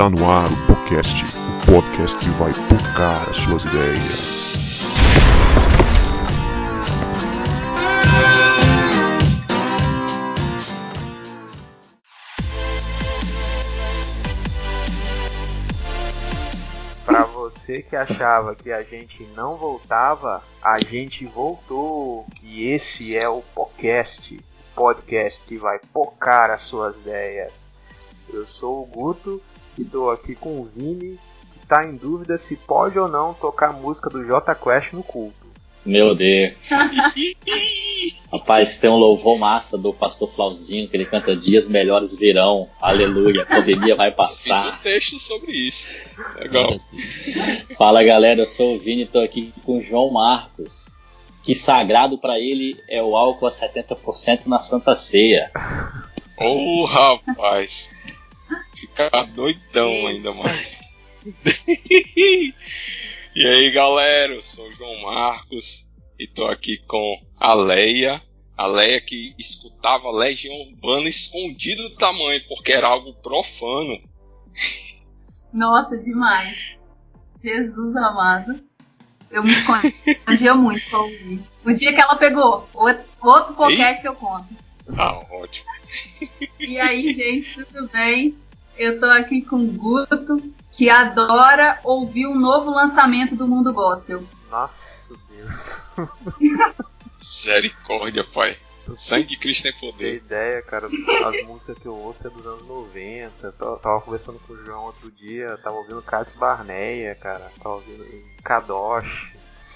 Está 0.00 0.08
no 0.08 0.30
ar 0.30 0.50
o 0.50 0.66
podcast, 0.66 1.24
o 1.26 1.66
podcast 1.66 2.16
que 2.16 2.30
vai 2.30 2.54
tocar 2.54 3.28
as 3.28 3.36
suas 3.36 3.62
ideias. 3.64 4.48
Pra 17.04 17.24
você 17.24 17.82
que 17.82 17.94
achava 17.94 18.54
que 18.54 18.72
a 18.72 18.82
gente 18.82 19.28
não 19.36 19.50
voltava, 19.52 20.42
a 20.62 20.78
gente 20.78 21.26
voltou. 21.26 22.24
E 22.42 22.68
esse 22.68 23.14
é 23.14 23.28
o 23.28 23.42
podcast, 23.54 24.34
o 24.34 24.74
podcast 24.74 25.44
que 25.44 25.58
vai 25.58 25.78
focar 25.92 26.50
as 26.50 26.62
suas 26.62 26.96
ideias. 26.96 27.68
Eu 28.32 28.46
sou 28.46 28.84
o 28.84 28.86
Guto 28.86 29.42
e 29.80 29.84
estou 29.84 30.10
aqui 30.10 30.34
com 30.34 30.60
o 30.60 30.64
Vini, 30.64 31.18
que 31.52 31.58
está 31.62 31.84
em 31.84 31.96
dúvida 31.96 32.36
se 32.38 32.56
pode 32.56 32.98
ou 32.98 33.08
não 33.08 33.34
tocar 33.34 33.70
a 33.70 33.72
música 33.72 34.10
do 34.10 34.24
J 34.24 34.54
Quest 34.54 34.92
no 34.92 35.02
culto. 35.02 35.40
Meu 35.84 36.14
Deus. 36.14 36.68
Rapaz, 38.30 38.76
tem 38.78 38.90
um 38.90 38.96
louvor 38.96 39.38
massa 39.38 39.78
do 39.78 39.92
pastor 39.92 40.30
Flauzinho, 40.30 40.86
que 40.88 40.96
ele 40.96 41.06
canta 41.06 41.34
Dias 41.34 41.68
Melhores 41.68 42.14
Virão, 42.14 42.68
aleluia, 42.80 43.42
a 43.42 43.46
pandemia 43.46 43.96
vai 43.96 44.10
Fiz 44.10 44.14
um 44.14 44.16
passar. 44.16 44.82
texto 44.82 45.18
sobre 45.18 45.52
isso. 45.52 45.88
Legal. 46.38 46.76
Fala 47.76 48.04
galera, 48.04 48.42
eu 48.42 48.46
sou 48.46 48.76
o 48.76 48.78
Vini 48.78 49.02
e 49.02 49.06
tô 49.06 49.20
aqui 49.20 49.52
com 49.64 49.78
o 49.78 49.82
João 49.82 50.10
Marcos. 50.12 50.94
Que 51.42 51.54
sagrado 51.54 52.18
pra 52.18 52.38
ele 52.38 52.78
é 52.86 53.02
o 53.02 53.16
álcool 53.16 53.46
a 53.46 53.50
70% 53.50 54.42
na 54.46 54.58
Santa 54.60 54.94
Ceia. 54.94 55.50
Ô 56.36 56.84
rapaz. 56.84 57.90
Ficar 58.74 59.26
doidão 59.26 60.06
ainda 60.06 60.32
mais. 60.32 60.80
e 63.34 63.46
aí 63.46 63.70
galera, 63.70 64.32
eu 64.32 64.42
sou 64.42 64.68
o 64.68 64.72
João 64.74 65.02
Marcos 65.02 65.86
e 66.18 66.26
tô 66.26 66.46
aqui 66.46 66.78
com 66.78 67.20
a 67.38 67.54
Leia. 67.54 68.22
A 68.56 68.66
Leia 68.66 69.00
que 69.00 69.34
escutava 69.38 70.10
Legião 70.10 70.54
Urbana 70.54 71.08
escondido 71.08 71.82
do 71.88 71.96
tamanho, 71.96 72.42
porque 72.46 72.72
era 72.72 72.88
algo 72.88 73.14
profano. 73.14 73.98
Nossa, 75.52 75.96
demais. 75.96 76.76
Jesus 77.42 77.96
amado. 77.96 78.60
Eu 79.30 79.42
me 79.44 79.52
escondia 79.52 80.54
muito 80.54 80.88
pra 80.90 80.98
ouvir. 80.98 81.40
O 81.64 81.72
dia 81.72 81.94
que 81.94 82.00
ela 82.00 82.16
pegou, 82.16 82.68
outro, 82.74 83.04
outro 83.22 83.54
podcast 83.54 84.04
eu 84.04 84.14
conto. 84.14 84.48
Ah, 84.96 85.20
ótimo. 85.30 85.68
E 86.58 86.78
aí, 86.78 87.12
gente, 87.14 87.64
tudo 87.64 87.88
bem? 87.88 88.36
Eu 88.76 88.98
tô 88.98 89.06
aqui 89.06 89.42
com 89.42 89.56
o 89.56 89.66
Guto, 89.72 90.36
que 90.72 90.88
adora 90.88 91.78
ouvir 91.84 92.26
um 92.26 92.38
novo 92.38 92.70
lançamento 92.70 93.34
do 93.36 93.46
mundo 93.46 93.72
gospel. 93.72 94.22
Nossa 94.50 95.14
Deus. 95.28 96.08
Misericórdia, 97.18 98.24
pai. 98.24 98.56
Sangue 98.96 99.26
de 99.26 99.36
Cristo 99.36 99.62
tem 99.64 99.72
Tem 99.72 99.90
poder. 99.92 100.16
ideia, 100.16 100.62
cara, 100.62 100.86
as 100.86 101.46
músicas 101.46 101.78
que 101.78 101.86
eu 101.86 101.94
ouço 101.94 102.26
é 102.26 102.30
dos 102.30 102.44
anos 102.44 102.66
90. 102.66 103.52
Tava, 103.52 103.76
tava 103.76 104.00
conversando 104.00 104.40
com 104.40 104.52
o 104.52 104.64
João 104.64 104.86
outro 104.86 105.10
dia, 105.12 105.56
tava 105.58 105.76
ouvindo 105.76 106.02
Cátia 106.02 106.36
Barneia, 106.38 107.14
cara. 107.14 107.52
Tava 107.62 107.76
ouvindo 107.76 108.04
Kadosh. 108.42 109.29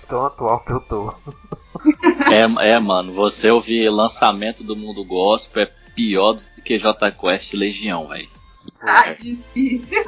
Tão 0.09 0.27
atual 0.27 0.61
que 0.61 0.73
eu 0.73 0.81
tô. 0.81 1.15
É, 2.31 2.71
é, 2.71 2.79
mano, 2.79 3.13
você 3.13 3.51
ouvir 3.51 3.89
lançamento 3.91 4.63
do 4.63 4.77
mundo 4.77 5.05
gospel 5.05 5.63
é 5.65 5.71
pior 5.95 6.35
do 6.35 6.43
que 6.63 6.79
J 6.79 7.11
Quest 7.13 7.55
Legião, 7.55 8.09
velho. 8.09 8.29
Ah, 8.83 9.13
difícil. 9.13 10.03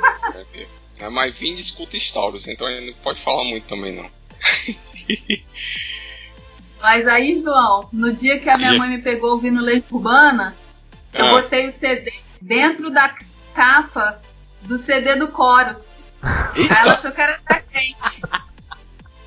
É, 0.99 1.09
mas 1.09 1.37
Vini 1.37 1.61
escuta 1.61 1.97
Stauros, 1.97 2.49
então 2.49 2.69
ele 2.69 2.87
não 2.91 2.99
pode 2.99 3.21
falar 3.21 3.45
muito 3.45 3.67
também 3.67 3.95
não. 3.95 4.09
Mas 6.81 7.07
aí, 7.09 7.43
João, 7.43 7.89
no 7.93 8.13
dia 8.13 8.39
que 8.39 8.49
a 8.49 8.57
minha 8.57 8.75
mãe 8.75 8.89
me 8.89 8.99
pegou 9.03 9.33
ouvindo 9.33 9.61
Leite 9.61 9.87
Urbana, 9.93 10.55
eu 11.13 11.25
Ah. 11.27 11.31
botei 11.31 11.69
o 11.69 11.75
CD 11.79 12.13
dentro 12.41 12.91
da 12.91 13.15
capa 13.55 14.21
do 14.63 14.79
CD 14.79 15.17
do 15.17 15.27
Chorus. 15.31 15.79
Aí 16.23 16.69
ela 16.71 16.93
achou 16.95 17.11
que 17.11 17.21
era 17.21 17.41
da 17.49 17.63
gente. 17.73 17.97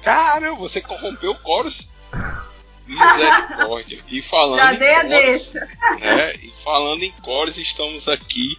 Cara, 0.04 0.54
você 0.54 0.82
corrompeu 0.82 1.32
o 1.32 1.42
Chorus? 1.42 1.90
Misericórdia. 2.86 4.00
E 4.08 4.22
falando 4.22 4.60
Já 4.60 4.74
em 4.74 5.10
Chorus, 5.10 5.54
né? 6.00 6.34
E 6.36 6.52
falando 6.64 7.04
em 7.04 7.14
Chorus, 7.24 7.58
estamos 7.58 8.08
aqui 8.08 8.58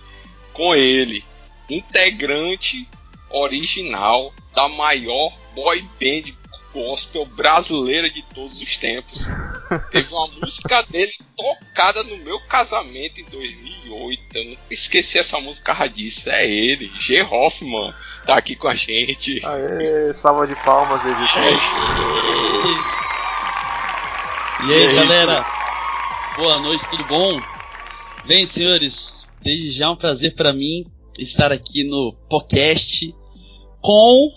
com 0.53 0.75
ele, 0.75 1.25
integrante 1.69 2.89
original 3.31 4.33
da 4.55 4.69
maior 4.69 5.33
boy 5.55 5.81
band 6.01 6.33
gospel 6.73 7.25
brasileira 7.27 8.09
de 8.09 8.23
todos 8.23 8.61
os 8.61 8.77
tempos. 8.77 9.27
Teve 9.91 10.13
uma 10.13 10.29
música 10.29 10.83
dele 10.83 11.13
tocada 11.37 12.03
no 12.05 12.19
meu 12.19 12.41
casamento 12.41 13.21
em 13.21 13.25
2008. 13.25 14.20
Eu 14.33 14.45
nunca 14.45 14.61
esqueci 14.71 15.19
essa 15.19 15.41
música 15.41 15.73
radiça. 15.73 16.31
É 16.31 16.49
ele, 16.49 16.91
G. 16.99 17.21
Hoffman, 17.23 17.93
tá 18.25 18.37
aqui 18.37 18.55
com 18.55 18.69
a 18.69 18.75
gente. 18.77 19.45
Aê, 19.45 20.15
salva 20.15 20.47
de 20.47 20.55
palmas, 20.65 21.01
editor. 21.05 21.43
E 24.63 24.73
aí, 24.73 24.79
E 24.85 24.89
aí, 24.89 24.95
galera? 24.95 25.45
Boa 26.37 26.61
noite, 26.61 26.89
tudo 26.91 27.05
bom? 27.05 27.41
Bem, 28.25 28.47
senhores, 28.47 29.27
desde 29.43 29.73
já 29.73 29.87
é 29.87 29.89
um 29.89 29.97
prazer 29.97 30.37
pra 30.37 30.53
mim 30.53 30.87
estar 31.19 31.51
aqui 31.51 31.83
no 31.83 32.15
podcast 32.29 33.13
com 33.81 34.31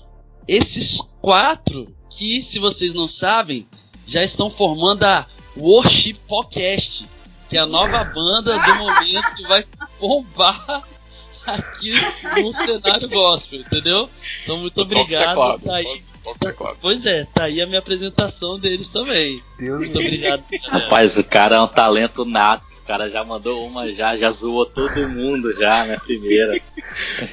esses 0.47 0.99
quatro 1.21 1.95
que, 2.09 2.41
se 2.41 2.57
vocês 2.57 2.93
não 2.95 3.07
sabem, 3.07 3.67
já 4.07 4.23
estão 4.23 4.49
formando 4.49 5.03
a 5.03 5.27
Worship 5.55 6.15
Podcast, 6.27 7.05
que 7.53 7.57
é 7.57 7.61
a 7.61 7.67
nova 7.67 8.03
banda 8.03 8.57
do 8.57 8.75
momento 8.75 9.35
que 9.35 9.43
vai 9.47 9.63
bombar 9.99 10.81
aqui 11.45 11.91
no 12.41 12.51
cenário 12.65 13.07
gospel, 13.09 13.59
entendeu? 13.59 14.09
Então, 14.41 14.57
muito 14.57 14.81
obrigado. 14.81 15.27
teclado, 15.29 15.61
Tá 15.63 15.75
aí. 15.75 16.03
teclado. 16.39 16.77
Pois 16.81 17.05
é, 17.05 17.27
tá 17.31 17.43
aí 17.43 17.61
a 17.61 17.67
minha 17.67 17.77
apresentação 17.77 18.57
deles 18.57 18.87
também. 18.87 19.39
Deus 19.59 19.81
Muito 19.81 19.99
obrigado. 19.99 20.43
galera. 20.49 20.83
Rapaz, 20.85 21.15
o 21.15 21.23
cara 21.23 21.57
é 21.57 21.61
um 21.61 21.67
talento 21.67 22.25
nato. 22.25 22.65
O 22.81 22.85
cara 22.87 23.07
já 23.07 23.23
mandou 23.23 23.67
uma 23.67 23.93
já, 23.93 24.17
já 24.17 24.31
zoou 24.31 24.65
todo 24.65 25.07
mundo 25.07 25.53
já 25.53 25.85
na 25.85 25.99
primeira. 25.99 26.59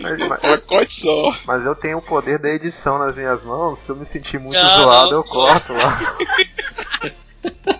mas, 0.01 0.19
mas- 0.19 0.39
pacote 0.41 0.95
só. 0.95 1.35
mas 1.47 1.65
eu 1.65 1.75
tenho 1.75 1.97
o 1.97 2.03
poder 2.03 2.39
da 2.39 2.51
edição 2.51 2.99
nas 2.99 3.17
minhas 3.17 3.43
mãos. 3.43 3.79
Se 3.79 3.89
eu 3.89 3.97
me 3.97 4.05
sentir 4.05 4.39
muito 4.39 4.61
Não, 4.61 4.83
zoado, 4.83 5.13
eu 5.15 5.25
corto 5.25 5.73
lá. 5.73 5.99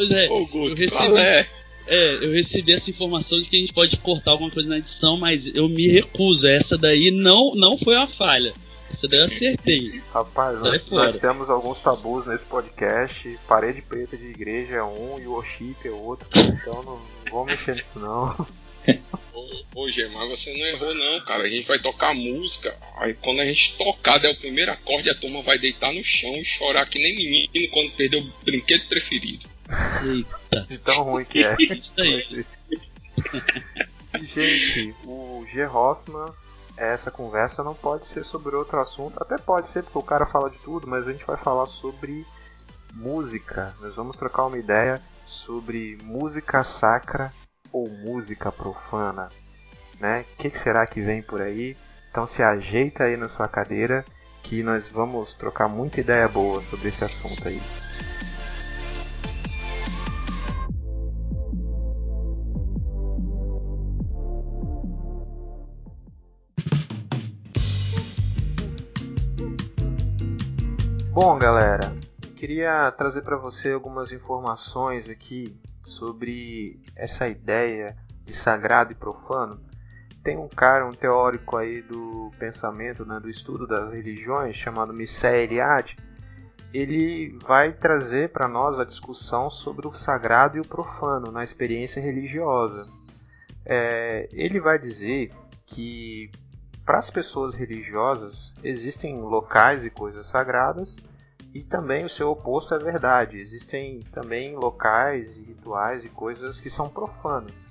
Pois 0.00 0.10
é, 0.12 0.30
Ô, 0.30 0.38
eu 0.38 0.46
Guto, 0.46 0.68
recebi, 0.70 0.90
qual 0.90 1.18
é? 1.18 1.46
é, 1.86 2.14
eu 2.24 2.32
recebi 2.32 2.72
essa 2.72 2.88
informação 2.88 3.38
de 3.38 3.50
que 3.50 3.56
a 3.56 3.60
gente 3.60 3.74
pode 3.74 3.94
cortar 3.98 4.30
alguma 4.30 4.50
coisa 4.50 4.66
na 4.66 4.78
edição, 4.78 5.18
mas 5.18 5.44
eu 5.54 5.68
me 5.68 5.88
recuso. 5.88 6.46
Essa 6.46 6.78
daí 6.78 7.10
não, 7.10 7.54
não 7.54 7.76
foi 7.76 7.94
uma 7.94 8.06
falha. 8.06 8.54
Essa 8.90 9.06
daí 9.06 9.20
eu 9.20 9.26
acertei. 9.26 10.00
Rapaz, 10.10 10.58
nós, 10.60 10.82
nós 10.88 11.18
temos 11.18 11.50
alguns 11.50 11.78
tabus 11.80 12.26
nesse 12.26 12.46
podcast. 12.46 13.38
Parede 13.46 13.82
preta 13.82 14.16
de 14.16 14.24
igreja 14.24 14.76
é 14.76 14.82
um 14.82 15.20
e 15.20 15.26
o 15.26 15.32
worship 15.32 15.76
é 15.84 15.90
outro. 15.90 16.26
Então 16.34 16.82
não, 16.82 16.98
não 17.26 17.30
vou 17.30 17.44
mexer 17.44 17.74
nisso 17.74 17.98
não. 17.98 18.34
Ô, 19.34 19.82
ô 19.82 19.90
Gê, 19.90 20.08
mas 20.08 20.30
você 20.30 20.56
não 20.56 20.66
errou 20.66 20.94
não, 20.94 21.20
cara. 21.26 21.42
A 21.42 21.48
gente 21.48 21.68
vai 21.68 21.78
tocar 21.78 22.14
música. 22.14 22.74
Aí 22.96 23.12
quando 23.12 23.40
a 23.40 23.44
gente 23.44 23.76
tocar, 23.76 24.16
der 24.16 24.30
o 24.30 24.36
primeiro 24.36 24.72
acorde, 24.72 25.10
a 25.10 25.14
turma 25.14 25.42
vai 25.42 25.58
deitar 25.58 25.92
no 25.92 26.02
chão 26.02 26.34
e 26.38 26.44
chorar 26.44 26.88
que 26.88 26.98
nem 26.98 27.14
menino 27.14 27.68
quando 27.70 27.90
perdeu 27.90 28.20
o 28.20 28.32
brinquedo 28.42 28.88
preferido. 28.88 29.50
Eita, 30.02 30.66
De 30.66 30.78
tão 30.78 31.04
ruim 31.04 31.24
que 31.24 31.44
é. 31.44 31.56
Gente, 34.18 34.94
o 35.04 35.46
G. 35.52 35.66
Hoffman, 35.66 36.32
essa 36.76 37.10
conversa 37.10 37.62
não 37.62 37.74
pode 37.74 38.06
ser 38.06 38.24
sobre 38.24 38.56
outro 38.56 38.80
assunto. 38.80 39.20
Até 39.20 39.38
pode 39.38 39.68
ser, 39.68 39.82
porque 39.82 39.98
o 39.98 40.02
cara 40.02 40.26
fala 40.26 40.50
de 40.50 40.58
tudo, 40.58 40.86
mas 40.86 41.06
a 41.06 41.12
gente 41.12 41.24
vai 41.24 41.36
falar 41.36 41.66
sobre 41.66 42.26
música. 42.94 43.74
Nós 43.80 43.94
vamos 43.94 44.16
trocar 44.16 44.46
uma 44.46 44.58
ideia 44.58 45.00
sobre 45.26 45.98
música 46.02 46.64
sacra 46.64 47.32
ou 47.72 47.88
música 47.88 48.50
profana. 48.50 49.28
Né? 50.00 50.24
O 50.32 50.36
que, 50.42 50.50
que 50.50 50.58
será 50.58 50.86
que 50.86 51.00
vem 51.00 51.22
por 51.22 51.40
aí? 51.40 51.76
Então 52.10 52.26
se 52.26 52.42
ajeita 52.42 53.04
aí 53.04 53.16
na 53.16 53.28
sua 53.28 53.46
cadeira 53.46 54.04
que 54.42 54.62
nós 54.62 54.88
vamos 54.88 55.34
trocar 55.34 55.68
muita 55.68 56.00
ideia 56.00 56.26
boa 56.26 56.60
sobre 56.62 56.88
esse 56.88 57.04
assunto 57.04 57.46
aí. 57.46 57.60
Bom, 71.22 71.38
galera, 71.38 71.94
queria 72.34 72.90
trazer 72.92 73.20
para 73.20 73.36
você 73.36 73.72
algumas 73.72 74.10
informações 74.10 75.06
aqui 75.06 75.54
sobre 75.84 76.80
essa 76.96 77.28
ideia 77.28 77.94
de 78.24 78.32
sagrado 78.32 78.92
e 78.92 78.94
profano. 78.94 79.60
tem 80.24 80.38
um 80.38 80.48
cara, 80.48 80.86
um 80.86 80.92
teórico 80.92 81.58
aí 81.58 81.82
do 81.82 82.30
pensamento, 82.38 83.04
né, 83.04 83.20
do 83.20 83.28
estudo 83.28 83.66
das 83.66 83.92
religiões, 83.92 84.56
chamado 84.56 84.94
Mircea 84.94 85.36
Eliade, 85.36 85.94
ele 86.72 87.36
vai 87.44 87.70
trazer 87.70 88.30
para 88.30 88.48
nós 88.48 88.80
a 88.80 88.84
discussão 88.84 89.50
sobre 89.50 89.86
o 89.86 89.92
sagrado 89.92 90.56
e 90.56 90.60
o 90.60 90.66
profano 90.66 91.30
na 91.30 91.44
experiência 91.44 92.00
religiosa. 92.00 92.88
É, 93.66 94.26
ele 94.32 94.58
vai 94.58 94.78
dizer 94.78 95.30
que 95.66 96.30
para 96.82 96.96
as 96.96 97.10
pessoas 97.10 97.54
religiosas 97.54 98.54
existem 98.64 99.20
locais 99.20 99.84
e 99.84 99.90
coisas 99.90 100.26
sagradas 100.26 100.96
e 101.52 101.62
também 101.62 102.04
o 102.04 102.08
seu 102.08 102.30
oposto 102.30 102.74
é 102.74 102.78
verdade. 102.78 103.38
Existem 103.38 104.00
também 104.12 104.54
locais 104.54 105.36
e 105.36 105.42
rituais 105.42 106.04
e 106.04 106.08
coisas 106.08 106.60
que 106.60 106.70
são 106.70 106.88
profanas. 106.88 107.66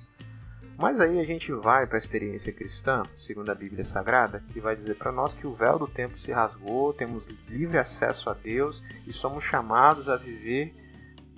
Mas 0.80 0.98
aí 0.98 1.20
a 1.20 1.24
gente 1.24 1.52
vai 1.52 1.86
para 1.86 1.98
a 1.98 1.98
experiência 1.98 2.52
cristã, 2.52 3.02
segundo 3.18 3.50
a 3.50 3.54
Bíblia 3.54 3.84
Sagrada, 3.84 4.42
que 4.48 4.60
vai 4.60 4.74
dizer 4.74 4.94
para 4.96 5.12
nós 5.12 5.34
que 5.34 5.46
o 5.46 5.52
véu 5.52 5.78
do 5.78 5.86
tempo 5.86 6.18
se 6.18 6.32
rasgou, 6.32 6.94
temos 6.94 7.26
livre 7.48 7.76
acesso 7.76 8.30
a 8.30 8.34
Deus 8.34 8.82
e 9.06 9.12
somos 9.12 9.44
chamados 9.44 10.08
a 10.08 10.16
viver 10.16 10.74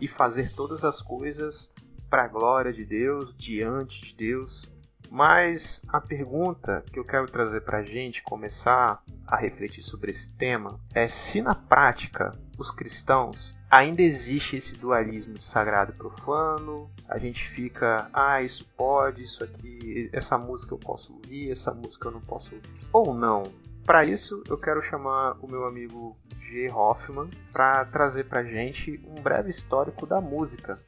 e 0.01 0.07
fazer 0.07 0.53
todas 0.53 0.85
as 0.85 1.03
coisas 1.03 1.73
para 2.09 2.25
a 2.25 2.29
glória 2.29 2.73
de 2.73 2.85
Deus, 2.85 3.35
diante 3.37 4.01
de 4.01 4.15
Deus. 4.15 4.72
Mas 5.13 5.83
a 5.89 6.01
pergunta 6.01 6.83
que 6.91 6.99
eu 6.99 7.05
quero 7.05 7.27
trazer 7.27 7.61
para 7.61 7.81
a 7.81 7.85
gente 7.85 8.23
começar 8.23 9.03
a 9.27 9.37
refletir 9.37 9.83
sobre 9.83 10.11
esse 10.11 10.33
tema 10.37 10.81
é 10.95 11.07
se 11.07 11.43
na 11.43 11.55
prática 11.55 12.33
os 12.57 12.71
cristãos 12.71 13.55
ainda 13.71 14.01
existe 14.01 14.57
esse 14.57 14.75
dualismo 14.75 15.35
de 15.35 15.45
sagrado 15.45 15.93
e 15.93 15.97
profano. 15.97 16.91
A 17.07 17.19
gente 17.19 17.47
fica, 17.47 18.09
ah, 18.11 18.41
isso 18.41 18.65
pode, 18.75 19.23
isso 19.23 19.45
aqui, 19.45 20.09
essa 20.15 20.39
música 20.39 20.73
eu 20.73 20.79
posso 20.79 21.13
ouvir, 21.13 21.51
essa 21.51 21.75
música 21.75 22.09
eu 22.09 22.13
não 22.13 22.23
posso 22.23 22.55
ouvir. 22.55 22.71
Ou 22.91 23.13
não. 23.13 23.43
Para 23.85 24.07
isso, 24.07 24.43
eu 24.49 24.57
quero 24.57 24.81
chamar 24.81 25.37
o 25.43 25.47
meu 25.47 25.67
amigo 25.67 26.17
G. 26.41 26.71
Hoffman 26.73 27.29
para 27.53 27.85
trazer 27.85 28.25
pra 28.25 28.43
gente 28.43 28.99
um 29.07 29.21
breve 29.21 29.51
histórico 29.51 30.07
da 30.07 30.23
música. 30.23 30.81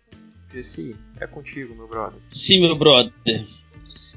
Jesse, 0.51 0.97
é 1.21 1.27
contigo, 1.27 1.75
meu 1.75 1.89
brother. 1.89 2.19
Sim, 2.33 2.63
meu 2.63 2.75
brother. 2.75 3.13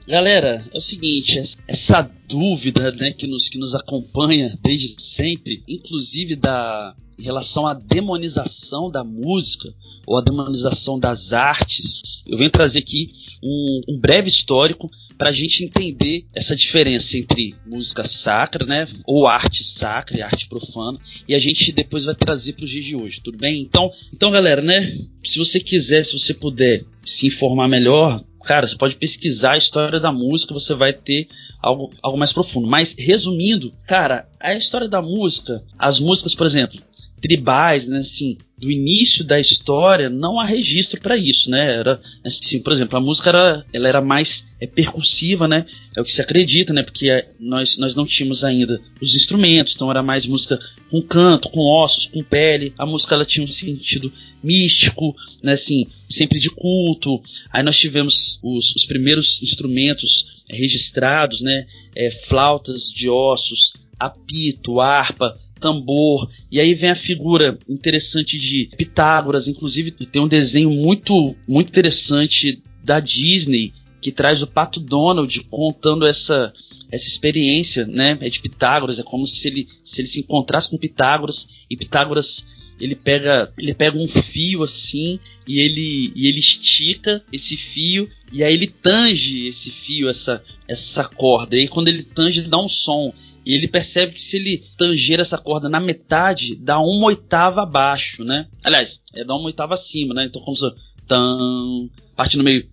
Galera, 0.07 0.63
é 0.73 0.77
o 0.77 0.81
seguinte, 0.81 1.37
essa 1.67 2.09
dúvida 2.29 2.93
né, 2.93 3.11
que, 3.11 3.27
nos, 3.27 3.49
que 3.49 3.57
nos 3.57 3.75
acompanha 3.75 4.57
desde 4.63 4.95
sempre, 5.01 5.61
inclusive 5.67 6.37
da, 6.37 6.95
em 7.19 7.23
relação 7.23 7.67
à 7.67 7.73
demonização 7.73 8.89
da 8.89 9.03
música 9.03 9.67
ou 10.05 10.17
à 10.17 10.21
demonização 10.21 10.97
das 10.97 11.33
artes, 11.33 12.23
eu 12.25 12.37
venho 12.37 12.49
trazer 12.49 12.79
aqui 12.79 13.11
um, 13.43 13.81
um 13.89 13.99
breve 13.99 14.29
histórico 14.29 14.89
para 15.17 15.27
a 15.27 15.33
gente 15.33 15.65
entender 15.65 16.25
essa 16.33 16.55
diferença 16.55 17.17
entre 17.17 17.53
música 17.65 18.07
sacra, 18.07 18.65
né, 18.65 18.87
ou 19.05 19.27
arte 19.27 19.61
sacra 19.61 20.17
e 20.17 20.21
arte 20.21 20.47
profana, 20.47 20.97
e 21.27 21.35
a 21.35 21.39
gente 21.39 21.69
depois 21.73 22.05
vai 22.05 22.15
trazer 22.15 22.53
para 22.53 22.63
os 22.63 22.71
dias 22.71 22.85
de 22.85 22.95
hoje, 22.95 23.19
tudo 23.21 23.37
bem? 23.37 23.59
Então, 23.59 23.91
então, 24.13 24.31
galera, 24.31 24.61
né, 24.61 24.97
se 25.25 25.37
você 25.37 25.59
quiser, 25.59 26.05
se 26.05 26.17
você 26.17 26.33
puder 26.33 26.85
se 27.05 27.27
informar 27.27 27.67
melhor, 27.67 28.23
cara, 28.47 28.65
você 28.65 28.77
pode 28.77 28.95
pesquisar 28.95 29.51
a 29.51 29.57
história 29.57 29.99
da 29.99 30.11
música, 30.11 30.53
você 30.53 30.73
vai 30.73 30.93
ter 30.93 31.27
algo, 31.61 31.91
algo 32.01 32.17
mais 32.17 32.31
profundo. 32.31 32.67
Mas, 32.67 32.95
resumindo, 32.97 33.73
cara, 33.85 34.27
a 34.39 34.55
história 34.55 34.87
da 34.87 35.01
música, 35.01 35.61
as 35.77 35.99
músicas, 35.99 36.33
por 36.33 36.47
exemplo, 36.47 36.79
tribais, 37.21 37.85
né, 37.85 37.99
assim, 37.99 38.37
do 38.57 38.71
início 38.71 39.23
da 39.23 39.39
história, 39.39 40.09
não 40.09 40.39
há 40.39 40.45
registro 40.45 40.99
para 40.99 41.17
isso, 41.17 41.49
né? 41.49 41.75
Era, 41.75 41.99
assim, 42.25 42.59
por 42.59 42.71
exemplo, 42.73 42.97
a 42.97 43.01
música 43.01 43.29
era, 43.29 43.65
ela 43.73 43.87
era 43.87 44.01
mais 44.01 44.45
é, 44.61 44.65
percussiva, 44.65 45.47
né? 45.47 45.65
É 45.95 46.01
o 46.01 46.03
que 46.03 46.11
se 46.11 46.21
acredita, 46.21 46.73
né? 46.73 46.83
Porque 46.83 47.09
é, 47.09 47.29
nós, 47.39 47.77
nós 47.77 47.95
não 47.95 48.05
tínhamos 48.05 48.43
ainda 48.43 48.79
os 49.01 49.15
instrumentos, 49.15 49.75
então 49.75 49.91
era 49.91 50.01
mais 50.01 50.25
música 50.25 50.59
com 50.89 51.01
canto, 51.01 51.49
com 51.49 51.59
ossos, 51.59 52.07
com 52.07 52.23
pele. 52.23 52.73
A 52.77 52.85
música 52.85 53.13
ela 53.13 53.25
tinha 53.25 53.45
um 53.45 53.51
sentido 53.51 54.11
místico, 54.43 55.15
né? 55.41 55.53
Assim, 55.53 55.87
sempre 56.09 56.39
de 56.39 56.49
culto. 56.49 57.21
Aí 57.51 57.63
nós 57.63 57.77
tivemos 57.77 58.39
os, 58.41 58.75
os 58.75 58.85
primeiros 58.85 59.41
instrumentos 59.41 60.41
é, 60.49 60.55
registrados, 60.55 61.41
né? 61.41 61.67
É, 61.95 62.11
flautas 62.27 62.89
de 62.91 63.09
ossos, 63.09 63.73
apito, 63.99 64.79
harpa, 64.79 65.37
tambor. 65.59 66.29
E 66.51 66.59
aí 66.59 66.73
vem 66.73 66.89
a 66.89 66.95
figura 66.95 67.57
interessante 67.67 68.37
de 68.37 68.69
Pitágoras, 68.77 69.47
inclusive 69.47 69.91
tem 69.91 70.21
um 70.21 70.27
desenho 70.27 70.69
muito 70.69 71.35
muito 71.47 71.69
interessante 71.69 72.61
da 72.83 72.99
Disney 72.99 73.73
que 74.01 74.11
traz 74.11 74.41
o 74.41 74.47
Pato 74.47 74.79
Donald 74.79 75.39
contando 75.49 76.05
essa 76.05 76.53
essa 76.89 77.05
experiência, 77.05 77.85
né, 77.85 78.17
é 78.21 78.29
de 78.29 78.39
Pitágoras, 78.39 78.97
é 78.97 79.03
como 79.03 79.27
se 79.27 79.45
ele 79.45 79.67
se 79.83 79.99
ele 79.99 80.07
se 80.07 80.19
encontrasse 80.19 80.69
com 80.69 80.77
Pitágoras 80.77 81.47
e 81.69 81.75
Pitágoras 81.75 82.45
ele 82.79 82.95
pega 82.95 83.51
ele 83.57 83.73
pega 83.73 83.97
um 83.97 84.07
fio 84.07 84.63
assim 84.63 85.19
e 85.47 85.59
ele 85.59 86.11
e 86.15 86.27
ele 86.27 86.39
estica 86.39 87.23
esse 87.31 87.57
fio 87.57 88.09
e 88.31 88.43
aí 88.43 88.53
ele 88.53 88.67
tange 88.67 89.47
esse 89.47 89.71
fio 89.71 90.09
essa 90.09 90.43
essa 90.67 91.03
corda 91.03 91.55
e 91.55 91.61
aí 91.61 91.67
quando 91.67 91.87
ele 91.87 92.03
tange 92.03 92.39
ele 92.39 92.49
dá 92.49 92.59
um 92.59 92.69
som 92.69 93.13
e 93.47 93.53
ele 93.53 93.67
percebe 93.69 94.11
que 94.11 94.21
se 94.21 94.35
ele 94.35 94.65
tanger 94.77 95.21
essa 95.21 95.37
corda 95.37 95.69
na 95.69 95.79
metade, 95.79 96.53
dá 96.53 96.81
uma 96.81 97.05
oitava 97.05 97.63
abaixo, 97.63 98.21
né? 98.21 98.45
Aliás, 98.61 98.99
é 99.15 99.23
dá 99.23 99.33
uma 99.35 99.45
oitava 99.45 99.73
acima, 99.73 100.13
né? 100.13 100.25
Então 100.25 100.41
como 100.41 100.57
se 100.57 100.69
tão, 101.07 101.89
parte 102.13 102.35
no 102.35 102.43
meio, 102.43 102.67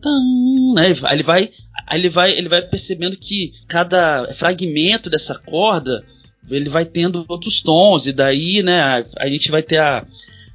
tão, 0.00 0.72
né? 0.74 0.94
Aí 1.02 1.16
ele 1.16 1.22
vai, 1.22 1.50
aí 1.86 2.00
ele 2.00 2.08
vai, 2.08 2.32
ele 2.32 2.48
vai 2.48 2.62
percebendo 2.62 3.18
que 3.18 3.52
cada 3.68 4.32
fragmento 4.38 5.10
dessa 5.10 5.34
corda 5.34 6.02
ele 6.50 6.68
vai 6.68 6.84
tendo 6.84 7.24
outros 7.28 7.62
tons 7.62 8.06
e 8.06 8.12
daí, 8.12 8.62
né? 8.62 8.80
A, 8.80 9.04
a 9.20 9.28
gente 9.28 9.50
vai 9.50 9.62
ter 9.62 9.78
a 9.78 10.06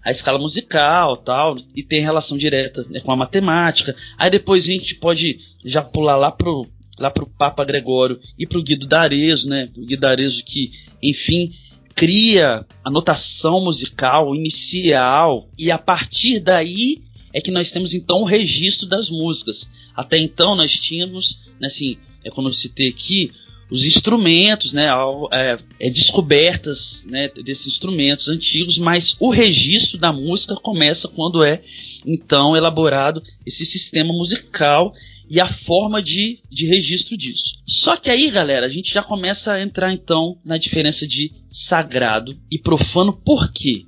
a 0.04 0.12
escala 0.12 0.40
musical 0.40 1.18
tal, 1.18 1.58
e 1.76 1.84
tem 1.84 2.02
relação 2.02 2.38
direta 2.38 2.86
né, 2.90 3.00
com 3.00 3.12
a 3.12 3.16
matemática. 3.16 3.96
Aí 4.18 4.30
depois 4.30 4.64
a 4.64 4.68
gente 4.68 4.96
pode 4.96 5.40
já 5.64 5.82
pular 5.82 6.16
lá 6.16 6.32
pro, 6.32 6.66
lá 6.98 7.10
para 7.12 7.24
o 7.24 7.30
Papa 7.30 7.64
Gregório 7.64 8.20
e 8.38 8.46
para 8.46 8.58
o 8.58 8.64
Guido 8.64 8.88
D'Arezzo, 8.88 9.48
né? 9.48 9.70
O 9.78 9.86
Guido 9.86 10.02
D'Arezzo 10.02 10.44
que, 10.44 10.72
enfim, 11.02 11.54
cria 11.96 12.66
a 12.84 12.90
notação 12.90 13.62
musical 13.62 14.36
inicial 14.36 15.50
e 15.58 15.70
a 15.70 15.78
partir 15.78 16.40
daí 16.40 17.02
é 17.34 17.42
que 17.42 17.52
nós 17.52 17.72
temos 17.72 17.94
então 17.94 18.22
o 18.22 18.26
registro 18.26 18.88
das 18.88 19.10
músicas. 19.10 19.70
Até 19.96 20.18
então 20.18 20.56
nós 20.56 20.72
tínhamos, 20.74 21.40
né, 21.60 21.68
assim, 21.68 21.98
é 22.24 22.30
como 22.30 22.48
eu 22.48 22.54
citei 22.54 22.88
aqui, 22.88 23.32
os 23.70 23.84
instrumentos, 23.84 24.74
né, 24.74 24.88
é, 25.32 25.60
é, 25.80 25.90
descobertas 25.90 27.04
né, 27.06 27.30
desses 27.44 27.68
instrumentos 27.68 28.28
antigos, 28.28 28.78
mas 28.78 29.16
o 29.20 29.30
registro 29.30 29.98
da 29.98 30.12
música 30.12 30.56
começa 30.56 31.08
quando 31.08 31.44
é 31.44 31.62
então 32.06 32.56
elaborado 32.56 33.22
esse 33.46 33.66
sistema 33.66 34.12
musical 34.14 34.94
e 35.30 35.40
a 35.40 35.48
forma 35.48 36.02
de, 36.02 36.40
de 36.50 36.66
registro 36.66 37.16
disso. 37.16 37.60
Só 37.68 37.96
que 37.96 38.10
aí, 38.10 38.32
galera, 38.32 38.66
a 38.66 38.70
gente 38.70 38.92
já 38.92 39.04
começa 39.04 39.54
a 39.54 39.62
entrar 39.62 39.94
então 39.94 40.38
na 40.44 40.58
diferença 40.58 41.08
de 41.08 41.32
sagrado 41.52 42.36
e 42.50 42.58
profano. 42.58 43.14
Por 43.14 43.52
quê? 43.52 43.86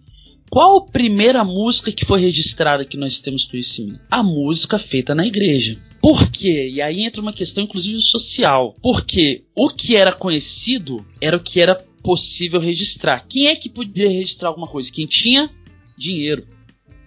Qual 0.52 0.78
a 0.78 0.86
primeira 0.86 1.44
música 1.44 1.92
que 1.92 2.06
foi 2.06 2.22
registrada 2.22 2.86
que 2.86 2.98
nós 2.98 3.18
temos 3.20 3.46
conhecimento? 3.46 4.02
A 4.12 4.22
música 4.22 4.78
feita 4.78 5.16
na 5.16 5.26
igreja. 5.26 5.78
Por 6.02 6.30
quê? 6.30 6.70
E 6.74 6.82
aí 6.82 7.04
entra 7.04 7.22
uma 7.22 7.34
questão, 7.34 7.64
inclusive, 7.64 8.02
social. 8.02 8.76
Porque 8.82 9.44
o 9.56 9.70
que 9.70 9.96
era 9.96 10.12
conhecido 10.12 11.06
era 11.20 11.38
o 11.38 11.40
que 11.40 11.60
era 11.60 11.76
possível 12.04 12.60
registrar. 12.60 13.26
Quem 13.28 13.48
é 13.48 13.56
que 13.56 13.70
podia 13.70 14.10
registrar 14.10 14.50
alguma 14.50 14.68
coisa? 14.68 14.92
Quem 14.92 15.06
tinha 15.06 15.50
dinheiro. 15.98 16.48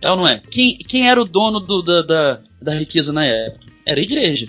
É 0.01 0.11
ou 0.11 0.17
não 0.17 0.29
é? 0.29 0.41
Quem, 0.51 0.79
quem 0.79 1.09
era 1.09 1.21
o 1.21 1.25
dono 1.25 1.59
do, 1.59 1.83
da, 1.83 2.03
da, 2.03 2.43
da 2.63 2.75
riqueza 2.79 3.13
na 3.13 3.25
época? 3.25 3.65
era 3.85 4.01
a 4.01 4.03
igreja. 4.03 4.49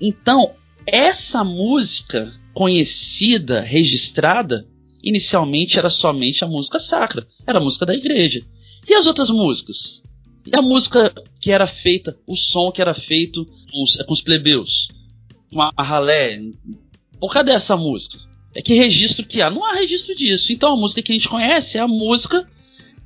Então, 0.00 0.52
essa 0.86 1.44
música 1.44 2.32
conhecida, 2.52 3.60
registrada, 3.60 4.66
inicialmente 5.02 5.78
era 5.78 5.90
somente 5.90 6.44
a 6.44 6.48
música 6.48 6.78
sacra, 6.78 7.26
era 7.46 7.58
a 7.58 7.62
música 7.62 7.86
da 7.86 7.94
igreja. 7.94 8.42
E 8.86 8.94
as 8.94 9.06
outras 9.06 9.30
músicas? 9.30 10.02
E 10.46 10.56
a 10.56 10.62
música 10.62 11.12
que 11.40 11.50
era 11.50 11.66
feita, 11.66 12.18
o 12.26 12.36
som 12.36 12.70
que 12.70 12.82
era 12.82 12.94
feito 12.94 13.46
com 13.74 13.82
os, 13.82 13.96
com 13.96 14.12
os 14.12 14.20
plebeus? 14.20 14.88
Uma 15.50 15.72
ralé? 15.78 16.40
Por 17.18 17.32
cadê 17.32 17.52
essa 17.52 17.76
música? 17.76 18.18
É 18.54 18.62
que 18.62 18.74
registro 18.74 19.26
que 19.26 19.42
há? 19.42 19.50
Não 19.50 19.64
há 19.64 19.74
registro 19.74 20.14
disso. 20.14 20.52
Então 20.52 20.72
a 20.72 20.76
música 20.76 21.02
que 21.02 21.10
a 21.10 21.14
gente 21.14 21.28
conhece 21.28 21.76
é 21.76 21.80
a 21.80 21.88
música 21.88 22.46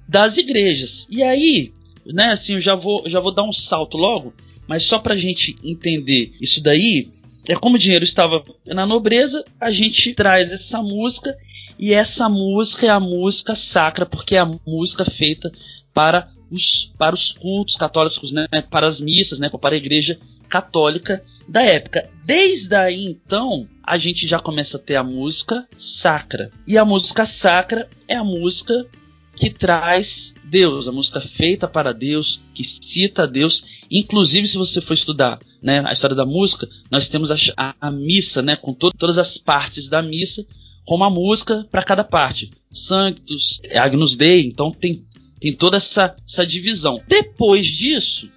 das 0.06 0.36
igrejas. 0.36 1.06
E 1.10 1.22
aí, 1.22 1.72
né, 2.06 2.32
assim, 2.32 2.54
eu 2.54 2.60
já 2.60 2.74
vou, 2.74 3.02
já 3.08 3.18
vou 3.18 3.32
dar 3.32 3.44
um 3.44 3.52
salto 3.52 3.96
logo 3.96 4.34
mas 4.68 4.82
só 4.82 4.98
para 4.98 5.14
a 5.14 5.16
gente 5.16 5.56
entender 5.64 6.34
isso 6.38 6.62
daí, 6.62 7.10
é 7.48 7.56
como 7.56 7.76
o 7.76 7.78
dinheiro 7.78 8.04
estava 8.04 8.42
na 8.66 8.86
nobreza, 8.86 9.42
a 9.58 9.70
gente 9.70 10.12
traz 10.12 10.52
essa 10.52 10.82
música 10.82 11.34
e 11.78 11.94
essa 11.94 12.28
música 12.28 12.86
é 12.86 12.90
a 12.90 13.00
música 13.00 13.54
sacra, 13.54 14.04
porque 14.04 14.36
é 14.36 14.40
a 14.40 14.50
música 14.66 15.06
feita 15.06 15.50
para 15.94 16.28
os, 16.50 16.92
para 16.98 17.14
os 17.14 17.32
cultos 17.32 17.76
católicos, 17.76 18.30
né, 18.30 18.46
para 18.70 18.86
as 18.86 19.00
missas, 19.00 19.38
né, 19.38 19.48
para 19.48 19.74
a 19.74 19.78
igreja 19.78 20.18
católica. 20.48 21.22
da 21.48 21.62
época. 21.62 22.08
Desde 22.24 22.74
aí 22.74 23.06
então, 23.06 23.66
a 23.82 23.96
gente 23.96 24.26
já 24.26 24.38
começa 24.38 24.76
a 24.76 24.80
ter 24.80 24.96
a 24.96 25.02
música 25.02 25.66
sacra. 25.78 26.50
E 26.66 26.76
a 26.76 26.84
música 26.84 27.24
sacra 27.24 27.88
é 28.06 28.16
a 28.16 28.24
música 28.24 28.86
que 29.34 29.50
traz 29.50 30.34
Deus, 30.44 30.88
a 30.88 30.92
música 30.92 31.20
feita 31.20 31.68
para 31.68 31.94
Deus, 31.94 32.40
que 32.54 32.64
cita 32.64 33.26
Deus. 33.26 33.64
Inclusive, 33.90 34.48
se 34.48 34.58
você 34.58 34.80
for 34.80 34.94
estudar 34.94 35.38
né, 35.62 35.82
a 35.86 35.92
história 35.92 36.16
da 36.16 36.26
música, 36.26 36.68
nós 36.90 37.08
temos 37.08 37.30
a, 37.30 37.74
a, 37.80 37.90
missa, 37.90 38.42
né, 38.42 38.56
com 38.56 38.74
to 38.74 38.90
todas 38.90 39.16
as 39.16 39.38
partes 39.38 39.88
da 39.88 40.02
missa, 40.02 40.44
com 40.84 40.96
uma 40.96 41.08
música 41.08 41.66
para 41.70 41.84
cada 41.84 42.02
parte. 42.02 42.50
Sanctus, 42.72 43.60
Agnus 43.74 44.16
Dei, 44.16 44.44
então 44.44 44.70
tem, 44.70 45.04
tem 45.40 45.54
toda 45.54 45.76
essa, 45.76 46.16
essa 46.28 46.46
divisão. 46.46 47.00
Depois 47.06 47.66
disso, 47.66 48.28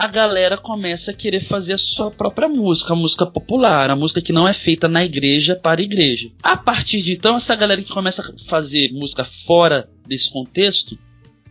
a 0.00 0.06
galera 0.06 0.56
começa 0.56 1.10
a 1.10 1.14
querer 1.14 1.46
fazer 1.46 1.74
a 1.74 1.78
sua 1.78 2.10
própria 2.10 2.48
música, 2.48 2.94
a 2.94 2.96
música 2.96 3.26
popular, 3.26 3.90
a 3.90 3.94
música 3.94 4.22
que 4.22 4.32
não 4.32 4.48
é 4.48 4.54
feita 4.54 4.88
na 4.88 5.04
igreja 5.04 5.54
para 5.54 5.82
a 5.82 5.84
igreja. 5.84 6.30
A 6.42 6.56
partir 6.56 7.02
de 7.02 7.12
então, 7.12 7.36
essa 7.36 7.54
galera 7.54 7.82
que 7.82 7.92
começa 7.92 8.22
a 8.22 8.48
fazer 8.48 8.90
música 8.94 9.28
fora 9.46 9.90
desse 10.08 10.32
contexto 10.32 10.98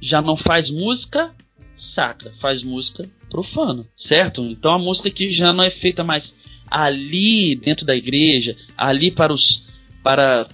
já 0.01 0.19
não 0.19 0.35
faz 0.35 0.71
música 0.71 1.31
sacra, 1.77 2.33
faz 2.41 2.63
música 2.63 3.07
profana, 3.29 3.85
certo? 3.95 4.41
Então 4.41 4.73
a 4.73 4.79
música 4.79 5.11
que 5.11 5.31
já 5.31 5.53
não 5.53 5.63
é 5.63 5.69
feita 5.69 6.03
mais 6.03 6.33
ali 6.65 7.55
dentro 7.55 7.85
da 7.85 7.95
igreja, 7.95 8.57
ali 8.75 9.11
para 9.11 9.31
os 9.31 9.63
para 10.01 10.47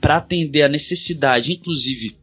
para 0.00 0.18
atender 0.18 0.62
a 0.62 0.68
necessidade, 0.68 1.52
inclusive 1.52 2.16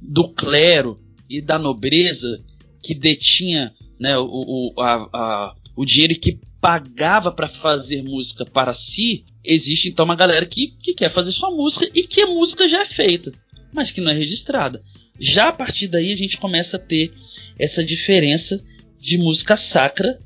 do 0.00 0.28
clero 0.28 1.00
e 1.28 1.42
da 1.42 1.58
nobreza 1.58 2.40
que 2.80 2.94
detinha 2.94 3.74
né, 3.98 4.16
o, 4.18 4.26
o, 4.26 4.80
a, 4.80 5.08
a, 5.12 5.54
o 5.76 5.84
dinheiro 5.84 6.18
que 6.18 6.38
pagava 6.60 7.30
para 7.30 7.48
fazer 7.48 8.02
música 8.02 8.44
para 8.44 8.74
si, 8.74 9.24
existe 9.44 9.88
então 9.88 10.04
uma 10.04 10.16
galera 10.16 10.44
que, 10.46 10.68
que 10.82 10.94
quer 10.94 11.12
fazer 11.12 11.32
sua 11.32 11.50
música 11.50 11.88
e 11.94 12.02
que 12.02 12.20
a 12.20 12.26
música 12.26 12.68
já 12.68 12.82
é 12.82 12.86
feita, 12.86 13.30
mas 13.72 13.90
que 13.90 14.00
não 14.00 14.10
é 14.10 14.14
registrada. 14.14 14.82
Já 15.20 15.48
a 15.48 15.52
partir 15.52 15.88
daí 15.88 16.12
a 16.12 16.16
gente 16.16 16.38
começa 16.38 16.76
a 16.76 16.80
ter 16.80 17.12
essa 17.58 17.82
diferença 17.82 18.60
de 19.00 19.18
música 19.18 19.56
sacra 19.56 20.18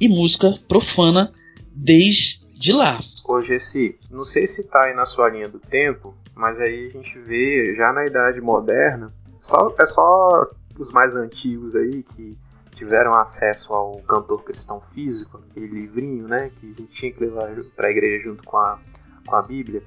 e 0.00 0.08
música 0.08 0.52
profana 0.68 1.32
desde 1.74 2.72
lá. 2.72 3.02
Hoje 3.24 3.54
esse, 3.54 3.98
não 4.10 4.24
sei 4.24 4.46
se 4.46 4.64
tá 4.64 4.86
aí 4.86 4.94
na 4.94 5.06
sua 5.06 5.30
linha 5.30 5.48
do 5.48 5.58
tempo, 5.58 6.14
mas 6.34 6.58
aí 6.60 6.88
a 6.88 6.90
gente 6.90 7.18
vê 7.20 7.74
já 7.76 7.92
na 7.92 8.04
idade 8.04 8.40
moderna, 8.40 9.12
só, 9.40 9.74
é 9.78 9.86
só 9.86 10.50
os 10.78 10.92
mais 10.92 11.14
antigos 11.14 11.74
aí 11.74 12.02
que 12.02 12.36
tiveram 12.82 13.14
acesso 13.14 13.72
ao 13.72 13.92
cantor 14.00 14.42
cristão 14.42 14.82
físico, 14.92 15.40
aquele 15.48 15.68
livrinho, 15.68 16.26
né, 16.26 16.50
que 16.58 16.66
a 16.66 16.68
gente 16.68 16.92
tinha 16.92 17.12
que 17.12 17.20
levar 17.20 17.48
para 17.76 17.86
a 17.86 17.90
igreja 17.92 18.24
junto 18.24 18.42
com 18.42 18.56
a, 18.56 18.80
com 19.24 19.36
a 19.36 19.42
Bíblia, 19.42 19.84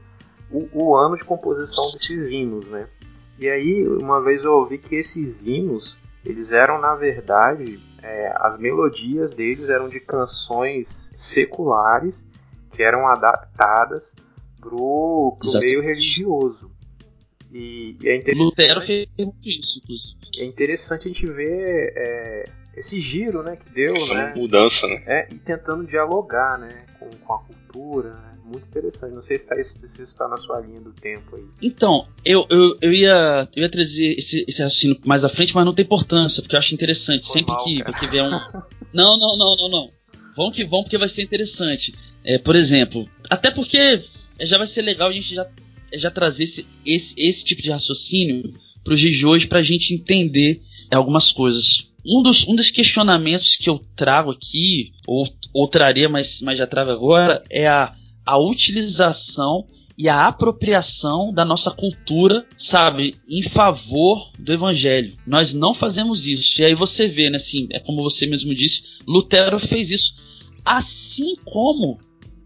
o, 0.50 0.70
o, 0.72 0.96
ano 0.96 1.18
de 1.18 1.26
composição 1.26 1.92
desses 1.92 2.32
hinos, 2.32 2.66
né? 2.70 2.88
E 3.38 3.50
aí, 3.50 3.86
uma 3.86 4.22
vez 4.22 4.46
eu 4.46 4.54
ouvi 4.54 4.78
que 4.78 4.96
esses 4.96 5.46
hinos, 5.46 5.98
eles 6.24 6.54
eram, 6.54 6.80
na 6.80 6.96
verdade, 6.96 7.82
é, 8.02 8.34
as 8.38 8.58
melodias 8.58 9.34
deles 9.34 9.68
eram 9.68 9.90
de 9.90 10.00
canções 10.00 11.10
seculares 11.14 12.26
que 12.72 12.82
eram 12.82 13.08
adaptadas 13.08 14.14
pro, 14.62 15.36
pro 15.38 15.60
meio 15.60 15.82
religioso. 15.82 16.72
E, 17.52 17.98
e 18.02 18.08
é 18.08 18.16
interessante. 18.16 18.46
Lutero 18.46 18.82
fez 18.82 19.10
isso, 19.44 19.80
inclusive. 19.80 20.16
É 20.38 20.46
interessante 20.46 21.10
a 21.10 21.12
gente 21.12 21.26
ver 21.26 21.94
é, 21.98 22.46
esse 22.76 23.00
giro, 23.00 23.42
né, 23.44 23.56
que 23.56 23.72
deu, 23.72 23.96
Essa 23.96 24.14
né? 24.14 24.34
mudança, 24.36 24.88
né? 24.88 25.04
É, 25.08 25.28
e 25.32 25.36
tentando 25.36 25.86
dialogar, 25.86 26.60
né, 26.60 26.86
com, 27.00 27.10
com 27.10 27.34
a 27.34 27.40
cultura, 27.40 28.14
né? 28.14 28.36
Muito 28.46 28.68
interessante. 28.68 29.12
Não 29.12 29.24
sei 29.24 29.40
se, 29.40 29.48
tá, 29.48 29.56
se 29.56 29.84
isso 29.84 30.04
está 30.04 30.28
na 30.28 30.38
sua 30.38 30.60
linha 30.60 30.80
do 30.80 30.94
tempo 30.94 31.36
aí. 31.36 31.44
Então, 31.64 32.08
eu, 32.24 32.46
eu, 32.52 32.78
eu, 32.80 32.94
ia, 32.94 33.50
eu 33.56 33.64
ia 33.64 33.72
trazer 33.72 34.20
esse, 34.20 34.46
esse 34.48 34.62
raciocínio 34.62 35.00
mais 35.04 35.24
à 35.24 35.30
frente, 35.30 35.56
mas 35.56 35.66
não 35.66 35.74
tem 35.74 35.84
importância, 35.84 36.44
porque 36.44 36.56
eu 36.56 36.60
acho 36.60 36.76
interessante. 36.76 37.26
Foi 37.26 37.40
Sempre 37.40 37.54
mal, 37.54 37.64
que, 37.64 37.84
que 38.00 38.08
vier 38.08 38.24
um. 38.24 38.30
Não, 38.94 39.18
não, 39.18 39.36
não, 39.36 39.56
não, 39.58 39.70
não. 39.70 39.92
Vão 40.38 40.52
que 40.52 40.64
vão, 40.64 40.82
porque 40.84 40.98
vai 40.98 41.10
ser 41.10 41.22
interessante. 41.22 41.94
É, 42.24 42.38
por 42.38 42.56
exemplo, 42.56 43.06
até 43.30 43.52
porque 43.52 44.04
já 44.40 44.58
vai 44.58 44.68
ser 44.68 44.84
legal 44.84 45.10
a 45.10 45.12
gente 45.12 45.36
já, 45.36 45.46
já 45.94 46.10
trazer 46.10 46.44
esse, 46.44 46.66
esse, 46.86 47.14
esse 47.18 47.44
tipo 47.44 47.62
de 47.62 47.72
raciocínio 47.72 48.54
para 48.86 48.94
os 48.94 49.00
dias 49.00 49.16
de 49.16 49.26
hoje 49.26 49.48
para 49.48 49.60
a 49.60 49.64
gente 49.64 49.94
entender 49.94 50.62
algumas 50.94 51.32
coisas. 51.32 51.90
Um 52.06 52.22
dos, 52.22 52.48
um 52.48 52.56
dos 52.56 52.70
questionamentos 52.70 53.56
que 53.56 53.70
eu 53.70 53.80
trago 53.96 54.32
aqui, 54.32 54.92
ou, 55.08 55.28
ou 55.54 55.68
traria, 55.68 56.08
mas, 56.08 56.40
mas 56.42 56.58
já 56.58 56.68
trago 56.68 56.92
agora, 56.92 57.42
é 57.50 57.68
a, 57.68 57.96
a 58.26 58.38
utilização 58.38 59.66
e 59.98 60.10
a 60.10 60.28
apropriação 60.28 61.34
da 61.34 61.46
nossa 61.46 61.72
cultura, 61.72 62.46
sabe, 62.58 63.16
em 63.30 63.44
favor 63.44 64.30
do 64.38 64.52
evangelho. 64.52 65.16
Nós 65.26 65.54
não 65.54 65.74
fazemos 65.74 66.28
isso. 66.28 66.62
E 66.62 66.66
aí 66.66 66.76
você 66.76 67.08
vê, 67.08 67.30
né, 67.30 67.38
assim, 67.38 67.68
é 67.72 67.80
como 67.80 68.04
você 68.04 68.26
mesmo 68.28 68.54
disse, 68.54 68.84
Lutero 69.08 69.60
fez 69.60 69.90
isso. 69.90 70.14
Assim 70.64 71.36
como 71.46 72.00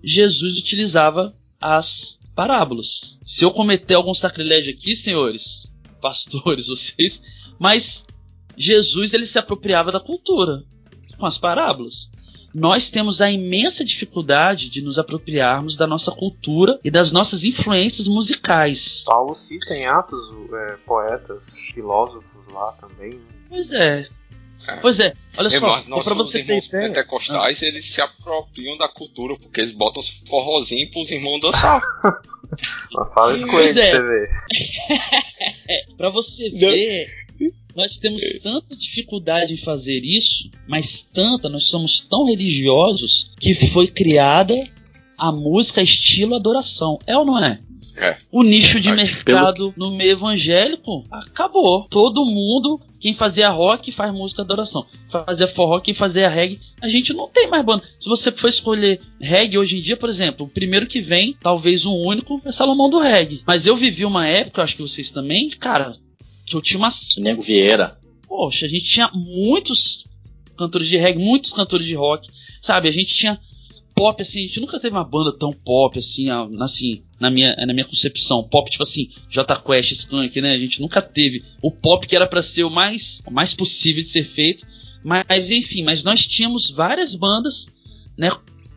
Jesus 0.04 0.58
utilizava 0.58 1.36
as 1.60 2.18
parábolas. 2.36 3.18
Se 3.25 3.44
eu 3.44 3.51
cometer 3.51 3.96
algum 3.96 4.13
sacrilégio 4.13 4.74
aqui, 4.74 4.96
senhores, 4.96 5.68
pastores, 6.01 6.68
vocês, 6.68 7.22
mas 7.60 8.04
Jesus 8.60 9.13
ele 9.13 9.25
se 9.25 9.39
apropriava 9.39 9.92
da 9.92 10.00
cultura 10.00 10.63
com 11.18 11.25
as 11.25 11.38
parábolas. 11.38 12.10
Nós 12.54 12.89
temos 12.92 13.22
a 13.22 13.30
imensa 13.32 13.86
dificuldade 13.86 14.70
de 14.70 14.82
nos 14.82 14.98
apropriarmos 15.00 15.78
da 15.78 15.86
nossa 15.88 16.12
cultura 16.12 16.80
e 16.84 16.89
das 16.92 17.12
nossas 17.12 17.44
influências 17.44 18.08
musicais. 18.08 19.04
Paulo 19.06 19.36
cita 19.36 19.74
em 19.74 19.86
Atos 19.86 20.20
é, 20.51 20.75
poetas, 20.86 21.46
filósofos 21.74 22.51
lá 22.51 22.72
também. 22.74 23.12
né? 23.12 23.20
Pois 23.48 23.72
é. 23.72 24.08
Pois 24.82 25.00
é, 25.00 25.13
olha 25.38 25.48
É, 25.48 25.51
só, 25.51 25.58
e 25.58 25.70
nós 25.70 25.86
pra 25.88 26.01
somos 26.04 26.32
você 26.32 26.39
irmãos 26.39 26.68
Ah. 26.74 26.78
pentecostais, 26.78 27.62
eles 27.62 27.86
se 27.86 28.01
apropriam 28.01 28.78
da 28.78 28.88
cultura, 28.89 29.36
porque 29.39 29.62
eles 29.62 29.72
botam 29.72 30.00
os 30.01 30.22
forrozinhos 30.28 30.92
pros 30.92 31.10
irmãos 31.12 31.39
dançar. 31.39 31.82
Mas 32.94 33.10
fala 33.13 33.36
isso 33.36 33.46
com 33.46 33.51
Pois 33.54 33.70
ele 33.75 33.80
é. 33.80 33.89
pra 33.92 34.01
você 34.01 34.08
ver. 34.08 34.30
Pra 35.98 36.10
você 36.10 36.50
ver, 36.50 37.08
nós 37.75 37.98
temos 37.98 38.22
tanta 38.41 38.75
dificuldade 38.75 39.53
em 39.53 39.58
fazer 39.58 40.00
isso, 40.00 40.50
mas 40.67 41.01
tanta, 41.13 41.48
nós 41.50 41.65
somos 41.65 42.00
tão 42.01 42.25
religiosos 42.25 43.31
que 43.39 43.55
foi 43.72 43.88
criada 43.88 44.53
a 45.17 45.31
música 45.31 45.81
estilo 45.81 46.36
adoração. 46.36 46.98
É 47.05 47.17
ou 47.17 47.25
não 47.25 47.43
é? 47.43 47.60
É. 47.98 48.17
O 48.31 48.43
nicho 48.43 48.79
de 48.79 48.89
Acho 48.89 48.98
mercado 48.98 49.74
no 49.77 49.91
meio 49.91 50.12
evangélico 50.12 51.05
acabou. 51.10 51.88
Todo 51.89 52.25
mundo, 52.25 52.79
quem 53.00 53.13
fazia 53.13 53.50
rock, 53.50 53.91
faz 53.91 54.13
música 54.13 54.41
adoração. 54.41 54.86
Fazia 55.10 55.48
forró, 55.48 55.79
quem 55.79 55.93
fazia 55.93 56.29
reggae. 56.29 56.60
A 56.81 56.88
gente 56.88 57.13
não 57.13 57.27
tem 57.27 57.50
mais 57.50 57.65
banda. 57.65 57.84
Se 58.00 58.08
você 58.08 58.31
for 58.31 58.50
escolher 58.50 59.01
reggae 59.19 59.58
hoje 59.58 59.77
em 59.77 59.81
dia, 59.81 59.98
por 59.98 60.10
exemplo, 60.10 60.46
o 60.46 60.50
primeiro 60.50 60.88
que 60.88 61.01
vem, 61.01 61.36
talvez 61.39 61.86
o 61.86 61.93
único, 61.93 62.41
é 62.46 62.51
Salomão 62.51 62.89
do 62.89 63.00
Reggae. 63.00 63.43
Mas 63.46 63.65
eu 63.65 63.75
vivi 63.75 64.05
uma 64.05 64.27
época, 64.27 64.62
acho 64.62 64.75
que 64.75 64.81
vocês 64.81 65.10
também, 65.10 65.50
cara, 65.50 65.98
que 66.50 66.56
eu 66.56 66.62
tinha 66.62 66.79
uma 66.79 66.89
Nego 67.18 67.41
Vieira. 67.41 67.98
Poxa, 68.27 68.65
a 68.65 68.70
gente 68.70 68.86
tinha 68.86 69.10
muitos 69.13 70.06
cantores 70.58 70.88
de 70.88 70.98
reggae, 70.98 71.20
muitos 71.20 71.51
cantores 71.51 71.86
de 71.86 71.96
rock, 71.96 72.27
sabe? 72.62 72.89
A 72.89 72.91
gente 72.91 73.13
tinha 73.13 73.39
pop, 73.96 74.22
assim, 74.22 74.39
a 74.39 74.41
gente 74.44 74.62
nunca 74.62 74.79
teve 74.79 74.96
uma 74.96 75.03
banda 75.03 75.38
tão 75.38 75.51
pop, 75.51 76.00
assim, 76.00 76.27
assim, 76.62 77.03
na 77.20 77.29
minha, 77.29 77.53
na 77.56 77.74
minha 77.74 77.86
concepção. 77.86 78.41
Pop, 78.44 78.70
tipo 78.72 78.84
assim, 78.84 79.10
J 79.29 79.62
Quest, 79.62 79.91
Skunk, 79.91 80.39
né? 80.39 80.53
A 80.53 80.58
gente 80.58 80.79
nunca 80.79 81.01
teve 81.01 81.44
o 81.62 81.70
pop 81.70 82.08
que 82.08 82.15
era 82.15 82.25
pra 82.25 82.41
ser 82.41 82.63
o 82.63 82.70
mais, 82.70 83.22
o 83.25 83.32
mais 83.32 83.53
possível 83.53 84.01
de 84.01 84.10
ser 84.10 84.24
feito. 84.24 84.65
Mas, 85.03 85.50
enfim, 85.50 85.84
mas 85.84 86.01
nós 86.01 86.25
tínhamos 86.25 86.72
várias 86.72 87.13
bandas, 87.13 87.68
né? 88.18 88.32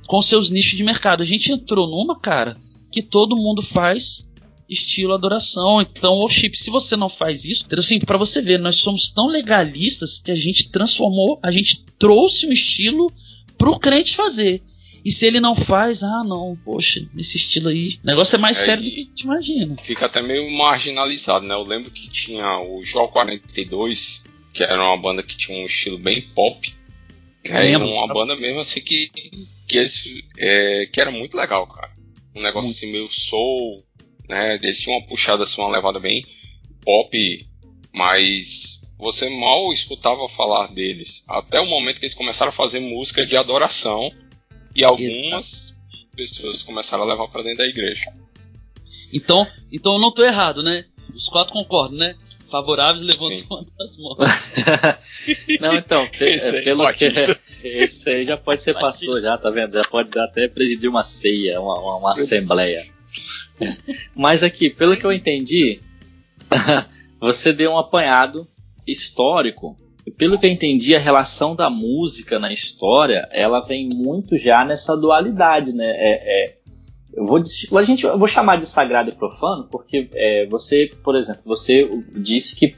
Com 0.06 0.20
seus 0.22 0.50
nichos 0.50 0.76
de 0.76 0.82
mercado. 0.82 1.22
A 1.22 1.26
gente 1.26 1.52
entrou 1.52 1.86
numa, 1.86 2.18
cara, 2.18 2.56
que 2.90 3.02
todo 3.02 3.36
mundo 3.36 3.62
faz 3.62 4.24
estilo 4.68 5.14
adoração. 5.14 5.80
Então, 5.80 6.14
ô 6.14 6.28
Chip, 6.28 6.58
se 6.58 6.70
você 6.70 6.96
não 6.96 7.08
faz 7.08 7.44
isso, 7.44 7.64
assim, 7.76 8.00
para 8.00 8.18
você 8.18 8.40
ver, 8.40 8.58
nós 8.58 8.76
somos 8.76 9.10
tão 9.10 9.26
legalistas 9.26 10.20
que 10.22 10.30
a 10.30 10.34
gente 10.34 10.70
transformou, 10.70 11.38
a 11.42 11.50
gente 11.50 11.84
trouxe 11.98 12.46
um 12.46 12.52
estilo 12.52 13.12
pro 13.58 13.78
crente 13.78 14.16
fazer. 14.16 14.62
E 15.04 15.10
se 15.10 15.26
ele 15.26 15.40
não 15.40 15.56
faz, 15.56 16.02
ah, 16.02 16.22
não, 16.24 16.56
poxa, 16.64 17.04
nesse 17.12 17.36
estilo 17.36 17.68
aí, 17.68 17.98
o 18.04 18.06
negócio 18.06 18.36
é 18.36 18.38
mais 18.38 18.56
É, 18.58 18.64
sério 18.66 18.84
do 18.84 18.88
que 18.90 19.00
a 19.00 19.04
gente 19.04 19.22
imagina. 19.22 19.76
Fica 19.76 20.06
até 20.06 20.22
meio 20.22 20.48
marginalizado, 20.52 21.44
né? 21.44 21.54
Eu 21.54 21.64
lembro 21.64 21.90
que 21.90 22.08
tinha 22.08 22.58
o 22.60 22.84
Jó 22.84 23.08
42, 23.08 24.24
que 24.52 24.62
era 24.62 24.80
uma 24.80 24.96
banda 24.96 25.22
que 25.22 25.36
tinha 25.36 25.58
um 25.58 25.66
estilo 25.66 25.98
bem 25.98 26.20
pop. 26.20 26.72
Né? 27.44 27.70
E 27.70 27.72
Lembro. 27.72 27.88
uma 27.88 28.06
banda 28.06 28.36
mesmo 28.36 28.60
assim 28.60 28.80
que, 28.80 29.10
que, 29.66 29.78
eles, 29.78 30.24
é, 30.38 30.86
que 30.86 31.00
era 31.00 31.10
muito 31.10 31.36
legal, 31.36 31.66
cara. 31.66 31.90
Um 32.34 32.40
negócio 32.40 32.68
Muito. 32.68 32.76
assim 32.76 32.92
meio 32.92 33.08
soul, 33.08 33.84
né? 34.28 34.54
Eles 34.54 34.80
tinham 34.80 34.98
uma 34.98 35.06
puxada 35.06 35.44
assim, 35.44 35.60
uma 35.60 35.70
levada 35.70 35.98
bem 35.98 36.24
pop, 36.84 37.46
mas 37.92 38.94
você 38.98 39.28
mal 39.30 39.72
escutava 39.72 40.28
falar 40.28 40.68
deles. 40.68 41.24
Até 41.28 41.60
o 41.60 41.66
momento 41.66 41.98
que 41.98 42.04
eles 42.04 42.14
começaram 42.14 42.50
a 42.50 42.52
fazer 42.52 42.80
música 42.80 43.26
de 43.26 43.36
adoração. 43.36 44.12
E 44.74 44.84
algumas 44.84 45.78
pessoas 46.16 46.62
começaram 46.62 47.04
a 47.04 47.06
levar 47.06 47.28
para 47.28 47.42
dentro 47.42 47.58
da 47.58 47.66
igreja. 47.66 48.06
Então, 49.12 49.46
então 49.70 49.94
eu 49.94 49.98
não 49.98 50.12
tô 50.12 50.24
errado, 50.24 50.62
né? 50.62 50.86
Os 51.14 51.28
quatro 51.28 51.52
concordam, 51.52 51.98
né? 51.98 52.16
Favoráveis 52.50 53.04
levando 53.04 53.66
as 53.80 53.96
mãos. 53.96 54.18
não, 55.60 55.74
então, 55.74 56.08
Esse 56.20 56.56
é, 56.56 56.58
aí, 56.58 56.64
pelo 56.64 56.92
que. 56.92 57.12
Esse 57.64 58.10
aí 58.10 58.24
já 58.24 58.36
pode 58.36 58.60
ser 58.60 58.74
pastor, 58.74 59.20
já, 59.20 59.36
tá 59.36 59.50
vendo? 59.50 59.72
Já 59.72 59.84
pode 59.84 60.18
até 60.18 60.48
presidir 60.48 60.88
uma 60.88 61.02
ceia, 61.02 61.60
uma, 61.60 61.78
uma, 61.78 61.96
uma 61.96 62.12
assembleia. 62.12 62.84
Mas 64.14 64.42
aqui, 64.42 64.70
pelo 64.70 64.96
que 64.96 65.04
eu 65.04 65.12
entendi, 65.12 65.80
você 67.20 67.52
deu 67.52 67.72
um 67.72 67.78
apanhado 67.78 68.46
histórico. 68.86 69.76
Pelo 70.16 70.38
que 70.38 70.46
eu 70.46 70.50
entendi, 70.50 70.94
a 70.96 70.98
relação 70.98 71.54
da 71.54 71.70
música 71.70 72.38
na 72.38 72.52
história, 72.52 73.28
ela 73.30 73.60
vem 73.60 73.88
muito 73.94 74.36
já 74.36 74.64
nessa 74.64 74.96
dualidade, 74.96 75.72
né? 75.72 75.86
É, 75.86 76.44
é, 76.44 76.56
eu 77.14 77.26
vou, 77.26 77.40
a 77.78 77.82
gente, 77.84 78.04
eu 78.04 78.18
vou 78.18 78.26
chamar 78.26 78.56
de 78.56 78.66
sagrado 78.66 79.10
e 79.10 79.14
profano, 79.14 79.68
porque 79.70 80.08
é, 80.12 80.46
você, 80.46 80.90
por 81.04 81.14
exemplo, 81.14 81.42
você 81.44 81.88
disse 82.16 82.56
que 82.56 82.74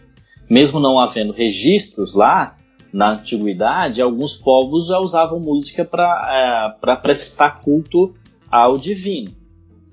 mesmo 0.51 0.79
não 0.79 0.99
havendo 0.99 1.33
registros 1.33 2.15
lá 2.15 2.57
na 2.93 3.13
antiguidade, 3.13 4.03
alguns 4.03 4.37
povos 4.37 4.89
já 4.89 4.99
usavam 4.99 5.41
música 5.41 5.85
para 5.85 6.77
é, 6.83 6.97
prestar 6.97 7.63
culto 7.63 8.15
ao 8.51 8.77
divino. 8.77 9.35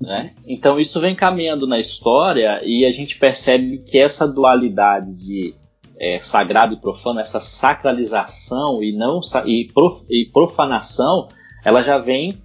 Né? 0.01 0.33
Então 0.47 0.79
isso 0.79 0.99
vem 0.99 1.15
caminhando 1.15 1.67
na 1.67 1.79
história 1.79 2.59
e 2.65 2.85
a 2.85 2.91
gente 2.91 3.19
percebe 3.19 3.77
que 3.77 3.99
essa 3.99 4.27
dualidade 4.27 5.15
de 5.15 5.53
é, 5.99 6.17
sagrado 6.17 6.73
e 6.73 6.77
profano, 6.77 7.19
essa 7.19 7.39
sacralização 7.39 8.81
e 8.81 8.91
não 8.91 9.21
e, 9.45 9.69
prof, 9.71 10.03
e 10.09 10.25
profanação, 10.25 11.27
ela 11.63 11.83
já 11.83 11.99
vem 11.99 12.41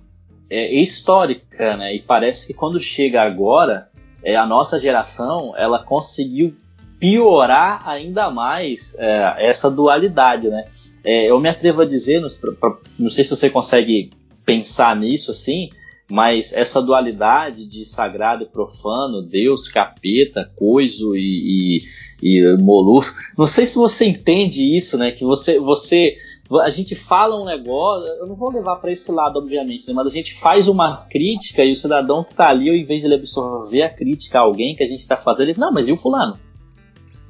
é, 0.51 0.75
histórica, 0.75 1.77
né? 1.79 1.95
E 1.95 2.01
parece 2.01 2.47
que 2.47 2.53
quando 2.53 2.79
chega 2.79 3.23
agora, 3.23 3.87
é, 4.23 4.37
a 4.37 4.47
nossa 4.47 4.79
geração, 4.79 5.55
ela 5.57 5.79
conseguiu 5.79 6.55
piorar 7.01 7.89
ainda 7.89 8.31
mais 8.31 8.95
é, 8.99 9.37
essa 9.39 9.71
dualidade, 9.71 10.49
né? 10.51 10.67
É, 11.03 11.31
eu 11.31 11.41
me 11.41 11.49
atrevo 11.49 11.81
a 11.81 11.87
dizer, 11.87 12.21
não 12.21 13.11
sei 13.11 13.25
se 13.25 13.31
você 13.31 13.49
consegue 13.49 14.11
pensar 14.45 14.95
nisso 14.95 15.31
assim, 15.31 15.71
mas 16.09 16.53
essa 16.53 16.81
dualidade 16.81 17.67
de 17.67 17.85
sagrado 17.85 18.45
e 18.45 18.47
profano, 18.47 19.23
Deus, 19.23 19.67
capeta, 19.69 20.51
coiso 20.57 21.17
e, 21.17 21.83
e, 22.23 22.41
e 22.41 22.57
molusco, 22.59 23.17
não 23.37 23.47
sei 23.47 23.67
se 23.67 23.77
você 23.77 24.07
entende 24.07 24.63
isso, 24.77 24.97
né? 24.97 25.11
Que 25.11 25.25
você, 25.25 25.59
você 25.59 26.17
a 26.63 26.71
gente 26.71 26.95
fala 26.95 27.41
um 27.41 27.45
negócio, 27.45 28.07
eu 28.21 28.27
não 28.27 28.37
vou 28.37 28.53
levar 28.53 28.77
para 28.77 28.93
esse 28.93 29.11
lado, 29.11 29.39
obviamente, 29.39 29.89
né, 29.89 29.93
mas 29.93 30.07
a 30.07 30.11
gente 30.11 30.35
faz 30.35 30.69
uma 30.69 31.05
crítica 31.11 31.65
e 31.65 31.73
o 31.73 31.77
cidadão 31.77 32.23
que 32.23 32.31
está 32.33 32.49
ali, 32.49 32.71
ao 32.71 32.77
invés 32.77 33.01
de 33.01 33.09
ele 33.09 33.17
absorver 33.17 33.83
a 33.83 33.93
crítica 33.93 34.39
a 34.39 34.43
alguém 34.43 34.77
que 34.77 34.85
a 34.85 34.87
gente 34.87 35.01
está 35.01 35.17
fazendo, 35.17 35.49
ele, 35.49 35.59
não, 35.59 35.73
mas 35.73 35.89
e 35.89 35.93
o 35.93 35.97
fulano? 35.97 36.39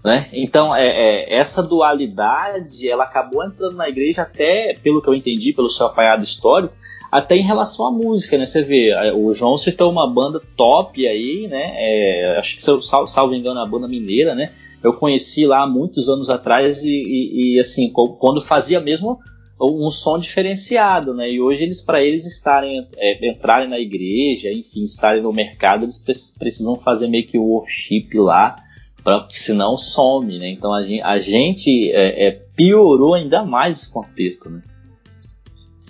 Né? 0.05 0.29
Então, 0.33 0.75
é, 0.75 0.87
é, 0.87 1.35
essa 1.35 1.63
dualidade, 1.63 2.89
ela 2.89 3.05
acabou 3.05 3.43
entrando 3.43 3.75
na 3.75 3.89
igreja 3.89 4.23
até, 4.23 4.75
pelo 4.83 5.01
que 5.01 5.09
eu 5.09 5.15
entendi, 5.15 5.53
pelo 5.53 5.71
seu 5.71 5.87
apanhado 5.87 6.23
histórico, 6.23 6.75
até 7.11 7.37
em 7.37 7.43
relação 7.43 7.87
à 7.87 7.93
música, 7.93 8.37
né? 8.37 8.47
Você 8.47 8.63
vê, 8.63 8.93
o 9.15 9.33
João 9.33 9.57
citou 9.57 9.91
uma 9.91 10.07
banda 10.07 10.41
top 10.57 11.07
aí, 11.07 11.47
né? 11.49 11.75
É, 11.77 12.39
acho 12.39 12.57
que, 12.57 12.63
salvo, 12.63 13.09
salvo 13.09 13.35
engano, 13.35 13.61
a 13.61 13.67
banda 13.67 13.89
mineira, 13.89 14.35
né? 14.35 14.51
Eu 14.83 14.93
conheci 14.93 15.47
lá 15.47 15.67
muitos 15.67 16.09
anos 16.09 16.29
atrás 16.29 16.85
e, 16.85 16.91
e, 16.91 17.55
e 17.55 17.61
assim, 17.61 17.91
quando 17.91 18.41
fazia 18.41 18.81
mesmo 18.81 19.19
um 19.61 19.91
som 19.91 20.19
diferenciado, 20.19 21.15
né? 21.15 21.31
E 21.31 21.41
hoje 21.41 21.63
eles, 21.63 21.81
para 21.81 22.03
eles 22.03 22.27
estarem, 22.27 22.87
é, 22.97 23.27
entrarem 23.27 23.69
na 23.69 23.79
igreja, 23.79 24.53
enfim, 24.53 24.85
estarem 24.85 25.23
no 25.23 25.33
mercado, 25.33 25.85
eles 25.85 25.99
precisam 26.39 26.77
fazer 26.77 27.09
meio 27.09 27.27
que 27.27 27.39
o 27.39 27.45
worship 27.45 28.11
lá, 28.15 28.57
pra, 29.03 29.27
senão 29.31 29.79
some, 29.79 30.39
né? 30.39 30.49
Então 30.51 30.75
a 30.75 30.83
gente, 30.83 31.03
a 31.03 31.19
gente 31.19 31.91
é, 31.91 32.27
é, 32.27 32.31
piorou 32.31 33.15
ainda 33.15 33.43
mais 33.43 33.79
esse 33.79 33.91
contexto, 33.91 34.51
né? 34.51 34.63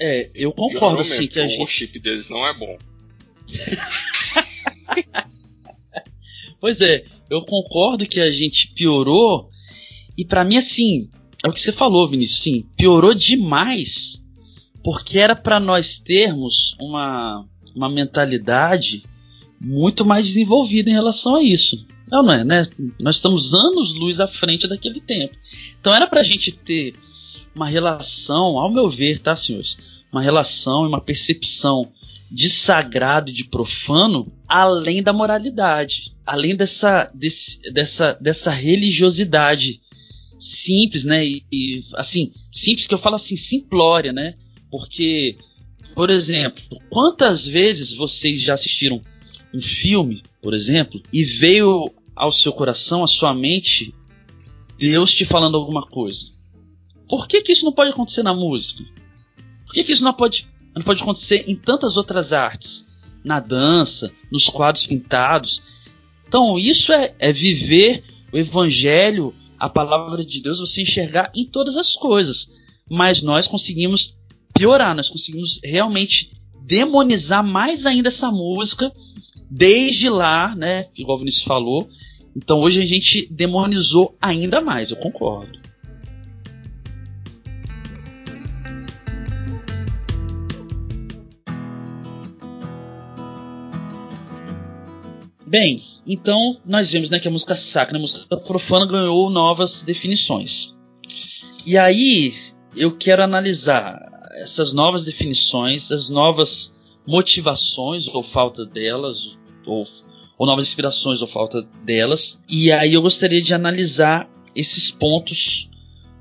É, 0.00 0.30
eu 0.34 0.52
concordo 0.52 1.04
sim 1.04 1.26
que 1.26 1.38
a 1.38 1.46
gente... 1.46 1.56
O 1.56 1.60
worship 1.60 1.98
deles 1.98 2.28
não 2.28 2.46
é 2.46 2.54
bom. 2.54 2.76
pois 6.60 6.80
é, 6.80 7.04
eu 7.30 7.42
concordo 7.42 8.06
que 8.06 8.20
a 8.20 8.30
gente 8.30 8.68
piorou 8.74 9.50
e 10.16 10.24
para 10.24 10.44
mim 10.44 10.56
assim, 10.56 11.08
é 11.44 11.48
o 11.48 11.52
que 11.52 11.60
você 11.60 11.72
falou, 11.72 12.08
Vinícius, 12.08 12.42
sim, 12.42 12.66
piorou 12.76 13.14
demais 13.14 14.20
porque 14.86 15.18
era 15.18 15.34
para 15.34 15.58
nós 15.58 15.98
termos 15.98 16.76
uma, 16.80 17.44
uma 17.74 17.90
mentalidade 17.90 19.02
muito 19.60 20.06
mais 20.06 20.28
desenvolvida 20.28 20.88
em 20.88 20.92
relação 20.92 21.34
a 21.34 21.42
isso. 21.42 21.84
Não, 22.08 22.22
não 22.22 22.32
é, 22.32 22.44
né? 22.44 22.68
Nós 23.00 23.16
estamos 23.16 23.52
anos 23.52 23.92
luz 23.94 24.20
à 24.20 24.28
frente 24.28 24.68
daquele 24.68 25.00
tempo. 25.00 25.36
Então 25.80 25.92
era 25.92 26.06
pra 26.06 26.22
gente 26.22 26.52
ter 26.52 26.92
uma 27.56 27.68
relação, 27.68 28.58
ao 28.58 28.70
meu 28.70 28.90
ver, 28.90 29.18
tá, 29.18 29.34
senhores? 29.34 29.76
Uma 30.12 30.20
relação 30.20 30.84
e 30.84 30.88
uma 30.88 31.00
percepção 31.00 31.90
de 32.30 32.50
sagrado 32.50 33.30
e 33.30 33.32
de 33.32 33.44
profano 33.44 34.30
além 34.46 35.02
da 35.02 35.12
moralidade, 35.12 36.12
além 36.26 36.54
dessa, 36.54 37.10
desse, 37.14 37.58
dessa, 37.72 38.12
dessa 38.20 38.50
religiosidade 38.50 39.80
simples, 40.38 41.04
né? 41.04 41.24
E, 41.24 41.44
e, 41.50 41.84
assim, 41.94 42.32
simples 42.52 42.86
que 42.86 42.94
eu 42.94 42.98
falo 42.98 43.16
assim, 43.16 43.36
simplória, 43.36 44.12
né? 44.12 44.34
Porque, 44.70 45.36
por 45.94 46.10
exemplo, 46.10 46.62
quantas 46.90 47.46
vezes 47.46 47.92
vocês 47.94 48.42
já 48.42 48.54
assistiram 48.54 49.00
um 49.54 49.62
filme, 49.62 50.22
por 50.42 50.52
exemplo, 50.52 51.00
e 51.10 51.24
veio 51.24 51.90
ao 52.14 52.30
seu 52.30 52.52
coração, 52.52 53.02
à 53.02 53.06
sua 53.06 53.32
mente, 53.32 53.94
Deus 54.78 55.12
te 55.14 55.24
falando 55.24 55.56
alguma 55.56 55.86
coisa? 55.86 56.35
Por 57.08 57.28
que, 57.28 57.42
que 57.42 57.52
isso 57.52 57.64
não 57.64 57.72
pode 57.72 57.90
acontecer 57.90 58.22
na 58.22 58.34
música? 58.34 58.84
Por 59.66 59.74
que, 59.74 59.84
que 59.84 59.92
isso 59.92 60.04
não 60.04 60.12
pode, 60.12 60.46
não 60.74 60.82
pode 60.82 61.02
acontecer 61.02 61.44
em 61.46 61.54
tantas 61.54 61.96
outras 61.96 62.32
artes? 62.32 62.84
Na 63.24 63.40
dança, 63.40 64.12
nos 64.30 64.48
quadros 64.48 64.86
pintados. 64.86 65.62
Então, 66.28 66.58
isso 66.58 66.92
é, 66.92 67.14
é 67.18 67.32
viver 67.32 68.04
o 68.32 68.38
evangelho, 68.38 69.34
a 69.58 69.68
palavra 69.68 70.24
de 70.24 70.40
Deus, 70.40 70.60
você 70.60 70.82
enxergar 70.82 71.32
em 71.34 71.44
todas 71.44 71.76
as 71.76 71.94
coisas. 71.94 72.48
Mas 72.88 73.22
nós 73.22 73.48
conseguimos 73.48 74.14
piorar, 74.54 74.94
nós 74.94 75.08
conseguimos 75.08 75.60
realmente 75.62 76.32
demonizar 76.62 77.44
mais 77.44 77.86
ainda 77.86 78.08
essa 78.08 78.30
música 78.30 78.92
desde 79.50 80.08
lá, 80.08 80.54
né? 80.54 80.88
Igual 80.96 81.16
o 81.16 81.20
Vinícius 81.20 81.44
falou. 81.44 81.88
Então 82.34 82.60
hoje 82.60 82.82
a 82.82 82.86
gente 82.86 83.26
demonizou 83.30 84.16
ainda 84.20 84.60
mais, 84.60 84.90
eu 84.90 84.96
concordo. 84.96 85.58
Bem, 95.46 95.84
então 96.04 96.58
nós 96.66 96.90
vemos 96.90 97.08
né, 97.08 97.20
que 97.20 97.28
a 97.28 97.30
música 97.30 97.54
sacra, 97.54 97.96
a 97.96 98.00
música 98.00 98.36
profana 98.36 98.84
ganhou 98.84 99.30
novas 99.30 99.82
definições. 99.82 100.74
E 101.64 101.78
aí 101.78 102.34
eu 102.74 102.96
quero 102.96 103.22
analisar 103.22 103.96
essas 104.34 104.72
novas 104.72 105.04
definições, 105.04 105.90
as 105.92 106.08
novas 106.08 106.74
motivações 107.06 108.08
ou 108.08 108.24
falta 108.24 108.66
delas, 108.66 109.36
ou, 109.64 109.84
ou 110.36 110.46
novas 110.46 110.66
inspirações 110.66 111.22
ou 111.22 111.28
falta 111.28 111.62
delas. 111.84 112.36
E 112.48 112.72
aí 112.72 112.94
eu 112.94 113.02
gostaria 113.02 113.40
de 113.40 113.54
analisar 113.54 114.28
esses 114.54 114.90
pontos 114.90 115.70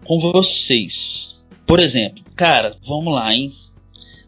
com 0.05 0.19
vocês. 0.19 1.35
Por 1.65 1.79
exemplo, 1.79 2.23
cara, 2.35 2.77
vamos 2.85 3.11
lá, 3.11 3.33
hein? 3.33 3.53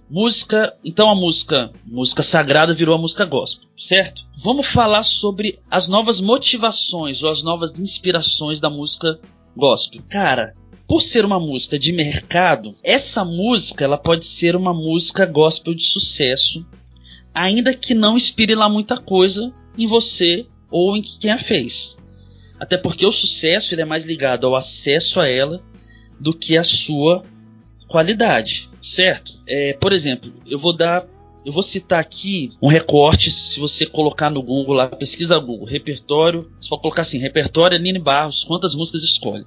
Música, 0.09 0.73
então 0.85 1.09
a 1.09 1.15
música, 1.15 1.69
música 1.85 2.23
sagrada 2.23 2.73
virou 2.73 2.95
a 2.95 2.97
música 2.97 3.25
gospel, 3.25 3.67
certo? 3.77 4.25
Vamos 4.41 4.67
falar 4.67 5.03
sobre 5.03 5.59
as 5.69 5.89
novas 5.89 6.21
motivações 6.21 7.21
ou 7.23 7.29
as 7.29 7.43
novas 7.43 7.77
inspirações 7.77 8.57
da 8.61 8.69
música 8.69 9.19
gospel. 9.53 10.01
Cara, 10.09 10.55
por 10.87 11.01
ser 11.01 11.25
uma 11.25 11.41
música 11.41 11.77
de 11.77 11.91
mercado, 11.91 12.73
essa 12.81 13.25
música 13.25 13.83
ela 13.83 13.97
pode 13.97 14.25
ser 14.25 14.55
uma 14.55 14.73
música 14.73 15.25
gospel 15.25 15.73
de 15.73 15.83
sucesso, 15.83 16.65
ainda 17.33 17.73
que 17.73 17.93
não 17.93 18.15
inspire 18.15 18.55
lá 18.55 18.69
muita 18.69 18.95
coisa 18.95 19.53
em 19.77 19.87
você 19.87 20.47
ou 20.71 20.95
em 20.95 21.01
quem 21.01 21.31
a 21.31 21.37
fez. 21.37 21.97
Até 22.57 22.77
porque 22.77 23.05
o 23.05 23.11
sucesso 23.11 23.73
ele 23.73 23.81
é 23.81 23.85
mais 23.85 24.05
ligado 24.05 24.47
ao 24.47 24.55
acesso 24.55 25.19
a 25.19 25.27
ela 25.27 25.61
do 26.17 26.33
que 26.33 26.57
a 26.57 26.63
sua 26.63 27.25
qualidade 27.89 28.69
certo? 28.87 29.39
É, 29.47 29.73
por 29.73 29.93
exemplo, 29.93 30.31
eu 30.45 30.59
vou 30.59 30.73
dar. 30.73 31.05
Eu 31.45 31.53
vou 31.53 31.63
citar 31.63 31.99
aqui 31.99 32.51
um 32.61 32.67
recorte. 32.67 33.31
Se 33.31 33.59
você 33.59 33.85
colocar 33.85 34.29
no 34.29 34.41
Google 34.41 34.75
lá, 34.75 34.87
pesquisa 34.87 35.39
Google, 35.39 35.65
repertório. 35.65 36.51
Pode 36.69 36.81
colocar 36.81 37.03
assim: 37.03 37.19
repertório 37.19 37.77
Aline 37.77 37.99
Barros, 37.99 38.43
quantas 38.43 38.75
músicas 38.75 39.03
escolhe? 39.03 39.45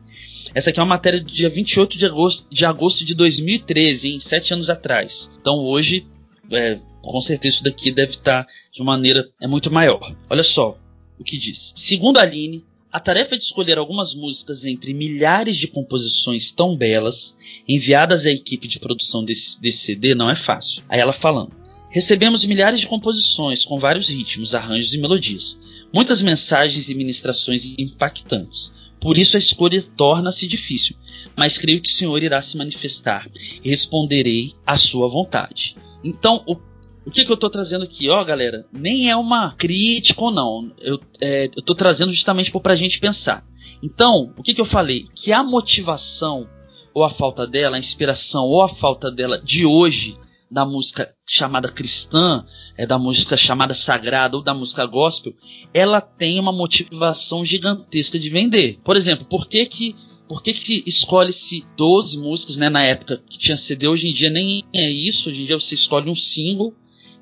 Essa 0.54 0.70
aqui 0.70 0.80
é 0.80 0.82
uma 0.82 0.88
matéria 0.88 1.20
do 1.20 1.30
dia 1.30 1.48
28 1.48 1.96
de 1.96 2.06
agosto 2.06 2.44
de, 2.50 2.64
agosto 2.64 3.04
de 3.04 3.14
2013, 3.14 4.14
em 4.14 4.20
sete 4.20 4.52
anos 4.52 4.68
atrás. 4.68 5.30
Então 5.40 5.58
hoje 5.58 6.06
é, 6.50 6.78
com 7.02 7.20
certeza 7.20 7.56
isso 7.56 7.64
daqui 7.64 7.92
deve 7.92 8.12
estar 8.12 8.46
de 8.72 8.82
maneira 8.82 9.28
é 9.40 9.46
muito 9.46 9.70
maior. 9.70 10.14
Olha 10.28 10.42
só 10.42 10.76
o 11.18 11.24
que 11.24 11.36
diz. 11.36 11.72
Segundo 11.76 12.18
a 12.18 12.22
Aline, 12.22 12.64
a 12.92 12.98
tarefa 12.98 13.36
de 13.36 13.44
escolher 13.44 13.78
algumas 13.78 14.14
músicas 14.14 14.64
entre 14.64 14.92
milhares 14.92 15.56
de 15.56 15.68
composições 15.68 16.50
tão 16.50 16.76
belas 16.76 17.36
enviadas 17.68 18.26
à 18.26 18.30
equipe 18.30 18.66
de 18.66 18.80
produção 18.80 19.24
desse, 19.24 19.60
desse 19.60 19.78
CD 19.78 20.14
não 20.14 20.28
é 20.28 20.34
fácil. 20.34 20.82
Aí 20.88 20.98
ela 20.98 21.12
falando. 21.12 21.52
Recebemos 21.88 22.44
milhares 22.44 22.80
de 22.80 22.86
composições 22.86 23.64
com 23.64 23.78
vários 23.78 24.08
ritmos, 24.08 24.54
arranjos 24.54 24.92
e 24.92 24.98
melodias. 24.98 25.58
Muitas 25.92 26.22
mensagens 26.22 26.88
e 26.88 26.94
ministrações 26.94 27.64
impactantes. 27.78 28.72
Por 29.00 29.16
isso 29.16 29.36
a 29.36 29.38
escolha 29.38 29.82
torna-se 29.96 30.46
difícil, 30.46 30.94
mas 31.36 31.56
creio 31.56 31.80
que 31.80 31.88
o 31.88 31.92
Senhor 31.92 32.22
irá 32.22 32.42
se 32.42 32.56
manifestar 32.56 33.28
e 33.64 33.70
responderei 33.70 34.52
à 34.66 34.76
sua 34.76 35.08
vontade. 35.08 35.74
Então, 36.04 36.42
o, 36.46 36.56
o 37.04 37.10
que, 37.10 37.24
que 37.24 37.30
eu 37.30 37.34
estou 37.34 37.50
trazendo 37.50 37.84
aqui? 37.84 38.08
Ó, 38.08 38.22
galera, 38.24 38.66
nem 38.72 39.10
é 39.10 39.16
uma 39.16 39.54
crítica 39.56 40.22
ou 40.22 40.30
não. 40.30 40.72
Eu 40.78 41.00
é, 41.20 41.46
estou 41.56 41.74
trazendo 41.74 42.12
justamente 42.12 42.50
para 42.50 42.72
a 42.72 42.76
gente 42.76 43.00
pensar. 43.00 43.44
Então, 43.82 44.32
o 44.36 44.42
que, 44.42 44.54
que 44.54 44.60
eu 44.60 44.66
falei? 44.66 45.06
Que 45.14 45.32
a 45.32 45.42
motivação, 45.42 46.46
ou 46.92 47.02
a 47.02 47.10
falta 47.10 47.46
dela, 47.46 47.76
a 47.76 47.78
inspiração, 47.78 48.44
ou 48.44 48.62
a 48.62 48.74
falta 48.76 49.10
dela 49.10 49.40
de 49.42 49.64
hoje, 49.64 50.16
da 50.50 50.66
música 50.66 51.14
chamada 51.26 51.70
cristã, 51.70 52.44
é 52.76 52.86
da 52.86 52.98
música 52.98 53.36
chamada 53.36 53.72
sagrada 53.72 54.36
ou 54.36 54.42
da 54.42 54.52
música 54.52 54.84
gospel, 54.84 55.32
ela 55.72 56.00
tem 56.00 56.40
uma 56.40 56.52
motivação 56.52 57.44
gigantesca 57.44 58.18
de 58.18 58.28
vender. 58.28 58.78
Por 58.84 58.96
exemplo, 58.96 59.24
por 59.24 59.48
que 59.48 59.64
que 59.66 59.96
por 60.28 60.44
que, 60.44 60.52
que 60.52 60.84
escolhe-se 60.86 61.66
12 61.76 62.16
músicas, 62.16 62.56
né, 62.56 62.68
na 62.68 62.84
época 62.84 63.20
que 63.28 63.36
tinha 63.36 63.56
CD, 63.56 63.88
hoje 63.88 64.06
em 64.06 64.12
dia 64.12 64.30
nem 64.30 64.62
é 64.72 64.88
isso, 64.88 65.28
hoje 65.28 65.42
em 65.42 65.44
dia 65.44 65.58
você 65.58 65.74
escolhe 65.74 66.08
um 66.08 66.14
single 66.14 66.72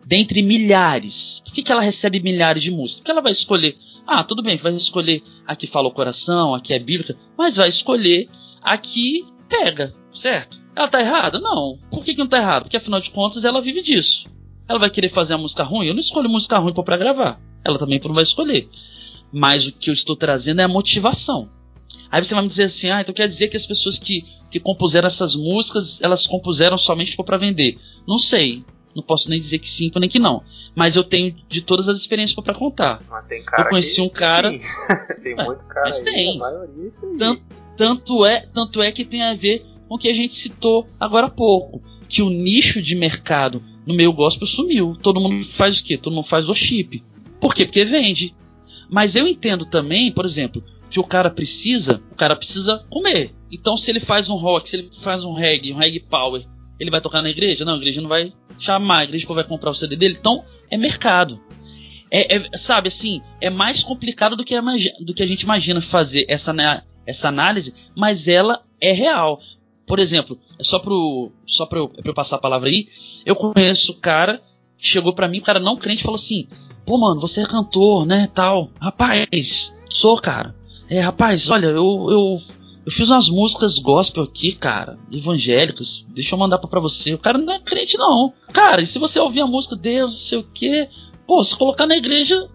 dentre 0.09 0.41
milhares. 0.41 1.43
Por 1.45 1.53
que, 1.53 1.63
que 1.63 1.71
ela 1.71 1.83
recebe 1.83 2.19
milhares 2.19 2.63
de 2.63 2.71
músicas? 2.71 3.01
Porque 3.01 3.11
ela 3.11 3.21
vai 3.21 3.33
escolher, 3.33 3.77
ah, 4.07 4.25
tudo 4.25 4.43
bem, 4.43 4.57
vai 4.57 4.75
escolher 4.75 5.23
a 5.47 5.55
que 5.55 5.67
fala 5.67 5.89
o 5.89 5.93
coração, 5.93 6.55
a 6.55 6.61
que 6.63 6.73
é 6.73 6.79
bíblica, 6.79 7.15
mas 7.37 7.57
vai 7.57 7.69
escolher 7.69 8.27
a 8.63 8.79
que 8.79 9.27
pega, 9.51 9.95
certo? 10.15 10.59
Ela 10.75 10.89
tá 10.89 11.01
errada? 11.01 11.39
Não. 11.39 11.79
Por 11.91 12.03
que, 12.03 12.15
que 12.15 12.21
não 12.21 12.27
tá 12.27 12.39
errada? 12.39 12.63
Porque 12.63 12.79
afinal 12.79 13.01
de 13.01 13.11
contas 13.11 13.45
ela 13.45 13.61
vive 13.61 13.83
disso. 13.83 14.27
Ela 14.67 14.79
vai 14.79 14.89
querer 14.89 15.11
fazer 15.11 15.35
a 15.35 15.39
música 15.39 15.63
ruim? 15.63 15.89
Eu 15.89 15.95
não 15.95 16.01
escolho 16.01 16.31
música 16.31 16.59
ruim 16.59 16.73
para 16.73 16.97
gravar. 16.97 17.39
Ela 17.63 17.79
também 17.79 18.01
não 18.03 18.15
vai 18.15 18.23
escolher. 18.23 18.67
Mas 19.31 19.67
o 19.67 19.73
que 19.73 19.91
eu 19.91 19.95
estou 19.95 20.17
trazendo 20.17 20.61
é 20.61 20.65
a 20.65 20.69
motivação. 20.69 21.51
Aí 22.11 22.25
você 22.25 22.33
vai 22.33 22.43
me 22.43 22.49
dizer 22.49 22.65
assim, 22.65 22.89
ah, 22.89 23.03
então 23.03 23.15
quer 23.15 23.29
dizer 23.29 23.49
que 23.49 23.57
as 23.59 23.67
pessoas 23.67 23.99
que, 23.99 24.25
que 24.51 24.59
compuseram 24.59 25.07
essas 25.07 25.35
músicas, 25.35 26.01
elas 26.01 26.27
compuseram 26.27 26.79
somente 26.79 27.15
para 27.15 27.37
vender. 27.37 27.79
Não 28.07 28.19
sei. 28.19 28.65
Não 28.95 29.03
posso 29.03 29.29
nem 29.29 29.41
dizer 29.41 29.59
que 29.59 29.69
sim 29.69 29.91
nem 30.01 30.09
que 30.09 30.19
não. 30.19 30.43
Mas 30.75 30.97
eu 30.97 31.05
tenho 31.05 31.35
de 31.49 31.61
todas 31.61 31.89
as 31.89 31.99
experiências 31.99 32.39
para 32.43 32.55
contar. 32.55 33.01
Mas 33.09 33.27
tem 33.27 33.43
cara 33.43 33.65
eu 33.65 33.71
conheci 33.71 33.97
que, 33.97 34.01
um 34.01 34.09
cara. 34.09 34.51
tem 35.23 35.33
é, 35.39 35.45
muito 35.45 35.65
cara 35.67 35.91
mas 35.91 35.99
aí, 35.99 36.05
tem. 36.05 36.37
a 36.37 36.39
maioria 36.39 36.85
é 36.85 36.89
isso 36.89 37.07
aí. 37.07 37.19
Tanto, 37.19 37.43
tanto, 37.77 38.27
é, 38.27 38.47
tanto 38.53 38.83
é 38.83 38.93
que 38.93 39.05
tem 39.05 39.23
a 39.23 39.35
ver 39.35 39.65
com 39.89 39.95
o 39.95 39.99
que 39.99 40.09
a 40.09 40.15
gente 40.15 40.35
citou 40.35 40.87
agora 40.99 41.27
há 41.27 41.31
pouco. 41.31 41.83
Que 42.09 42.23
o 42.23 42.31
nicho 42.31 42.81
de 42.81 42.95
mercado 42.95 43.63
no 43.87 43.95
meio 43.95 44.13
gospel 44.13 44.47
sumiu. 44.47 44.97
Todo 45.03 45.21
mundo 45.21 45.47
faz 45.53 45.79
o 45.79 45.85
quê? 45.85 45.97
Todo 45.97 46.15
mundo 46.15 46.27
faz 46.27 46.47
worship. 46.47 47.03
Por 47.41 47.55
quê? 47.55 47.65
Porque 47.65 47.85
vende. 47.85 48.35
Mas 48.89 49.15
eu 49.15 49.27
entendo 49.27 49.67
também, 49.67 50.11
por 50.11 50.25
exemplo, 50.25 50.63
que 50.91 50.99
o 50.99 51.05
cara 51.05 51.31
precisa, 51.31 52.03
o 52.11 52.15
cara 52.15 52.35
precisa 52.35 52.85
comer. 52.91 53.35
Então, 53.51 53.77
se 53.77 53.91
ele 53.91 54.01
faz 54.01 54.29
um 54.29 54.37
rock, 54.37 54.69
se 54.69 54.77
ele 54.77 54.91
faz 55.03 55.25
um 55.25 55.33
reggae, 55.33 55.73
um 55.73 55.77
reggae 55.77 56.01
power, 56.01 56.47
ele 56.79 56.91
vai 56.91 57.01
tocar 57.01 57.23
na 57.23 57.31
igreja? 57.31 57.65
Não, 57.65 57.75
a 57.75 57.79
igreja 57.79 58.01
não 58.01 58.09
vai 58.09 58.33
chamar, 58.59 58.99
a 58.99 59.05
igreja 59.05 59.27
vai 59.29 59.45
comprar 59.45 59.71
o 59.71 59.75
CD 59.75 59.97
dele. 59.97 60.17
Então, 60.19 60.45
é 60.71 60.77
mercado. 60.77 61.41
É, 62.11 62.37
é, 62.37 62.59
sabe 62.59 62.89
assim, 62.89 63.21
é 63.41 63.51
mais 63.51 63.83
complicado 63.83 64.35
do 64.35 64.45
que, 64.45 64.55
a, 64.55 64.63
do 65.01 65.15
que 65.15 65.23
a 65.23 65.27
gente 65.27 65.43
imagina 65.43 65.83
fazer 65.83 66.25
essa, 66.29 66.55
essa 67.07 67.29
análise, 67.29 67.75
mas 67.95 68.27
ela 68.27 68.63
é 68.81 68.93
real. 68.93 69.41
Por 69.87 69.99
exemplo, 69.99 70.39
é 70.59 70.65
só, 70.65 70.79
pro, 70.79 71.33
só 71.47 71.67
pra, 71.67 71.79
eu, 71.79 71.89
pra 71.89 72.11
eu 72.11 72.15
passar 72.15 72.37
a 72.37 72.41
palavra 72.41 72.69
aí, 72.69 72.89
eu 73.25 73.35
conheço 73.35 73.93
o 73.93 73.97
cara, 73.97 74.43
chegou 74.77 75.13
para 75.13 75.29
mim, 75.29 75.39
o 75.39 75.43
cara 75.43 75.59
não 75.59 75.77
crente, 75.77 76.03
falou 76.03 76.19
assim: 76.19 76.47
Pô, 76.85 76.97
mano, 76.97 77.21
você 77.21 77.43
é 77.43 77.47
cantor, 77.47 78.07
né? 78.07 78.31
Tal. 78.35 78.71
Rapaz, 78.81 79.75
sou, 79.91 80.19
cara. 80.19 80.55
É, 80.89 81.01
rapaz, 81.01 81.51
olha, 81.51 81.67
eu, 81.67 82.07
eu, 82.11 82.39
eu 82.89 82.93
fiz 82.93 83.11
umas 83.11 83.29
músicas 83.29 83.79
gospel 83.79 84.23
aqui, 84.23 84.53
cara, 84.53 84.99
evangélicas. 85.13 86.07
Deixa 86.09 86.35
eu 86.35 86.39
mandar 86.39 86.57
pra 86.57 86.81
você. 86.81 87.13
O 87.13 87.19
cara 87.19 87.37
não 87.37 87.53
é 87.53 87.61
crente, 87.61 87.99
não. 87.99 88.33
Cara, 88.51 88.81
e 88.81 88.87
se 88.87 88.99
você 88.99 89.21
ouvir 89.21 89.43
a 89.43 89.47
música 89.47 89.77
Deus, 89.77 90.11
não 90.11 90.17
sei 90.17 90.39
o 90.39 90.43
quê, 90.43 90.89
pô, 91.27 91.45
se 91.45 91.55
colocar 91.55 91.87
na 91.87 91.99
igreja, 91.99 92.49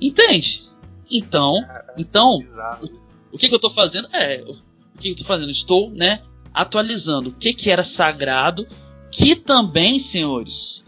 entende? 0.00 0.62
Então, 1.10 1.62
então, 1.98 2.38
o, 2.80 3.34
o, 3.34 3.36
que, 3.36 3.50
que 3.50 3.54
eu 3.54 3.58
tô 3.58 3.68
fazendo? 3.68 4.08
É, 4.14 4.42
o 4.48 4.98
que, 4.98 5.08
que 5.08 5.10
eu 5.10 5.16
tô 5.16 5.24
fazendo? 5.26 5.50
Estou, 5.50 5.90
né, 5.90 6.22
atualizando 6.54 7.28
o 7.28 7.32
que, 7.32 7.52
que 7.52 7.68
era 7.68 7.84
sagrado, 7.84 8.66
que 9.10 9.36
também, 9.36 9.98
senhores, 9.98 10.82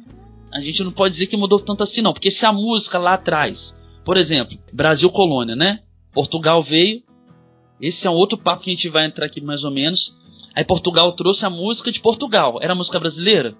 a 0.50 0.62
gente 0.62 0.82
não 0.82 0.92
pode 0.92 1.12
dizer 1.12 1.26
que 1.26 1.36
mudou 1.36 1.60
tanto 1.60 1.82
assim, 1.82 2.00
não. 2.00 2.14
Porque 2.14 2.30
se 2.30 2.46
a 2.46 2.52
música 2.54 2.98
lá 2.98 3.12
atrás, 3.12 3.74
por 4.02 4.16
exemplo, 4.16 4.58
Brasil 4.72 5.10
Colônia, 5.10 5.54
né? 5.54 5.80
Portugal 6.10 6.62
veio. 6.62 7.02
Esse 7.82 8.06
é 8.06 8.10
um 8.10 8.14
outro 8.14 8.38
papo 8.38 8.62
que 8.62 8.70
a 8.70 8.72
gente 8.72 8.88
vai 8.88 9.04
entrar 9.04 9.26
aqui 9.26 9.40
mais 9.40 9.64
ou 9.64 9.70
menos. 9.72 10.16
Aí 10.54 10.64
Portugal 10.64 11.10
trouxe 11.16 11.44
a 11.44 11.50
música 11.50 11.90
de 11.90 11.98
Portugal. 11.98 12.60
Era 12.62 12.76
música 12.76 13.00
brasileira? 13.00 13.56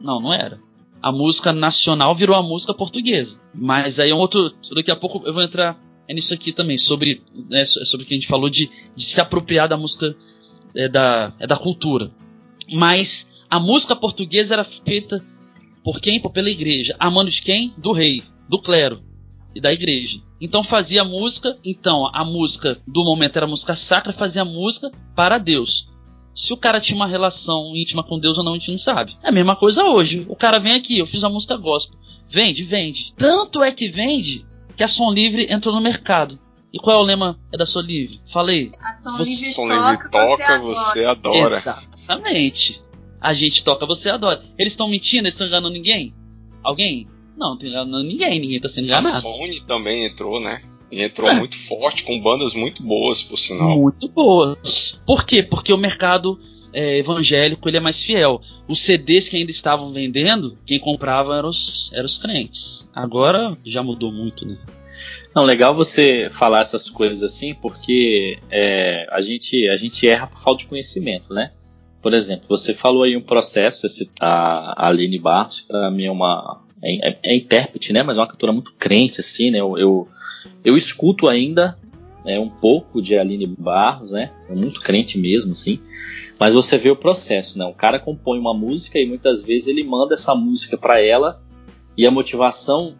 Não, 0.00 0.20
não 0.20 0.34
era. 0.34 0.60
A 1.00 1.12
música 1.12 1.52
nacional 1.52 2.12
virou 2.12 2.34
a 2.34 2.42
música 2.42 2.74
portuguesa. 2.74 3.38
Mas 3.54 4.00
aí 4.00 4.10
é 4.10 4.14
um 4.14 4.18
outro. 4.18 4.52
Daqui 4.74 4.90
a 4.90 4.96
pouco 4.96 5.22
eu 5.24 5.32
vou 5.32 5.42
entrar 5.42 5.78
nisso 6.08 6.34
aqui 6.34 6.52
também, 6.52 6.76
sobre, 6.76 7.22
né, 7.48 7.64
sobre 7.64 8.04
o 8.04 8.06
que 8.06 8.12
a 8.12 8.16
gente 8.16 8.26
falou 8.26 8.50
de, 8.50 8.68
de 8.94 9.04
se 9.04 9.18
apropriar 9.18 9.66
da 9.66 9.78
música 9.78 10.14
é, 10.74 10.88
da, 10.88 11.32
é 11.38 11.46
da 11.46 11.56
cultura. 11.56 12.10
Mas 12.70 13.26
a 13.48 13.58
música 13.58 13.94
portuguesa 13.96 14.54
era 14.54 14.64
feita 14.64 15.24
por 15.84 16.00
quem? 16.00 16.20
Pela 16.20 16.50
igreja. 16.50 16.96
A 16.98 17.10
mano 17.10 17.30
de 17.30 17.40
quem? 17.40 17.72
Do 17.78 17.92
rei, 17.92 18.22
do 18.48 18.58
clero 18.58 19.11
e 19.54 19.60
da 19.60 19.72
igreja. 19.72 20.18
Então 20.40 20.64
fazia 20.64 21.04
música, 21.04 21.56
então 21.64 22.10
a 22.12 22.24
música 22.24 22.78
do 22.86 23.04
momento 23.04 23.36
era 23.36 23.46
música 23.46 23.76
sacra, 23.76 24.12
fazia 24.12 24.44
música 24.44 24.90
para 25.14 25.38
Deus. 25.38 25.88
Se 26.34 26.52
o 26.52 26.56
cara 26.56 26.80
tinha 26.80 26.96
uma 26.96 27.06
relação 27.06 27.76
íntima 27.76 28.02
com 28.02 28.18
Deus 28.18 28.38
ou 28.38 28.44
não, 28.44 28.52
a 28.52 28.58
gente 28.58 28.72
não 28.72 28.78
sabe. 28.78 29.16
É 29.22 29.28
a 29.28 29.32
mesma 29.32 29.54
coisa 29.54 29.84
hoje. 29.84 30.24
O 30.28 30.34
cara 30.34 30.58
vem 30.58 30.72
aqui, 30.72 30.98
eu 30.98 31.06
fiz 31.06 31.22
uma 31.22 31.30
música 31.30 31.56
gospel. 31.56 31.98
Vende, 32.30 32.64
vende. 32.64 33.12
Tanto 33.16 33.62
é 33.62 33.70
que 33.70 33.88
vende 33.88 34.46
que 34.74 34.82
a 34.82 34.88
Som 34.88 35.12
Livre 35.12 35.46
entrou 35.50 35.74
no 35.74 35.80
mercado. 35.80 36.38
E 36.72 36.78
qual 36.78 36.96
é 36.96 37.02
o 37.02 37.04
lema 37.04 37.38
da 37.50 37.66
Som 37.66 37.80
Livre? 37.80 38.20
Falei. 38.32 38.72
A 38.80 39.02
Som 39.02 39.22
Livre, 39.22 39.52
Som 39.52 39.68
toca, 39.68 39.90
Livre 39.90 40.10
toca, 40.10 40.58
você 40.60 41.04
adora. 41.04 41.56
Exatamente. 41.58 42.82
A 43.20 43.34
gente 43.34 43.62
toca, 43.62 43.84
você 43.84 44.08
adora. 44.08 44.42
Eles 44.56 44.72
estão 44.72 44.88
mentindo? 44.88 45.24
Eles 45.24 45.34
estão 45.34 45.46
enganando 45.46 45.74
ninguém? 45.74 46.14
Alguém? 46.64 47.06
Não, 47.36 47.54
não 47.54 47.66
enganando 47.66 48.04
ninguém, 48.04 48.40
ninguém 48.40 48.60
tá 48.60 48.68
sendo 48.68 48.84
enganado. 48.84 49.16
A 49.16 49.20
Sony 49.20 49.60
também 49.60 50.04
entrou, 50.04 50.40
né? 50.40 50.62
E 50.90 51.02
entrou 51.02 51.30
é. 51.30 51.34
muito 51.34 51.56
forte, 51.56 52.04
com 52.04 52.20
bandas 52.20 52.54
muito 52.54 52.82
boas, 52.82 53.22
por 53.22 53.38
sinal. 53.38 53.78
Muito 53.78 54.08
boas. 54.08 54.98
Por 55.06 55.24
quê? 55.24 55.42
Porque 55.42 55.72
o 55.72 55.78
mercado 55.78 56.38
é, 56.72 56.98
evangélico 56.98 57.68
ele 57.68 57.78
é 57.78 57.80
mais 57.80 58.00
fiel. 58.00 58.40
Os 58.68 58.80
CDs 58.80 59.28
que 59.28 59.36
ainda 59.36 59.50
estavam 59.50 59.92
vendendo, 59.92 60.58
quem 60.66 60.78
comprava 60.78 61.36
eram 61.36 61.48
os, 61.48 61.90
eram 61.92 62.06
os 62.06 62.18
crentes. 62.18 62.84
Agora 62.94 63.56
já 63.64 63.82
mudou 63.82 64.12
muito, 64.12 64.46
né? 64.46 64.58
Não, 65.34 65.44
legal 65.44 65.74
você 65.74 66.28
falar 66.30 66.60
essas 66.60 66.90
coisas 66.90 67.22
assim, 67.22 67.54
porque 67.54 68.38
é, 68.50 69.06
a, 69.10 69.20
gente, 69.20 69.66
a 69.68 69.76
gente 69.76 70.06
erra 70.06 70.26
por 70.26 70.38
falta 70.38 70.60
de 70.60 70.66
conhecimento, 70.66 71.32
né? 71.32 71.52
Por 72.02 72.12
exemplo, 72.12 72.46
você 72.48 72.74
falou 72.74 73.04
aí 73.04 73.16
um 73.16 73.22
processo, 73.22 73.86
esse, 73.86 74.10
a, 74.20 74.88
Aline 74.88 75.18
Barros, 75.18 75.60
para 75.60 75.90
mim 75.90 76.04
é 76.04 76.10
uma. 76.10 76.61
É, 76.82 77.08
é, 77.08 77.18
é, 77.22 77.36
intérprete, 77.36 77.92
né? 77.92 78.02
Mas 78.02 78.16
é 78.16 78.20
uma 78.20 78.26
cantora 78.26 78.52
muito 78.52 78.72
crente, 78.74 79.20
assim, 79.20 79.50
né? 79.50 79.60
Eu, 79.60 79.78
eu, 79.78 80.08
eu 80.64 80.76
escuto 80.76 81.28
ainda 81.28 81.78
né, 82.24 82.38
um 82.38 82.48
pouco 82.48 83.00
de 83.00 83.16
Aline 83.16 83.46
Barros, 83.46 84.10
né? 84.10 84.30
É 84.48 84.54
muito 84.54 84.80
crente 84.80 85.18
mesmo, 85.18 85.52
assim. 85.52 85.78
Mas 86.38 86.54
você 86.54 86.76
vê 86.76 86.90
o 86.90 86.96
processo, 86.96 87.58
né? 87.58 87.64
O 87.64 87.74
cara 87.74 87.98
compõe 87.98 88.38
uma 88.38 88.54
música 88.54 88.98
e 88.98 89.06
muitas 89.06 89.42
vezes 89.42 89.68
ele 89.68 89.84
manda 89.84 90.14
essa 90.14 90.34
música 90.34 90.76
para 90.76 91.00
ela 91.00 91.40
e 91.96 92.06
a 92.06 92.10
motivação 92.10 92.96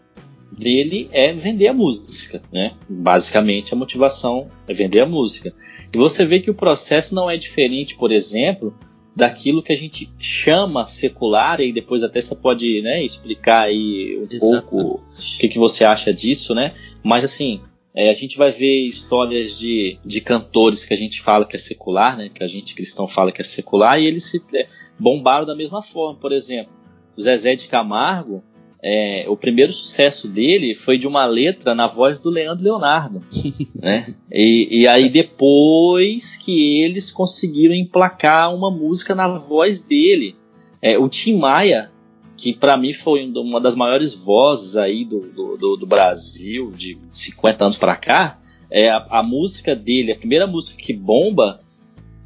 dele 0.50 1.08
é 1.12 1.32
vender 1.32 1.68
a 1.68 1.72
música, 1.72 2.42
né? 2.52 2.74
Basicamente 2.88 3.72
a 3.72 3.76
motivação 3.76 4.48
é 4.68 4.74
vender 4.74 5.00
a 5.00 5.06
música. 5.06 5.52
E 5.92 5.96
você 5.96 6.24
vê 6.24 6.40
que 6.40 6.50
o 6.50 6.54
processo 6.54 7.14
não 7.14 7.30
é 7.30 7.36
diferente, 7.36 7.96
por 7.96 8.12
exemplo, 8.12 8.74
daquilo 9.14 9.62
que 9.62 9.72
a 9.72 9.76
gente 9.76 10.10
chama 10.18 10.86
secular, 10.86 11.60
e 11.60 11.72
depois 11.72 12.02
até 12.02 12.20
você 12.20 12.34
pode 12.34 12.80
né, 12.82 13.02
explicar 13.02 13.66
aí 13.66 14.18
um 14.18 14.24
Exato. 14.24 14.38
pouco 14.40 14.78
o 14.78 15.38
que, 15.38 15.48
que 15.48 15.58
você 15.58 15.84
acha 15.84 16.12
disso, 16.12 16.54
né? 16.54 16.74
Mas 17.02 17.24
assim, 17.24 17.60
é, 17.94 18.10
a 18.10 18.14
gente 18.14 18.38
vai 18.38 18.50
ver 18.50 18.86
histórias 18.86 19.58
de, 19.58 19.98
de 20.04 20.20
cantores 20.20 20.84
que 20.84 20.94
a 20.94 20.96
gente 20.96 21.20
fala 21.20 21.44
que 21.44 21.56
é 21.56 21.58
secular, 21.58 22.16
né? 22.16 22.30
Que 22.34 22.42
a 22.42 22.48
gente 22.48 22.74
cristão 22.74 23.06
fala 23.06 23.30
que 23.30 23.40
é 23.40 23.44
secular, 23.44 24.00
e 24.00 24.06
eles 24.06 24.32
é, 24.54 24.66
bombaram 24.98 25.46
da 25.46 25.54
mesma 25.54 25.82
forma. 25.82 26.18
Por 26.18 26.32
exemplo, 26.32 26.72
Zezé 27.20 27.54
de 27.54 27.68
Camargo, 27.68 28.42
é, 28.82 29.26
o 29.28 29.36
primeiro 29.36 29.72
sucesso 29.72 30.26
dele 30.26 30.74
foi 30.74 30.98
de 30.98 31.06
uma 31.06 31.24
letra 31.24 31.72
na 31.72 31.86
voz 31.86 32.18
do 32.18 32.28
Leandro 32.28 32.64
Leonardo. 32.64 33.22
né? 33.80 34.12
E, 34.30 34.80
e, 34.80 34.88
aí 34.88 35.08
depois 35.08 36.34
que 36.34 36.82
eles 36.82 37.08
conseguiram 37.08 37.74
emplacar 37.74 38.52
uma 38.52 38.70
música 38.70 39.14
na 39.14 39.28
voz 39.28 39.80
dele. 39.80 40.34
É, 40.80 40.98
o 40.98 41.08
Tim 41.08 41.36
Maia, 41.36 41.92
que 42.36 42.52
para 42.52 42.76
mim 42.76 42.92
foi 42.92 43.24
uma 43.24 43.60
das 43.60 43.76
maiores 43.76 44.12
vozes 44.12 44.76
aí 44.76 45.04
do, 45.04 45.20
do, 45.28 45.56
do, 45.56 45.76
do 45.76 45.86
Brasil, 45.86 46.72
de 46.72 46.98
50 47.12 47.64
anos 47.64 47.76
para 47.76 47.94
cá, 47.94 48.40
é 48.68 48.90
a, 48.90 49.06
a, 49.10 49.22
música 49.22 49.76
dele, 49.76 50.10
a 50.10 50.16
primeira 50.16 50.46
música 50.46 50.76
que 50.76 50.92
bomba 50.92 51.60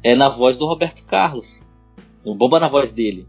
é 0.01 0.15
na 0.15 0.27
voz 0.27 0.57
do 0.57 0.65
Roberto 0.65 1.05
Carlos. 1.05 1.61
Bomba 2.25 2.59
na 2.59 2.67
voz 2.67 2.89
dele. 2.89 3.27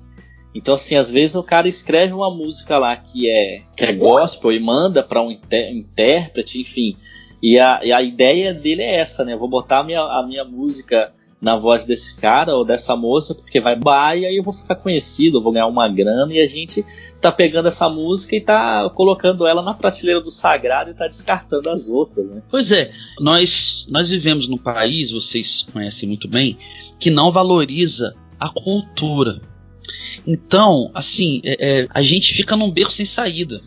Então, 0.55 0.75
assim, 0.75 0.97
às 0.97 1.11
vezes 1.11 1.37
o 1.37 1.43
cara 1.43 1.69
escreve 1.69 2.13
uma 2.13 2.35
música 2.35 2.79
lá 2.79 2.97
que 2.97 3.29
é, 3.29 3.63
que 3.77 3.85
é 3.85 3.93
gospel 3.93 4.53
e 4.53 4.59
manda 4.59 5.03
para 5.03 5.23
um 5.23 5.31
intérprete, 5.31 6.61
enfim. 6.61 6.97
E 7.43 7.59
a, 7.59 7.81
e 7.85 7.93
a 7.93 8.03
ideia 8.03 8.53
dele 8.53 8.83
é 8.83 8.97
essa, 8.97 9.25
né? 9.25 9.35
Eu 9.35 9.39
vou 9.39 9.49
botar 9.49 9.81
a 9.81 9.85
minha, 9.85 10.01
a 10.01 10.27
minha 10.27 10.45
música 10.45 11.13
na 11.41 11.57
voz 11.57 11.85
desse 11.85 12.17
cara 12.17 12.57
ou 12.57 12.65
dessa 12.65 12.97
moça, 12.97 13.35
porque 13.35 13.61
vai 13.61 13.77
bar 13.77 14.17
e 14.17 14.27
aí 14.27 14.37
eu 14.37 14.43
vou 14.43 14.53
ficar 14.53 14.75
conhecido, 14.75 15.39
eu 15.39 15.43
vou 15.43 15.53
ganhar 15.53 15.69
uma 15.69 15.89
grana 15.89 16.33
e 16.33 16.41
a 16.41 16.49
gente 16.49 16.85
tá 17.21 17.31
pegando 17.31 17.69
essa 17.69 17.89
música 17.89 18.35
e 18.35 18.41
tá 18.41 18.91
colocando 18.91 19.47
ela 19.47 19.63
na 19.63 19.75
prateleira 19.75 20.21
do 20.21 20.31
sagrado 20.31 20.91
e 20.91 20.95
tá 20.95 21.07
descartando 21.07 21.71
as 21.71 21.89
outras, 21.89 22.29
né? 22.31 22.43
Pois 22.51 22.71
é, 22.73 22.91
nós, 23.21 23.87
nós 23.89 24.09
vivemos 24.09 24.49
num 24.49 24.59
país, 24.59 25.11
vocês 25.11 25.65
conhecem 25.73 26.09
muito 26.09 26.27
bem, 26.27 26.59
que 26.99 27.11
não 27.11 27.31
valoriza 27.31 28.17
a 28.39 28.49
cultura. 28.49 29.41
Então, 30.27 30.91
assim, 30.95 31.41
é, 31.45 31.83
é, 31.83 31.89
a 31.91 32.03
gente 32.03 32.35
fica 32.35 32.57
num 32.57 32.71
beco 32.71 32.93
sem 32.93 33.07
saída, 33.07 33.63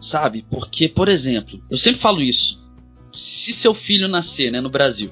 sabe? 0.00 0.44
Porque, 0.50 0.88
por 0.88 1.08
exemplo, 1.08 1.62
eu 1.70 1.78
sempre 1.78 2.00
falo 2.00 2.20
isso. 2.20 2.60
Se 3.12 3.52
seu 3.52 3.74
filho 3.74 4.08
nascer, 4.08 4.50
né, 4.50 4.60
no 4.60 4.70
Brasil, 4.70 5.10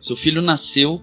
seu 0.00 0.16
filho 0.16 0.42
nasceu 0.42 1.02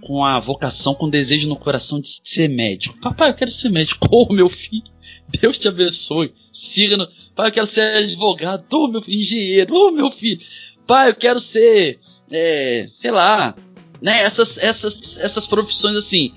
com 0.00 0.24
a 0.24 0.40
vocação, 0.40 0.94
com 0.94 1.06
o 1.06 1.10
desejo 1.10 1.48
no 1.48 1.56
coração 1.56 2.00
de 2.00 2.20
ser 2.24 2.48
médico. 2.48 2.98
Papai, 3.00 3.30
eu 3.30 3.34
quero 3.34 3.52
ser 3.52 3.68
médico. 3.68 4.08
Ô, 4.10 4.26
oh, 4.28 4.32
meu 4.32 4.48
filho, 4.48 4.90
Deus 5.28 5.58
te 5.58 5.68
abençoe. 5.68 6.34
Siga 6.52 6.96
no. 6.96 7.08
Pai, 7.34 7.48
eu 7.48 7.52
quero 7.52 7.66
ser 7.66 7.96
advogado. 7.96 8.64
Ô, 8.72 8.84
oh, 8.84 8.88
meu 8.88 9.02
filho, 9.02 9.20
engenheiro. 9.20 9.74
Ô, 9.74 9.88
oh, 9.88 9.90
meu 9.90 10.10
filho. 10.10 10.40
Pai, 10.86 11.10
eu 11.10 11.14
quero 11.14 11.38
ser. 11.38 11.98
É, 12.30 12.88
sei 12.96 13.10
lá. 13.10 13.54
Né, 14.00 14.22
essas, 14.22 14.56
essas, 14.56 15.18
essas 15.18 15.46
profissões 15.46 15.96
assim. 15.96 16.32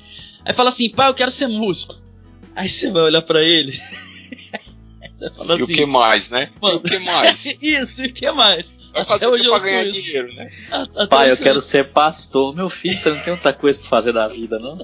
Aí 0.46 0.54
fala 0.54 0.70
assim, 0.70 0.90
pai, 0.90 1.10
eu 1.10 1.14
quero 1.14 1.32
ser 1.32 1.48
músico. 1.48 1.96
Aí 2.56 2.70
você 2.70 2.92
vai 2.92 3.04
olhar 3.04 3.22
para 3.22 3.42
ele. 3.42 3.80
e 5.20 5.26
assim, 5.26 5.64
o 5.64 5.68
que 5.68 5.86
mais, 5.86 6.30
né? 6.30 6.52
Mano, 6.62 6.76
e 6.76 6.78
o 6.78 6.82
que 6.82 7.00
mais? 7.00 7.46
isso, 7.62 8.04
e 8.04 8.08
o 8.08 8.14
que 8.14 8.32
mais? 8.32 8.66
Vai 8.94 9.06
fazer 9.06 9.28
o 9.28 9.36
que 9.36 9.50
pra 9.50 9.60
ganhar 9.60 9.84
isso. 9.86 10.02
dinheiro, 10.02 10.34
né? 10.36 10.52
Até 10.70 11.08
Pai, 11.08 11.32
eu 11.32 11.38
quero 11.38 11.60
ser 11.60 11.90
pastor. 11.90 12.56
Meu 12.56 12.70
filho, 12.70 12.96
você 12.96 13.10
não 13.10 13.24
tem 13.24 13.34
outra 13.34 13.52
coisa 13.52 13.80
pra 13.80 13.88
fazer 13.88 14.14
da 14.14 14.28
vida, 14.28 14.60
não? 14.60 14.78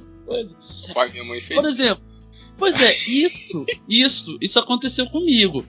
Pai, 0.93 1.09
minha 1.11 1.23
mãe 1.23 1.39
fez 1.39 1.59
Por 1.59 1.69
exemplo, 1.69 2.03
pois 2.57 2.79
é, 2.81 2.91
isso, 2.91 3.65
isso, 3.87 4.37
isso 4.41 4.57
aconteceu 4.57 5.05
comigo. 5.07 5.63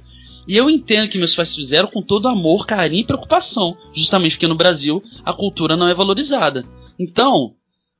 E 0.49 0.57
eu 0.57 0.71
entendo 0.71 1.09
que 1.11 1.19
meus 1.19 1.35
pais 1.35 1.55
fizeram 1.55 1.89
com 1.89 2.03
todo 2.03 2.29
amor, 2.29 2.67
carinho 2.67 3.03
e 3.03 3.07
preocupação. 3.07 3.77
Justamente 3.93 4.33
porque 4.33 4.49
no 4.49 4.55
Brasil 4.55 5.03
a 5.25 5.33
cultura 5.33 5.77
não 5.77 5.89
é 5.89 5.95
valorizada. 5.95 6.65
Então, 6.99 7.55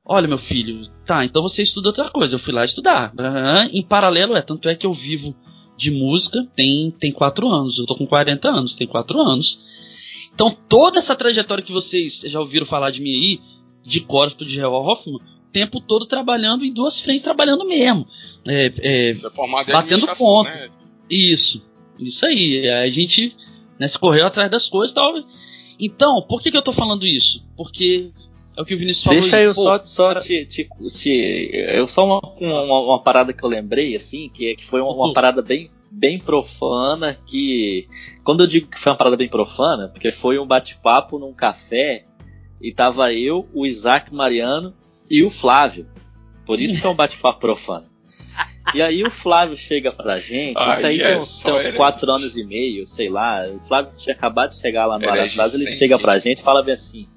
olha, 0.05 0.27
meu 0.27 0.37
filho, 0.37 0.89
tá, 1.05 1.23
então 1.23 1.41
você 1.41 1.63
estuda 1.63 1.89
outra 1.89 2.09
coisa. 2.09 2.35
Eu 2.35 2.39
fui 2.39 2.53
lá 2.53 2.65
estudar. 2.65 3.13
Em 3.71 3.83
paralelo, 3.83 4.35
é, 4.35 4.41
tanto 4.41 4.69
é 4.69 4.75
que 4.75 4.85
eu 4.85 4.93
vivo 4.93 5.35
de 5.77 5.89
música 5.89 6.47
tem, 6.55 6.91
tem 6.91 7.11
quatro 7.11 7.47
anos. 7.49 7.77
Eu 7.77 7.85
tô 7.85 7.95
com 7.95 8.05
40 8.05 8.47
anos, 8.49 8.75
tem 8.75 8.87
quatro 8.87 9.19
anos. 9.19 9.59
Então, 10.33 10.55
toda 10.69 10.99
essa 10.99 11.15
trajetória 11.15 11.63
que 11.63 11.71
vocês 11.71 12.21
já 12.25 12.39
ouviram 12.39 12.65
falar 12.65 12.91
de 12.91 13.01
mim 13.01 13.11
aí, 13.11 13.39
de 13.83 13.99
Corpo 13.99 14.45
de 14.45 14.53
Gerald 14.53 14.87
Hoffman, 14.87 15.15
o 15.15 15.51
tempo 15.51 15.81
todo 15.81 16.05
trabalhando 16.05 16.63
em 16.63 16.73
duas 16.73 16.99
frentes, 16.99 17.23
trabalhando 17.23 17.65
mesmo. 17.67 18.07
É, 18.47 18.73
é, 18.77 19.13
Você 19.13 19.27
é 19.27 19.29
formado 19.29 19.69
em 19.69 19.73
batendo 19.73 20.07
ponto. 20.17 20.49
Né? 20.49 20.69
Isso, 21.09 21.61
isso 21.99 22.25
aí. 22.25 22.67
A 22.69 22.89
gente 22.89 23.35
né, 23.79 23.87
se 23.87 23.97
correu 23.97 24.25
atrás 24.25 24.49
das 24.49 24.69
coisas 24.69 24.91
e 24.91 24.95
tal. 24.95 25.13
Então, 25.79 26.21
por 26.21 26.41
que, 26.41 26.51
que 26.51 26.57
eu 26.57 26.61
tô 26.61 26.71
falando 26.71 27.05
isso? 27.05 27.43
Porque 27.57 28.11
é 28.55 28.61
o 28.61 28.65
que 28.65 28.75
o 28.75 28.77
Vinícius 28.77 29.03
falou. 29.03 29.21
Deixa 29.21 29.37
aí, 29.37 29.43
eu 29.43 29.53
só, 29.53 29.85
só 29.85 30.15
te, 30.15 30.45
te, 30.45 30.67
te, 30.89 31.49
Eu 31.53 31.87
só 31.87 32.05
uma, 32.05 32.19
uma, 32.39 32.79
uma, 32.79 33.03
parada 33.03 33.31
que 33.31 33.43
eu 33.43 33.49
lembrei, 33.49 33.95
assim, 33.95 34.29
que, 34.29 34.55
que 34.55 34.65
foi 34.65 34.81
uma, 34.81 34.93
uma 34.93 35.13
parada 35.13 35.41
bem 35.41 35.71
bem 35.91 36.17
profana 36.17 37.17
que. 37.25 37.87
Quando 38.23 38.43
eu 38.43 38.47
digo 38.47 38.67
que 38.67 38.79
foi 38.79 38.91
uma 38.91 38.97
parada 38.97 39.17
bem 39.17 39.27
profana, 39.27 39.89
porque 39.89 40.11
foi 40.11 40.39
um 40.39 40.45
bate-papo 40.45 41.19
num 41.19 41.33
café 41.33 42.05
e 42.61 42.71
tava 42.71 43.13
eu, 43.13 43.47
o 43.53 43.65
Isaac 43.65 44.13
Mariano 44.13 44.73
e 45.09 45.23
o 45.23 45.29
Flávio. 45.29 45.87
Por 46.45 46.59
isso 46.59 46.79
que 46.79 46.87
é 46.87 46.89
um 46.89 46.95
bate-papo 46.95 47.39
profano. 47.39 47.89
E 48.73 48.81
aí 48.81 49.03
o 49.03 49.09
Flávio 49.09 49.57
chega 49.57 49.91
pra 49.91 50.17
gente, 50.17 50.57
ah, 50.57 50.69
isso 50.69 50.85
aí 50.85 51.01
é 51.01 51.07
tem, 51.09 51.17
uns, 51.17 51.43
tem 51.43 51.53
uns 51.53 51.71
quatro 51.71 52.09
anos 52.09 52.37
e 52.37 52.43
meio, 52.43 52.87
sei 52.87 53.09
lá. 53.09 53.45
O 53.47 53.59
Flávio 53.59 53.91
tinha 53.97 54.13
acabado 54.13 54.49
de 54.49 54.59
chegar 54.59 54.85
lá 54.85 54.99
no 54.99 55.09
Arasás, 55.09 55.53
ele 55.53 55.67
chega 55.71 55.97
pra 55.97 56.19
gente 56.19 56.39
e 56.39 56.43
fala 56.43 56.63
bem 56.63 56.75
assim: 56.75 57.07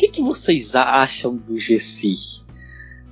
que, 0.00 0.08
que 0.08 0.22
vocês 0.22 0.74
acham 0.74 1.36
do 1.36 1.58
GC? 1.58 2.14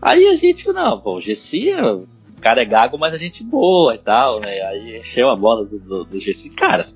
Aí 0.00 0.26
a 0.26 0.34
gente, 0.34 0.66
não, 0.68 0.98
bom, 0.98 1.16
o 1.16 1.20
GC 1.20 1.70
é 1.70 1.92
o 1.92 2.06
cara 2.40 2.62
é 2.62 2.64
gago, 2.64 2.96
mas 2.96 3.12
a 3.12 3.18
gente 3.18 3.44
boa 3.44 3.94
e 3.94 3.98
tal, 3.98 4.40
né? 4.40 4.62
Aí 4.62 4.96
encheu 4.96 5.28
a 5.28 5.36
bola 5.36 5.66
do, 5.66 5.78
do, 5.78 6.04
do 6.04 6.18
GC. 6.20 6.50
Cara, 6.50 6.88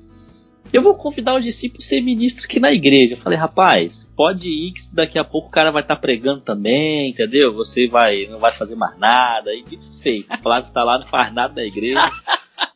eu 0.72 0.80
vou 0.80 0.94
convidar 0.94 1.34
o 1.34 1.42
GC 1.42 1.68
para 1.68 1.82
ser 1.82 2.00
ministro 2.00 2.46
aqui 2.46 2.58
na 2.58 2.72
igreja. 2.72 3.14
Eu 3.14 3.18
falei, 3.18 3.38
rapaz, 3.38 4.10
pode 4.16 4.48
ir 4.48 4.72
que 4.72 4.80
daqui 4.94 5.18
a 5.18 5.24
pouco 5.24 5.48
o 5.48 5.50
cara 5.50 5.70
vai 5.70 5.82
estar 5.82 5.96
tá 5.96 6.00
pregando 6.00 6.40
também, 6.40 7.10
entendeu? 7.10 7.52
Você 7.52 7.86
vai 7.86 8.26
não 8.30 8.38
vai 8.38 8.52
fazer 8.52 8.76
mais 8.76 8.96
nada. 8.96 9.52
E 9.52 9.62
dito 9.62 9.82
feito. 10.00 10.32
O 10.32 10.42
Flávio 10.42 10.72
tá 10.72 10.82
lá, 10.82 10.98
não 10.98 11.06
faz 11.06 11.34
nada 11.34 11.54
na 11.54 11.66
igreja. 11.66 12.10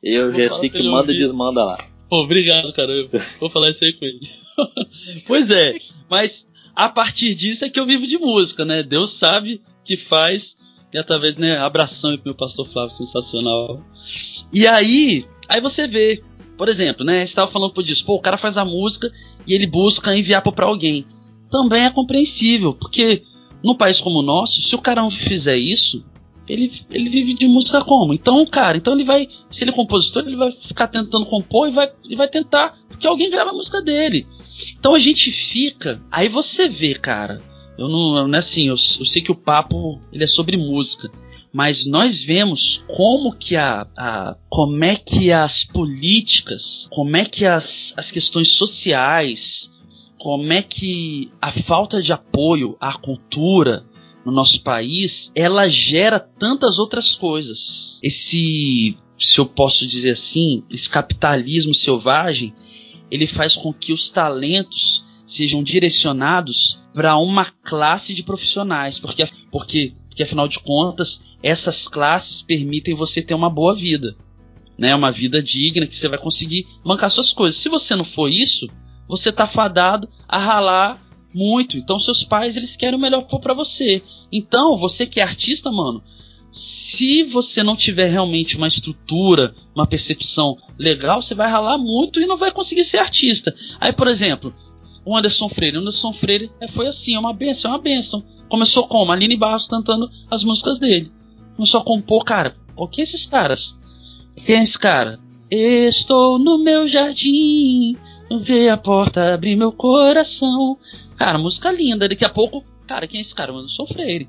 e 0.02 0.18
o 0.18 0.35
GC 0.35 0.68
que 0.68 0.83
manda 0.83 1.12
e 1.12 1.16
desmanda 1.16 1.64
lá. 1.64 1.79
Obrigado, 2.11 2.72
cara. 2.74 2.92
Eu 2.92 3.09
vou 3.40 3.48
falar 3.48 3.70
isso 3.70 3.85
aí 3.85 3.92
com 3.94 4.05
ele. 4.05 4.29
pois 5.26 5.50
é, 5.50 5.79
mas 6.11 6.44
a 6.77 6.91
partir 6.91 7.35
disso 7.35 7.65
é 7.65 7.71
que 7.71 7.81
eu 7.81 7.87
vivo 7.87 8.07
de 8.07 8.19
música, 8.19 8.65
né? 8.65 8.83
Deus 8.83 9.15
sabe 9.15 9.62
que 9.83 9.97
faz 9.97 10.55
e 10.93 10.99
através, 10.99 11.37
né, 11.37 11.59
abração 11.59 12.11
aí 12.11 12.17
pro 12.17 12.27
meu 12.27 12.35
pastor 12.35 12.69
Flávio, 12.69 12.97
sensacional. 12.97 13.83
E 14.53 14.67
aí, 14.67 15.27
aí 15.49 15.61
você 15.61 15.87
vê, 15.87 16.23
por 16.57 16.69
exemplo, 16.69 17.05
né, 17.05 17.23
estava 17.23 17.51
falando 17.51 17.73
por 17.73 17.83
disso, 17.83 18.05
pô, 18.05 18.15
o 18.15 18.21
cara 18.21 18.39
faz 18.39 18.57
a 18.57 18.65
música 18.65 19.12
e 19.47 19.53
ele 19.53 19.67
busca 19.67 20.17
enviar 20.17 20.43
para 20.43 20.67
alguém. 20.67 21.05
Também 21.51 21.85
é 21.85 21.91
compreensível, 21.91 22.73
porque 22.73 23.25
num 23.62 23.75
país 23.75 24.01
como 24.01 24.21
o 24.21 24.23
nosso, 24.23 24.62
se 24.62 24.75
o 24.75 24.81
cara 24.81 25.03
não 25.03 25.11
fizer 25.11 25.57
isso, 25.57 26.05
ele, 26.49 26.81
ele 26.91 27.11
vive 27.11 27.35
de 27.35 27.47
música 27.47 27.85
como? 27.85 28.15
Então, 28.15 28.45
cara, 28.47 28.77
então 28.77 28.95
ele 28.95 29.05
vai, 29.05 29.29
se 29.51 29.65
ele 29.65 29.73
é 29.73 29.75
compositor, 29.75 30.23
ele 30.27 30.37
vai 30.37 30.53
ficar 30.53 30.87
tentando 30.87 31.27
compor 31.27 31.69
e 31.69 31.73
vai, 31.73 31.91
e 32.09 32.17
vai 32.17 32.29
tentar, 32.29 32.79
porque 32.89 33.07
alguém 33.07 33.31
grava 33.31 33.51
a 33.51 33.55
música 33.55 33.83
dele. 33.83 34.27
Então 34.87 34.94
a 34.94 35.01
gente 35.01 35.33
fica, 35.33 36.01
aí 36.12 36.29
você 36.29 36.68
vê, 36.68 36.94
cara, 36.94 37.42
eu 37.77 37.88
não, 37.88 38.29
não 38.29 38.37
é 38.37 38.38
assim, 38.38 38.68
eu, 38.68 38.75
eu 38.75 39.05
sei 39.05 39.20
que 39.20 39.33
o 39.33 39.35
papo 39.35 40.01
ele 40.12 40.22
é 40.22 40.29
sobre 40.29 40.57
música, 40.57 41.11
mas 41.53 41.85
nós 41.85 42.22
vemos 42.22 42.85
como 42.87 43.35
que 43.35 43.57
a, 43.57 43.85
a, 43.96 44.37
como 44.49 44.85
é 44.85 44.94
que 44.94 45.33
as 45.33 45.64
políticas, 45.64 46.87
como 46.92 47.16
é 47.16 47.25
que 47.25 47.44
as, 47.44 47.94
as 47.96 48.12
questões 48.12 48.51
sociais, 48.51 49.68
como 50.18 50.53
é 50.53 50.62
que 50.62 51.33
a 51.42 51.51
falta 51.51 52.01
de 52.01 52.12
apoio 52.12 52.77
à 52.81 52.96
cultura 52.96 53.85
no 54.25 54.31
nosso 54.31 54.62
país, 54.62 55.33
ela 55.35 55.68
gera 55.68 56.20
tantas 56.20 56.79
outras 56.79 57.12
coisas. 57.12 57.99
Esse, 58.01 58.96
se 59.18 59.40
eu 59.40 59.46
posso 59.46 59.85
dizer 59.85 60.11
assim, 60.11 60.62
esse 60.70 60.88
capitalismo 60.88 61.75
selvagem, 61.75 62.55
ele 63.11 63.27
faz 63.27 63.55
com 63.57 63.73
que 63.73 63.92
os 63.92 64.09
talentos 64.09 65.05
sejam 65.27 65.62
direcionados 65.62 66.79
para 66.95 67.16
uma 67.16 67.47
classe 67.62 68.14
de 68.14 68.23
profissionais, 68.23 68.99
porque, 68.99 69.29
porque, 69.51 69.95
porque 70.09 70.23
afinal 70.23 70.49
de 70.49 70.59
contas, 70.61 71.21
essas 71.42 71.87
classes 71.87 72.40
permitem 72.40 72.95
você 72.95 73.21
ter 73.21 73.35
uma 73.35 73.51
boa 73.51 73.75
vida, 73.75 74.16
né? 74.79 74.95
Uma 74.95 75.11
vida 75.11 75.42
digna 75.42 75.87
que 75.87 75.97
você 75.97 76.09
vai 76.09 76.19
conseguir 76.19 76.66
bancar 76.85 77.11
suas 77.11 77.33
coisas. 77.33 77.61
Se 77.61 77.69
você 77.69 77.95
não 77.95 78.05
for 78.05 78.31
isso, 78.31 78.69
você 79.09 79.31
tá 79.31 79.47
fadado 79.47 80.09
a 80.29 80.38
ralar 80.38 81.01
muito. 81.35 81.77
Então 81.77 82.01
seus 82.01 82.25
pais 82.25 82.57
eles 82.57 82.77
querem 82.77 82.99
o 82.99 83.03
melhor 83.03 83.23
para 83.23 83.55
você. 83.55 84.03
Então 84.33 84.79
você 84.79 85.07
que 85.07 85.21
é 85.21 85.23
artista, 85.23 85.71
mano, 85.71 86.03
se 86.57 87.23
você 87.25 87.62
não 87.62 87.77
tiver 87.77 88.09
realmente 88.09 88.57
uma 88.57 88.66
estrutura, 88.66 89.55
uma 89.75 89.87
percepção 89.87 90.57
legal, 90.79 91.21
você 91.21 91.35
vai 91.35 91.51
ralar 91.51 91.77
muito 91.77 92.19
e 92.19 92.27
não 92.27 92.38
vai 92.38 92.51
conseguir 92.51 92.87
ser 92.87 92.97
artista. 92.97 93.55
Aí, 93.79 93.92
por 93.92 94.09
exemplo, 94.09 94.55
o 95.05 95.14
Anderson 95.14 95.51
Freire. 95.51 95.77
O 95.77 95.81
Anderson 95.81 96.14
Freire 96.14 96.51
é, 96.59 96.66
foi 96.69 96.87
assim, 96.87 97.14
é 97.14 97.19
uma 97.19 97.35
benção, 97.35 97.71
é 97.71 97.75
uma 97.75 97.83
benção. 97.83 98.25
Começou 98.49 98.88
como? 98.88 99.12
Aline 99.12 99.37
Barros 99.37 99.66
cantando 99.66 100.11
as 100.31 100.42
músicas 100.42 100.79
dele. 100.79 101.12
Começou 101.57 101.81
a 101.81 101.85
compor, 101.85 102.25
cara, 102.25 102.57
o 102.75 102.88
que 102.88 103.03
esses 103.03 103.27
caras? 103.27 103.77
Quem 104.47 104.57
é 104.57 104.62
esse 104.62 104.79
cara? 104.79 105.21
Estou 105.51 106.38
no 106.38 106.57
meu 106.57 106.88
jardim, 106.88 107.95
vê 108.40 108.71
a 108.71 108.79
porta 108.79 109.35
abrir 109.35 109.57
meu 109.57 109.73
coração. 109.73 110.79
Cara, 111.16 111.37
música 111.37 111.71
linda. 111.71 112.09
Daqui 112.09 112.25
a 112.25 112.31
pouco, 112.31 112.64
cara, 112.87 113.07
quem 113.07 113.19
é 113.19 113.21
esse 113.21 113.35
cara? 113.35 113.53
Não 113.53 113.69
sou 113.69 113.87
freire. 113.87 114.27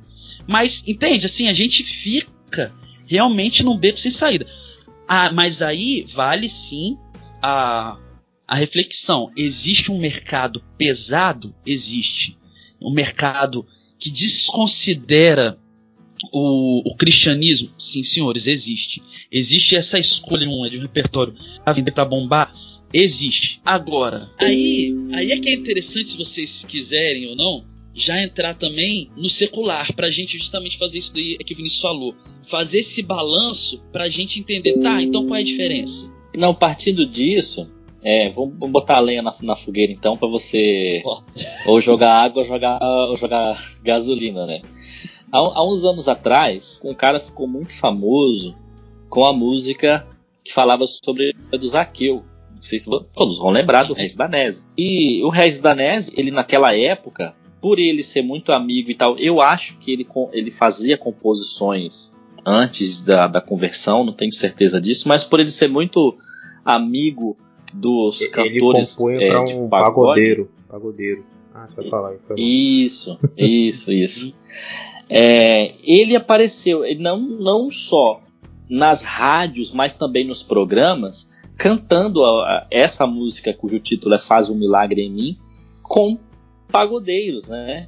Mas, 0.48 0.82
entende? 0.88 1.26
Assim, 1.26 1.48
a 1.48 1.54
gente 1.54 1.84
fica 1.84 2.74
realmente 3.06 3.64
num 3.64 3.78
beco 3.78 4.00
sem 4.00 4.12
saída. 4.12 4.48
Ah, 5.08 5.32
mas 5.32 5.62
aí 5.62 6.08
vale 6.16 6.50
sim 6.50 6.98
a, 7.42 7.98
a 8.48 8.56
reflexão. 8.56 9.32
Existe 9.36 9.92
um 9.92 10.00
mercado 10.00 10.64
pesado? 10.78 11.54
Existe. 11.66 12.38
Um 12.82 12.92
mercado 12.92 13.66
que 14.00 14.10
desconsidera 14.10 15.58
o, 16.32 16.92
o, 16.92 16.96
cristianismo, 16.96 17.70
sim, 17.78 18.04
senhores, 18.04 18.48
existe. 18.48 19.02
Existe 19.32 19.76
essa 19.76 20.00
escolha 20.00 20.48
de 20.70 20.78
um 20.78 20.82
repertório 20.82 21.36
para 21.64 21.74
vender 21.74 21.92
para 21.92 22.06
bombar, 22.06 22.54
existe. 22.94 23.60
Agora, 23.66 24.30
aí, 24.40 24.94
aí 25.14 25.32
é 25.32 25.40
que 25.40 25.50
é 25.50 25.54
interessante 25.54 26.12
se 26.12 26.18
vocês 26.18 26.64
quiserem 26.68 27.28
ou 27.28 27.36
não, 27.36 27.66
já 27.98 28.22
entrar 28.22 28.54
também 28.54 29.10
no 29.18 29.28
secular, 29.28 29.92
pra 29.94 30.12
gente 30.12 30.38
justamente 30.38 30.78
fazer 30.78 31.00
isso 31.00 31.12
daí 31.12 31.36
é 31.40 31.44
que 31.44 31.54
o 31.54 31.58
Vinícius 31.58 31.82
falou. 31.82 32.16
Fazer 32.50 32.80
esse 32.80 33.02
balanço 33.02 33.82
pra 33.92 34.08
gente 34.08 34.40
entender, 34.40 34.80
tá, 34.80 35.02
então 35.02 35.26
qual 35.26 35.36
é 35.36 35.42
a 35.42 35.44
diferença? 35.44 36.08
Não, 36.36 36.54
partindo 36.54 37.08
disso, 37.08 37.68
é, 38.04 38.30
vamos, 38.30 38.54
botar 38.70 38.98
a 38.98 39.00
lenha 39.00 39.24
na, 39.24 39.34
na 39.42 39.56
fogueira 39.56 39.92
então 39.92 40.16
para 40.16 40.28
você 40.28 41.02
oh. 41.04 41.22
ou 41.66 41.82
jogar 41.82 42.24
água 42.24 42.44
ou 42.44 42.48
jogar, 42.48 42.80
ou 42.82 43.16
jogar 43.18 43.60
gasolina, 43.84 44.46
né? 44.46 44.62
Há, 45.32 45.40
há, 45.40 45.68
uns 45.68 45.84
anos 45.84 46.08
atrás, 46.08 46.80
um 46.86 46.94
cara 46.94 47.20
ficou 47.20 47.48
muito 47.48 47.74
famoso 47.74 48.56
com 49.10 49.26
a 49.26 49.34
música 49.34 50.08
que 50.44 50.54
falava 50.54 50.86
sobre 50.86 51.34
do 51.52 51.68
Zaqueu. 51.68 52.24
Não 52.54 52.62
sei 52.62 52.80
se 52.80 52.90
todos 53.14 53.38
vão 53.38 53.50
lembrar 53.50 53.84
do 53.84 53.94
Regis 53.94 54.16
Danese. 54.16 54.66
E 54.78 55.22
o 55.24 55.30
Regis 55.30 55.60
Danese, 55.60 56.12
ele 56.16 56.32
naquela 56.32 56.76
época, 56.76 57.36
por 57.62 57.80
ele 57.80 58.04
ser 58.04 58.22
muito 58.22 58.52
amigo 58.52 58.92
e 58.92 58.96
tal, 58.96 59.18
eu 59.18 59.42
acho 59.42 59.78
que 59.80 59.92
ele, 59.92 60.08
ele 60.32 60.52
fazia 60.52 60.98
composições 60.98 62.16
antes 62.46 63.02
da, 63.02 63.28
da 63.28 63.42
conversão, 63.42 64.04
não 64.04 64.14
tenho 64.14 64.32
certeza 64.32 64.80
disso, 64.80 65.08
mas 65.08 65.24
por 65.24 65.40
ele 65.40 65.52
ser 65.52 65.68
muito 65.68 66.18
amigo 66.64 67.38
dos 67.74 68.22
ele 68.22 68.32
cantores 68.32 69.00
ele 69.02 69.24
é, 69.26 69.44
de 69.44 69.54
um 69.56 69.68
pagodeiro, 69.68 70.50
pagodeiro. 70.68 71.26
Ah, 71.54 71.68
você 71.68 71.82
vai 71.82 71.90
falar 71.90 72.14
isso. 72.38 73.20
Isso, 73.36 73.92
isso, 73.92 73.92
isso. 73.92 74.36
É, 75.10 75.74
ele 75.84 76.16
apareceu 76.16 76.84
não, 76.98 77.20
não 77.20 77.72
só 77.72 78.22
nas 78.70 79.04
rádios, 79.04 79.72
mas 79.72 79.94
também 79.94 80.26
nos 80.26 80.44
programas, 80.44 81.30
cantando 81.58 82.24
a, 82.24 82.44
a, 82.44 82.68
essa 82.70 83.08
música 83.08 83.54
cujo 83.54 83.80
título 83.80 84.16
é 84.16 84.20
Faz 84.20 84.50
um 84.50 84.56
Milagre 84.56 85.02
em 85.02 85.12
Mim, 85.12 85.36
com 85.84 86.18
pagodeiros, 86.72 87.50
né? 87.50 87.88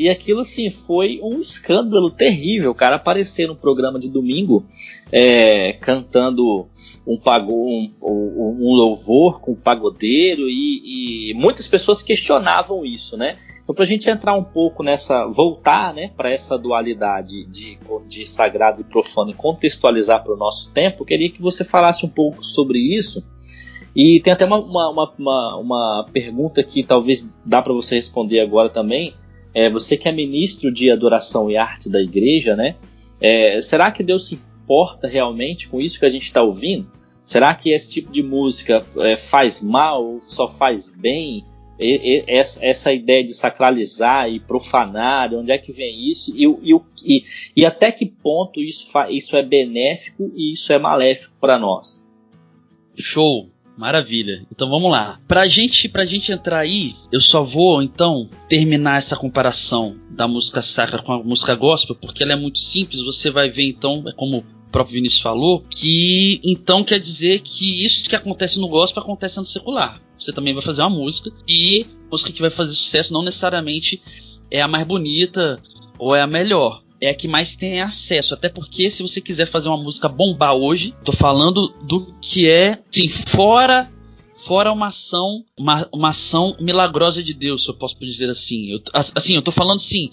E 0.00 0.08
aquilo, 0.08 0.40
assim, 0.40 0.70
foi 0.70 1.20
um 1.22 1.42
escândalo 1.42 2.10
terrível. 2.10 2.70
O 2.70 2.74
cara 2.74 2.96
aparecer 2.96 3.46
no 3.46 3.54
programa 3.54 4.00
de 4.00 4.08
domingo 4.08 4.64
é, 5.12 5.74
cantando 5.74 6.66
um, 7.06 7.18
pago, 7.18 7.52
um, 7.52 7.92
um, 8.00 8.72
louvor 8.72 9.42
com 9.42 9.54
pagodeiro 9.54 10.48
e, 10.48 11.32
e, 11.32 11.34
muitas 11.34 11.66
pessoas 11.66 12.00
questionavam 12.00 12.82
isso, 12.82 13.14
né? 13.14 13.36
Então, 13.62 13.74
para 13.74 13.84
a 13.84 13.86
gente 13.86 14.08
entrar 14.08 14.34
um 14.34 14.42
pouco 14.42 14.82
nessa, 14.82 15.26
voltar 15.26 15.92
né, 15.92 16.10
para 16.16 16.32
essa 16.32 16.56
dualidade 16.56 17.44
de, 17.44 17.78
de 18.08 18.26
sagrado 18.26 18.80
e 18.80 18.84
profano 18.84 19.32
e 19.32 19.34
contextualizar 19.34 20.24
para 20.24 20.32
o 20.32 20.36
nosso 20.36 20.70
tempo, 20.70 21.04
queria 21.04 21.30
que 21.30 21.42
você 21.42 21.62
falasse 21.62 22.06
um 22.06 22.08
pouco 22.08 22.42
sobre 22.42 22.78
isso 22.78 23.22
e 23.94 24.20
tem 24.20 24.32
até 24.32 24.44
uma, 24.44 24.58
uma, 24.58 25.12
uma, 25.18 25.56
uma 25.56 26.06
pergunta 26.12 26.62
que 26.62 26.82
talvez 26.82 27.28
dá 27.44 27.60
para 27.60 27.72
você 27.72 27.96
responder 27.96 28.40
agora 28.40 28.68
também. 28.68 29.14
É, 29.52 29.68
você 29.68 29.96
que 29.96 30.08
é 30.08 30.12
ministro 30.12 30.72
de 30.72 30.90
adoração 30.90 31.50
e 31.50 31.56
arte 31.56 31.90
da 31.90 32.00
igreja, 32.00 32.54
né? 32.54 32.76
É, 33.20 33.60
será 33.60 33.90
que 33.90 34.02
Deus 34.02 34.28
se 34.28 34.36
importa 34.36 35.08
realmente 35.08 35.68
com 35.68 35.80
isso 35.80 35.98
que 35.98 36.06
a 36.06 36.10
gente 36.10 36.24
está 36.24 36.42
ouvindo? 36.42 36.90
Será 37.24 37.54
que 37.54 37.70
esse 37.70 37.90
tipo 37.90 38.12
de 38.12 38.22
música 38.22 38.84
é, 38.98 39.16
faz 39.16 39.60
mal 39.60 40.04
ou 40.04 40.20
só 40.20 40.48
faz 40.48 40.88
bem? 40.88 41.44
E, 41.78 42.18
e, 42.18 42.24
essa, 42.28 42.64
essa, 42.64 42.92
ideia 42.92 43.24
de 43.24 43.32
sacralizar 43.32 44.28
e 44.28 44.38
profanar, 44.38 45.32
onde 45.34 45.50
é 45.50 45.58
que 45.58 45.72
vem 45.72 46.10
isso? 46.10 46.32
E, 46.36 46.46
e, 47.04 47.24
e 47.56 47.66
até 47.66 47.90
que 47.90 48.06
ponto 48.06 48.60
isso, 48.60 48.86
isso 49.08 49.36
é 49.36 49.42
benéfico 49.42 50.30
e 50.36 50.52
isso 50.52 50.72
é 50.72 50.78
maléfico 50.78 51.34
para 51.40 51.58
nós? 51.58 52.04
Show! 52.96 53.48
Maravilha. 53.80 54.44
Então 54.52 54.68
vamos 54.68 54.90
lá. 54.90 55.18
Pra 55.26 55.48
gente, 55.48 55.88
pra 55.88 56.04
gente 56.04 56.30
entrar 56.30 56.58
aí, 56.58 56.94
eu 57.10 57.18
só 57.18 57.42
vou 57.42 57.82
então 57.82 58.28
terminar 58.46 58.98
essa 58.98 59.16
comparação 59.16 59.96
da 60.10 60.28
música 60.28 60.60
sacra 60.60 61.02
com 61.02 61.14
a 61.14 61.22
música 61.22 61.54
gospel, 61.54 61.96
porque 61.96 62.22
ela 62.22 62.34
é 62.34 62.36
muito 62.36 62.58
simples. 62.58 63.02
Você 63.02 63.30
vai 63.30 63.48
ver 63.48 63.66
então, 63.66 64.04
é 64.06 64.12
como 64.12 64.40
o 64.40 64.70
próprio 64.70 64.96
Vinícius 64.96 65.22
falou, 65.22 65.64
que 65.70 66.42
então 66.44 66.84
quer 66.84 67.00
dizer 67.00 67.40
que 67.40 67.82
isso 67.82 68.06
que 68.06 68.14
acontece 68.14 68.60
no 68.60 68.68
gospel 68.68 69.02
acontece 69.02 69.38
no 69.38 69.46
secular. 69.46 69.98
Você 70.18 70.30
também 70.30 70.52
vai 70.52 70.62
fazer 70.62 70.82
uma 70.82 70.90
música 70.90 71.32
e 71.48 71.86
a 72.06 72.10
música 72.10 72.32
que 72.32 72.42
vai 72.42 72.50
fazer 72.50 72.74
sucesso 72.74 73.14
não 73.14 73.22
necessariamente 73.22 74.02
é 74.50 74.60
a 74.60 74.68
mais 74.68 74.86
bonita 74.86 75.58
ou 75.98 76.14
é 76.14 76.20
a 76.20 76.26
melhor 76.26 76.82
é 77.00 77.10
a 77.10 77.14
que 77.14 77.26
mais 77.26 77.56
tem 77.56 77.80
acesso. 77.80 78.34
Até 78.34 78.48
porque 78.48 78.90
se 78.90 79.02
você 79.02 79.20
quiser 79.20 79.46
fazer 79.46 79.68
uma 79.68 79.82
música 79.82 80.08
bombar 80.08 80.54
hoje, 80.54 80.94
tô 81.04 81.12
falando 81.12 81.68
do 81.82 82.14
que 82.20 82.48
é, 82.48 82.78
sim, 82.90 83.08
fora 83.08 83.90
fora 84.46 84.72
uma 84.72 84.88
ação, 84.88 85.44
uma, 85.56 85.88
uma 85.92 86.08
ação 86.10 86.56
milagrosa 86.58 87.22
de 87.22 87.34
Deus, 87.34 87.64
se 87.64 87.70
eu 87.70 87.74
posso 87.74 87.94
dizer 88.00 88.30
assim. 88.30 88.70
Eu, 88.72 88.80
assim, 88.94 89.34
eu 89.34 89.42
tô 89.42 89.52
falando 89.52 89.80
sim 89.80 90.10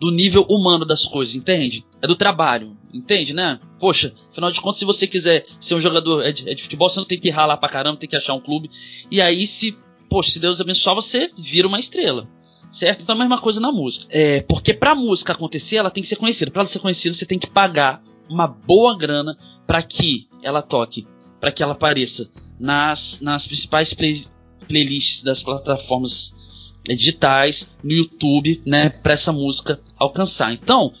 do 0.00 0.10
nível 0.10 0.42
humano 0.42 0.84
das 0.84 1.04
coisas, 1.04 1.34
entende? 1.34 1.84
É 2.02 2.06
do 2.06 2.14
trabalho, 2.14 2.76
entende, 2.92 3.32
né? 3.32 3.58
Poxa, 3.80 4.12
afinal 4.30 4.52
de 4.52 4.60
contas, 4.60 4.78
se 4.78 4.84
você 4.84 5.06
quiser 5.06 5.46
ser 5.60 5.74
um 5.74 5.80
jogador 5.80 6.22
é 6.22 6.32
de, 6.32 6.48
é 6.48 6.54
de 6.54 6.62
futebol, 6.62 6.88
você 6.88 7.00
não 7.00 7.06
tem 7.06 7.18
que 7.18 7.30
ralar 7.30 7.56
pra 7.56 7.68
caramba, 7.68 7.98
tem 7.98 8.08
que 8.08 8.16
achar 8.16 8.34
um 8.34 8.40
clube. 8.40 8.70
E 9.10 9.20
aí, 9.20 9.46
se, 9.46 9.76
poxa, 10.08 10.30
se 10.30 10.38
Deus 10.38 10.60
abençoar, 10.60 10.94
você 10.94 11.30
vira 11.36 11.66
uma 11.66 11.80
estrela 11.80 12.28
certo? 12.72 13.02
Então 13.02 13.14
a 13.14 13.18
mesma 13.18 13.40
coisa 13.40 13.60
na 13.60 13.72
música. 13.72 14.06
É, 14.10 14.42
porque 14.42 14.74
pra 14.74 14.94
música 14.94 15.32
acontecer, 15.32 15.76
ela 15.76 15.90
tem 15.90 16.02
que 16.02 16.08
ser 16.08 16.16
conhecida. 16.16 16.50
Para 16.50 16.62
ela 16.62 16.68
ser 16.68 16.78
conhecida, 16.78 17.14
você 17.14 17.26
tem 17.26 17.38
que 17.38 17.48
pagar 17.48 18.02
uma 18.28 18.46
boa 18.46 18.96
grana 18.96 19.36
para 19.66 19.82
que 19.82 20.28
ela 20.42 20.62
toque, 20.62 21.06
para 21.40 21.52
que 21.52 21.62
ela 21.62 21.72
apareça 21.72 22.28
nas, 22.58 23.20
nas 23.20 23.46
principais 23.46 23.92
play, 23.92 24.26
playlists 24.66 25.22
das 25.22 25.42
plataformas 25.42 26.34
digitais, 26.88 27.68
no 27.82 27.92
YouTube, 27.92 28.62
né, 28.64 28.88
para 28.88 29.14
essa 29.14 29.32
música 29.32 29.80
alcançar. 29.98 30.52
Então, 30.52 30.92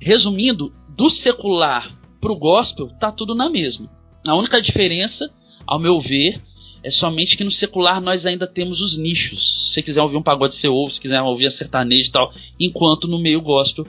resumindo, 0.00 0.72
do 0.88 1.10
secular 1.10 1.90
pro 2.20 2.36
gospel, 2.36 2.88
tá 3.00 3.10
tudo 3.10 3.34
na 3.34 3.50
mesma. 3.50 3.90
A 4.26 4.34
única 4.34 4.60
diferença, 4.60 5.32
ao 5.66 5.78
meu 5.78 6.00
ver, 6.00 6.40
é 6.82 6.90
somente 6.90 7.36
que 7.36 7.44
no 7.44 7.50
secular 7.50 8.00
nós 8.00 8.24
ainda 8.24 8.46
temos 8.46 8.80
os 8.80 8.96
nichos. 8.96 9.70
Se 9.72 9.82
quiser 9.82 10.02
ouvir 10.02 10.16
um 10.16 10.22
pagode, 10.22 10.56
você 10.56 10.68
ouve. 10.68 10.94
Se 10.94 11.00
quiser 11.00 11.20
ouvir 11.22 11.46
a 11.46 11.50
sertaneja 11.50 12.08
e 12.08 12.12
tal. 12.12 12.32
Enquanto 12.58 13.06
no 13.06 13.18
meio 13.18 13.40
gospel, 13.40 13.86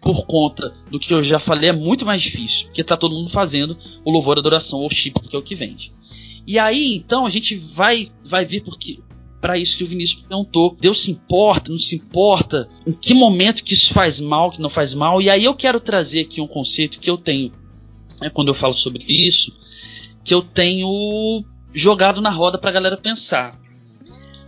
por 0.00 0.24
conta 0.26 0.72
do 0.90 0.98
que 0.98 1.12
eu 1.12 1.22
já 1.22 1.40
falei, 1.40 1.70
é 1.70 1.72
muito 1.72 2.06
mais 2.06 2.22
difícil. 2.22 2.66
Porque 2.66 2.84
tá 2.84 2.96
todo 2.96 3.14
mundo 3.14 3.30
fazendo 3.30 3.76
o 4.04 4.10
louvor, 4.10 4.36
a 4.36 4.40
adoração 4.40 4.80
ou 4.80 4.90
chip, 4.90 5.20
que 5.20 5.34
é 5.34 5.38
o 5.38 5.42
que 5.42 5.54
vende. 5.54 5.92
E 6.46 6.58
aí, 6.58 6.94
então, 6.94 7.26
a 7.26 7.30
gente 7.30 7.56
vai, 7.56 8.10
vai 8.24 8.44
ver 8.44 8.62
porque 8.62 8.98
para 9.40 9.58
isso 9.58 9.76
que 9.76 9.84
o 9.84 9.86
Vinícius 9.86 10.20
perguntou. 10.20 10.76
Deus 10.78 11.02
se 11.02 11.10
importa, 11.10 11.72
não 11.72 11.78
se 11.78 11.96
importa? 11.96 12.68
Em 12.86 12.92
que 12.92 13.14
momento 13.14 13.64
que 13.64 13.74
isso 13.74 13.92
faz 13.92 14.20
mal, 14.20 14.50
que 14.50 14.60
não 14.60 14.70
faz 14.70 14.92
mal? 14.92 15.20
E 15.22 15.30
aí 15.30 15.44
eu 15.44 15.54
quero 15.54 15.80
trazer 15.80 16.20
aqui 16.20 16.40
um 16.40 16.46
conceito 16.46 17.00
que 17.00 17.08
eu 17.08 17.16
tenho, 17.16 17.52
né, 18.20 18.28
quando 18.30 18.48
eu 18.48 18.54
falo 18.54 18.76
sobre 18.76 19.02
isso, 19.08 19.52
que 20.22 20.34
eu 20.34 20.42
tenho 20.42 21.44
jogado 21.72 22.20
na 22.20 22.30
roda 22.30 22.58
pra 22.58 22.70
galera 22.70 22.96
pensar. 22.96 23.58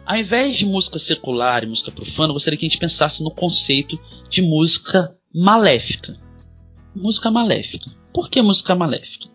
Ao 0.05 0.17
invés 0.17 0.57
de 0.57 0.67
música 0.67 0.99
secular 0.99 1.63
e 1.63 1.67
música 1.67 1.91
profana, 1.93 2.31
eu 2.31 2.35
gostaria 2.35 2.59
que 2.59 2.67
a 2.67 2.69
gente 2.69 2.79
pensasse 2.79 3.23
no 3.23 3.31
conceito 3.31 3.99
de 4.29 4.43
música 4.43 5.15
maléfica. 5.33 6.17
Música 6.95 7.31
maléfica. 7.31 7.91
Por 8.13 8.29
que 8.29 8.43
música 8.43 8.75
maléfica? 8.75 9.27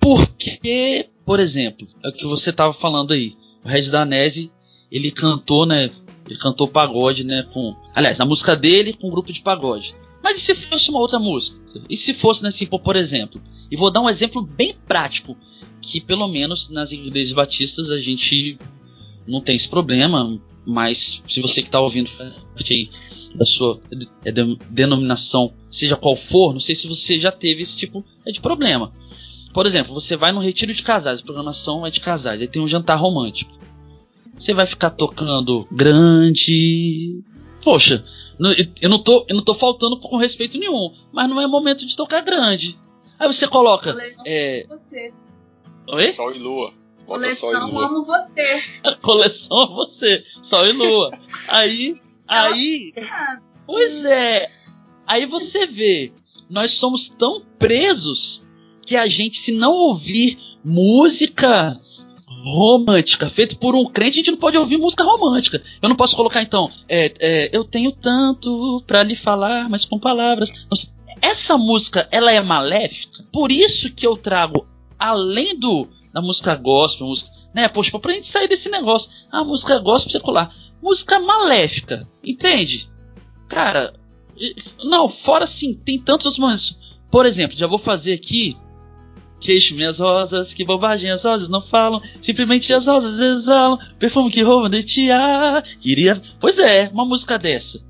Porque, 0.00 1.10
por 1.24 1.40
exemplo, 1.40 1.86
é 2.02 2.08
o 2.08 2.12
que 2.12 2.24
você 2.24 2.50
estava 2.50 2.72
falando 2.74 3.12
aí. 3.12 3.36
O 3.64 3.68
Regis 3.68 3.90
Danese, 3.90 4.50
ele 4.90 5.10
cantou, 5.10 5.66
né? 5.66 5.90
Ele 6.28 6.38
cantou 6.38 6.66
pagode, 6.66 7.22
né? 7.22 7.46
Com, 7.52 7.76
aliás, 7.94 8.18
a 8.18 8.24
música 8.24 8.56
dele 8.56 8.94
com 8.94 9.08
um 9.08 9.10
grupo 9.10 9.32
de 9.32 9.40
pagode. 9.40 9.94
Mas 10.26 10.38
e 10.38 10.40
se 10.40 10.56
fosse 10.56 10.90
uma 10.90 10.98
outra 10.98 11.20
música? 11.20 11.56
E 11.88 11.96
se 11.96 12.12
fosse, 12.12 12.42
né, 12.42 12.48
assim, 12.48 12.66
por 12.66 12.96
exemplo? 12.96 13.40
E 13.70 13.76
vou 13.76 13.92
dar 13.92 14.00
um 14.00 14.10
exemplo 14.10 14.42
bem 14.42 14.74
prático 14.84 15.36
que 15.80 16.00
pelo 16.00 16.26
menos 16.26 16.68
nas 16.68 16.90
igrejas 16.90 17.32
batistas 17.32 17.90
a 17.90 18.00
gente 18.00 18.58
não 19.24 19.40
tem 19.40 19.54
esse 19.54 19.68
problema, 19.68 20.36
mas 20.66 21.22
se 21.28 21.40
você 21.40 21.60
que 21.62 21.68
está 21.68 21.78
ouvindo 21.78 22.10
da 23.36 23.44
sua 23.44 23.80
é, 24.24 24.32
denominação, 24.68 25.52
seja 25.70 25.94
qual 25.94 26.16
for, 26.16 26.52
não 26.52 26.58
sei 26.58 26.74
se 26.74 26.88
você 26.88 27.20
já 27.20 27.30
teve 27.30 27.62
esse 27.62 27.76
tipo 27.76 28.04
de 28.26 28.40
problema. 28.40 28.92
Por 29.54 29.64
exemplo, 29.64 29.94
você 29.94 30.16
vai 30.16 30.32
no 30.32 30.40
retiro 30.40 30.74
de 30.74 30.82
casais, 30.82 31.20
a 31.20 31.22
programação 31.22 31.86
é 31.86 31.90
de 31.92 32.00
casais, 32.00 32.40
aí 32.40 32.48
tem 32.48 32.60
um 32.60 32.66
jantar 32.66 32.98
romântico. 32.98 33.56
Você 34.36 34.52
vai 34.52 34.66
ficar 34.66 34.90
tocando 34.90 35.68
grande. 35.70 37.22
Poxa, 37.62 38.04
eu 38.80 38.88
não 38.88 39.02
tô, 39.02 39.24
eu 39.28 39.36
não 39.36 39.42
tô 39.42 39.54
faltando 39.54 39.98
com 39.98 40.16
respeito 40.16 40.58
nenhum, 40.58 40.94
mas 41.12 41.28
não 41.28 41.40
é 41.40 41.46
momento 41.46 41.86
de 41.86 41.96
tocar 41.96 42.20
grande. 42.20 42.78
Aí 43.18 43.26
você 43.26 43.46
coloca. 43.48 43.96
É... 44.26 44.66
Você. 44.68 45.12
Oi? 45.88 46.10
Sol 46.10 46.34
e 46.34 46.38
Lua. 46.38 46.72
Bota 47.06 47.20
Coleção 47.20 47.50
Sol 47.50 47.68
e 47.68 47.70
Lua. 47.72 47.86
amo 47.86 48.04
você. 48.04 48.62
Coleção 49.00 49.62
a 49.62 49.66
você, 49.66 50.24
Sol 50.42 50.66
e 50.66 50.72
Lua. 50.72 51.18
Aí, 51.48 51.94
aí, 52.26 52.92
pois 53.64 54.04
é. 54.04 54.50
Aí 55.06 55.24
você 55.24 55.66
vê, 55.66 56.12
nós 56.50 56.72
somos 56.74 57.08
tão 57.08 57.42
presos 57.58 58.42
que 58.84 58.96
a 58.96 59.06
gente, 59.06 59.40
se 59.40 59.52
não 59.52 59.72
ouvir 59.72 60.38
música 60.64 61.80
romântica 62.46 63.28
feita 63.28 63.56
por 63.56 63.74
um 63.74 63.84
crente, 63.86 64.14
a 64.14 64.18
gente 64.18 64.30
não 64.30 64.38
pode 64.38 64.56
ouvir 64.56 64.78
música 64.78 65.02
romântica. 65.02 65.62
Eu 65.82 65.88
não 65.88 65.96
posso 65.96 66.14
colocar 66.14 66.40
então, 66.40 66.70
é, 66.88 67.12
é, 67.18 67.50
eu 67.52 67.64
tenho 67.64 67.90
tanto 67.90 68.82
pra 68.86 69.02
lhe 69.02 69.16
falar, 69.16 69.68
mas 69.68 69.84
com 69.84 69.98
palavras. 69.98 70.52
Essa 71.20 71.58
música, 71.58 72.08
ela 72.12 72.30
é 72.30 72.40
maléfica. 72.40 73.24
Por 73.32 73.50
isso 73.50 73.90
que 73.90 74.06
eu 74.06 74.16
trago, 74.16 74.66
além 74.98 75.58
do 75.58 75.88
da 76.12 76.22
música 76.22 76.54
gospel, 76.54 77.08
música, 77.08 77.30
né? 77.52 77.68
Poxa, 77.68 77.98
pra 77.98 78.12
gente 78.12 78.26
sair 78.26 78.48
desse 78.48 78.70
negócio, 78.70 79.10
a 79.30 79.44
música 79.44 79.78
gospel 79.78 80.12
secular, 80.12 80.54
música 80.80 81.18
maléfica, 81.18 82.08
entende? 82.24 82.88
Cara, 83.48 83.92
não, 84.84 85.08
fora 85.08 85.44
assim, 85.44 85.74
tem 85.74 86.00
tantos 86.00 86.26
outros 86.26 86.38
momentos. 86.38 86.78
Por 87.10 87.26
exemplo, 87.26 87.56
já 87.56 87.66
vou 87.66 87.78
fazer 87.78 88.14
aqui 88.14 88.56
Queixo 89.40 89.74
minhas 89.74 89.98
rosas, 89.98 90.54
que 90.54 90.64
bobagem 90.64 91.10
as 91.10 91.24
rosas 91.24 91.48
não 91.48 91.62
falam. 91.62 92.00
Simplesmente 92.22 92.72
as 92.72 92.86
rosas 92.86 93.18
exalam. 93.18 93.78
Perfume 93.98 94.30
que 94.30 94.42
rouba 94.42 94.68
de 94.68 94.82
ti. 94.82 95.10
Ah, 95.10 95.62
queria. 95.80 96.22
Pois 96.40 96.58
é, 96.58 96.88
uma 96.92 97.04
música 97.04 97.38
dessa. 97.38 97.80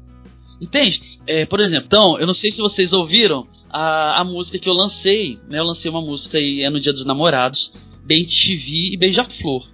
Entende? 0.61 1.18
É, 1.26 1.44
por 1.44 1.61
exemplo, 1.61 1.86
então, 1.86 2.18
eu 2.18 2.26
não 2.26 2.34
sei 2.34 2.51
se 2.51 2.61
vocês 2.61 2.92
ouviram 2.92 3.47
a, 3.70 4.20
a 4.20 4.24
música 4.24 4.59
que 4.59 4.68
eu 4.68 4.74
lancei. 4.74 5.38
Né? 5.49 5.59
Eu 5.59 5.64
lancei 5.64 5.90
uma 5.90 6.01
música 6.01 6.38
aí 6.38 6.62
é 6.62 6.70
no 6.70 6.80
Dia 6.80 6.92
dos 6.92 7.05
Namorados. 7.05 7.72
Bem 8.05 8.24
TV 8.24 8.92
e 8.92 8.97
Beija-Flor. 8.97 9.68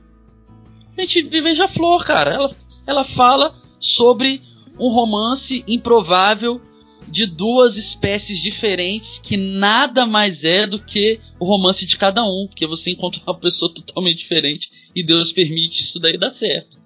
Bem 0.94 1.06
TV 1.06 1.38
e 1.38 1.42
Beija-Flor, 1.42 2.04
cara. 2.04 2.34
Ela, 2.34 2.56
ela 2.86 3.04
fala 3.04 3.54
sobre 3.78 4.42
um 4.78 4.88
romance 4.88 5.64
improvável 5.66 6.60
de 7.08 7.26
duas 7.26 7.76
espécies 7.76 8.38
diferentes 8.38 9.18
que 9.18 9.36
nada 9.36 10.06
mais 10.06 10.44
é 10.44 10.66
do 10.66 10.78
que 10.78 11.20
o 11.38 11.44
romance 11.44 11.84
de 11.84 11.96
cada 11.96 12.24
um, 12.24 12.46
porque 12.48 12.66
você 12.66 12.90
encontra 12.90 13.20
uma 13.26 13.38
pessoa 13.38 13.72
totalmente 13.72 14.18
diferente 14.18 14.70
e 14.94 15.02
Deus 15.02 15.32
permite 15.32 15.82
isso 15.82 15.98
daí 15.98 16.16
dar 16.16 16.30
certo. 16.30 16.78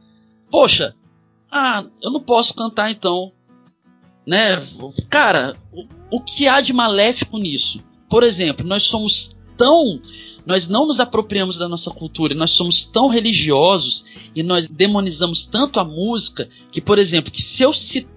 Poxa, 0.51 0.95
ah, 1.51 1.85
eu 2.03 2.11
não 2.11 2.21
posso 2.21 2.55
cantar 2.55 2.91
então, 2.91 3.33
né? 4.27 4.67
Cara, 5.09 5.57
o, 5.73 5.87
o 6.11 6.21
que 6.21 6.49
há 6.49 6.61
de 6.61 6.73
maléfico 6.73 7.39
nisso? 7.39 7.83
Por 8.09 8.23
exemplo, 8.23 8.67
nós 8.67 8.85
somos 8.85 9.35
tão 9.57 10.01
nós 10.47 10.69
não 10.69 10.87
nos 10.87 11.01
apropriamos 11.01 11.57
da 11.57 11.69
nossa 11.69 11.91
cultura, 11.91 12.33
nós 12.33 12.53
somos 12.53 12.85
tão 12.85 13.09
religiosos 13.09 14.05
e 14.33 14.45
nós 14.45 14.69
demonizamos 14.69 15.45
tanto 15.45 15.81
a 15.81 15.85
música 15.85 16.49
que, 16.71 16.81
por 16.81 17.01
exemplo, 17.01 17.33
que 17.33 17.43
se 17.43 17.65
eu 17.65 17.73
citar, 17.73 18.16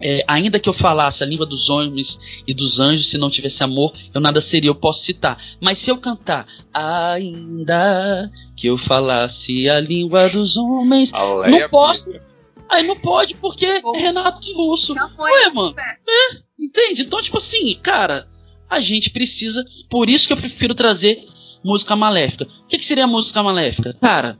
é, 0.00 0.24
ainda 0.26 0.58
que 0.58 0.68
eu 0.68 0.72
falasse 0.72 1.22
a 1.22 1.26
língua 1.26 1.44
dos 1.44 1.68
homens 1.68 2.18
e 2.46 2.54
dos 2.54 2.80
anjos, 2.80 3.10
se 3.10 3.18
não 3.18 3.30
tivesse 3.30 3.62
amor, 3.62 3.92
eu 4.12 4.20
nada 4.20 4.40
seria, 4.40 4.70
eu 4.70 4.74
posso 4.74 5.04
citar. 5.04 5.38
Mas 5.60 5.78
se 5.78 5.90
eu 5.90 5.98
cantar, 5.98 6.46
ainda 6.72 8.30
que 8.56 8.66
eu 8.66 8.78
falasse 8.78 9.68
a 9.68 9.80
língua 9.80 10.28
dos 10.28 10.56
homens, 10.56 11.12
Aleia 11.12 11.62
não 11.62 11.68
posso. 11.68 12.10
Pita. 12.10 12.34
Aí 12.68 12.86
não 12.86 12.96
pode 12.96 13.34
porque 13.34 13.66
é 13.66 13.80
Renato 13.94 14.52
Russo. 14.54 14.94
Já 14.94 15.08
foi. 15.10 15.30
Ué, 15.30 15.50
mano. 15.50 15.74
É. 15.78 16.38
Entende? 16.58 17.02
Então, 17.02 17.20
tipo 17.20 17.38
assim, 17.38 17.78
cara, 17.82 18.26
a 18.68 18.80
gente 18.80 19.10
precisa. 19.10 19.64
Por 19.90 20.08
isso 20.08 20.26
que 20.26 20.32
eu 20.32 20.36
prefiro 20.36 20.74
trazer 20.74 21.28
música 21.62 21.94
maléfica. 21.94 22.44
O 22.44 22.66
que, 22.66 22.78
que 22.78 22.86
seria 22.86 23.06
música 23.06 23.42
maléfica? 23.42 23.96
Cara, 24.00 24.38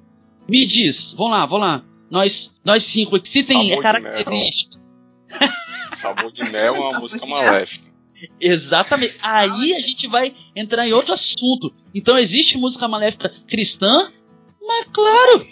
me 0.48 0.64
diz, 0.66 1.14
vamos 1.16 1.32
lá, 1.32 1.46
vamos 1.46 1.66
lá. 1.66 1.84
Nós, 2.10 2.52
nós 2.64 2.82
cinco 2.82 3.16
aqui, 3.16 3.28
se 3.28 3.46
tem 3.46 3.68
Sabor 3.68 3.76
de 3.76 3.82
características. 3.82 4.83
Sabor 5.94 6.32
de 6.32 6.42
Mel 6.44 6.76
é 6.76 6.80
uma 6.80 6.98
música 6.98 7.24
maléfica. 7.26 7.92
Exatamente. 8.40 9.18
Aí 9.22 9.74
a 9.74 9.80
gente 9.80 10.06
vai 10.08 10.34
entrar 10.54 10.86
em 10.86 10.92
outro 10.92 11.12
assunto. 11.12 11.74
Então 11.94 12.18
existe 12.18 12.56
música 12.58 12.88
maléfica 12.88 13.32
cristã? 13.48 14.12
Mas 14.60 14.86
claro. 14.92 15.46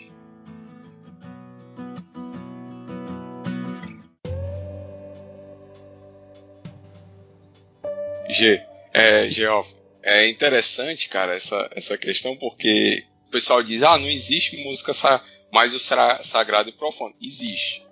G, 8.28 8.62
é, 8.94 9.30
Geoff, 9.30 9.74
é 10.02 10.28
interessante, 10.28 11.08
cara, 11.08 11.34
essa, 11.34 11.68
essa 11.76 11.98
questão, 11.98 12.34
porque 12.36 13.04
o 13.28 13.30
pessoal 13.30 13.62
diz, 13.62 13.82
ah, 13.82 13.98
não 13.98 14.08
existe 14.08 14.56
música 14.64 14.94
sa 14.94 15.22
mais 15.52 15.74
o 15.74 15.78
sa 15.78 16.22
sagrado 16.22 16.70
e 16.70 16.72
profano. 16.72 17.14
Existe. 17.22 17.86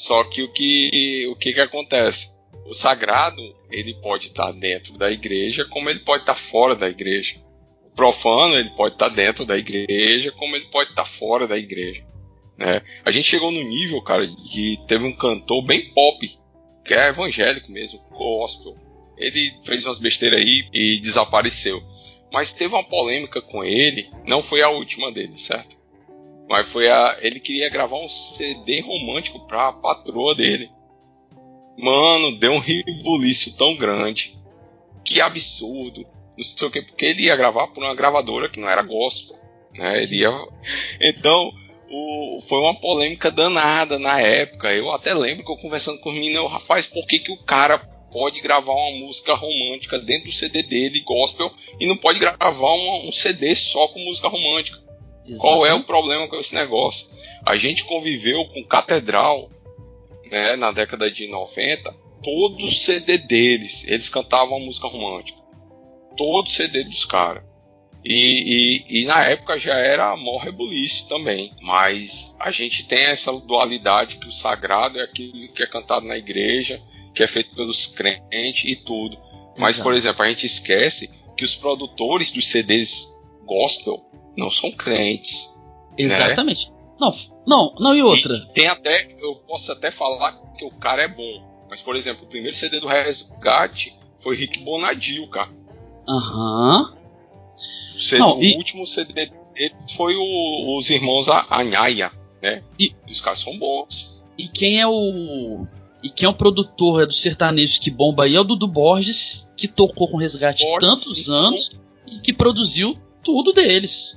Só 0.00 0.24
que 0.24 0.42
o 0.42 0.48
que, 0.48 1.26
o 1.30 1.36
que 1.36 1.52
que 1.52 1.60
acontece? 1.60 2.30
O 2.64 2.72
sagrado, 2.72 3.42
ele 3.70 3.92
pode 3.92 4.28
estar 4.28 4.50
dentro 4.50 4.96
da 4.96 5.12
igreja, 5.12 5.66
como 5.66 5.90
ele 5.90 6.00
pode 6.00 6.22
estar 6.22 6.34
fora 6.34 6.74
da 6.74 6.88
igreja. 6.88 7.36
O 7.86 7.90
profano, 7.90 8.54
ele 8.54 8.70
pode 8.70 8.94
estar 8.94 9.10
dentro 9.10 9.44
da 9.44 9.58
igreja, 9.58 10.32
como 10.32 10.56
ele 10.56 10.64
pode 10.72 10.88
estar 10.88 11.04
fora 11.04 11.46
da 11.46 11.58
igreja. 11.58 12.02
Né? 12.56 12.80
A 13.04 13.10
gente 13.10 13.28
chegou 13.28 13.50
no 13.50 13.62
nível, 13.62 14.00
cara, 14.00 14.26
que 14.26 14.78
teve 14.88 15.04
um 15.04 15.14
cantor 15.14 15.60
bem 15.66 15.92
pop, 15.92 16.38
que 16.82 16.94
é 16.94 17.08
evangélico 17.08 17.70
mesmo, 17.70 18.00
gospel. 18.10 18.78
Ele 19.18 19.52
fez 19.62 19.84
umas 19.84 19.98
besteiras 19.98 20.40
aí 20.40 20.66
e 20.72 20.98
desapareceu. 20.98 21.78
Mas 22.32 22.54
teve 22.54 22.74
uma 22.74 22.84
polêmica 22.84 23.42
com 23.42 23.62
ele, 23.62 24.10
não 24.26 24.42
foi 24.42 24.62
a 24.62 24.70
última 24.70 25.12
dele, 25.12 25.36
certo? 25.36 25.76
Mas 26.50 26.66
foi 26.66 26.90
a. 26.90 27.16
Ele 27.22 27.38
queria 27.38 27.68
gravar 27.68 27.96
um 27.98 28.08
CD 28.08 28.80
romântico 28.80 29.38
pra 29.46 29.72
patroa 29.72 30.34
dele. 30.34 30.68
Mano, 31.78 32.36
deu 32.38 32.50
um 32.50 32.58
ribuliço 32.58 33.56
tão 33.56 33.76
grande. 33.76 34.36
Que 35.04 35.20
absurdo. 35.20 36.04
Não 36.36 36.44
sei 36.44 36.66
o 36.66 36.70
que, 36.70 36.82
porque 36.82 37.06
ele 37.06 37.22
ia 37.22 37.36
gravar 37.36 37.68
por 37.68 37.84
uma 37.84 37.94
gravadora 37.94 38.48
que 38.48 38.58
não 38.58 38.68
era 38.68 38.82
gospel. 38.82 39.36
Né? 39.72 40.02
Ele 40.02 40.16
ia. 40.16 40.30
Então, 41.00 41.52
o, 41.88 42.40
foi 42.48 42.58
uma 42.58 42.74
polêmica 42.74 43.30
danada 43.30 43.96
na 43.96 44.20
época. 44.20 44.72
Eu 44.72 44.90
até 44.92 45.14
lembro 45.14 45.44
que 45.44 45.52
eu 45.52 45.56
conversando 45.56 46.00
com 46.00 46.08
os 46.08 46.16
meninos, 46.16 46.50
rapaz, 46.50 46.84
por 46.84 47.06
que, 47.06 47.20
que 47.20 47.30
o 47.30 47.40
cara 47.44 47.78
pode 48.10 48.40
gravar 48.40 48.72
uma 48.72 49.06
música 49.06 49.34
romântica 49.34 50.00
dentro 50.00 50.24
do 50.24 50.34
CD 50.34 50.64
dele, 50.64 50.98
gospel, 51.02 51.54
e 51.78 51.86
não 51.86 51.96
pode 51.96 52.18
gravar 52.18 52.72
um 52.72 53.12
CD 53.12 53.54
só 53.54 53.86
com 53.86 54.00
música 54.00 54.26
romântica? 54.26 54.89
Qual 55.38 55.66
é 55.66 55.74
o 55.74 55.82
problema 55.82 56.26
com 56.28 56.36
esse 56.36 56.54
negócio? 56.54 57.08
A 57.44 57.56
gente 57.56 57.84
conviveu 57.84 58.44
com 58.46 58.64
Catedral 58.64 59.50
né, 60.30 60.56
na 60.56 60.70
década 60.70 61.10
de 61.10 61.26
90, 61.26 61.94
todo 62.22 62.70
CD 62.70 63.18
deles, 63.18 63.86
eles 63.88 64.08
cantavam 64.08 64.60
música 64.60 64.86
romântica. 64.86 65.38
Todo 66.16 66.50
CD 66.50 66.84
dos 66.84 67.04
caras. 67.04 67.42
E, 68.04 68.84
e, 68.88 69.00
e, 69.00 69.04
na 69.04 69.24
época 69.26 69.58
já 69.58 69.76
era 69.76 70.16
mó 70.16 70.38
rebuliço 70.38 71.08
também. 71.08 71.52
Mas 71.60 72.34
a 72.40 72.50
gente 72.50 72.86
tem 72.86 72.98
essa 72.98 73.32
dualidade 73.40 74.16
que 74.16 74.26
o 74.26 74.32
sagrado 74.32 74.98
é 74.98 75.02
aquilo 75.02 75.48
que 75.48 75.62
é 75.62 75.66
cantado 75.66 76.06
na 76.06 76.16
igreja, 76.16 76.80
que 77.14 77.22
é 77.22 77.26
feito 77.26 77.54
pelos 77.54 77.86
crentes 77.86 78.64
e 78.64 78.76
tudo. 78.76 79.18
Mas, 79.56 79.76
Exato. 79.76 79.82
por 79.82 79.94
exemplo, 79.94 80.22
a 80.22 80.28
gente 80.28 80.46
esquece 80.46 81.10
que 81.36 81.44
os 81.44 81.54
produtores 81.54 82.32
dos 82.32 82.48
CDs 82.48 83.14
gospel 83.44 84.02
não 84.36 84.50
são 84.50 84.70
crentes. 84.72 85.64
Exatamente. 85.96 86.72
Não, 86.98 87.14
não, 87.46 87.74
não, 87.78 87.94
e 87.94 88.02
outra? 88.02 88.34
E 88.34 88.46
tem 88.52 88.66
até, 88.68 89.08
eu 89.20 89.36
posso 89.48 89.72
até 89.72 89.90
falar 89.90 90.32
que 90.56 90.64
o 90.64 90.70
cara 90.70 91.02
é 91.02 91.08
bom. 91.08 91.48
Mas, 91.68 91.80
por 91.80 91.94
exemplo, 91.96 92.24
o 92.24 92.28
primeiro 92.28 92.54
CD 92.56 92.80
do 92.80 92.86
Resgate 92.86 93.94
foi 94.18 94.36
Rick 94.36 94.60
Bonadio, 94.60 95.26
cara. 95.28 95.48
Aham. 96.08 96.94
Não, 98.18 98.38
o 98.38 98.42
e- 98.42 98.56
último 98.56 98.86
CD 98.86 99.26
dele 99.54 99.74
foi 99.94 100.14
o- 100.16 100.76
os 100.78 100.90
irmãos 100.90 101.28
A- 101.28 101.46
Anhaia, 101.50 102.10
né? 102.42 102.62
E- 102.78 102.94
os 103.08 103.20
caras 103.20 103.40
são 103.40 103.56
bons. 103.58 104.24
E 104.38 104.48
quem 104.48 104.80
é 104.80 104.86
o. 104.86 105.66
E 106.02 106.08
quem 106.08 106.26
é 106.26 106.28
o 106.28 106.34
produtor 106.34 107.02
é 107.02 107.06
dos 107.06 107.20
sertanejos 107.20 107.78
que 107.78 107.90
bomba 107.90 108.24
aí 108.24 108.34
é 108.34 108.40
o 108.40 108.44
Dudu 108.44 108.66
Borges, 108.66 109.46
que 109.56 109.68
tocou 109.68 110.08
com 110.08 110.16
resgate 110.16 110.64
Borges, 110.64 110.88
tantos 110.88 111.24
sim. 111.24 111.30
anos 111.32 111.70
e 112.06 112.20
que 112.20 112.32
produziu 112.32 112.98
tudo 113.22 113.52
deles. 113.52 114.16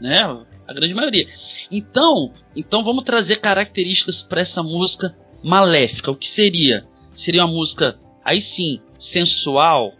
Né? 0.00 0.22
A 0.66 0.72
grande 0.72 0.94
maioria. 0.94 1.28
Então, 1.70 2.32
então 2.56 2.82
vamos 2.82 3.04
trazer 3.04 3.36
características 3.36 4.22
para 4.22 4.40
essa 4.40 4.62
música 4.62 5.14
maléfica. 5.42 6.10
O 6.10 6.16
que 6.16 6.28
seria? 6.28 6.86
Seria 7.14 7.44
uma 7.44 7.52
música, 7.52 7.98
aí 8.24 8.40
sim, 8.40 8.80
sensual, 8.98 9.94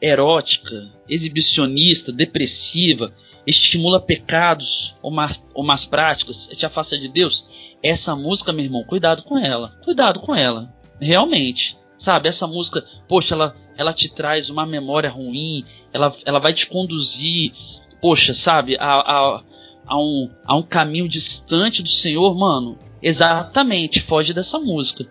erótica, 0.00 0.90
exibicionista, 1.08 2.10
depressiva, 2.10 3.14
estimula 3.46 4.00
pecados 4.00 4.94
ou, 5.02 5.10
má, 5.10 5.36
ou 5.54 5.62
más 5.62 5.84
práticas, 5.84 6.48
te 6.48 6.64
afasta 6.66 6.98
de 6.98 7.08
Deus, 7.08 7.46
essa 7.82 8.14
música, 8.14 8.52
meu 8.52 8.64
irmão, 8.64 8.84
cuidado 8.84 9.22
com 9.22 9.38
ela. 9.38 9.76
Cuidado 9.84 10.20
com 10.20 10.34
ela. 10.34 10.72
Realmente. 11.00 11.78
Sabe, 11.98 12.30
essa 12.30 12.46
música, 12.46 12.84
poxa, 13.06 13.34
ela, 13.34 13.54
ela 13.76 13.92
te 13.92 14.08
traz 14.08 14.48
uma 14.48 14.64
memória 14.64 15.10
ruim, 15.10 15.66
ela, 15.92 16.16
ela 16.24 16.38
vai 16.38 16.54
te 16.54 16.66
conduzir, 16.66 17.52
poxa, 18.00 18.34
sabe, 18.34 18.76
a, 18.78 19.00
a, 19.00 19.42
a, 19.86 19.98
um, 19.98 20.30
a 20.44 20.56
um 20.56 20.62
caminho 20.62 21.08
distante 21.08 21.82
do 21.82 21.88
Senhor, 21.88 22.34
mano. 22.34 22.78
Exatamente, 23.02 24.00
foge 24.00 24.34
dessa 24.34 24.58
música. 24.58 25.06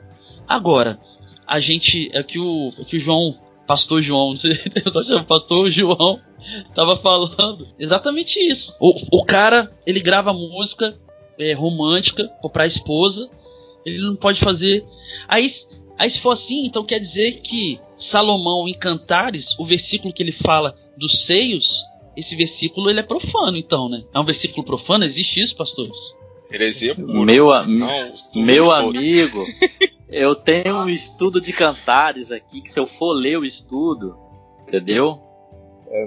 Agora, 0.47 0.99
a 1.45 1.59
gente. 1.59 2.09
É 2.13 2.21
que 2.21 2.39
o, 2.39 2.71
é 2.77 2.83
que 2.83 2.97
o 2.97 2.99
João, 2.99 3.37
pastor 3.65 4.01
João, 4.01 4.31
não 4.31 4.37
sei, 4.37 4.59
eu 4.75 4.91
tô 4.91 5.03
chamando 5.03 5.25
pastor 5.25 5.71
João, 5.71 6.19
tava 6.75 6.97
falando 6.97 7.67
exatamente 7.79 8.39
isso. 8.39 8.73
O, 8.79 9.19
o 9.19 9.25
cara, 9.25 9.71
ele 9.85 9.99
grava 9.99 10.31
música 10.33 10.95
é, 11.37 11.53
romântica 11.53 12.27
para 12.51 12.63
a 12.63 12.67
esposa, 12.67 13.29
ele 13.85 13.99
não 13.99 14.15
pode 14.15 14.39
fazer. 14.39 14.85
Aí, 15.27 15.51
aí, 15.97 16.09
se 16.09 16.19
for 16.19 16.31
assim, 16.31 16.65
então 16.65 16.83
quer 16.83 16.99
dizer 16.99 17.41
que 17.41 17.79
Salomão 17.97 18.67
em 18.67 18.73
Cantares, 18.73 19.57
o 19.57 19.65
versículo 19.65 20.13
que 20.13 20.21
ele 20.21 20.31
fala 20.31 20.75
dos 20.97 21.25
seios, 21.25 21.83
esse 22.19 22.35
versículo 22.35 22.89
ele 22.89 22.99
é 22.99 23.03
profano, 23.03 23.57
então, 23.57 23.89
né? 23.89 24.03
É 24.13 24.19
um 24.19 24.25
versículo 24.25 24.63
profano? 24.63 25.05
Existe 25.05 25.41
isso, 25.41 25.55
pastores? 25.55 25.97
Heresia 26.51 26.95
pura. 26.95 27.25
Meu, 27.25 27.51
am 27.51 27.67
não, 27.67 28.13
meu 28.35 28.71
amigo, 28.71 29.45
eu 30.09 30.35
tenho 30.35 30.77
um 30.77 30.89
estudo 30.89 31.39
de 31.39 31.53
Cantares 31.53 32.31
aqui 32.31 32.61
que 32.61 32.71
se 32.71 32.79
eu 32.79 32.87
for 32.87 33.13
ler 33.13 33.37
o 33.37 33.45
estudo, 33.45 34.17
entendeu? 34.63 35.21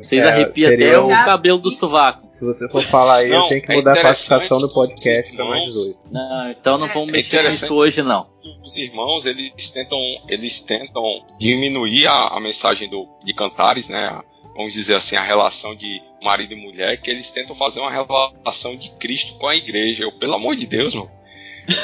Vocês 0.00 0.22
é, 0.22 0.28
arrepiam 0.28 0.72
até 0.72 0.98
o 0.98 1.08
cabelo 1.08 1.58
do 1.58 1.70
sovaco. 1.70 2.26
Se 2.28 2.44
você 2.44 2.68
for 2.68 2.84
falar 2.86 3.16
aí, 3.16 3.30
não, 3.30 3.44
eu 3.44 3.48
tenho 3.48 3.62
que 3.62 3.72
é 3.72 3.74
mudar 3.74 3.96
é 3.96 3.98
a 3.98 4.00
classificação 4.02 4.60
do 4.60 4.68
podcast 4.68 5.34
para 5.34 5.44
mais 5.44 5.64
18. 5.64 5.98
Não, 6.10 6.50
então 6.50 6.78
não 6.78 6.88
vamos 6.88 7.08
é 7.08 7.12
mexer 7.12 7.42
nisso 7.42 7.74
hoje, 7.74 8.00
não. 8.00 8.28
Os 8.64 8.76
irmãos, 8.76 9.26
eles 9.26 9.70
tentam, 9.70 9.98
eles 10.28 10.62
tentam 10.62 11.02
diminuir 11.38 12.06
a, 12.06 12.28
a 12.28 12.40
mensagem 12.40 12.88
do, 12.88 13.08
de 13.24 13.34
Cantares, 13.34 13.88
né? 13.88 14.20
Vamos 14.54 14.74
dizer 14.74 14.94
assim, 14.94 15.16
a 15.16 15.22
relação 15.22 15.74
de 15.74 16.02
marido 16.22 16.52
e 16.52 16.56
mulher, 16.56 16.96
que 17.00 17.10
eles 17.10 17.30
tentam 17.30 17.54
fazer 17.54 17.80
uma 17.80 17.90
relação 17.90 18.76
de 18.76 18.90
Cristo 18.92 19.38
com 19.38 19.48
a 19.48 19.56
igreja. 19.56 20.04
Eu, 20.04 20.12
pelo 20.12 20.34
amor 20.34 20.56
de 20.56 20.66
Deus, 20.66 20.94
mano. 20.94 21.10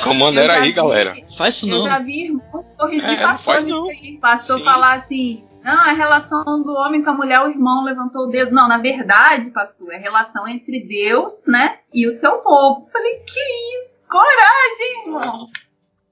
Comanda 0.02 0.40
era 0.40 0.54
aí, 0.54 0.68
vi, 0.68 0.72
galera. 0.72 1.16
Faz 1.36 1.56
isso 1.56 1.66
não. 1.66 1.78
Eu 1.78 1.84
já 1.84 1.98
vi 2.00 2.24
irmão 2.24 2.64
corrigir 2.76 3.10
é, 3.10 3.16
pastor, 3.16 3.62
não 3.62 3.88
pastor 4.20 4.60
falar 4.60 4.98
assim, 4.98 5.44
não, 5.62 5.72
a 5.72 5.92
relação 5.92 6.62
do 6.62 6.72
homem 6.72 7.02
com 7.02 7.10
a 7.10 7.14
mulher, 7.14 7.40
o 7.40 7.48
irmão 7.48 7.84
levantou 7.84 8.26
o 8.26 8.30
dedo. 8.30 8.52
Não, 8.52 8.68
na 8.68 8.78
verdade, 8.78 9.50
pastor, 9.50 9.92
é 9.92 9.96
a 9.96 10.00
relação 10.00 10.48
entre 10.48 10.80
Deus, 10.80 11.32
né, 11.46 11.78
e 11.92 12.08
o 12.08 12.20
seu 12.20 12.38
povo. 12.38 12.88
Falei, 12.92 13.14
que 13.20 13.40
isso? 13.40 13.88
Coragem, 14.08 15.02
irmão. 15.04 15.48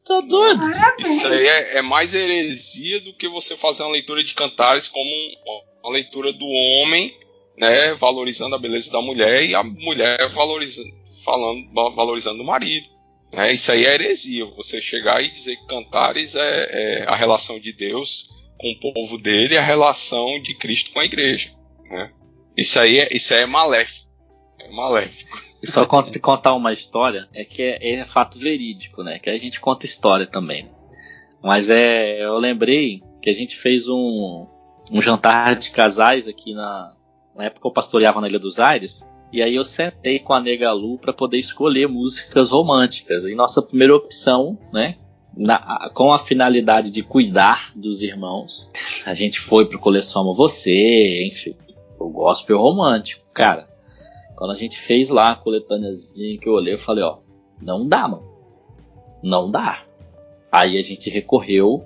Tá 0.07 0.21
doido. 0.21 0.63
Isso 0.99 1.27
aí 1.27 1.47
é, 1.47 1.79
é, 1.79 1.83
mais 1.83 2.15
heresia 2.15 3.01
do 3.01 3.13
que 3.15 3.29
você 3.29 3.57
fazer 3.57 3.83
uma 3.83 3.93
leitura 3.93 4.23
de 4.23 4.35
cantares 4.35 4.87
como 4.87 5.11
uma 5.87 5.93
leitura 5.93 6.33
do 6.33 6.47
homem, 6.47 7.17
né, 7.57 7.95
valorizando 7.95 8.57
a 8.57 8.59
beleza 8.59 8.91
da 8.91 9.01
mulher 9.01 9.45
e 9.45 9.55
a 9.55 9.63
mulher 9.63 10.29
valorizando, 10.31 10.91
falando, 11.25 11.73
valorizando 11.95 12.43
o 12.43 12.47
marido. 12.47 12.89
É, 13.33 13.53
isso 13.53 13.71
aí 13.71 13.85
é 13.85 13.95
heresia. 13.95 14.45
Você 14.57 14.81
chegar 14.81 15.23
e 15.23 15.31
dizer 15.31 15.57
que 15.57 15.67
cantares 15.67 16.35
é, 16.35 16.69
é 16.71 17.05
a 17.07 17.15
relação 17.15 17.59
de 17.59 17.73
Deus 17.73 18.29
com 18.59 18.71
o 18.71 18.93
povo 18.93 19.19
dele 19.19 19.57
a 19.57 19.63
relação 19.63 20.41
de 20.41 20.55
Cristo 20.55 20.93
com 20.93 21.01
a 21.01 21.05
igreja. 21.05 21.53
Né? 21.85 22.11
Isso 22.57 22.79
aí 22.81 22.99
é, 22.99 23.09
isso 23.13 23.33
aí 23.35 23.43
é 23.43 23.47
maléfico. 23.47 24.07
É 24.61 24.71
maléfico. 24.71 25.41
E 25.63 25.67
só 25.67 25.87
contar 25.87 26.55
uma 26.55 26.73
história 26.73 27.29
é 27.33 27.45
que 27.45 27.63
é, 27.63 27.95
é, 27.95 28.05
fato 28.05 28.39
verídico, 28.39 29.03
né? 29.03 29.19
Que 29.19 29.31
a 29.31 29.39
gente 29.39 29.61
conta 29.61 29.87
história 29.87 30.27
também. 30.27 30.71
Mas 31.43 31.71
é, 31.71 32.23
eu 32.23 32.39
lembrei 32.39 33.03
que 33.23 33.31
a 33.31 33.35
gente 33.35 33.57
fez 33.57 33.89
um, 33.89 34.47
um 34.91 35.03
jantar 35.03 35.57
de 35.57 35.71
casais 35.71 36.29
aqui 36.29 36.55
na, 36.55 36.93
na 37.35 37.45
época 37.45 37.67
eu 37.67 37.73
pastoreava 37.73 38.21
na 38.21 38.29
Ilha 38.29 38.39
dos 38.39 38.59
Aires. 38.59 39.07
E 39.33 39.43
aí 39.43 39.55
eu 39.55 39.65
sentei 39.65 40.19
com 40.19 40.33
a 40.33 40.41
Nega 40.41 40.73
Lu 40.73 40.99
para 40.99 41.13
poder 41.13 41.39
escolher 41.39 41.89
músicas 41.89 42.51
românticas. 42.51 43.25
E 43.25 43.35
nossa 43.35 43.61
primeira 43.61 43.95
opção, 43.95 44.59
né, 44.73 44.97
na, 45.37 45.91
com 45.93 46.13
a 46.13 46.19
finalidade 46.19 46.91
de 46.91 47.03
cuidar 47.03 47.73
dos 47.75 48.03
irmãos, 48.03 48.71
a 49.05 49.13
gente 49.13 49.41
foi 49.41 49.69
pro 49.69 49.79
Coleção 49.79 50.33
Você, 50.33 51.27
enfim, 51.27 51.55
o 51.99 52.09
gospel 52.09 52.59
romântico. 52.59 53.27
Cara, 53.35 53.67
quando 54.37 54.53
a 54.53 54.57
gente 54.57 54.79
fez 54.79 55.11
lá 55.11 55.33
a 55.33 55.37
coletâneazinha 55.37 56.39
que 56.39 56.49
eu 56.49 56.55
olhei, 56.55 56.75
eu 56.75 56.79
falei, 56.79 57.05
ó, 57.05 57.19
não 57.61 57.87
dá, 57.87 58.09
mano. 58.09 58.25
Não 59.23 59.51
dá. 59.51 59.83
Aí 60.51 60.79
a 60.79 60.83
gente 60.83 61.11
recorreu 61.11 61.85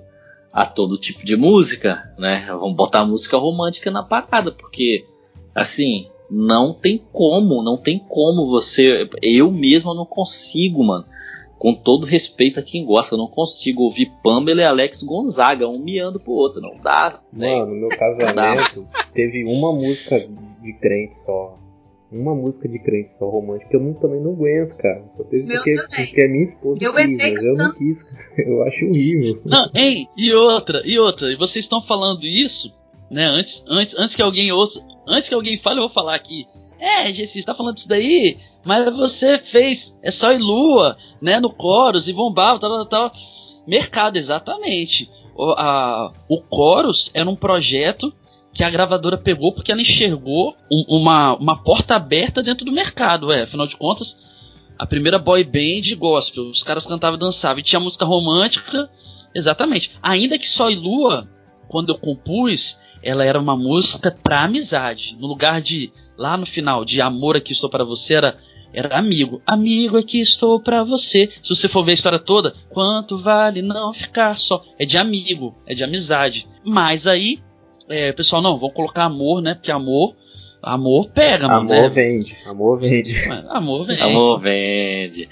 a 0.51 0.65
todo 0.65 0.97
tipo 0.97 1.23
de 1.25 1.35
música, 1.35 2.13
né? 2.17 2.45
Vamos 2.49 2.75
botar 2.75 3.05
música 3.05 3.37
romântica 3.37 3.89
na 3.89 4.03
parada, 4.03 4.51
porque, 4.51 5.05
assim, 5.55 6.07
não 6.29 6.73
tem 6.73 7.01
como, 7.11 7.63
não 7.63 7.77
tem 7.77 7.99
como 7.99 8.45
você. 8.45 9.09
Eu 9.21 9.51
mesmo 9.51 9.93
não 9.93 10.05
consigo, 10.05 10.83
mano 10.83 11.05
com 11.61 11.75
todo 11.75 12.07
respeito 12.07 12.59
a 12.59 12.63
quem 12.63 12.83
gosta, 12.83 13.13
eu 13.13 13.19
não 13.19 13.27
consigo 13.27 13.83
ouvir 13.83 14.11
Pamela 14.23 14.61
e 14.61 14.65
Alex 14.65 15.03
Gonzaga, 15.03 15.67
um 15.67 15.77
miando 15.77 16.19
pro 16.19 16.31
outro, 16.31 16.59
não 16.59 16.75
dá. 16.81 17.21
Né? 17.31 17.55
Mano, 17.55 17.75
no 17.75 17.81
meu 17.81 17.89
casamento 17.95 18.83
teve 19.13 19.45
uma 19.45 19.71
música 19.71 20.27
de 20.59 20.73
crente 20.73 21.15
só. 21.17 21.55
Uma 22.11 22.35
música 22.35 22.67
de 22.67 22.77
crente 22.77 23.13
só 23.13 23.29
romântica 23.29 23.69
que 23.69 23.75
eu 23.75 23.79
não, 23.79 23.93
também 23.93 24.19
não 24.19 24.31
aguento, 24.31 24.75
cara. 24.75 25.01
Só 25.15 25.23
teve 25.23 25.47
porque, 25.47 25.75
porque 25.95 26.25
a 26.25 26.27
minha 26.27 26.43
esposa 26.43 26.83
eu 26.83 26.93
quis, 26.93 27.17
mas 27.17 27.43
eu 27.43 27.55
não 27.55 27.73
quis. 27.73 28.05
Eu 28.37 28.63
acho 28.63 28.85
horrível. 28.85 29.41
Não, 29.45 29.69
hein? 29.73 30.09
E 30.17 30.33
outra, 30.33 30.81
e 30.83 30.99
outra, 30.99 31.31
e 31.31 31.37
vocês 31.37 31.63
estão 31.63 31.81
falando 31.81 32.25
isso, 32.25 32.73
né? 33.09 33.25
Antes, 33.25 33.63
antes, 33.65 33.95
antes 33.97 34.15
que 34.15 34.21
alguém 34.21 34.51
ouça, 34.51 34.83
antes 35.07 35.29
que 35.29 35.35
alguém 35.35 35.57
fale, 35.59 35.79
eu 35.79 35.83
vou 35.83 35.93
falar 35.93 36.15
aqui. 36.15 36.45
É, 36.77 37.13
Gessi, 37.13 37.39
você 37.39 37.45
tá 37.45 37.55
falando 37.55 37.77
isso 37.77 37.87
daí? 37.87 38.39
Mas 38.65 38.93
você 38.93 39.37
fez 39.37 39.93
é 40.03 40.11
só 40.11 40.33
e 40.33 40.37
lua, 40.37 40.97
né? 41.21 41.39
No 41.39 41.53
Chorus 41.55 42.09
e 42.09 42.13
bombava, 42.13 42.59
tal, 42.59 42.69
tal, 42.69 42.85
tal. 42.87 43.11
Mercado, 43.65 44.17
exatamente. 44.17 45.09
O, 45.33 45.51
a, 45.51 46.11
o 46.27 46.41
Chorus 46.53 47.09
era 47.13 47.29
um 47.29 47.35
projeto 47.35 48.13
que 48.53 48.63
a 48.63 48.69
gravadora 48.69 49.17
pegou 49.17 49.53
porque 49.53 49.71
ela 49.71 49.81
enxergou 49.81 50.55
um, 50.71 50.97
uma, 50.97 51.35
uma 51.35 51.63
porta 51.63 51.95
aberta 51.95 52.43
dentro 52.43 52.65
do 52.65 52.71
mercado, 52.71 53.31
é. 53.31 53.43
Afinal 53.43 53.67
de 53.67 53.77
contas, 53.77 54.17
a 54.77 54.85
primeira 54.85 55.19
boy 55.19 55.43
band 55.43 55.95
gospel, 55.97 56.45
os 56.45 56.63
caras 56.63 56.85
cantavam 56.85 57.17
e 57.17 57.19
dançavam, 57.19 57.59
e 57.59 57.63
tinha 57.63 57.79
música 57.79 58.05
romântica, 58.05 58.89
exatamente. 59.33 59.91
Ainda 60.01 60.37
que 60.37 60.49
Só 60.49 60.69
e 60.69 60.75
Lua, 60.75 61.29
quando 61.67 61.89
eu 61.89 61.97
compus, 61.97 62.77
ela 63.01 63.23
era 63.23 63.39
uma 63.39 63.55
música 63.55 64.11
pra 64.23 64.43
amizade. 64.43 65.15
No 65.19 65.27
lugar 65.27 65.61
de, 65.61 65.91
lá 66.17 66.35
no 66.35 66.45
final, 66.45 66.83
de 66.83 66.99
amor 67.01 67.37
aqui 67.37 67.53
estou 67.53 67.69
para 67.69 67.83
você, 67.83 68.15
era 68.15 68.37
era 68.73 68.97
amigo. 68.97 69.41
Amigo, 69.45 69.97
aqui 69.97 70.19
estou 70.19 70.59
para 70.59 70.83
você. 70.83 71.29
Se 71.41 71.49
você 71.49 71.67
for 71.67 71.83
ver 71.83 71.91
a 71.91 71.95
história 71.95 72.19
toda, 72.19 72.55
quanto 72.69 73.17
vale 73.17 73.61
não 73.61 73.93
ficar 73.93 74.37
só? 74.37 74.63
É 74.79 74.85
de 74.85 74.97
amigo, 74.97 75.55
é 75.65 75.73
de 75.73 75.83
amizade. 75.83 76.47
Mas 76.63 77.05
aí, 77.05 77.39
é, 77.89 78.11
pessoal, 78.11 78.41
não, 78.41 78.57
vão 78.57 78.69
colocar 78.69 79.03
amor, 79.05 79.41
né? 79.41 79.55
Porque 79.55 79.71
amor. 79.71 80.15
Amor 80.61 81.09
pega, 81.09 81.47
mano. 81.47 81.73
Amor 81.73 81.81
né? 81.81 81.89
vende. 81.89 82.37
Amor 82.45 82.79
vende. 82.79 83.15
Amor 83.49 83.87
vende. 83.87 84.03
Amor 84.03 84.39
vende. 84.39 85.29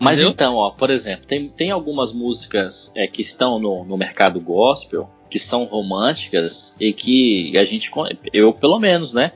Mas 0.00 0.18
Entendeu? 0.18 0.32
então, 0.32 0.56
ó, 0.56 0.70
por 0.70 0.90
exemplo, 0.90 1.26
tem, 1.26 1.48
tem 1.48 1.70
algumas 1.70 2.12
músicas 2.12 2.90
é, 2.96 3.06
que 3.06 3.22
estão 3.22 3.60
no, 3.60 3.84
no 3.84 3.96
mercado 3.96 4.40
gospel 4.40 5.08
que 5.30 5.38
são 5.38 5.64
românticas 5.64 6.74
e 6.78 6.92
que 6.92 7.56
a 7.56 7.64
gente, 7.64 7.90
eu 8.32 8.52
pelo 8.52 8.80
menos, 8.80 9.14
né? 9.14 9.30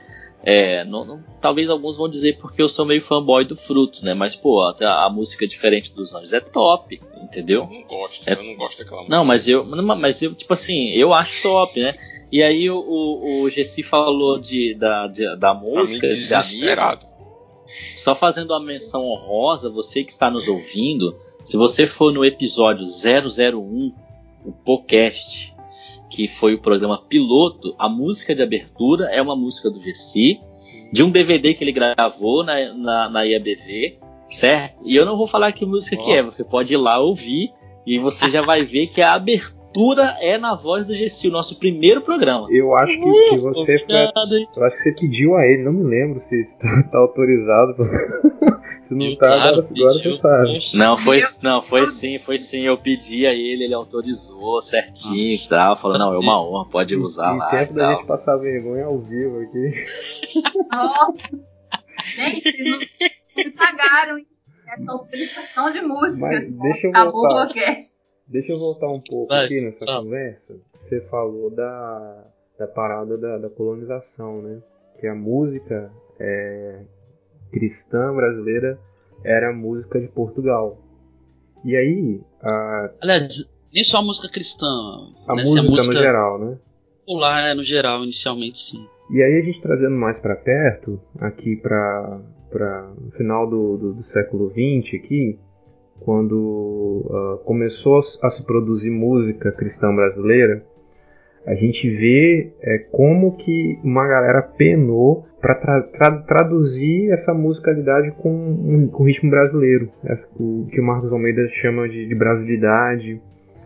É, 0.49 0.85
não, 0.85 1.03
não, 1.03 1.19
talvez 1.41 1.69
alguns 1.69 1.97
vão 1.97 2.07
dizer 2.07 2.37
porque 2.39 2.61
eu 2.61 2.69
sou 2.69 2.85
meio 2.85 3.01
fanboy 3.01 3.43
do 3.43 3.53
fruto, 3.53 4.05
né? 4.05 4.13
Mas, 4.13 4.33
pô, 4.33 4.61
a, 4.61 5.03
a 5.03 5.09
música 5.09 5.45
diferente 5.45 5.93
dos 5.93 6.15
anjos 6.15 6.31
é 6.31 6.39
top, 6.39 7.01
entendeu? 7.21 7.67
Eu 7.69 7.79
não 7.81 7.85
gosto, 7.85 8.29
é, 8.29 8.31
eu 8.31 8.43
não 8.43 8.55
gosto 8.55 8.77
daquela 8.77 9.01
música. 9.01 9.17
Não, 9.17 9.25
mas 9.25 9.45
eu, 9.45 9.65
mas 9.65 10.21
eu, 10.21 10.33
tipo 10.33 10.53
assim, 10.53 10.87
eu 10.91 11.13
acho 11.13 11.41
top, 11.41 11.77
né? 11.81 11.93
E 12.31 12.41
aí 12.41 12.69
o, 12.69 12.77
o, 12.77 13.41
o 13.41 13.49
Gessi 13.49 13.83
falou 13.83 14.39
de, 14.39 14.73
da, 14.73 15.07
de, 15.07 15.35
da 15.35 15.53
música. 15.53 16.07
desesperado. 16.07 17.05
De 17.65 18.01
Só 18.01 18.15
fazendo 18.15 18.51
uma 18.51 18.63
menção 18.63 19.03
honrosa, 19.03 19.69
você 19.69 20.01
que 20.01 20.13
está 20.13 20.31
nos 20.31 20.47
ouvindo, 20.47 21.13
se 21.43 21.57
você 21.57 21.85
for 21.85 22.13
no 22.13 22.23
episódio 22.23 22.85
001, 22.85 23.93
o 24.45 24.53
podcast, 24.53 25.53
que 26.09 26.27
foi 26.27 26.53
o 26.53 26.61
programa 26.61 26.97
piloto, 26.97 27.75
a 27.77 27.89
música 27.89 28.33
de 28.33 28.41
abertura 28.41 29.05
é 29.05 29.21
uma 29.21 29.35
música 29.35 29.69
do 29.69 29.81
Gessi, 29.81 30.39
de 30.91 31.03
um 31.03 31.09
DVD 31.09 31.53
que 31.53 31.63
ele 31.63 31.71
gravou 31.71 32.43
na, 32.43 32.73
na, 32.73 33.09
na 33.09 33.23
IABV, 33.23 33.99
certo? 34.29 34.83
E 34.85 34.95
eu 34.95 35.05
não 35.05 35.17
vou 35.17 35.27
falar 35.27 35.51
que 35.51 35.65
música 35.65 35.97
oh. 35.99 36.03
que 36.03 36.11
é, 36.11 36.23
você 36.23 36.43
pode 36.43 36.73
ir 36.73 36.77
lá 36.77 36.99
ouvir 36.99 37.51
E 37.87 37.97
você 37.97 38.29
já 38.29 38.41
vai 38.41 38.65
ver 38.65 38.87
que 38.87 39.01
a 39.01 39.13
abertura 39.13 39.56
é 40.19 40.37
na 40.37 40.55
voz 40.55 40.85
do 40.85 40.95
Gessil, 40.95 41.31
nosso 41.31 41.59
primeiro 41.59 42.01
programa. 42.01 42.47
Eu 42.49 42.73
acho 42.75 42.99
que, 42.99 43.29
que 43.29 43.37
você 43.37 43.79
foi, 43.85 43.95
Eu 44.55 44.63
acho 44.65 44.77
que 44.77 44.83
você 44.83 44.91
pediu 44.93 45.35
a 45.35 45.45
ele, 45.45 45.63
não 45.63 45.73
me 45.73 45.83
lembro 45.83 46.19
se 46.19 46.35
está 46.41 46.67
tá 46.91 46.97
autorizado. 46.97 47.75
se 48.81 48.95
não 48.95 49.05
está, 49.07 49.27
agora, 49.27 49.59
agora 49.59 49.93
você 49.99 50.13
sabe. 50.13 50.71
Não, 50.73 50.97
foi, 50.97 51.21
não, 51.41 51.61
foi 51.61 51.87
sim, 51.87 52.19
foi 52.19 52.37
sim. 52.37 52.61
Eu 52.61 52.77
pedi 52.77 53.25
a 53.25 53.33
ele, 53.33 53.65
ele 53.65 53.73
autorizou 53.73 54.61
certinho 54.61 55.35
e 55.35 55.47
tal. 55.47 55.77
Falou, 55.77 55.97
não, 55.97 56.13
é 56.13 56.17
uma 56.17 56.41
honra, 56.41 56.69
pode 56.69 56.95
usar 56.95 57.35
e, 57.35 57.37
lá. 57.37 57.45
tempo 57.47 57.73
da 57.73 57.93
gente 57.93 58.05
passar 58.05 58.37
vergonha 58.37 58.85
ao 58.85 58.99
vivo 58.99 59.39
aqui. 59.41 59.71
Nossa! 60.71 61.57
Gente, 62.15 62.41
vocês 62.41 63.45
não 63.45 63.51
pagaram, 63.53 64.17
hein? 64.17 64.25
essa 64.67 64.93
utilização 64.93 65.71
de 65.71 65.81
música. 65.81 66.19
Mas 66.19 66.51
deixa 66.51 66.87
eu 66.87 67.11
voltar. 67.11 67.86
Deixa 68.27 68.51
eu 68.51 68.59
voltar 68.59 68.89
um 68.89 68.99
pouco 68.99 69.33
Vai, 69.33 69.45
aqui 69.45 69.61
nessa 69.61 69.85
tá. 69.85 69.99
conversa. 69.99 70.55
Você 70.77 71.01
falou 71.01 71.49
da, 71.49 72.25
da 72.59 72.67
parada 72.67 73.17
da, 73.17 73.37
da, 73.37 73.49
colonização, 73.49 74.41
né? 74.41 74.61
Que 74.99 75.07
a 75.07 75.15
música 75.15 75.91
é, 76.19 76.81
cristã 77.51 78.13
brasileira 78.13 78.77
era 79.23 79.49
a 79.49 79.53
música 79.53 79.99
de 79.99 80.07
Portugal. 80.07 80.77
E 81.63 81.75
aí. 81.75 82.21
A... 82.41 82.91
Aliás, 83.01 83.45
nem 83.73 83.83
só 83.83 83.97
a 83.97 84.03
música 84.03 84.29
cristã. 84.29 84.67
A, 85.27 85.35
né? 85.35 85.43
música, 85.43 85.61
a 85.61 85.69
música 85.69 85.87
no 85.87 85.95
geral, 85.95 86.39
né? 86.39 86.57
Popular, 87.05 87.43
né? 87.43 87.53
no 87.53 87.63
geral, 87.63 88.03
inicialmente 88.03 88.59
sim. 88.59 88.85
E 89.09 89.23
aí 89.23 89.39
a 89.39 89.41
gente 89.41 89.61
trazendo 89.61 89.95
mais 89.95 90.19
para 90.19 90.35
perto, 90.35 90.99
aqui 91.19 91.55
para 91.55 92.19
para 92.49 92.91
o 93.05 93.11
final 93.11 93.49
do, 93.49 93.77
do, 93.77 93.93
do, 93.93 94.01
século 94.01 94.49
XX 94.51 94.95
aqui, 94.95 95.39
quando 95.99 97.03
uh, 97.05 97.37
começou 97.45 97.99
a 98.21 98.29
se 98.29 98.43
produzir 98.43 98.89
música 98.89 99.51
cristã 99.51 99.93
brasileira, 99.93 100.63
a 101.45 101.55
gente 101.55 101.89
vê 101.89 102.51
é, 102.61 102.77
como 102.77 103.37
que 103.37 103.79
uma 103.81 104.05
galera 104.05 104.41
penou 104.41 105.25
para 105.41 105.55
tra 105.55 105.81
tra 105.81 106.11
traduzir 106.17 107.09
essa 107.09 107.33
musicalidade 107.33 108.11
com, 108.11 108.29
um, 108.29 108.87
com 108.87 109.05
ritmo 109.05 109.29
brasileiro, 109.29 109.89
essa, 110.03 110.27
o 110.37 110.67
que 110.69 110.81
o 110.81 110.83
Marcos 110.83 111.13
Almeida 111.13 111.47
chama 111.47 111.87
de, 111.87 112.05
de 112.05 112.13
brasilidade, 112.13 113.21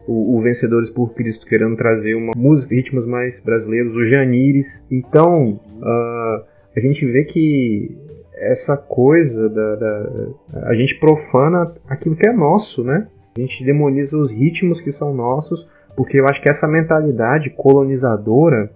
o, 0.08 0.38
o, 0.38 0.42
Vencedores 0.42 0.92
por 0.92 1.14
Cristo 1.16 1.48
querendo 1.48 1.76
trazer 1.76 2.14
uma 2.14 2.34
música, 2.36 2.76
ritmos 2.76 3.08
mais 3.08 3.40
brasileiros, 3.40 3.96
o 3.96 4.06
Janires. 4.06 4.86
Então, 4.92 5.60
uh, 5.78 6.44
a 6.76 6.80
gente 6.80 7.04
vê 7.06 7.24
que 7.24 7.98
essa 8.42 8.76
coisa 8.76 9.48
da, 9.48 9.76
da, 9.76 10.10
a 10.64 10.74
gente 10.74 11.00
profana 11.00 11.74
aquilo 11.88 12.16
que 12.16 12.28
é 12.28 12.34
nosso, 12.34 12.84
né? 12.84 13.08
A 13.38 13.40
gente 13.40 13.64
demoniza 13.64 14.18
os 14.18 14.32
ritmos 14.32 14.82
que 14.82 14.92
são 14.92 15.14
nossos, 15.14 15.68
porque 15.96 16.20
eu 16.20 16.26
acho 16.26 16.42
que 16.42 16.50
essa 16.50 16.68
mentalidade 16.68 17.52
colonizadora 17.52 18.72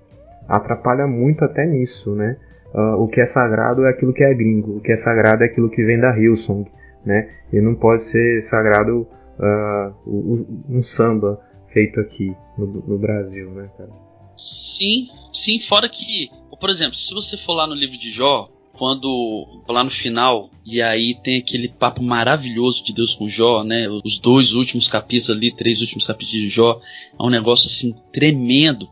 atrapalha 0.47 1.07
muito 1.07 1.43
até 1.43 1.66
nisso, 1.66 2.13
né? 2.13 2.38
Uh, 2.74 3.01
o 3.01 3.07
que 3.07 3.22
é 3.22 3.26
sagrado 3.26 3.86
é 3.86 3.89
aquilo 3.89 4.13
que 4.13 4.24
é 4.24 4.34
gringo, 4.34 4.78
o 4.78 4.82
que 4.82 4.91
é 4.91 4.97
sagrado 4.97 5.43
é 5.43 5.47
aquilo 5.47 5.70
que 5.70 5.84
vem 5.84 5.99
da 5.99 6.16
Hillsong, 6.16 6.70
né? 7.03 7.30
E 7.51 7.59
não 7.59 7.74
pode 7.74 8.03
ser 8.03 8.41
sagrado 8.43 9.07
uh, 9.39 10.55
um 10.70 10.82
samba 10.82 11.39
feito 11.74 11.99
aqui 11.99 12.36
no, 12.57 12.68
no 12.68 12.97
Brasil, 12.97 13.49
né, 13.51 13.70
cara? 13.78 13.89
Sim, 14.38 15.07
sim, 15.34 15.59
fora 15.61 15.89
que, 15.89 16.30
por 16.59 16.70
exemplo, 16.70 16.95
se 16.95 17.13
você 17.13 17.38
for 17.38 17.53
lá 17.53 17.66
no 17.66 17.74
livro 17.74 17.97
de 17.97 18.11
Jó, 18.11 18.43
quando 18.78 19.63
lá 19.67 19.84
no 19.84 19.89
final, 19.89 20.49
e 20.65 20.82
aí 20.82 21.15
tem 21.15 21.38
aquele 21.38 21.69
papo 21.69 22.01
maravilhoso 22.03 22.84
de 22.84 22.93
Deus 22.93 23.13
com 23.13 23.30
Jó, 23.30 23.63
né? 23.63 23.88
Os 24.03 24.19
dois 24.19 24.53
últimos 24.53 24.88
capítulos 24.88 25.36
ali, 25.36 25.55
três 25.55 25.82
últimos 25.82 26.05
capítulos 26.05 26.41
de 26.41 26.49
Jó, 26.49 26.80
é 27.17 27.23
um 27.23 27.30
negócio 27.30 27.67
assim 27.67 27.95
tremendo. 28.13 28.89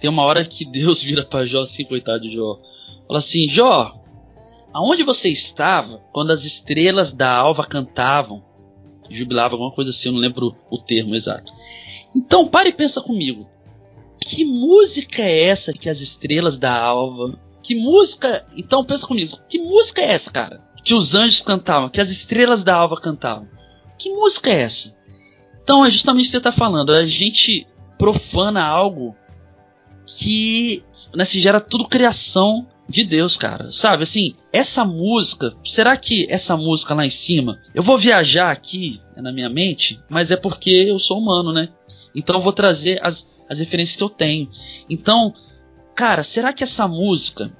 Tem 0.00 0.08
uma 0.08 0.22
hora 0.22 0.44
que 0.44 0.64
Deus 0.64 1.02
vira 1.02 1.24
para 1.24 1.46
Jó 1.46 1.62
assim, 1.62 1.84
coitado 1.84 2.22
de 2.22 2.34
Jó. 2.34 2.58
Fala 3.06 3.18
assim: 3.18 3.48
Jó, 3.48 3.94
aonde 4.72 5.02
você 5.02 5.28
estava 5.28 5.98
quando 6.12 6.30
as 6.30 6.44
estrelas 6.44 7.12
da 7.12 7.34
alva 7.34 7.66
cantavam? 7.66 8.42
Jubilava, 9.10 9.54
alguma 9.54 9.72
coisa 9.72 9.90
assim, 9.90 10.08
eu 10.08 10.12
não 10.12 10.20
lembro 10.20 10.54
o 10.70 10.78
termo 10.78 11.16
exato. 11.16 11.52
Então, 12.14 12.48
pare 12.48 12.70
e 12.70 12.72
pensa 12.72 13.00
comigo. 13.00 13.48
Que 14.18 14.44
música 14.44 15.22
é 15.22 15.44
essa 15.44 15.72
que 15.72 15.88
as 15.88 16.00
estrelas 16.00 16.56
da 16.56 16.78
alva 16.78 17.38
que 17.62 17.74
música. 17.74 18.44
Então 18.56 18.84
pensa 18.84 19.06
comigo, 19.06 19.38
que 19.48 19.58
música 19.58 20.00
é 20.00 20.12
essa, 20.12 20.30
cara? 20.30 20.60
Que 20.82 20.94
os 20.94 21.14
anjos 21.14 21.42
cantavam, 21.42 21.88
que 21.88 22.00
as 22.00 22.10
estrelas 22.10 22.64
da 22.64 22.74
alva 22.74 23.00
cantavam. 23.00 23.48
Que 23.98 24.10
música 24.10 24.50
é 24.50 24.62
essa? 24.62 24.94
Então 25.62 25.84
é 25.84 25.90
justamente 25.90 26.24
o 26.24 26.26
que 26.26 26.32
você 26.32 26.38
está 26.38 26.52
falando. 26.52 26.92
A 26.92 27.04
gente 27.04 27.66
profana 27.98 28.64
algo 28.64 29.14
que 30.06 30.82
né, 31.14 31.24
se 31.24 31.40
gera 31.40 31.60
tudo 31.60 31.86
criação 31.86 32.66
de 32.88 33.04
Deus, 33.04 33.36
cara. 33.36 33.70
Sabe, 33.70 34.02
assim, 34.02 34.34
essa 34.52 34.84
música, 34.84 35.54
será 35.64 35.96
que 35.96 36.26
essa 36.28 36.56
música 36.56 36.94
lá 36.94 37.06
em 37.06 37.10
cima, 37.10 37.60
eu 37.74 37.82
vou 37.82 37.96
viajar 37.96 38.50
aqui 38.50 39.00
né, 39.14 39.22
na 39.22 39.32
minha 39.32 39.48
mente, 39.48 40.00
mas 40.08 40.30
é 40.30 40.36
porque 40.36 40.70
eu 40.70 40.98
sou 40.98 41.18
humano, 41.18 41.52
né? 41.52 41.68
Então 42.14 42.36
eu 42.36 42.40
vou 42.40 42.52
trazer 42.52 42.98
as, 43.02 43.26
as 43.48 43.58
referências 43.58 43.96
que 43.96 44.02
eu 44.02 44.08
tenho. 44.08 44.50
Então, 44.88 45.32
cara, 45.94 46.22
será 46.22 46.52
que 46.52 46.64
essa 46.64 46.86
música. 46.86 47.52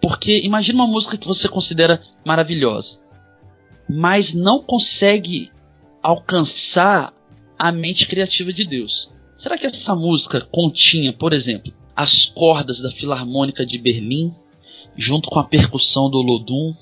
Porque 0.00 0.42
imagina 0.44 0.82
uma 0.82 0.86
música 0.86 1.16
que 1.16 1.26
você 1.26 1.48
considera 1.48 2.02
maravilhosa, 2.24 2.98
mas 3.88 4.34
não 4.34 4.62
consegue 4.62 5.50
alcançar 6.02 7.14
a 7.58 7.72
mente 7.72 8.06
criativa 8.06 8.52
de 8.52 8.64
Deus. 8.64 9.10
Será 9.38 9.56
que 9.56 9.64
essa 9.66 9.94
música 9.94 10.42
continha, 10.42 11.12
por 11.12 11.32
exemplo, 11.32 11.72
as 11.96 12.26
cordas 12.26 12.80
da 12.80 12.90
Filarmônica 12.90 13.64
de 13.64 13.78
Berlim, 13.78 14.34
junto 14.96 15.30
com 15.30 15.38
a 15.38 15.44
percussão 15.44 16.10
do 16.10 16.20
Lodum, 16.20 16.74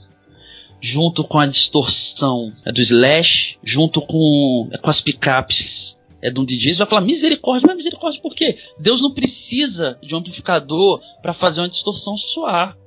junto 0.81 1.23
com 1.23 1.39
a 1.39 1.47
distorção 1.47 2.53
do 2.65 2.81
Slash, 2.81 3.57
junto 3.63 4.01
com, 4.01 4.69
com 4.81 4.91
as 4.91 5.01
picapes 5.01 5.97
é 6.23 6.31
de 6.31 6.39
um 6.39 6.45
DJ, 6.45 6.73
você 6.73 6.79
vai 6.79 6.87
falar 6.89 7.01
misericórdia, 7.01 7.67
mas 7.67 7.77
misericórdia 7.77 8.23
por 8.23 8.35
quê? 8.35 8.57
Deus 8.79 9.01
não 9.01 9.11
precisa 9.11 9.99
de 10.01 10.15
um 10.15 10.19
amplificador 10.19 11.03
para 11.21 11.35
fazer 11.35 11.61
uma 11.61 11.69
distorção 11.69 12.17
soar. 12.17 12.79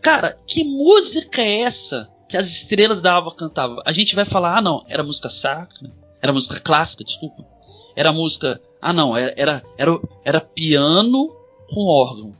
Cara, 0.00 0.36
que 0.46 0.64
música 0.64 1.40
é 1.40 1.60
essa 1.60 2.10
que 2.28 2.36
as 2.36 2.48
estrelas 2.48 3.00
da 3.00 3.12
alva 3.12 3.32
cantavam? 3.34 3.80
A 3.86 3.92
gente 3.92 4.16
vai 4.16 4.24
falar, 4.24 4.58
ah 4.58 4.60
não, 4.60 4.84
era 4.88 5.04
música 5.04 5.30
sacra, 5.30 5.92
era 6.20 6.32
música 6.32 6.58
clássica, 6.58 7.04
desculpa. 7.04 7.46
Era 7.94 8.12
música, 8.12 8.60
ah 8.80 8.92
não, 8.92 9.16
era, 9.16 9.62
era, 9.76 10.00
era, 10.24 10.40
piano 10.40 11.32
com 11.72 11.86
órgão. 11.86 12.34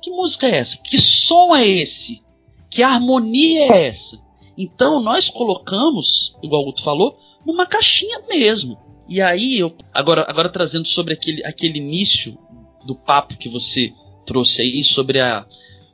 Que 0.00 0.10
música 0.10 0.46
é 0.46 0.56
essa? 0.56 0.78
Que 0.78 0.98
som 0.98 1.54
é 1.54 1.68
esse? 1.68 2.22
Que 2.70 2.82
harmonia 2.82 3.70
é 3.74 3.88
essa? 3.88 4.18
Então 4.56 5.00
nós 5.00 5.28
colocamos, 5.28 6.34
igual 6.42 6.62
o 6.62 6.64
Guto 6.66 6.82
falou, 6.82 7.18
numa 7.44 7.66
caixinha 7.66 8.22
mesmo. 8.28 8.78
E 9.08 9.20
aí, 9.20 9.58
eu, 9.58 9.74
agora, 9.92 10.24
agora 10.28 10.48
trazendo 10.48 10.86
sobre 10.86 11.14
aquele, 11.14 11.44
aquele 11.44 11.78
início 11.78 12.38
do 12.86 12.94
papo 12.94 13.36
que 13.36 13.48
você 13.48 13.92
trouxe 14.26 14.62
aí 14.62 14.82
sobre 14.84 15.20
a, 15.20 15.44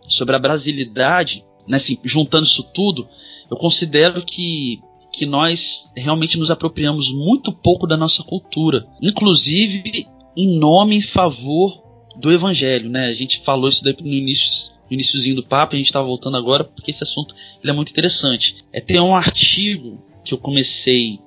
sobre 0.07 0.37
a 0.37 0.39
brasilidade, 0.39 1.45
né, 1.67 1.77
assim, 1.77 1.99
juntando 2.05 2.47
isso 2.47 2.63
tudo, 2.63 3.09
eu 3.51 3.57
considero 3.57 4.25
que, 4.25 4.81
que 5.13 5.27
nós 5.27 5.89
realmente 5.97 6.39
nos 6.39 6.51
apropriamos 6.51 7.11
muito 7.13 7.53
pouco 7.53 7.87
da 7.87 7.97
nossa 7.97 8.23
cultura, 8.23 8.87
inclusive 9.03 10.07
em 10.37 10.59
nome 10.59 10.99
e 10.99 11.03
favor 11.03 11.83
do 12.17 12.33
evangelho, 12.33 12.89
né? 12.89 13.07
A 13.07 13.15
gente 13.15 13.41
falou 13.45 13.69
isso 13.69 13.85
no 13.85 14.09
início, 14.09 14.73
no 14.89 14.95
iníciozinho 14.95 15.37
do 15.37 15.45
papo, 15.45 15.75
a 15.75 15.79
gente 15.79 15.87
está 15.87 16.03
voltando 16.03 16.37
agora 16.37 16.65
porque 16.65 16.91
esse 16.91 17.03
assunto 17.03 17.35
ele 17.63 17.71
é 17.71 17.75
muito 17.75 17.91
interessante. 17.91 18.57
É 18.73 18.81
tem 18.81 19.01
um 19.01 19.15
artigo 19.15 20.03
que 20.25 20.35
eu 20.35 20.39
comecei 20.39 21.21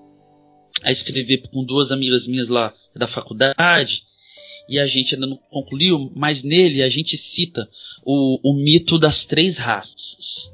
a 0.84 0.92
escrever 0.92 1.50
com 1.50 1.64
duas 1.64 1.92
amigas 1.92 2.28
minhas 2.28 2.48
lá 2.48 2.74
da 2.96 3.08
faculdade 3.08 4.04
e 4.68 4.80
a 4.80 4.88
gente 4.88 5.16
ainda 5.16 5.28
não 5.28 5.38
concluiu, 5.50 6.12
mas 6.16 6.44
nele 6.44 6.82
a 6.82 6.90
gente 6.90 7.18
cita 7.18 7.68
o, 8.04 8.40
o 8.50 8.54
mito 8.54 8.98
das 8.98 9.26
três 9.26 9.58
raças. 9.58 10.52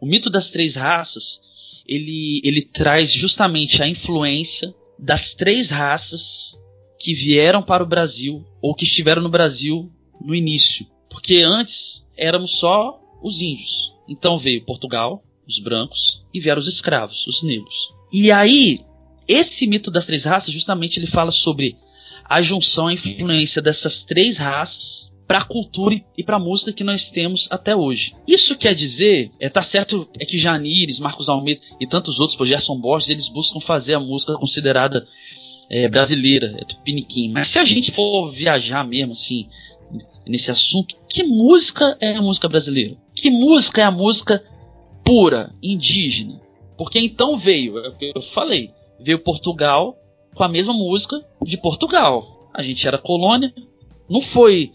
O 0.00 0.06
mito 0.06 0.30
das 0.30 0.50
três 0.50 0.74
raças 0.74 1.40
ele, 1.86 2.40
ele 2.44 2.62
traz 2.62 3.12
justamente 3.12 3.82
a 3.82 3.88
influência 3.88 4.74
das 4.98 5.34
três 5.34 5.70
raças 5.70 6.56
que 6.98 7.14
vieram 7.14 7.62
para 7.62 7.82
o 7.82 7.86
Brasil 7.86 8.44
ou 8.60 8.74
que 8.74 8.84
estiveram 8.84 9.22
no 9.22 9.28
Brasil 9.28 9.92
no 10.20 10.34
início. 10.34 10.86
Porque 11.10 11.38
antes 11.38 12.04
éramos 12.16 12.58
só 12.58 13.00
os 13.22 13.40
índios. 13.40 13.92
Então 14.08 14.38
veio 14.38 14.64
Portugal, 14.64 15.22
os 15.46 15.58
brancos, 15.58 16.22
e 16.32 16.40
vieram 16.40 16.60
os 16.60 16.68
escravos, 16.68 17.26
os 17.26 17.42
negros. 17.42 17.92
E 18.12 18.30
aí 18.30 18.80
esse 19.28 19.66
mito 19.66 19.90
das 19.90 20.06
três 20.06 20.24
raças, 20.24 20.52
justamente 20.52 20.98
ele 20.98 21.06
fala 21.06 21.30
sobre 21.30 21.76
a 22.24 22.42
junção, 22.42 22.88
a 22.88 22.92
influência 22.92 23.62
dessas 23.62 24.02
três 24.02 24.36
raças 24.36 25.10
para 25.26 25.38
a 25.38 25.44
cultura 25.44 26.00
e 26.16 26.22
para 26.22 26.36
a 26.36 26.40
música 26.40 26.72
que 26.72 26.84
nós 26.84 27.10
temos 27.10 27.48
até 27.50 27.74
hoje. 27.74 28.14
Isso 28.26 28.56
quer 28.56 28.74
dizer, 28.74 29.30
é 29.40 29.48
tá 29.48 29.62
certo 29.62 30.08
é 30.18 30.24
que 30.24 30.38
Janires, 30.38 30.98
Marcos 30.98 31.28
Almeida 31.28 31.60
e 31.80 31.86
tantos 31.86 32.20
outros, 32.20 32.36
por 32.36 32.46
Gerson 32.46 32.78
Borges, 32.78 33.08
eles 33.08 33.28
buscam 33.28 33.60
fazer 33.60 33.94
a 33.94 34.00
música 34.00 34.34
considerada 34.34 35.06
é, 35.68 35.88
brasileira, 35.88 36.54
é 36.58 36.64
tupiniquim. 36.64 37.30
Mas 37.32 37.48
se 37.48 37.58
a 37.58 37.64
gente 37.64 37.90
for 37.90 38.30
viajar 38.30 38.86
mesmo, 38.86 39.12
assim, 39.12 39.48
nesse 40.26 40.50
assunto, 40.50 40.96
que 41.08 41.24
música 41.24 41.96
é 42.00 42.14
a 42.14 42.22
música 42.22 42.48
brasileira? 42.48 42.96
Que 43.14 43.30
música 43.30 43.80
é 43.80 43.84
a 43.84 43.90
música 43.90 44.44
pura, 45.04 45.52
indígena? 45.60 46.40
Porque 46.78 46.98
então 46.98 47.38
veio, 47.38 47.78
é 47.78 47.88
o 47.88 47.96
que 47.96 48.12
eu 48.14 48.22
falei, 48.22 48.70
veio 48.98 49.18
Portugal 49.18 49.98
com 50.34 50.44
a 50.44 50.48
mesma 50.48 50.72
música 50.72 51.24
de 51.42 51.56
Portugal. 51.56 52.50
A 52.52 52.62
gente 52.62 52.86
era 52.86 52.98
colônia, 52.98 53.52
não 54.08 54.20
foi 54.20 54.72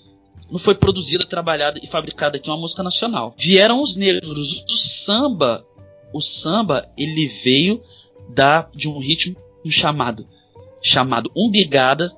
não 0.49 0.59
foi 0.59 0.75
produzida, 0.75 1.25
trabalhada 1.25 1.79
e 1.81 1.87
fabricada 1.87 2.35
aqui 2.35 2.49
uma 2.49 2.57
música 2.57 2.83
nacional. 2.83 3.33
Vieram 3.37 3.81
os 3.81 3.95
negros, 3.95 4.65
o 4.69 4.75
samba, 4.75 5.65
o 6.11 6.21
samba, 6.21 6.89
ele 6.97 7.29
veio 7.41 7.81
da 8.27 8.67
de 8.75 8.89
um 8.89 8.99
ritmo 8.99 9.35
chamado 9.69 10.27
chamado 10.81 11.31
umbigada 11.35 12.11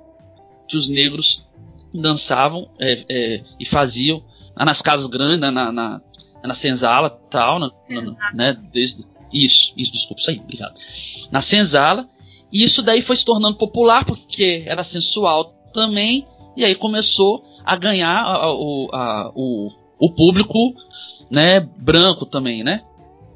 que 0.67 0.77
os 0.77 0.89
negros 0.89 1.45
dançavam 1.93 2.69
é, 2.79 3.05
é, 3.09 3.43
e 3.59 3.65
faziam 3.65 4.23
nas 4.55 4.81
casas 4.81 5.05
grandes, 5.07 5.39
na, 5.39 5.51
na, 5.51 5.71
na, 5.71 6.01
na 6.43 6.53
senzala 6.55 7.09
tal, 7.09 7.59
na, 7.59 7.71
na, 7.89 8.33
né, 8.33 8.57
desde, 8.71 9.05
isso, 9.33 9.73
isso, 9.75 9.91
desculpa, 9.91 10.21
isso 10.21 10.29
aí, 10.29 10.39
obrigado. 10.39 10.75
Na 11.31 11.41
senzala, 11.41 12.07
e 12.51 12.63
isso 12.63 12.81
daí 12.81 13.01
foi 13.01 13.15
se 13.15 13.25
tornando 13.25 13.57
popular 13.57 14.05
porque 14.05 14.63
era 14.65 14.83
sensual 14.83 15.53
também, 15.73 16.27
e 16.55 16.63
aí 16.63 16.75
começou 16.75 17.43
a 17.65 17.75
ganhar 17.75 18.21
a, 18.21 18.35
a, 18.35 18.47
a, 18.47 19.31
o, 19.33 19.71
o 19.97 20.09
público 20.11 20.75
né, 21.29 21.59
branco 21.59 22.25
também, 22.25 22.63
né? 22.63 22.83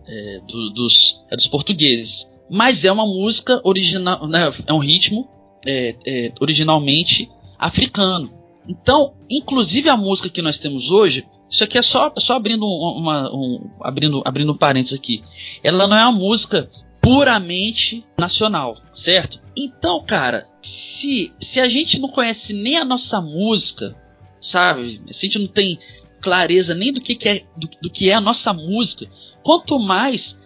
É, 0.08 0.42
do, 0.48 0.70
dos, 0.70 1.20
é 1.30 1.36
dos 1.36 1.48
portugueses. 1.48 2.30
Mas 2.50 2.86
é 2.86 2.92
uma 2.92 3.06
música 3.06 3.60
original, 3.64 4.26
né, 4.28 4.54
é 4.66 4.72
um 4.72 4.80
ritmo 4.80 5.28
é, 5.66 5.96
é, 6.06 6.32
originalmente 6.40 7.30
africano. 7.60 8.32
Então, 8.68 9.14
inclusive 9.30 9.90
a 9.90 9.98
música 9.98 10.30
que 10.30 10.42
nós 10.42 10.60
temos 10.60 10.92
hoje, 10.92 11.26
isso 11.50 11.64
aqui 11.64 11.78
é 11.78 11.82
só, 11.82 12.14
só 12.18 12.36
abrindo 12.36 12.66
uma, 12.66 13.34
um, 13.34 13.70
abrindo, 13.82 14.22
abrindo 14.26 14.52
um 14.52 14.58
parênteses 14.58 14.98
aqui. 14.98 15.24
Ela 15.64 15.88
não 15.88 15.98
é 15.98 16.04
uma 16.04 16.18
música 16.18 16.70
puramente 17.02 18.06
nacional, 18.18 18.78
certo? 18.94 19.40
Então, 19.56 20.04
cara, 20.06 20.48
se, 20.62 21.32
se 21.42 21.60
a 21.60 21.70
gente 21.70 22.00
não 22.00 22.10
conhece 22.10 22.54
nem 22.54 22.78
a 22.78 22.86
nossa 22.86 23.22
música, 23.22 23.96
sabe? 24.42 25.02
Se 25.12 25.26
a 25.26 25.30
gente 25.30 25.40
não 25.40 25.48
tem 25.48 25.80
clareza 26.22 26.76
nem 26.76 26.92
do 26.92 27.00
que, 27.00 27.16
que 27.16 27.30
é 27.30 27.44
do, 27.56 27.70
do 27.82 27.90
que 27.90 28.10
é 28.10 28.14
a 28.14 28.22
nossa 28.22 28.52
música, 28.52 29.08
quanto 29.44 29.80
mais 29.80 30.38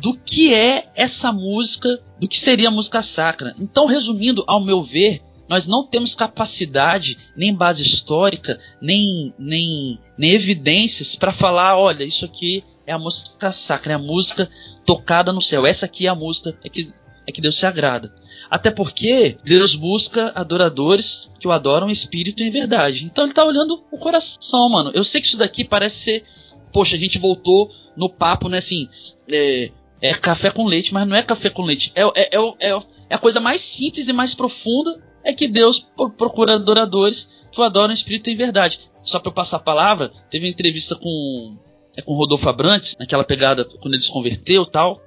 do 0.00 0.14
que 0.14 0.52
é 0.52 0.88
essa 0.94 1.32
música, 1.32 2.00
do 2.18 2.26
que 2.26 2.38
seria 2.38 2.68
a 2.68 2.72
música 2.72 3.02
sacra. 3.02 3.54
Então, 3.58 3.86
resumindo, 3.86 4.44
ao 4.46 4.60
meu 4.60 4.82
ver, 4.82 5.22
nós 5.48 5.66
não 5.66 5.86
temos 5.86 6.14
capacidade, 6.14 7.18
nem 7.36 7.52
base 7.52 7.82
histórica, 7.82 8.58
nem, 8.80 9.34
nem, 9.38 9.98
nem 10.16 10.32
evidências 10.32 11.16
para 11.16 11.32
falar: 11.32 11.76
olha, 11.76 12.04
isso 12.04 12.24
aqui 12.24 12.64
é 12.90 12.92
a 12.92 12.98
música 12.98 13.52
sacra, 13.52 13.92
é 13.92 13.94
a 13.94 13.98
música 13.98 14.50
tocada 14.84 15.32
no 15.32 15.40
céu. 15.40 15.64
Essa 15.64 15.86
aqui 15.86 16.06
é 16.06 16.10
a 16.10 16.14
música 16.14 16.58
é 16.64 16.68
que, 16.68 16.92
é 17.26 17.30
que 17.30 17.40
Deus 17.40 17.56
se 17.56 17.64
agrada. 17.64 18.12
Até 18.50 18.68
porque 18.70 19.38
Deus 19.44 19.76
busca 19.76 20.32
adoradores 20.34 21.30
que 21.38 21.46
o 21.46 21.52
adoram 21.52 21.88
em 21.88 21.92
espírito 21.92 22.42
e 22.42 22.48
em 22.48 22.50
verdade. 22.50 23.04
Então 23.04 23.24
ele 23.24 23.30
está 23.30 23.44
olhando 23.44 23.84
o 23.92 23.96
coração, 23.96 24.68
mano. 24.68 24.90
Eu 24.92 25.04
sei 25.04 25.20
que 25.20 25.28
isso 25.28 25.38
daqui 25.38 25.64
parece 25.64 25.96
ser. 25.96 26.24
Poxa, 26.72 26.96
a 26.96 26.98
gente 26.98 27.16
voltou 27.16 27.70
no 27.96 28.08
papo, 28.08 28.48
né? 28.48 28.58
Assim, 28.58 28.88
é, 29.30 29.70
é 30.00 30.14
café 30.14 30.50
com 30.50 30.66
leite, 30.66 30.92
mas 30.92 31.06
não 31.06 31.14
é 31.14 31.22
café 31.22 31.48
com 31.48 31.62
leite. 31.62 31.92
É, 31.94 32.02
é, 32.02 32.36
é, 32.36 32.70
é, 32.70 33.14
a 33.14 33.18
coisa 33.18 33.38
mais 33.38 33.60
simples 33.60 34.08
e 34.08 34.12
mais 34.12 34.34
profunda 34.34 35.00
é 35.22 35.32
que 35.32 35.46
Deus 35.46 35.86
procura 36.18 36.54
adoradores 36.54 37.30
que 37.52 37.60
o 37.60 37.64
adoram 37.64 37.92
em 37.92 37.94
espírito 37.94 38.28
e 38.28 38.32
em 38.32 38.36
verdade. 38.36 38.80
Só 39.04 39.20
para 39.20 39.30
eu 39.30 39.34
passar 39.34 39.58
a 39.58 39.60
palavra, 39.60 40.12
teve 40.28 40.46
uma 40.46 40.50
entrevista 40.50 40.96
com 40.96 41.56
é 41.96 42.02
com 42.02 42.14
Rodolfo 42.14 42.48
Abrantes, 42.48 42.96
naquela 42.98 43.24
pegada 43.24 43.64
quando 43.64 43.94
ele 43.94 44.02
se 44.02 44.10
converteu 44.10 44.64
tal. 44.66 45.02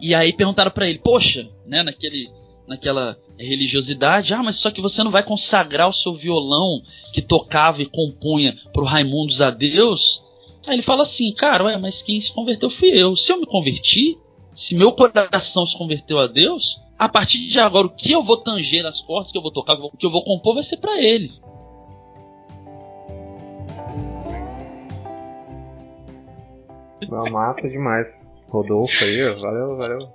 E 0.00 0.14
aí 0.14 0.32
perguntaram 0.32 0.70
para 0.70 0.88
ele, 0.88 0.98
poxa, 0.98 1.48
né, 1.66 1.82
naquele, 1.82 2.30
naquela 2.66 3.16
religiosidade, 3.38 4.34
ah, 4.34 4.42
mas 4.42 4.56
só 4.56 4.70
que 4.70 4.80
você 4.80 5.02
não 5.02 5.10
vai 5.10 5.22
consagrar 5.22 5.88
o 5.88 5.92
seu 5.92 6.14
violão 6.14 6.82
que 7.12 7.22
tocava 7.22 7.82
e 7.82 7.86
compunha 7.86 8.56
pro 8.72 8.84
Raimundos 8.84 9.40
a 9.40 9.50
Deus? 9.50 10.22
Aí 10.66 10.74
ele 10.74 10.82
fala 10.82 11.02
assim, 11.02 11.32
cara, 11.32 11.64
ué, 11.64 11.76
mas 11.76 12.02
quem 12.02 12.20
se 12.20 12.32
converteu 12.32 12.70
fui 12.70 12.88
eu. 12.88 13.16
Se 13.16 13.32
eu 13.32 13.40
me 13.40 13.46
converti, 13.46 14.18
se 14.54 14.74
meu 14.74 14.92
coração 14.92 15.66
se 15.66 15.76
converteu 15.76 16.18
a 16.18 16.26
Deus, 16.26 16.80
a 16.98 17.08
partir 17.08 17.48
de 17.48 17.58
agora 17.58 17.86
o 17.86 17.90
que 17.90 18.12
eu 18.12 18.22
vou 18.22 18.36
tanger 18.36 18.82
nas 18.82 19.00
cordas, 19.00 19.32
que 19.32 19.38
eu 19.38 19.42
vou 19.42 19.50
tocar, 19.50 19.74
o 19.74 19.90
que 19.96 20.06
eu 20.06 20.10
vou 20.10 20.22
compor 20.22 20.54
vai 20.54 20.62
ser 20.62 20.76
para 20.76 21.02
ele. 21.02 21.32
Não, 27.08 27.24
massa 27.30 27.68
demais. 27.68 28.22
Rodolfo 28.48 29.04
aí, 29.04 29.22
valeu, 29.34 29.76
valeu. 29.76 30.08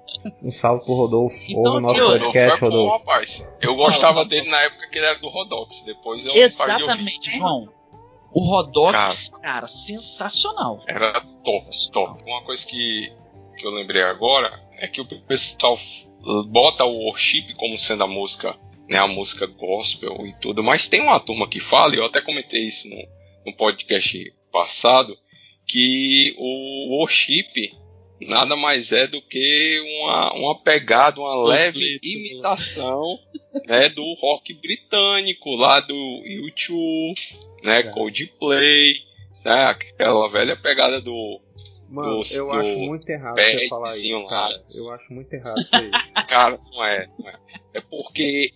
Um 0.43 0.51
salve 0.51 0.85
pro 0.85 0.93
Rodolfo. 0.93 1.35
Então, 1.47 1.63
Ouve 1.63 1.77
o 1.77 1.79
nosso 1.79 1.99
eu, 1.99 2.07
podcast, 2.19 2.59
Rodolfo. 2.61 2.67
É 2.67 2.69
bom, 2.69 2.97
rapaz. 2.97 3.55
Eu 3.61 3.75
gostava 3.75 4.25
dele 4.25 4.49
na 4.49 4.61
época 4.61 4.87
que 4.89 4.97
ele 4.97 5.05
era 5.05 5.19
do 5.19 5.29
Rodox. 5.29 5.81
Depois 5.81 6.25
eu 6.25 6.35
Exatamente, 6.35 7.35
João. 7.37 7.69
O 8.31 8.41
Rodox, 8.41 8.91
cara, 8.91 9.41
cara, 9.41 9.67
sensacional. 9.67 10.83
Era 10.87 11.19
top, 11.43 11.91
top. 11.91 12.23
Uma 12.27 12.41
coisa 12.43 12.65
que, 12.67 13.11
que 13.57 13.65
eu 13.65 13.71
lembrei 13.71 14.03
agora 14.03 14.61
é 14.77 14.87
que 14.87 15.01
o 15.01 15.05
pessoal 15.05 15.77
bota 16.47 16.83
o 16.85 17.05
worship 17.05 17.53
como 17.55 17.77
sendo 17.77 18.03
a 18.03 18.07
música, 18.07 18.55
né, 18.87 18.99
a 18.99 19.07
música 19.07 19.47
gospel 19.47 20.27
e 20.27 20.33
tudo, 20.33 20.63
mas 20.63 20.87
tem 20.87 21.01
uma 21.01 21.19
turma 21.19 21.47
que 21.47 21.59
fala, 21.59 21.95
e 21.95 21.97
eu 21.97 22.05
até 22.05 22.21
comentei 22.21 22.63
isso 22.63 22.87
no, 22.89 23.07
no 23.45 23.53
podcast 23.55 24.33
passado, 24.51 25.17
que 25.67 26.33
o 26.37 26.97
worship 26.97 27.75
nada 28.21 28.55
mais 28.55 28.91
é 28.91 29.05
do 29.05 29.21
que 29.21 29.79
uma, 29.99 30.33
uma 30.33 30.55
pegada, 30.59 31.19
uma 31.19 31.47
leve 31.47 31.99
imitação 32.03 33.19
né, 33.65 33.89
do 33.89 34.13
rock 34.15 34.53
britânico 34.53 35.55
lá 35.55 35.79
do 35.79 35.93
U2, 35.93 37.37
né, 37.63 37.79
é. 37.79 37.83
Coldplay, 37.83 38.95
né, 39.45 39.65
aquela 39.65 40.27
velha 40.29 40.55
pegada 40.55 40.99
do 41.01 41.41
Mano, 41.89 42.21
do, 42.21 42.33
eu 42.33 42.45
do 42.47 42.51
acho 42.51 42.79
muito 42.79 43.09
errado 43.09 43.39
você 43.39 43.67
falar 43.69 43.95
isso, 43.95 44.27
cara. 44.27 44.63
Eu 44.75 44.91
acho 44.91 45.13
muito 45.13 45.33
errado 45.33 45.61
isso 45.61 45.75
aí. 45.75 45.91
cara, 46.27 46.59
não 46.71 46.83
é, 46.83 47.07
não 47.17 47.29
é. 47.29 47.39
É 47.75 47.81
porque, 47.81 48.51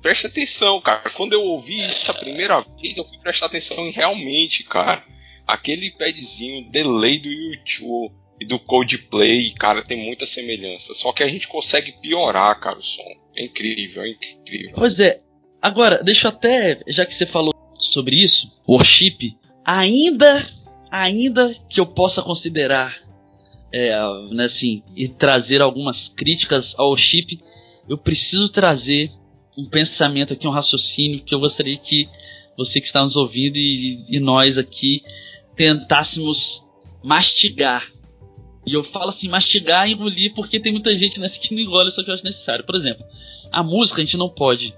presta 0.00 0.28
atenção, 0.28 0.80
cara. 0.80 1.02
Quando 1.10 1.34
eu 1.34 1.42
ouvi 1.42 1.78
isso 1.86 2.10
a 2.10 2.14
primeira 2.14 2.58
vez, 2.60 2.96
eu 2.96 3.04
fui 3.04 3.18
prestar 3.18 3.46
atenção 3.46 3.86
em 3.86 3.90
realmente, 3.90 4.64
cara 4.64 5.04
aquele 5.46 5.90
padzinho 5.90 6.70
delay 6.70 7.18
do 7.18 7.28
YouTube 7.28 8.14
e 8.40 8.46
do 8.46 8.58
Coldplay, 8.58 9.50
cara, 9.52 9.82
tem 9.82 9.98
muita 9.98 10.24
semelhança. 10.24 10.94
Só 10.94 11.12
que 11.12 11.22
a 11.22 11.28
gente 11.28 11.46
consegue 11.46 11.92
piorar, 12.00 12.58
cara, 12.58 12.78
o 12.78 12.82
som. 12.82 13.02
É 13.36 13.44
incrível, 13.44 14.02
é 14.02 14.10
incrível. 14.10 14.72
Pois 14.74 14.98
é. 14.98 15.18
Agora, 15.60 16.02
deixa 16.02 16.28
eu 16.28 16.30
até, 16.30 16.80
já 16.88 17.04
que 17.04 17.14
você 17.14 17.26
falou 17.26 17.52
sobre 17.78 18.16
isso, 18.16 18.50
worship, 18.66 19.36
ainda, 19.64 20.48
ainda 20.90 21.54
que 21.68 21.78
eu 21.80 21.86
possa 21.86 22.22
considerar, 22.22 22.96
é, 23.72 23.94
né, 24.32 24.44
assim, 24.44 24.82
e 24.96 25.08
trazer 25.08 25.60
algumas 25.60 26.08
críticas 26.08 26.74
ao 26.78 26.88
worship, 26.88 27.40
eu 27.86 27.98
preciso 27.98 28.48
trazer 28.48 29.12
um 29.56 29.68
pensamento 29.68 30.32
aqui, 30.32 30.48
um 30.48 30.52
raciocínio 30.52 31.22
que 31.22 31.34
eu 31.34 31.40
gostaria 31.40 31.76
que 31.76 32.08
você 32.56 32.80
que 32.80 32.86
está 32.86 33.02
nos 33.02 33.16
ouvindo 33.16 33.56
e, 33.56 34.04
e 34.08 34.18
nós 34.18 34.56
aqui 34.56 35.02
tentássemos 35.60 36.64
mastigar. 37.04 37.86
E 38.66 38.72
eu 38.72 38.82
falo 38.82 39.10
assim, 39.10 39.28
mastigar 39.28 39.86
e 39.86 39.92
engolir 39.92 40.32
porque 40.32 40.58
tem 40.58 40.72
muita 40.72 40.96
gente 40.96 41.20
nessa 41.20 41.36
que 41.38 41.54
não 41.54 41.60
engole, 41.60 41.92
só 41.92 42.02
que 42.02 42.08
eu 42.08 42.14
acho 42.14 42.24
necessário. 42.24 42.64
Por 42.64 42.76
exemplo, 42.76 43.04
a 43.52 43.62
música 43.62 44.00
a 44.00 44.04
gente 44.04 44.16
não 44.16 44.30
pode 44.30 44.74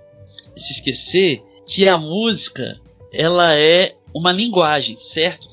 se 0.57 0.73
esquecer 0.73 1.41
que 1.69 1.89
a 1.89 1.97
música 1.97 2.81
ela 3.13 3.55
é 3.55 3.95
uma 4.13 4.33
linguagem, 4.33 4.99
certo? 5.05 5.49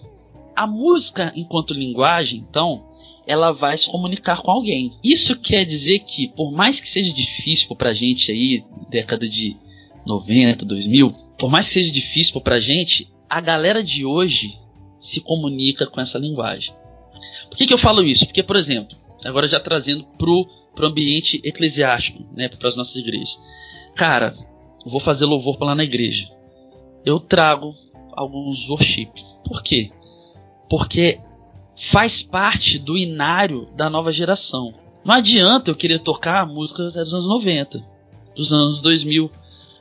A 0.55 0.65
música, 0.65 1.31
enquanto 1.35 1.75
linguagem, 1.75 2.43
então, 2.49 2.87
ela 3.27 3.51
vai 3.51 3.77
se 3.77 3.87
comunicar 3.87 4.41
com 4.41 4.49
alguém. 4.49 4.97
Isso 5.03 5.35
quer 5.39 5.63
dizer 5.63 5.99
que, 5.99 6.27
por 6.29 6.51
mais 6.51 6.79
que 6.79 6.89
seja 6.89 7.13
difícil 7.13 7.75
pra 7.75 7.93
gente 7.93 8.31
aí, 8.31 8.63
década 8.89 9.29
de 9.29 9.55
90, 10.07 10.65
2000, 10.65 11.11
por 11.37 11.51
mais 11.51 11.67
que 11.67 11.73
seja 11.73 11.91
difícil 11.91 12.41
pra 12.41 12.59
gente, 12.59 13.07
a 13.29 13.39
galera 13.39 13.83
de 13.83 14.03
hoje 14.03 14.57
se 15.01 15.21
comunica 15.21 15.85
com 15.85 15.99
essa 16.01 16.17
linguagem. 16.17 16.73
Por 17.49 17.57
que, 17.57 17.65
que 17.65 17.73
eu 17.73 17.77
falo 17.77 18.03
isso? 18.03 18.25
Porque, 18.25 18.43
por 18.43 18.55
exemplo, 18.55 18.97
agora 19.25 19.47
já 19.47 19.59
trazendo 19.59 20.03
pro, 20.17 20.45
pro 20.75 20.87
ambiente 20.87 21.41
eclesiástico, 21.43 22.23
né, 22.35 22.47
para 22.47 22.69
as 22.69 22.75
nossas 22.75 22.95
igrejas. 22.95 23.39
Cara, 23.95 24.35
eu 24.85 24.91
vou 24.91 24.99
fazer 24.99 25.25
louvor 25.25 25.57
lá 25.61 25.75
na 25.75 25.83
igreja. 25.83 26.29
Eu 27.05 27.19
trago 27.19 27.75
alguns 28.13 28.69
worship. 28.69 29.11
Por 29.45 29.63
quê? 29.63 29.91
Porque 30.69 31.19
faz 31.91 32.21
parte 32.21 32.77
do 32.77 32.97
inário 32.97 33.69
da 33.75 33.89
nova 33.89 34.11
geração. 34.11 34.73
Não 35.03 35.15
adianta 35.15 35.71
eu 35.71 35.75
querer 35.75 35.99
tocar 35.99 36.41
a 36.41 36.45
música 36.45 36.83
dos 36.83 37.13
anos 37.13 37.27
90, 37.27 37.83
dos 38.35 38.51
anos 38.51 38.81
2000. 38.81 39.31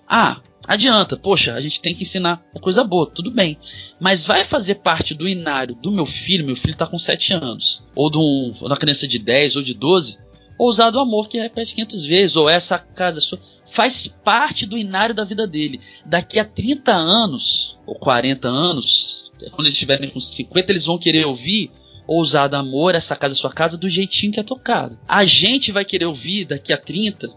Ah, 0.08 0.40
adianta, 0.68 1.16
poxa, 1.16 1.54
a 1.54 1.60
gente 1.60 1.80
tem 1.80 1.94
que 1.94 2.02
ensinar 2.02 2.44
coisa 2.60 2.84
boa, 2.84 3.10
tudo 3.10 3.30
bem. 3.30 3.58
Mas 3.98 4.24
vai 4.24 4.44
fazer 4.44 4.76
parte 4.76 5.14
do 5.14 5.26
inário 5.26 5.74
do 5.74 5.90
meu 5.90 6.06
filho, 6.06 6.46
meu 6.46 6.56
filho 6.56 6.72
está 6.72 6.86
com 6.86 6.98
7 6.98 7.32
anos, 7.32 7.82
ou 7.94 8.10
de, 8.10 8.18
um, 8.18 8.54
uma 8.60 8.76
criança 8.76 9.08
de 9.08 9.18
10 9.18 9.56
ou 9.56 9.62
de 9.62 9.74
12, 9.74 10.16
ousar 10.58 10.90
do 10.90 11.00
amor 11.00 11.28
que 11.28 11.40
repete 11.40 11.74
500 11.74 12.04
vezes, 12.04 12.36
ou 12.36 12.48
essa 12.48 12.78
casa 12.78 13.20
sua 13.20 13.40
faz 13.74 14.06
parte 14.06 14.64
do 14.64 14.78
inário 14.78 15.14
da 15.14 15.24
vida 15.24 15.46
dele. 15.46 15.80
Daqui 16.04 16.38
a 16.38 16.44
30 16.44 16.92
anos, 16.92 17.76
ou 17.86 17.94
40 17.94 18.48
anos, 18.48 19.30
quando 19.50 19.66
eles 19.66 19.74
estiverem 19.74 20.10
com 20.10 20.20
50, 20.20 20.72
eles 20.72 20.86
vão 20.86 20.98
querer 20.98 21.26
ouvir 21.26 21.70
Ousado 22.06 22.56
Amor, 22.56 22.94
essa 22.94 23.14
casa 23.14 23.34
sua 23.34 23.52
casa, 23.52 23.76
do 23.76 23.88
jeitinho 23.88 24.32
que 24.32 24.40
é 24.40 24.42
tocado. 24.42 24.98
A 25.06 25.26
gente 25.26 25.70
vai 25.70 25.84
querer 25.84 26.06
ouvir 26.06 26.46
daqui 26.46 26.72
a 26.72 26.78
30, 26.78 27.28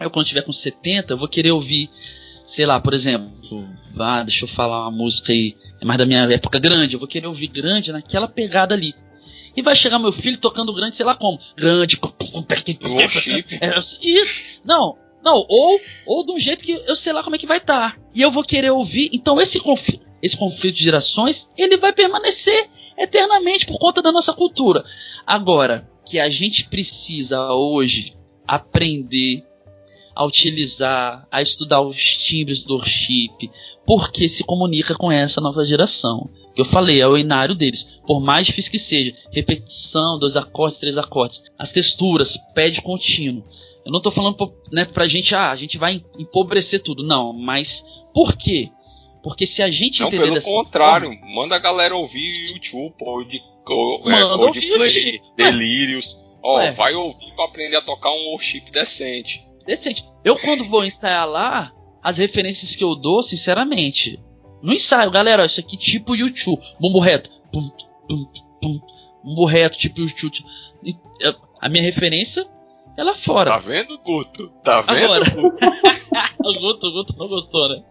eu 0.00 0.10
quando 0.10 0.26
tiver 0.26 0.40
com 0.40 0.52
70, 0.52 1.12
eu 1.12 1.18
vou 1.18 1.28
querer 1.28 1.50
ouvir, 1.50 1.90
sei 2.50 2.66
lá, 2.66 2.80
por 2.80 2.92
exemplo, 2.92 3.64
ah, 3.96 4.24
deixa 4.24 4.44
eu 4.44 4.48
falar 4.48 4.82
uma 4.82 4.90
música 4.90 5.32
aí, 5.32 5.56
é 5.80 5.84
mais 5.84 5.98
da 5.98 6.04
minha 6.04 6.22
época 6.24 6.58
grande, 6.58 6.94
eu 6.94 6.98
vou 6.98 7.08
querer 7.08 7.28
ouvir 7.28 7.46
grande 7.46 7.92
naquela 7.92 8.26
pegada 8.26 8.74
ali. 8.74 8.92
E 9.56 9.62
vai 9.62 9.76
chegar 9.76 10.00
meu 10.00 10.12
filho 10.12 10.36
tocando 10.36 10.74
grande, 10.74 10.96
sei 10.96 11.06
lá 11.06 11.14
como. 11.14 11.38
Grande. 11.56 12.00
É, 13.60 13.78
isso. 14.02 14.60
Não, 14.64 14.96
não, 15.24 15.44
ou, 15.48 15.80
ou 16.06 16.26
de 16.26 16.32
um 16.32 16.40
jeito 16.40 16.64
que 16.64 16.72
eu 16.72 16.96
sei 16.96 17.12
lá 17.12 17.22
como 17.22 17.36
é 17.36 17.38
que 17.38 17.46
vai 17.46 17.58
estar. 17.58 17.92
Tá. 17.92 18.00
E 18.12 18.20
eu 18.20 18.32
vou 18.32 18.42
querer 18.42 18.70
ouvir. 18.70 19.10
Então 19.12 19.40
esse 19.40 19.60
conflito, 19.60 20.04
esse 20.20 20.36
conflito 20.36 20.74
de 20.74 20.84
gerações, 20.84 21.48
ele 21.56 21.76
vai 21.76 21.92
permanecer 21.92 22.68
eternamente 22.98 23.64
por 23.64 23.78
conta 23.78 24.02
da 24.02 24.10
nossa 24.10 24.32
cultura. 24.32 24.84
Agora, 25.24 25.88
que 26.04 26.18
a 26.18 26.28
gente 26.28 26.68
precisa 26.68 27.52
hoje 27.52 28.16
aprender 28.46 29.44
a 30.20 30.24
utilizar, 30.26 31.26
a 31.30 31.40
estudar 31.40 31.80
os 31.80 31.96
timbres 31.98 32.58
do 32.58 32.74
worship, 32.74 33.50
porque 33.86 34.28
se 34.28 34.44
comunica 34.44 34.94
com 34.94 35.10
essa 35.10 35.40
nova 35.40 35.64
geração. 35.64 36.28
Que 36.54 36.60
eu 36.60 36.66
falei, 36.66 37.00
é 37.00 37.08
o 37.08 37.16
inário 37.16 37.54
deles. 37.54 37.88
Por 38.06 38.20
mais 38.20 38.46
difícil 38.46 38.70
que 38.70 38.78
seja, 38.78 39.16
repetição, 39.32 40.18
dois 40.18 40.36
acordes, 40.36 40.78
três 40.78 40.98
acordes, 40.98 41.42
as 41.58 41.72
texturas, 41.72 42.36
pede 42.54 42.82
contínuo. 42.82 43.42
Eu 43.86 43.90
não 43.90 44.00
tô 44.02 44.10
falando 44.10 44.36
né, 44.70 44.84
pra 44.84 45.08
gente, 45.08 45.34
ah, 45.34 45.50
a 45.50 45.56
gente 45.56 45.78
vai 45.78 46.04
empobrecer 46.18 46.82
tudo. 46.82 47.02
Não, 47.02 47.32
mas 47.32 47.82
por 48.12 48.36
quê? 48.36 48.68
Porque 49.22 49.46
se 49.46 49.62
a 49.62 49.70
gente 49.70 50.02
Não, 50.02 50.10
pelo 50.10 50.42
contrário, 50.42 51.08
forma, 51.08 51.34
manda 51.34 51.56
a 51.56 51.58
galera 51.58 51.96
ouvir 51.96 52.52
YouTube, 52.52 52.92
Cold, 52.98 53.36
é, 53.38 54.36
Coldplay, 54.36 55.18
Delírios. 55.34 56.26
Ó, 56.42 56.70
vai 56.72 56.94
ouvir 56.94 57.32
pra 57.34 57.46
aprender 57.46 57.76
a 57.76 57.80
tocar 57.80 58.10
um 58.10 58.32
worship 58.32 58.70
decente. 58.70 59.48
Decente. 59.70 60.04
Eu 60.24 60.34
quando 60.34 60.64
vou 60.64 60.84
ensaiar 60.84 61.28
lá, 61.28 61.72
as 62.02 62.18
referências 62.18 62.74
que 62.74 62.82
eu 62.82 62.96
dou, 62.96 63.22
sinceramente, 63.22 64.20
no 64.60 64.72
ensaio, 64.72 65.12
galera, 65.12 65.46
isso 65.46 65.60
aqui 65.60 65.76
tipo 65.76 66.16
YouTube, 66.16 66.60
bumbo 66.80 66.98
reto, 66.98 67.30
pum, 67.52 67.70
pum, 68.08 68.26
pum, 68.60 68.80
bumbo 69.22 69.44
reto, 69.44 69.78
tipo 69.78 70.00
YouTube. 70.00 70.44
A 71.60 71.68
minha 71.68 71.84
referência 71.84 72.44
é 72.98 73.04
lá 73.04 73.14
fora. 73.14 73.48
Tá 73.48 73.58
vendo, 73.58 73.96
Guto? 74.00 74.50
Tá 74.64 74.80
vendo, 74.80 75.04
Agora. 75.04 75.30
Guto? 75.30 75.56
o 76.44 76.52
Guto, 76.54 76.86
o 76.88 76.92
Guto 76.92 77.14
não 77.16 77.28
gostou, 77.28 77.68
né? 77.68 77.84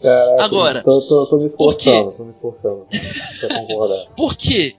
Caraca, 0.00 0.44
Agora. 0.44 0.82
Tô, 0.84 1.00
tô, 1.02 1.26
tô 1.26 1.36
me 1.36 1.46
esforçando, 1.46 2.12
tô 2.12 2.22
me 2.22 2.30
esforçando 2.30 2.86
pra 3.40 3.60
concordar. 3.60 4.06
Por 4.16 4.36
quê? 4.36 4.76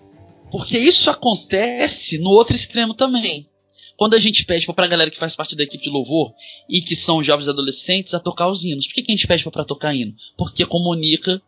Porque 0.50 0.78
isso 0.78 1.10
acontece 1.10 2.18
no 2.18 2.30
outro 2.30 2.56
extremo 2.56 2.94
também. 2.94 3.50
Quando 3.98 4.14
a 4.14 4.20
gente 4.20 4.46
pede 4.46 4.66
pra 4.72 4.88
galera 4.88 5.10
que 5.10 5.20
faz 5.20 5.36
parte 5.36 5.56
da 5.56 5.64
equipe 5.64 5.84
de 5.84 5.90
louvor 5.90 6.34
e 6.70 6.82
que 6.82 6.96
são 6.96 7.24
jovens 7.24 7.48
adolescentes 7.48 8.14
a 8.14 8.20
tocar 8.20 8.50
os 8.50 8.64
hinos. 8.64 8.88
Por 8.88 8.94
que, 8.94 9.04
que 9.04 9.12
a 9.12 9.16
gente 9.16 9.28
pede 9.28 9.50
pra 9.50 9.64
tocar 9.64 9.96
hino? 9.96 10.14
Porque 10.38 10.66
comunica 10.66 11.42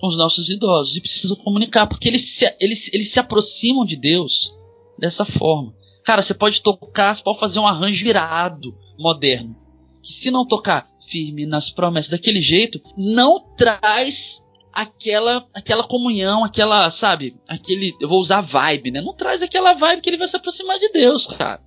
com 0.00 0.06
os 0.06 0.16
nossos 0.16 0.48
idosos 0.48 0.96
e 0.96 1.00
precisa 1.00 1.36
comunicar, 1.36 1.86
porque 1.86 2.08
eles 2.08 2.22
se, 2.22 2.56
eles, 2.58 2.90
eles 2.92 3.10
se 3.10 3.20
aproximam 3.20 3.84
de 3.84 3.96
Deus 3.96 4.52
dessa 4.98 5.26
forma. 5.26 5.74
Cara, 6.04 6.22
você 6.22 6.32
pode 6.32 6.62
tocar, 6.62 7.14
você 7.14 7.22
pode 7.22 7.38
fazer 7.38 7.58
um 7.58 7.66
arranjo 7.66 8.06
irado, 8.06 8.74
moderno. 8.98 9.54
Que 10.02 10.12
se 10.12 10.30
não 10.30 10.46
tocar 10.46 10.88
firme 11.10 11.44
nas 11.44 11.70
promessas 11.70 12.10
daquele 12.10 12.40
jeito, 12.40 12.80
não 12.96 13.40
traz 13.56 14.42
aquela 14.72 15.46
aquela 15.52 15.82
comunhão, 15.82 16.44
aquela, 16.44 16.90
sabe, 16.90 17.36
aquele, 17.46 17.94
eu 18.00 18.08
vou 18.08 18.20
usar 18.20 18.40
vibe, 18.40 18.92
né? 18.92 19.00
Não 19.00 19.12
traz 19.12 19.42
aquela 19.42 19.74
vibe 19.74 20.00
que 20.00 20.08
ele 20.08 20.16
vai 20.16 20.28
se 20.28 20.36
aproximar 20.36 20.78
de 20.78 20.88
Deus, 20.90 21.26
cara. 21.26 21.60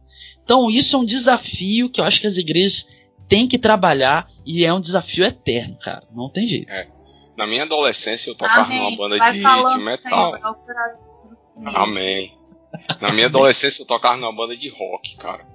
Então 0.43 0.69
isso 0.69 0.95
é 0.95 0.99
um 0.99 1.05
desafio 1.05 1.89
que 1.89 1.99
eu 1.99 2.05
acho 2.05 2.19
que 2.19 2.27
as 2.27 2.37
igrejas 2.37 2.85
têm 3.27 3.47
que 3.47 3.57
trabalhar 3.57 4.29
e 4.45 4.65
é 4.65 4.73
um 4.73 4.81
desafio 4.81 5.23
eterno, 5.23 5.77
cara. 5.79 6.03
Não 6.13 6.29
tem 6.29 6.47
jeito. 6.47 6.71
É. 6.71 6.87
Na 7.37 7.47
minha 7.47 7.63
adolescência 7.63 8.29
eu 8.29 8.35
tocava 8.35 8.71
Amém. 8.71 8.79
numa 8.79 8.97
banda 8.97 9.19
de, 9.19 9.37
de, 9.37 9.83
metal. 9.83 10.33
Amém. 11.65 12.37
Na 13.01 13.11
minha 13.11 13.27
adolescência 13.27 13.81
eu 13.81 13.87
tocava 13.87 14.17
numa 14.17 14.33
banda 14.33 14.55
de 14.55 14.69
rock, 14.69 15.15
cara. 15.17 15.45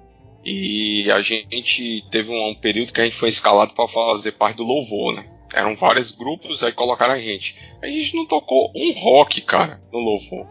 E 0.43 1.09
a 1.11 1.21
gente 1.21 2.05
teve 2.09 2.31
um, 2.31 2.49
um 2.49 2.55
período 2.55 2.93
que 2.93 3.01
a 3.01 3.03
gente 3.03 3.15
foi 3.15 3.29
escalado 3.29 3.73
para 3.73 3.87
fazer 3.87 4.33
parte 4.33 4.57
do 4.57 4.63
louvor, 4.63 5.13
né? 5.13 5.29
Eram 5.53 5.75
vários 5.75 6.11
grupos, 6.11 6.63
aí 6.63 6.71
colocaram 6.71 7.13
a 7.13 7.19
gente. 7.19 7.57
A 7.81 7.87
gente 7.87 8.15
não 8.15 8.25
tocou 8.25 8.71
um 8.75 8.91
rock, 8.99 9.41
cara, 9.41 9.81
no 9.91 9.99
louvor. 9.99 10.47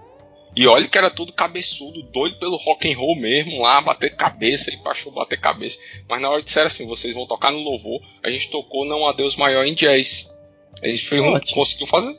E 0.56 0.66
olha 0.66 0.88
que 0.88 0.98
era 0.98 1.10
tudo 1.10 1.32
cabeçudo, 1.32 2.02
doido 2.02 2.36
pelo 2.36 2.56
rock 2.56 2.90
and 2.90 2.96
roll 2.96 3.14
mesmo, 3.16 3.62
lá, 3.62 3.80
bater 3.80 4.16
cabeça, 4.16 4.72
e 4.72 4.76
baixou 4.78 5.12
bater 5.12 5.40
cabeça. 5.40 5.78
Mas 6.08 6.20
na 6.20 6.30
hora 6.30 6.42
disseram 6.42 6.66
assim, 6.66 6.86
vocês 6.86 7.14
vão 7.14 7.26
tocar 7.26 7.52
no 7.52 7.62
louvor, 7.62 8.00
a 8.22 8.30
gente 8.30 8.50
tocou 8.50 8.84
Não 8.84 9.06
Adeus 9.06 9.36
Maior 9.36 9.64
em 9.64 9.74
jazz. 9.74 10.42
A 10.82 10.88
gente 10.88 11.06
fez 11.06 11.22
um, 11.22 11.38
conseguiu 11.52 11.86
fazer 11.86 12.18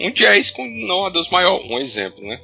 um 0.00 0.10
jazz 0.10 0.50
com 0.50 0.66
Não 0.66 1.06
Adeus 1.06 1.28
Maior, 1.28 1.60
um 1.68 1.78
exemplo, 1.78 2.24
né? 2.24 2.40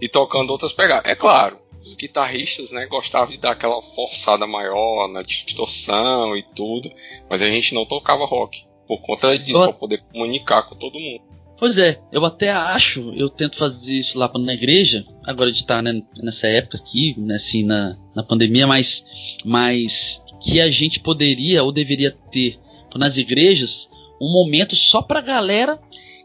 E 0.00 0.08
tocando 0.08 0.50
outras 0.50 0.72
pegadas. 0.72 1.10
É 1.10 1.14
claro, 1.14 1.58
os 1.80 1.94
guitarristas, 1.94 2.70
né, 2.70 2.86
gostavam 2.86 3.30
de 3.30 3.38
dar 3.38 3.52
aquela 3.52 3.80
forçada 3.80 4.46
maior 4.46 5.08
na 5.08 5.22
distorção 5.22 6.36
e 6.36 6.42
tudo, 6.42 6.90
mas 7.28 7.42
a 7.42 7.48
gente 7.48 7.74
não 7.74 7.84
tocava 7.84 8.24
rock 8.24 8.66
por 8.86 9.00
conta 9.02 9.38
disso, 9.38 9.62
para 9.62 9.72
poder 9.72 10.02
comunicar 10.10 10.62
com 10.62 10.74
todo 10.74 10.98
mundo. 10.98 11.22
Pois 11.58 11.76
é, 11.76 12.00
eu 12.12 12.24
até 12.24 12.52
acho, 12.52 13.12
eu 13.16 13.28
tento 13.28 13.58
fazer 13.58 13.94
isso 13.94 14.16
lá 14.16 14.30
na 14.38 14.54
igreja, 14.54 15.04
agora 15.24 15.50
de 15.50 15.58
estar 15.58 15.82
né, 15.82 16.00
nessa 16.22 16.46
época 16.46 16.78
aqui, 16.78 17.16
né, 17.18 17.34
assim, 17.34 17.64
na, 17.64 17.96
na 18.14 18.22
pandemia, 18.22 18.64
mas, 18.64 19.04
mas 19.44 20.22
que 20.40 20.60
a 20.60 20.70
gente 20.70 21.00
poderia 21.00 21.64
ou 21.64 21.72
deveria 21.72 22.16
ter 22.30 22.60
nas 22.94 23.16
igrejas 23.16 23.88
um 24.20 24.32
momento 24.32 24.76
só 24.76 25.02
pra 25.02 25.20
galera 25.20 25.80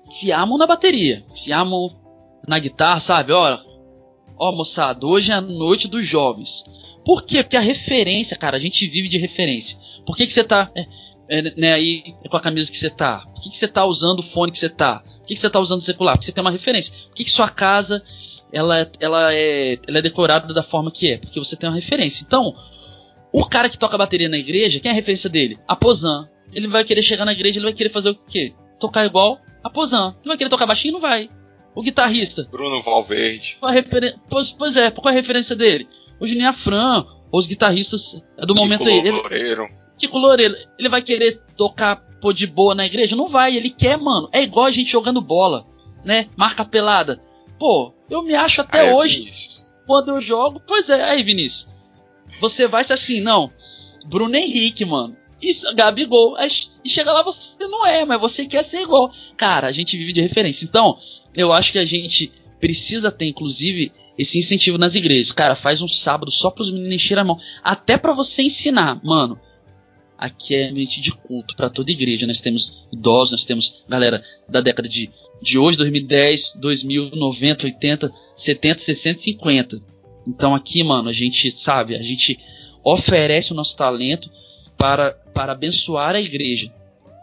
enfiar 0.08 0.42
a 0.42 0.46
mão 0.46 0.58
na 0.58 0.68
bateria, 0.68 1.26
enfiar 1.32 1.62
a 1.62 1.66
mão 1.66 1.96
na 2.48 2.60
guitarra, 2.60 3.00
sabe? 3.00 3.32
Olha, 3.32 3.60
ó 4.38 4.52
moçada, 4.52 5.06
hoje 5.06 5.32
é 5.32 5.36
a 5.36 5.42
noite 5.42 5.88
dos 5.88 6.08
jovens. 6.08 6.64
Por 7.04 7.24
quê? 7.24 7.44
Porque 7.44 7.58
a 7.58 7.62
referência, 7.62 8.38
cara, 8.38 8.58
a 8.58 8.60
gente 8.60 8.88
vive 8.88 9.08
de 9.08 9.18
referência. 9.18 9.78
Por 10.06 10.16
que, 10.16 10.28
que 10.28 10.34
você 10.34 10.44
tá 10.44 10.72
é, 10.76 10.86
é, 11.28 11.42
né, 11.56 11.74
aí 11.74 12.16
com 12.30 12.38
a 12.38 12.42
camisa 12.42 12.72
que 12.72 12.78
você 12.78 12.90
tá? 12.90 13.26
Por 13.34 13.42
que, 13.42 13.50
que 13.50 13.58
você 13.58 13.68
tá 13.68 13.86
usando 13.86 14.20
o 14.20 14.24
fone 14.24 14.52
que 14.52 14.60
você 14.60 14.70
tá? 14.70 15.04
Que, 15.34 15.36
que 15.36 15.42
você 15.42 15.50
tá 15.50 15.60
usando 15.60 15.80
o 15.80 15.84
secular? 15.84 16.16
Porque 16.16 16.26
você 16.26 16.32
tem 16.32 16.44
uma 16.44 16.52
referência. 16.52 16.94
Por 17.08 17.16
que, 17.16 17.24
que 17.24 17.32
sua 17.32 17.50
casa 17.50 18.04
ela, 18.52 18.90
ela, 19.00 19.34
é, 19.34 19.80
ela 19.88 19.98
é 19.98 20.02
decorada 20.02 20.54
da 20.54 20.64
forma 20.64 20.92
que 20.92 21.12
é? 21.12 21.18
Porque 21.18 21.40
você 21.40 21.56
tem 21.56 21.68
uma 21.68 21.76
referência. 21.76 22.24
Então, 22.26 22.56
o 23.32 23.46
cara 23.46 23.68
que 23.68 23.78
toca 23.78 23.98
bateria 23.98 24.30
na 24.30 24.38
igreja, 24.38 24.80
quem 24.80 24.90
é 24.90 24.92
a 24.92 24.96
referência 24.96 25.30
dele? 25.30 25.58
A 25.68 25.76
Pozan. 25.76 26.30
Ele 26.54 26.68
vai 26.68 26.84
querer 26.84 27.02
chegar 27.02 27.26
na 27.26 27.34
igreja, 27.34 27.58
ele 27.58 27.66
vai 27.66 27.74
querer 27.74 27.92
fazer 27.92 28.12
o 28.12 28.16
quê? 28.16 28.54
Tocar 28.80 29.06
igual 29.06 29.40
a 29.64 29.70
Pozan. 29.70 30.16
Ele 30.20 30.28
vai 30.28 30.38
querer 30.38 30.50
tocar 30.50 30.68
baixinho? 30.68 30.94
Não 30.94 31.02
vai. 31.02 31.30
O 31.74 31.82
guitarrista. 31.82 32.48
Bruno 32.52 32.80
Valverde. 32.84 33.58
Qual 33.60 33.72
a 33.72 33.74
refer... 33.74 34.16
pois, 34.30 34.52
pois 34.52 34.78
é, 34.78 34.92
qual 34.92 35.08
é 35.08 35.18
a 35.18 35.20
referência 35.20 35.56
dele? 35.56 35.88
O 36.20 36.28
Juninho 36.28 36.50
Afran, 36.50 37.06
os 37.32 37.48
guitarristas 37.48 38.14
do 38.38 38.54
Kiko 38.54 38.60
momento 38.60 38.88
aí. 38.88 39.10
Loureiro. 39.10 39.68
Kiko 39.98 40.18
Loureiro. 40.20 40.56
Ele 40.78 40.90
vai 40.90 41.02
querer 41.02 41.42
tocar 41.58 42.06
pô, 42.24 42.32
de 42.32 42.48
boa 42.48 42.74
na 42.74 42.86
igreja? 42.86 43.18
Não 43.18 43.28
vai, 43.28 43.58
ele 43.58 43.70
quer, 43.70 43.98
mano. 43.98 44.30
É 44.32 44.42
igual 44.42 44.66
a 44.66 44.72
gente 44.72 44.90
jogando 44.90 45.20
bola, 45.20 45.68
né? 46.06 46.30
Marca 46.38 46.64
pelada. 46.64 47.22
Pô, 47.60 47.94
eu 48.10 48.24
me 48.24 48.34
acho 48.34 48.62
até 48.62 48.88
aí, 48.88 48.94
hoje. 48.94 49.20
Vinícius. 49.20 49.78
Quando 49.86 50.12
eu 50.12 50.22
jogo, 50.22 50.62
pois 50.66 50.90
é, 50.90 51.04
aí, 51.04 51.22
Vinícius. 51.22 51.68
Você 52.40 52.66
vai 52.66 52.86
ser 52.86 52.94
assim, 52.94 53.20
não. 53.20 53.52
Bruno 54.06 54.34
Henrique, 54.38 54.86
mano. 54.86 55.18
Isso, 55.42 55.76
Gabigol. 55.76 56.38
E 56.82 56.90
chega 56.90 57.12
lá, 57.12 57.22
você 57.24 57.68
não 57.68 57.86
é, 57.86 58.06
mas 58.06 58.22
você 58.22 58.46
quer 58.46 58.64
ser 58.64 58.84
igual. 58.84 59.12
Cara, 59.36 59.68
a 59.68 59.74
gente 59.74 59.98
vive 59.98 60.14
de 60.14 60.22
referência. 60.22 60.64
Então, 60.64 60.98
eu 61.36 61.52
acho 61.52 61.74
que 61.74 61.80
a 61.80 61.86
gente 61.86 62.32
precisa 62.58 63.12
ter, 63.12 63.26
inclusive, 63.26 63.92
esse 64.18 64.40
incentivo 64.40 64.78
nas 64.78 64.96
igrejas. 64.96 65.34
Cara, 65.34 65.58
faz 65.58 65.82
um 65.82 65.90
sábado 65.90 66.32
só 66.32 66.50
para 66.50 66.62
os 66.62 66.72
meninos 66.72 66.96
encher 66.96 67.20
a 67.20 67.24
mão. 67.26 67.38
Até 67.62 67.98
para 67.98 68.14
você 68.14 68.44
ensinar, 68.44 69.04
mano. 69.04 69.38
Aqui 70.24 70.56
é 70.56 70.70
ambiente 70.70 71.02
de 71.02 71.12
culto 71.12 71.54
para 71.54 71.70
toda 71.70 71.92
igreja. 71.92 72.26
Nós 72.26 72.40
temos 72.40 72.88
idosos, 72.94 73.32
nós 73.32 73.44
temos 73.44 73.84
galera 73.90 74.24
da 74.48 74.62
década 74.62 74.88
de, 74.88 75.12
de 75.42 75.58
hoje, 75.58 75.78
2010, 75.78 76.54
2000, 76.56 77.10
90, 77.14 77.66
80, 77.66 78.14
70, 78.38 78.80
60, 78.80 79.20
50. 79.20 79.82
Então 80.26 80.56
aqui, 80.56 80.82
mano, 80.82 81.10
a 81.10 81.14
gente 81.14 81.52
sabe, 81.52 81.94
a 81.94 82.02
gente 82.02 82.40
oferece 82.82 83.52
o 83.52 83.56
nosso 83.56 83.76
talento 83.76 84.32
para, 84.78 85.12
para 85.12 85.52
abençoar 85.52 86.16
a 86.16 86.22
igreja. 86.22 86.72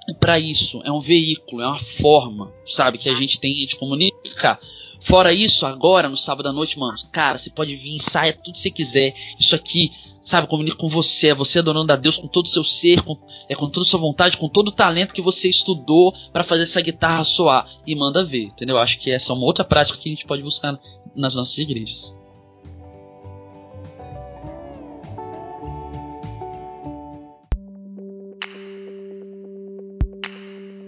E 0.06 0.12
para 0.12 0.38
isso, 0.38 0.82
é 0.84 0.92
um 0.92 1.00
veículo, 1.00 1.62
é 1.62 1.66
uma 1.66 1.80
forma, 2.02 2.52
sabe, 2.66 2.98
que 2.98 3.08
a 3.08 3.14
gente 3.14 3.40
tem 3.40 3.54
de 3.54 3.76
comunicar. 3.76 4.60
Fora 5.04 5.32
isso, 5.32 5.64
agora, 5.64 6.08
no 6.08 6.16
sábado 6.16 6.48
à 6.48 6.52
noite, 6.52 6.78
mano, 6.78 6.96
cara, 7.10 7.38
você 7.38 7.50
pode 7.50 7.74
vir, 7.74 7.96
ensaia 7.96 8.32
tudo 8.32 8.52
que 8.52 8.60
você 8.60 8.70
quiser. 8.70 9.14
Isso 9.38 9.54
aqui, 9.54 9.90
sabe, 10.22 10.46
comunica 10.46 10.76
com 10.76 10.88
você. 10.88 11.28
É 11.28 11.34
você 11.34 11.58
adorando 11.58 11.92
a 11.92 11.96
Deus 11.96 12.18
com 12.18 12.28
todo 12.28 12.46
o 12.46 12.48
seu 12.48 12.62
ser, 12.62 13.02
com, 13.02 13.16
é 13.48 13.54
com 13.54 13.68
toda 13.68 13.86
a 13.86 13.88
sua 13.88 13.98
vontade, 13.98 14.36
com 14.36 14.48
todo 14.48 14.68
o 14.68 14.72
talento 14.72 15.14
que 15.14 15.22
você 15.22 15.48
estudou 15.48 16.14
para 16.32 16.44
fazer 16.44 16.64
essa 16.64 16.80
guitarra 16.80 17.24
soar. 17.24 17.66
E 17.86 17.94
manda 17.94 18.24
ver, 18.24 18.44
entendeu? 18.44 18.78
Acho 18.78 18.98
que 18.98 19.10
essa 19.10 19.32
é 19.32 19.34
uma 19.34 19.46
outra 19.46 19.64
prática 19.64 19.98
que 19.98 20.08
a 20.08 20.12
gente 20.12 20.26
pode 20.26 20.42
buscar 20.42 20.78
nas 21.16 21.34
nossas 21.34 21.56
igrejas. 21.56 22.14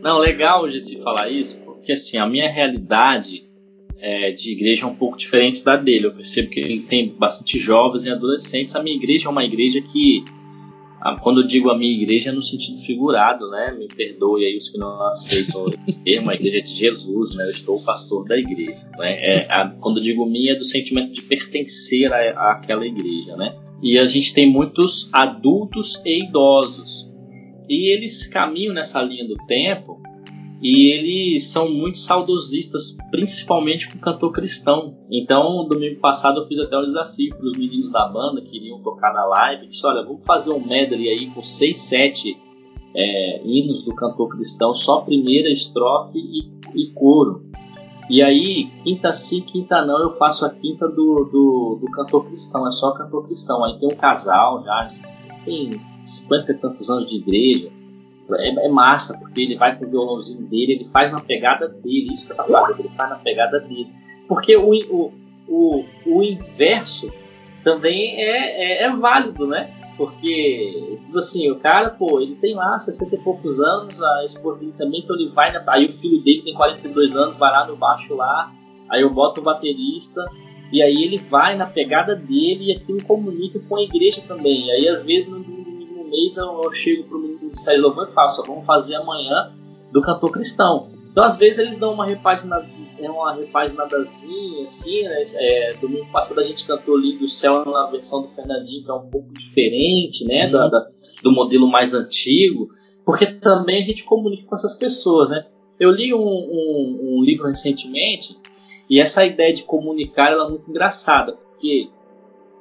Não, 0.02 0.18
legal 0.18 0.68
de 0.68 0.80
se 0.80 1.00
falar 1.00 1.30
isso, 1.30 1.62
porque 1.62 1.92
assim, 1.92 2.18
a 2.18 2.26
minha 2.26 2.50
realidade 2.50 3.51
é, 4.02 4.32
de 4.32 4.50
igreja 4.50 4.84
é 4.84 4.88
um 4.88 4.96
pouco 4.96 5.16
diferente 5.16 5.64
da 5.64 5.76
dele. 5.76 6.06
Eu 6.06 6.12
percebo 6.12 6.50
que 6.50 6.58
ele 6.58 6.80
tem 6.80 7.08
bastante 7.08 7.58
jovens 7.60 8.04
e 8.04 8.10
adolescentes. 8.10 8.74
A 8.74 8.82
minha 8.82 8.96
igreja 8.96 9.28
é 9.28 9.30
uma 9.30 9.44
igreja 9.44 9.80
que, 9.80 10.24
quando 11.22 11.42
eu 11.42 11.46
digo 11.46 11.70
a 11.70 11.78
minha 11.78 11.92
igreja, 11.92 12.30
é 12.30 12.32
no 12.32 12.42
sentido 12.42 12.78
figurado, 12.78 13.48
né? 13.48 13.76
Me 13.78 13.86
perdoe 13.86 14.44
aí 14.44 14.56
os 14.56 14.68
que 14.68 14.76
não 14.76 15.06
aceitam 15.06 15.66
o 15.66 15.70
termo, 16.04 16.30
a 16.30 16.34
igreja 16.34 16.62
de 16.62 16.70
Jesus, 16.72 17.34
né? 17.36 17.44
Eu 17.44 17.50
estou 17.50 17.78
o 17.78 17.84
pastor 17.84 18.26
da 18.26 18.36
igreja. 18.36 18.84
Né? 18.98 19.12
É, 19.24 19.46
a, 19.48 19.68
quando 19.68 19.98
eu 19.98 20.02
digo 20.02 20.26
minha, 20.26 20.52
é 20.52 20.56
do 20.56 20.64
sentimento 20.64 21.12
de 21.12 21.22
pertencer 21.22 22.12
à, 22.12 22.50
àquela 22.50 22.84
igreja, 22.84 23.36
né? 23.36 23.56
E 23.80 24.00
a 24.00 24.06
gente 24.06 24.34
tem 24.34 24.50
muitos 24.50 25.08
adultos 25.12 26.02
e 26.04 26.24
idosos. 26.24 27.08
E 27.68 27.88
eles 27.92 28.26
caminham 28.26 28.74
nessa 28.74 29.00
linha 29.00 29.26
do 29.26 29.36
tempo 29.46 30.00
e 30.62 30.92
eles 30.92 31.50
são 31.50 31.68
muito 31.68 31.98
saudosistas, 31.98 32.96
principalmente 33.10 33.90
com 33.90 33.98
cantor 33.98 34.30
cristão. 34.30 34.96
Então, 35.10 35.66
domingo 35.66 35.98
passado 36.00 36.40
eu 36.40 36.46
fiz 36.46 36.60
até 36.60 36.78
um 36.78 36.82
desafio 36.82 37.34
para 37.34 37.46
os 37.46 37.58
meninos 37.58 37.90
da 37.90 38.06
banda 38.06 38.40
que 38.40 38.56
iriam 38.58 38.80
tocar 38.80 39.12
na 39.12 39.24
live. 39.24 39.66
Disse, 39.66 39.84
olha, 39.84 40.04
vamos 40.04 40.22
fazer 40.24 40.52
um 40.52 40.64
medley 40.64 41.08
aí 41.08 41.26
com 41.30 41.42
seis, 41.42 41.80
sete 41.80 42.38
é, 42.94 43.42
hinos 43.44 43.84
do 43.84 43.92
cantor 43.96 44.28
cristão, 44.28 44.72
só 44.72 45.00
primeira 45.00 45.50
estrofe 45.50 46.16
e, 46.16 46.52
e, 46.80 46.92
coro. 46.92 47.44
E 48.08 48.22
aí, 48.22 48.70
quinta 48.84 49.12
sim, 49.12 49.40
quinta 49.40 49.84
não, 49.84 50.00
eu 50.00 50.12
faço 50.12 50.46
a 50.46 50.50
quinta 50.50 50.86
do, 50.86 51.24
do, 51.24 51.78
do 51.80 51.90
cantor 51.90 52.26
cristão, 52.26 52.68
é 52.68 52.70
só 52.70 52.92
cantor 52.92 53.26
cristão. 53.26 53.64
Aí 53.64 53.80
tem 53.80 53.88
um 53.88 53.96
casal 53.96 54.62
já, 54.62 54.88
tem 55.44 55.70
50 56.04 56.52
e 56.52 56.54
tantos 56.58 56.88
anos 56.88 57.10
de 57.10 57.16
igreja 57.16 57.81
é, 58.30 58.66
é, 58.66 58.68
massa, 58.68 59.18
porque 59.18 59.42
ele 59.42 59.56
vai 59.56 59.76
com 59.76 59.84
o 59.84 59.90
violãozinho 59.90 60.42
dele, 60.42 60.72
ele 60.72 60.88
faz 60.92 61.10
na 61.10 61.20
pegada 61.20 61.68
dele, 61.68 62.14
isso 62.14 62.26
que 62.26 62.32
eu 62.32 62.36
tava 62.36 62.52
fazendo, 62.52 62.80
ele 62.80 62.96
faz 62.96 63.10
na 63.10 63.16
pegada 63.16 63.60
dele. 63.60 63.90
Porque 64.28 64.56
o, 64.56 64.70
o, 64.70 65.12
o, 65.48 65.84
o 66.06 66.22
inverso 66.22 67.12
também 67.64 68.16
é, 68.16 68.82
é, 68.82 68.82
é, 68.84 68.90
válido, 68.96 69.46
né? 69.46 69.70
Porque, 69.96 70.98
tipo 71.04 71.18
assim, 71.18 71.50
o 71.50 71.56
cara, 71.56 71.90
pô, 71.90 72.20
ele 72.20 72.34
tem 72.36 72.54
lá 72.54 72.78
60 72.78 73.14
e 73.14 73.18
poucos 73.18 73.60
anos, 73.60 74.02
a 74.02 74.24
esposa 74.24 74.60
dele 74.60 74.74
também, 74.76 75.00
então 75.00 75.14
ele 75.16 75.30
vai 75.30 75.52
Aí 75.68 75.86
o 75.86 75.92
filho 75.92 76.22
dele 76.22 76.42
tem 76.42 76.54
42 76.54 77.14
anos, 77.14 77.36
vai 77.36 77.52
lá 77.52 77.66
no 77.66 77.76
baixo 77.76 78.14
lá, 78.14 78.52
aí 78.88 79.02
eu 79.02 79.10
boto 79.10 79.40
o 79.40 79.44
baterista, 79.44 80.24
e 80.72 80.82
aí 80.82 81.04
ele 81.04 81.18
vai 81.18 81.54
na 81.54 81.66
pegada 81.66 82.16
dele 82.16 82.70
e 82.70 82.72
aquilo 82.72 83.04
comunica 83.04 83.60
com 83.68 83.76
a 83.76 83.82
igreja 83.82 84.22
também. 84.26 84.68
E 84.68 84.70
aí 84.70 84.88
às 84.88 85.02
vezes 85.02 85.28
no, 85.28 85.38
mês 86.12 86.36
eu, 86.36 86.62
eu 86.62 86.72
chego 86.72 87.04
pro 87.04 87.18
Ministério 87.18 87.80
de 87.80 87.86
Louvor 87.86 88.06
e 88.06 88.12
faço, 88.12 88.44
vamos 88.44 88.66
fazer 88.66 88.94
amanhã 88.94 89.50
do 89.90 90.02
cantor 90.02 90.30
cristão. 90.30 90.90
Então, 91.10 91.24
às 91.24 91.36
vezes, 91.36 91.58
eles 91.58 91.78
dão 91.78 91.92
uma 91.92 92.06
repagina, 92.06 92.66
é 92.98 93.10
uma 93.10 93.34
repaginadazinha, 93.34 94.64
assim, 94.64 95.02
né? 95.02 95.22
É, 95.34 95.76
domingo 95.78 96.10
passado 96.10 96.40
a 96.40 96.44
gente 96.44 96.66
cantou 96.66 96.96
Lindo 96.96 97.20
do 97.20 97.28
Céu 97.28 97.64
na 97.66 97.86
versão 97.86 98.22
do 98.22 98.28
Fernandinho, 98.28 98.84
que 98.84 98.90
é 98.90 98.94
um 98.94 99.10
pouco 99.10 99.32
diferente, 99.34 100.24
né? 100.24 100.46
Uhum. 100.46 100.52
Da, 100.52 100.68
da, 100.68 100.88
do 101.22 101.30
modelo 101.30 101.70
mais 101.70 101.92
antigo, 101.92 102.68
porque 103.04 103.26
também 103.26 103.82
a 103.82 103.86
gente 103.86 104.04
comunica 104.04 104.46
com 104.46 104.54
essas 104.54 104.74
pessoas, 104.74 105.28
né? 105.28 105.46
Eu 105.78 105.90
li 105.90 106.14
um, 106.14 106.18
um, 106.18 107.18
um 107.18 107.22
livro 107.22 107.46
recentemente 107.46 108.38
e 108.88 109.00
essa 109.00 109.24
ideia 109.24 109.52
de 109.52 109.64
comunicar 109.64 110.32
ela 110.32 110.46
é 110.46 110.48
muito 110.48 110.70
engraçada, 110.70 111.32
porque 111.32 111.90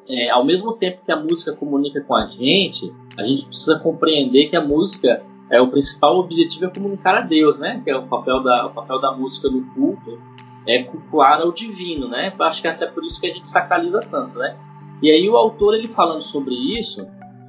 é, 0.07 0.29
ao 0.29 0.45
mesmo 0.45 0.73
tempo 0.73 1.05
que 1.05 1.11
a 1.11 1.19
música 1.19 1.53
comunica 1.53 2.01
com 2.01 2.15
a 2.15 2.27
gente, 2.27 2.93
a 3.17 3.23
gente 3.23 3.45
precisa 3.45 3.79
compreender 3.79 4.49
que 4.49 4.55
a 4.55 4.65
música 4.65 5.23
é 5.49 5.61
o 5.61 5.69
principal 5.69 6.17
objetivo 6.17 6.65
é 6.65 6.69
comunicar 6.69 7.17
a 7.17 7.21
Deus, 7.21 7.59
né? 7.59 7.81
Que 7.83 7.91
é 7.91 7.97
o 7.97 8.07
papel 8.07 8.41
da, 8.41 8.67
o 8.67 8.73
papel 8.73 8.99
da 8.99 9.11
música 9.11 9.49
no 9.49 9.63
culto 9.73 10.19
é 10.67 10.83
cultuar 10.83 11.41
ao 11.41 11.51
divino, 11.51 12.07
né? 12.07 12.33
Acho 12.39 12.61
que 12.61 12.67
é 12.67 12.71
até 12.71 12.87
por 12.87 13.03
isso 13.03 13.19
que 13.19 13.27
a 13.27 13.33
gente 13.33 13.49
sacraliza 13.49 13.99
tanto, 13.99 14.37
né? 14.37 14.57
E 15.01 15.11
aí 15.11 15.27
o 15.29 15.35
autor 15.35 15.75
ele 15.75 15.87
falando 15.87 16.21
sobre 16.21 16.53
isso, 16.79 17.05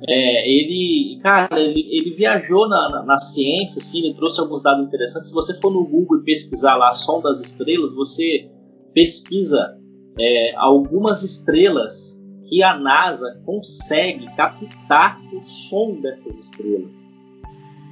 é, 0.09 0.50
ele, 0.50 1.20
cara, 1.22 1.61
ele, 1.61 1.86
ele 1.90 2.14
viajou 2.16 2.68
na, 2.68 2.88
na, 2.88 3.05
na, 3.05 3.18
ciência, 3.18 3.78
assim, 3.78 4.05
ele 4.05 4.14
trouxe 4.14 4.40
alguns 4.40 4.62
dados 4.62 4.82
interessantes. 4.82 5.28
Se 5.28 5.34
você 5.34 5.55
for 5.61 5.70
no 5.70 5.86
Google 5.86 6.18
e 6.18 6.24
pesquisar 6.24 6.74
lá 6.74 6.92
som 6.92 7.20
das 7.20 7.40
estrelas, 7.40 7.94
você 7.94 8.50
pesquisa 8.92 9.78
é, 10.18 10.57
algumas 10.57 11.22
estrelas 11.22 12.20
que 12.53 12.62
a 12.62 12.76
NASA 12.76 13.40
consegue 13.46 14.26
captar 14.36 15.18
o 15.32 15.42
som 15.42 15.94
dessas 16.03 16.38
estrelas. 16.38 17.11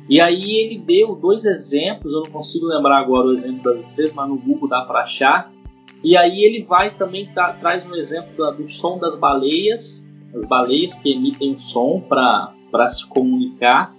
E 0.06 0.20
aí 0.20 0.54
ele 0.58 0.78
deu 0.78 1.14
dois 1.14 1.46
exemplos, 1.46 2.12
eu 2.12 2.24
não 2.24 2.30
consigo 2.30 2.66
lembrar 2.66 2.98
agora 2.98 3.28
o 3.28 3.32
exemplo 3.32 3.62
das 3.62 3.86
estrelas, 3.86 4.12
mas 4.12 4.28
no 4.28 4.36
Google 4.36 4.68
dá 4.68 4.82
para 4.82 5.04
achar. 5.04 5.50
E 6.04 6.14
aí 6.14 6.44
ele 6.44 6.62
vai 6.64 6.94
também 6.94 7.32
tra 7.32 7.54
traz 7.54 7.86
um 7.86 7.94
exemplo 7.94 8.36
da, 8.36 8.50
do 8.50 8.68
som 8.68 8.98
das 8.98 9.18
baleias, 9.18 10.06
as 10.34 10.44
baleias 10.44 10.98
que 10.98 11.10
emitem 11.10 11.52
um 11.52 11.56
som 11.56 11.98
para 11.98 12.90
se 12.90 13.08
comunicar. 13.08 13.94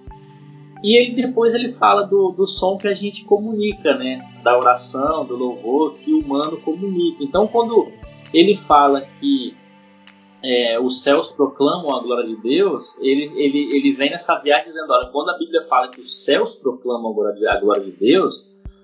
E 0.83 0.95
ele 0.95 1.15
depois 1.15 1.55
ele 1.55 1.73
fala 1.73 2.03
do, 2.03 2.29
do 2.29 2.47
som 2.47 2.77
que 2.77 2.87
a 2.87 2.93
gente 2.93 3.25
comunica, 3.25 3.97
né? 3.97 4.29
Da 4.43 4.55
oração, 4.55 5.25
do 5.25 5.35
louvor 5.35 5.95
que 5.95 6.13
o 6.13 6.19
humano 6.19 6.57
comunica. 6.57 7.23
Então 7.23 7.47
quando 7.47 7.91
ele 8.31 8.55
fala 8.55 9.07
que 9.19 9.59
é, 10.43 10.79
os 10.79 11.03
céus 11.03 11.31
proclamam 11.31 11.95
a 11.95 12.01
glória 12.01 12.27
de 12.27 12.35
Deus, 12.41 12.97
ele, 12.99 13.31
ele, 13.35 13.75
ele 13.75 13.93
vem 13.93 14.09
nessa 14.09 14.39
viagem 14.39 14.67
dizendo: 14.67 14.91
olha, 14.91 15.09
quando 15.09 15.29
a 15.29 15.37
Bíblia 15.37 15.65
fala 15.67 15.89
que 15.89 16.01
os 16.01 16.23
céus 16.23 16.55
proclamam 16.55 17.11
a 17.11 17.59
glória 17.59 17.83
de, 17.83 17.91
Deus, 17.91 18.43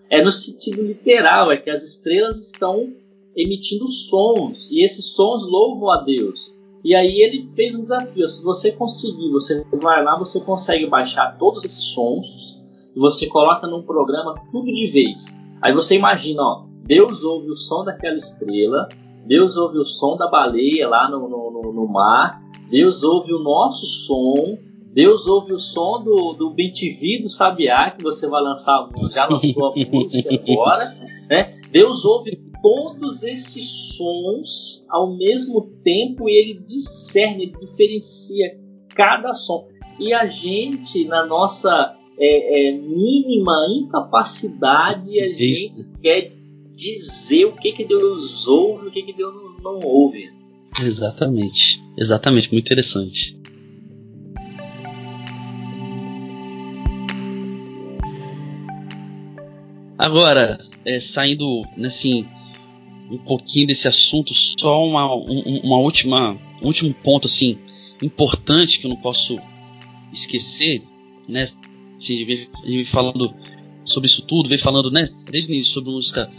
é 0.10 0.22
no 0.22 0.32
sentido 0.32 0.84
literal, 0.84 1.52
é 1.52 1.58
que 1.58 1.70
as 1.70 1.84
estrelas 1.84 2.40
estão 2.46 2.94
emitindo 3.36 3.88
sons, 3.88 4.70
e 4.72 4.84
esses 4.84 5.14
sons 5.16 5.46
louvam 5.46 5.92
a 5.92 6.04
Deus. 6.04 6.54
E 6.84 6.96
aí 6.96 7.22
ele 7.22 7.50
fez 7.56 7.74
um 7.74 7.82
desafio: 7.82 8.30
se 8.30 8.44
você 8.44 8.72
conseguir, 8.72 9.32
você 9.32 9.66
vai 9.82 10.04
lá, 10.04 10.18
você 10.18 10.40
consegue 10.40 10.86
baixar 10.86 11.38
todos 11.40 11.66
esses 11.66 11.86
sons, 11.86 12.56
e 12.96 13.00
você 13.00 13.26
coloca 13.28 13.66
num 13.66 13.82
programa 13.82 14.36
tudo 14.52 14.66
de 14.66 14.92
vez. 14.92 15.36
Aí 15.60 15.74
você 15.74 15.96
imagina, 15.96 16.44
ó, 16.44 16.66
Deus 16.84 17.24
ouve 17.24 17.50
o 17.50 17.58
som 17.58 17.84
daquela 17.84 18.16
estrela, 18.16 18.88
Deus 19.28 19.58
ouve 19.58 19.78
o 19.78 19.86
som 19.86 20.16
da 20.16 20.30
baleia 20.30 20.88
lá 20.88 21.10
no, 21.10 21.28
no, 21.28 21.74
no 21.74 21.88
mar, 21.88 22.42
Deus 22.70 23.04
ouve 23.04 23.34
o 23.34 23.40
nosso 23.40 23.86
som, 23.86 24.58
Deus 24.94 25.28
ouve 25.28 25.54
o 25.54 25.60
som 25.60 26.02
do, 26.04 26.34
do 26.34 26.50
BTV 26.52 27.24
do 27.24 27.30
Sabiá, 27.30 27.92
que 27.92 28.04
você 28.04 28.28
vai 28.28 28.42
lançar, 28.42 28.90
já 29.14 29.28
lançou 29.28 29.68
a 29.68 29.74
música 29.76 30.30
agora, 30.34 30.96
né? 31.30 31.52
Deus 31.72 32.04
ouve 32.06 32.40
todos 32.62 33.24
esses 33.24 33.96
sons 33.96 34.84
ao 34.90 35.16
mesmo 35.16 35.62
tempo 35.84 36.28
e 36.28 36.34
ele 36.34 36.60
discerne, 36.66 37.44
ele 37.44 37.58
diferencia 37.60 38.58
cada 38.96 39.34
som. 39.34 39.68
E 40.00 40.14
a 40.14 40.28
gente, 40.28 41.06
na 41.06 41.26
nossa 41.26 41.96
é, 42.20 42.70
é, 42.70 42.72
mínima 42.72 43.54
incapacidade, 43.78 45.20
a 45.20 45.30
gente 45.30 45.88
quer 46.02 46.32
dizer 46.78 47.46
o 47.46 47.54
que, 47.54 47.72
que 47.72 47.84
Deus 47.84 48.48
ouve 48.48 48.86
e 48.86 48.88
o 48.90 48.92
que, 48.92 49.02
que 49.02 49.14
Deus 49.14 49.34
não, 49.64 49.80
ouve. 49.80 50.32
Exatamente. 50.80 51.82
Exatamente, 51.98 52.52
muito 52.52 52.66
interessante. 52.66 53.36
Agora, 59.98 60.60
é, 60.86 61.00
saindo 61.00 61.64
assim, 61.84 62.28
um 63.10 63.18
pouquinho 63.18 63.66
desse 63.66 63.88
assunto, 63.88 64.32
só 64.34 64.86
uma, 64.86 65.16
um, 65.16 65.60
uma 65.64 65.80
última, 65.80 66.34
um 66.62 66.68
último 66.68 66.94
ponto 66.94 67.26
assim 67.26 67.58
importante 68.04 68.80
que 68.80 68.86
eu 68.86 68.92
não 68.92 68.98
posso 68.98 69.40
esquecer, 70.14 70.84
né? 71.28 71.48
Assim, 71.98 72.48
a 72.64 72.68
gente 72.68 72.92
falando 72.92 73.34
sobre 73.84 74.08
isso 74.08 74.22
tudo, 74.22 74.48
veio 74.48 74.62
falando, 74.62 74.92
né, 74.92 75.10
desde 75.32 75.52
o 75.52 75.56
início 75.56 75.74
sobre 75.74 75.90
música 75.90 76.30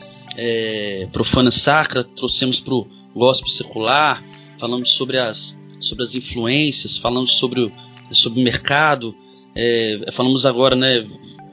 é, 0.40 1.08
profana 1.12 1.50
sacra, 1.50 2.04
trouxemos 2.04 2.60
para 2.60 2.74
o 2.74 2.86
gospel 3.14 3.48
secular, 3.48 4.24
falamos 4.60 4.90
sobre 4.90 5.18
as, 5.18 5.56
sobre 5.80 6.04
as 6.04 6.14
influências, 6.14 6.96
falamos 6.96 7.34
sobre 7.34 7.60
o, 7.60 7.72
sobre 8.12 8.40
o 8.40 8.44
mercado, 8.44 9.14
É, 9.60 10.12
falamos 10.12 10.46
agora, 10.46 10.76
né, 10.76 11.04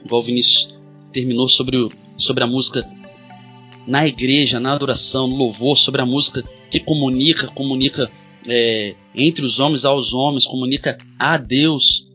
igual 0.04 0.22
o 0.22 0.24
Vinícius 0.24 0.68
terminou 1.12 1.48
sobre, 1.48 1.76
o, 1.76 1.90
sobre 2.16 2.44
a 2.44 2.46
música 2.46 2.86
na 3.84 4.06
igreja, 4.06 4.60
na 4.60 4.72
adoração, 4.72 5.26
no 5.26 5.36
louvor, 5.36 5.76
sobre 5.76 6.00
a 6.02 6.06
música 6.06 6.44
que 6.70 6.78
comunica, 6.78 7.48
comunica 7.48 8.08
é, 8.46 8.94
entre 9.12 9.44
os 9.44 9.58
homens 9.58 9.84
aos 9.84 10.12
homens, 10.12 10.46
comunica 10.46 10.96
a 11.18 11.36
Deus. 11.36 12.06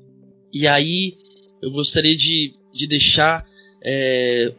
E 0.54 0.66
aí 0.66 1.18
eu 1.62 1.72
gostaria 1.72 2.16
de, 2.16 2.54
de 2.74 2.88
deixar 2.88 3.46
é, 3.84 4.54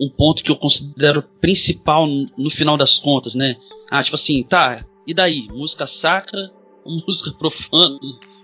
um 0.00 0.08
ponto 0.08 0.42
que 0.42 0.50
eu 0.50 0.56
considero 0.56 1.22
principal 1.40 2.06
no, 2.06 2.30
no 2.36 2.50
final 2.50 2.76
das 2.76 2.98
contas, 2.98 3.34
né? 3.34 3.56
Ah, 3.90 4.02
tipo 4.02 4.16
assim, 4.16 4.42
tá, 4.42 4.84
e 5.06 5.14
daí? 5.14 5.48
Música 5.48 5.86
sacra, 5.86 6.50
música 6.84 7.32
profana, 7.32 7.98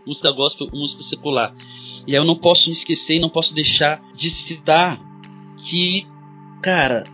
música 0.06 0.30
gospel, 0.30 0.68
música 0.72 1.02
secular. 1.02 1.54
E 2.06 2.12
aí 2.12 2.16
eu 2.16 2.24
não 2.24 2.36
posso 2.36 2.68
me 2.68 2.72
esquecer 2.74 3.16
e 3.16 3.20
não 3.20 3.28
posso 3.28 3.54
deixar 3.54 4.02
de 4.14 4.30
citar 4.30 5.00
que, 5.58 6.06
cara, 6.62 7.04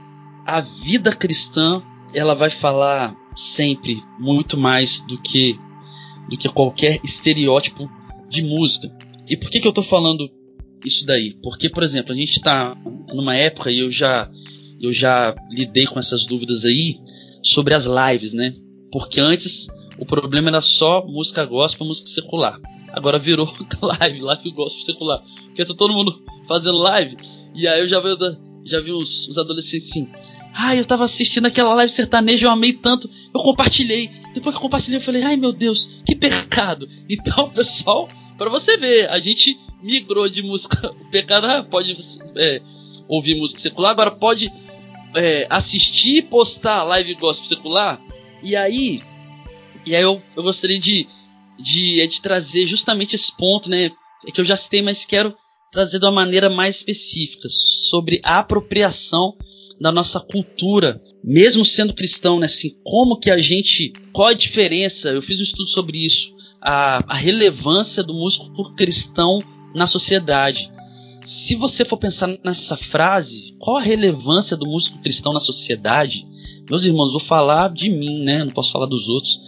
a 0.45 0.61
vida 0.61 1.15
cristã 1.15 1.83
ela 2.15 2.35
vai 2.35 2.51
falar 2.51 3.17
sempre 3.35 4.03
muito 4.19 4.57
mais 4.57 5.01
do 5.03 5.19
que 5.19 5.59
do 6.29 6.37
que 6.37 6.49
qualquer 6.49 7.01
estereótipo 7.05 7.89
de 8.29 8.43
música. 8.43 8.91
E 9.29 9.37
por 9.37 9.49
que, 9.49 9.61
que 9.61 9.69
eu 9.69 9.73
tô 9.73 9.83
falando 9.83 10.29
isso 10.85 11.05
daí? 11.07 11.35
Porque, 11.43 11.69
por 11.69 11.83
exemplo, 11.83 12.13
a 12.13 12.17
gente 12.17 12.37
está 12.37 12.77
numa 13.13 13.35
época 13.35 13.71
e 13.71 13.81
eu 13.81 13.91
já 13.91 14.31
eu 14.81 14.93
já 14.93 15.35
lidei 15.51 15.87
com 15.87 15.99
essas 15.99 16.27
dúvidas 16.27 16.65
aí 16.65 16.99
sobre 17.43 17.75
as 17.75 17.87
lives, 17.87 18.33
né? 18.33 18.55
Porque 18.93 19.21
antes 19.21 19.67
o 19.99 20.05
problema 20.05 20.49
era 20.49 20.61
só 20.61 21.07
música 21.07 21.45
gospel, 21.45 21.87
música 21.87 22.09
secular. 22.11 22.61
Agora 22.93 23.19
virou 23.19 23.53
live, 23.83 24.21
live 24.21 24.51
gospel 24.51 24.85
secular. 24.85 25.23
Porque 25.47 25.65
tá 25.65 25.75
todo 25.75 25.95
mundo 25.95 26.23
fazendo 26.47 26.79
live. 26.79 27.17
E 27.55 27.67
aí 27.67 27.81
eu 27.81 27.89
já 27.89 28.01
vi, 28.01 28.09
já 28.65 28.81
vi 28.81 28.93
os, 28.93 29.29
os 29.29 29.39
adolescentes 29.39 29.91
assim. 29.91 30.09
Ah, 30.55 30.75
eu 30.75 30.85
tava 30.85 31.05
assistindo 31.05 31.47
aquela 31.47 31.75
live 31.75 31.93
sertaneja, 31.93 32.47
eu 32.47 32.51
amei 32.51 32.73
tanto, 32.73 33.11
eu 33.35 33.41
compartilhei. 33.41 34.11
Depois 34.33 34.55
que 34.55 34.59
eu 34.59 34.63
compartilhei, 34.63 34.99
eu 34.99 35.05
falei, 35.05 35.23
ai 35.23 35.37
meu 35.37 35.53
Deus, 35.53 35.89
que 36.05 36.15
pecado. 36.15 36.89
Então, 37.09 37.51
pessoal, 37.51 38.09
para 38.37 38.51
você 38.51 38.77
ver, 38.77 39.09
a 39.11 39.19
gente 39.19 39.59
migrou 39.83 40.29
de 40.29 40.43
música. 40.43 40.95
O 41.07 41.11
pecado 41.11 41.69
pode 41.71 41.97
é, 42.37 42.61
ouvir 43.09 43.37
música 43.37 43.61
secular, 43.61 43.93
agora 43.93 44.11
pode 44.11 44.53
é, 45.15 45.47
assistir 45.49 46.17
e 46.17 46.23
postar 46.23 46.83
live 46.83 47.15
gospel 47.15 47.47
secular. 47.49 48.01
E 48.43 48.55
aí, 48.55 49.01
e 49.87 49.95
aí 49.95 50.03
eu, 50.03 50.21
eu 50.37 50.43
gostaria 50.43 50.79
de, 50.79 51.07
de, 51.59 52.01
é 52.01 52.07
de 52.07 52.21
trazer 52.21 52.67
justamente 52.67 53.15
esse 53.15 53.35
ponto, 53.37 53.71
né? 53.71 53.91
É 54.27 54.31
que 54.33 54.41
eu 54.41 54.45
já 54.45 54.57
citei, 54.57 54.83
mas 54.83 55.05
quero 55.05 55.35
trazer 55.73 55.99
de 55.99 56.05
uma 56.05 56.13
maneira 56.13 56.51
mais 56.51 56.77
específica 56.77 57.49
sobre 57.89 58.21
a 58.23 58.41
apropriação 58.41 59.37
da 59.81 59.93
nossa 59.93 60.19
cultura, 60.21 61.01
mesmo 61.23 61.65
sendo 61.65 61.95
cristão, 61.95 62.39
né? 62.39 62.47
Assim, 62.47 62.71
como 62.83 63.19
que 63.19 63.31
a 63.31 63.39
gente, 63.39 63.93
qual 64.13 64.29
a 64.29 64.35
diferença? 64.35 65.11
Eu 65.11 65.23
fiz 65.23 65.39
um 65.39 65.45
estudo 65.45 65.69
sobre 65.69 66.05
isso, 66.05 66.36
a, 66.67 67.05
a 67.07 67.15
relevância 67.15 68.03
do 68.03 68.13
músico 68.13 68.75
cristão 68.75 69.39
na 69.75 69.87
sociedade 69.87 70.71
se 71.27 71.57
você 71.57 71.85
for 71.85 71.97
pensar 71.97 72.29
nessa 72.45 72.77
frase, 72.77 73.57
qual 73.59 73.79
a 73.79 73.83
relevância 73.83 74.57
do 74.57 74.65
músico 74.65 75.01
cristão 75.01 75.33
na 75.33 75.41
sociedade? 75.41 76.25
Meus 76.71 76.85
irmãos, 76.85 77.11
vou 77.11 77.21
falar 77.21 77.73
de 77.73 77.91
mim, 77.91 78.23
né? 78.23 78.45
Não 78.45 78.53
posso 78.53 78.71
falar 78.71 78.87
dos 78.87 79.09
outros. 79.09 79.41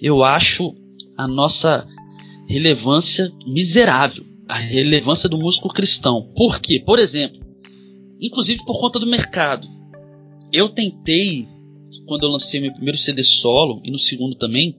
Eu 0.00 0.22
acho 0.22 0.74
a 1.16 1.26
nossa 1.26 1.88
relevância 2.46 3.32
miserável. 3.46 4.26
A 4.46 4.58
relevância 4.58 5.26
do 5.26 5.38
músico 5.38 5.70
cristão. 5.70 6.30
Por 6.36 6.60
quê? 6.60 6.78
Por 6.78 6.98
exemplo, 6.98 7.40
inclusive 8.20 8.62
por 8.66 8.78
conta 8.78 8.98
do 8.98 9.06
mercado. 9.06 9.66
Eu 10.52 10.68
tentei, 10.68 11.48
quando 12.06 12.24
eu 12.24 12.30
lancei 12.30 12.60
meu 12.60 12.74
primeiro 12.74 12.98
CD 12.98 13.24
solo, 13.24 13.80
e 13.82 13.90
no 13.90 13.98
segundo 13.98 14.34
também, 14.34 14.76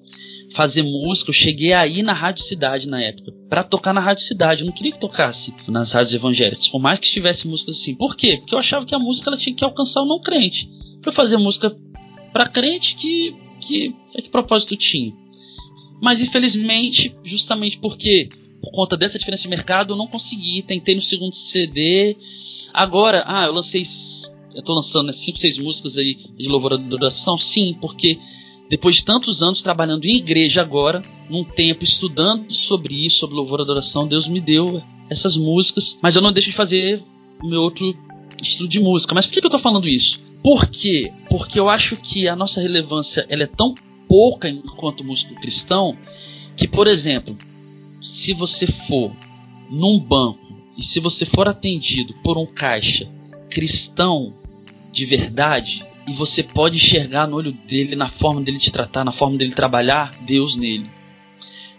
fazer 0.56 0.84
música, 0.84 1.30
eu 1.30 1.34
cheguei 1.34 1.74
aí 1.74 2.02
na 2.02 2.14
Rádio 2.14 2.44
Cidade 2.44 2.88
na 2.88 3.02
época, 3.02 3.32
para 3.50 3.64
tocar 3.64 3.94
na 3.94 4.02
Rádio 4.02 4.24
Cidade. 4.24 4.62
Eu 4.62 4.68
não 4.68 4.74
queria 4.74 4.92
que 4.92 5.00
tocasse 5.00 5.54
nas 5.68 5.92
rádios 5.92 6.14
evangélicas, 6.14 6.68
por 6.68 6.80
mais 6.80 7.00
que 7.00 7.10
tivesse 7.10 7.48
músicas 7.48 7.78
assim. 7.78 7.96
Por 7.96 8.16
quê? 8.16 8.38
Porque 8.38 8.56
eu 8.56 8.60
achava 8.60 8.86
que 8.86 8.96
a 8.96 9.00
música 9.00 9.30
ela 9.30 9.38
tinha 9.38 9.56
que 9.56 9.64
alcançar 9.64 10.02
o 10.02 10.06
não 10.06 10.22
crente. 10.22 10.70
Pra 11.02 11.12
fazer 11.12 11.38
música 11.38 11.76
para 12.32 12.48
crente, 12.48 12.96
que, 12.96 13.36
que, 13.62 13.96
é 14.16 14.22
que 14.22 14.30
propósito 14.30 14.76
tinha? 14.76 15.14
Mas 16.02 16.22
infelizmente, 16.22 17.16
justamente 17.24 17.78
porque 17.78 18.30
por 18.64 18.72
conta 18.72 18.96
dessa 18.96 19.20
diferença 19.20 19.44
de 19.44 19.50
mercado, 19.50 19.92
eu 19.92 19.98
não 19.98 20.08
consegui. 20.08 20.62
Tentei 20.62 20.96
no 20.96 21.02
segundo 21.02 21.36
CD. 21.36 22.16
Agora, 22.74 23.24
ah, 23.28 23.46
eu 23.46 23.54
lancei. 23.54 23.86
Eu 24.56 24.62
tô 24.64 24.74
lançando 24.74 25.12
5, 25.12 25.38
né, 25.38 25.42
6 25.42 25.58
músicas 25.58 25.98
aí 25.98 26.16
de 26.38 26.48
louvor 26.48 26.78
da 26.78 26.84
adoração. 26.84 27.38
Sim, 27.38 27.76
porque 27.82 28.18
depois 28.74 28.96
de 28.96 29.06
tantos 29.06 29.44
anos 29.44 29.62
trabalhando 29.62 30.06
em 30.06 30.16
igreja 30.16 30.60
agora, 30.60 31.04
num 31.30 31.44
tempo 31.44 31.84
estudando 31.84 32.52
sobre 32.52 33.06
isso, 33.06 33.20
sobre 33.20 33.36
louvor 33.36 33.60
e 33.60 33.62
adoração, 33.62 34.08
Deus 34.08 34.28
me 34.28 34.42
deu 34.42 34.82
essas 35.12 35.38
músicas, 35.38 35.96
mas 36.02 36.16
eu 36.16 36.24
não 36.24 36.32
deixo 36.32 36.50
de 36.50 36.56
fazer 36.56 37.00
o 37.40 37.46
meu 37.46 37.62
outro 37.62 37.96
estilo 38.42 38.68
de 38.68 38.80
música. 38.80 39.14
Mas 39.14 39.28
por 39.28 39.34
que, 39.34 39.38
eu 39.38 39.48
estou 39.48 39.60
falando 39.60 39.88
isso? 39.88 40.20
Por 40.42 40.66
quê? 40.66 41.14
Porque 41.30 41.60
eu 41.60 41.70
acho 41.70 41.96
que 41.98 42.28
a 42.28 42.36
nossa 42.36 42.62
relevância 42.62 43.28
ela 43.30 43.44
é 43.44 43.46
tão 43.46 43.76
pouca 44.08 44.50
enquanto 44.50 45.04
músico 45.04 45.36
cristão 45.36 45.96
que, 46.58 46.68
por 46.68 46.88
exemplo, 46.88 47.38
se 48.02 48.34
você 48.34 48.66
for 48.66 49.16
num 49.70 50.00
banco 50.00 50.52
e 50.76 50.84
se 50.84 51.00
você 51.00 51.28
for 51.28 51.48
atendido 51.48 52.16
por 52.24 52.40
um 52.40 52.48
caixa 52.48 53.08
cristão 53.52 54.34
de 54.92 55.06
verdade, 55.06 55.86
e 56.08 56.14
você 56.16 56.44
pode 56.44 56.76
enxergar 56.76 57.28
no 57.28 57.38
olho 57.38 57.52
dele, 57.52 57.96
na 57.96 58.10
forma 58.10 58.42
dele 58.42 58.60
te 58.60 58.72
tratar, 58.72 59.04
na 59.04 59.12
forma 59.12 59.38
dele 59.38 59.56
trabalhar, 59.56 60.12
Deus 60.22 60.56
nele. 60.56 60.90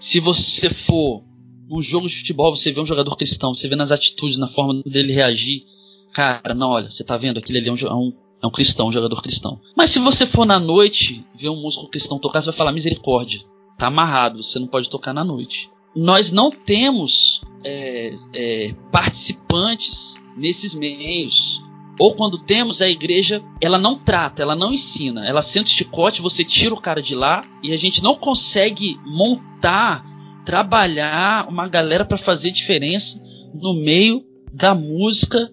Se 0.01 0.21
você 0.21 0.71
for 0.71 1.23
num 1.69 1.83
jogo 1.83 2.09
de 2.09 2.17
futebol, 2.17 2.55
você 2.55 2.73
vê 2.73 2.81
um 2.81 2.87
jogador 2.87 3.17
cristão, 3.17 3.55
você 3.55 3.69
vê 3.69 3.77
nas 3.77 3.91
atitudes, 3.91 4.37
na 4.37 4.49
forma 4.49 4.83
dele 4.85 5.13
reagir, 5.13 5.65
cara, 6.13 6.55
não, 6.55 6.71
olha, 6.71 6.91
você 6.91 7.03
tá 7.03 7.17
vendo, 7.17 7.39
aquele 7.39 7.59
ali 7.59 7.69
é 7.69 7.73
um, 7.73 7.77
é 7.77 7.95
um, 7.95 8.13
é 8.43 8.47
um 8.47 8.51
cristão, 8.51 8.89
um 8.89 8.93
jogador 8.93 9.21
cristão. 9.23 9.61
Mas 9.77 9.91
se 9.91 9.99
você 9.99 10.27
for 10.27 10.47
na 10.47 10.59
noite 10.59 11.25
ver 11.39 11.49
um 11.49 11.61
músico 11.61 11.89
cristão 11.89 12.19
tocar, 12.19 12.41
você 12.41 12.47
vai 12.47 12.57
falar 12.57 12.73
misericórdia, 12.73 13.41
tá 13.79 13.87
amarrado, 13.89 14.43
você 14.43 14.59
não 14.59 14.67
pode 14.67 14.89
tocar 14.89 15.13
na 15.13 15.25
noite. 15.25 15.69
Nós 15.95 16.33
não 16.33 16.51
temos 16.51 17.41
é, 17.65 18.15
é, 18.35 18.75
participantes 18.91 20.15
nesses 20.37 20.75
meios 20.75 21.63
ou 21.99 22.15
quando 22.15 22.39
temos 22.39 22.81
a 22.83 22.89
igreja, 22.89 23.43
ela 23.61 23.79
não 23.79 23.99
trata, 23.99 24.43
ela 24.43 24.57
não 24.57 24.73
ensina, 24.73 25.27
ela 25.27 25.43
senta 25.43 25.67
o 25.67 25.73
chicote, 25.73 26.23
você 26.23 26.45
tira 26.45 26.75
o 26.75 26.81
cara 26.81 27.01
de 27.01 27.15
lá 27.15 27.43
e 27.63 27.73
a 27.73 27.77
gente 27.77 28.03
não 28.03 28.17
consegue 28.17 28.99
montar, 29.05 30.05
trabalhar 30.45 31.49
uma 31.49 31.69
galera 31.69 32.05
para 32.05 32.19
fazer 32.19 32.51
diferença 32.51 33.21
no 33.55 33.75
meio 33.75 34.25
da 34.53 34.75
música 34.75 35.51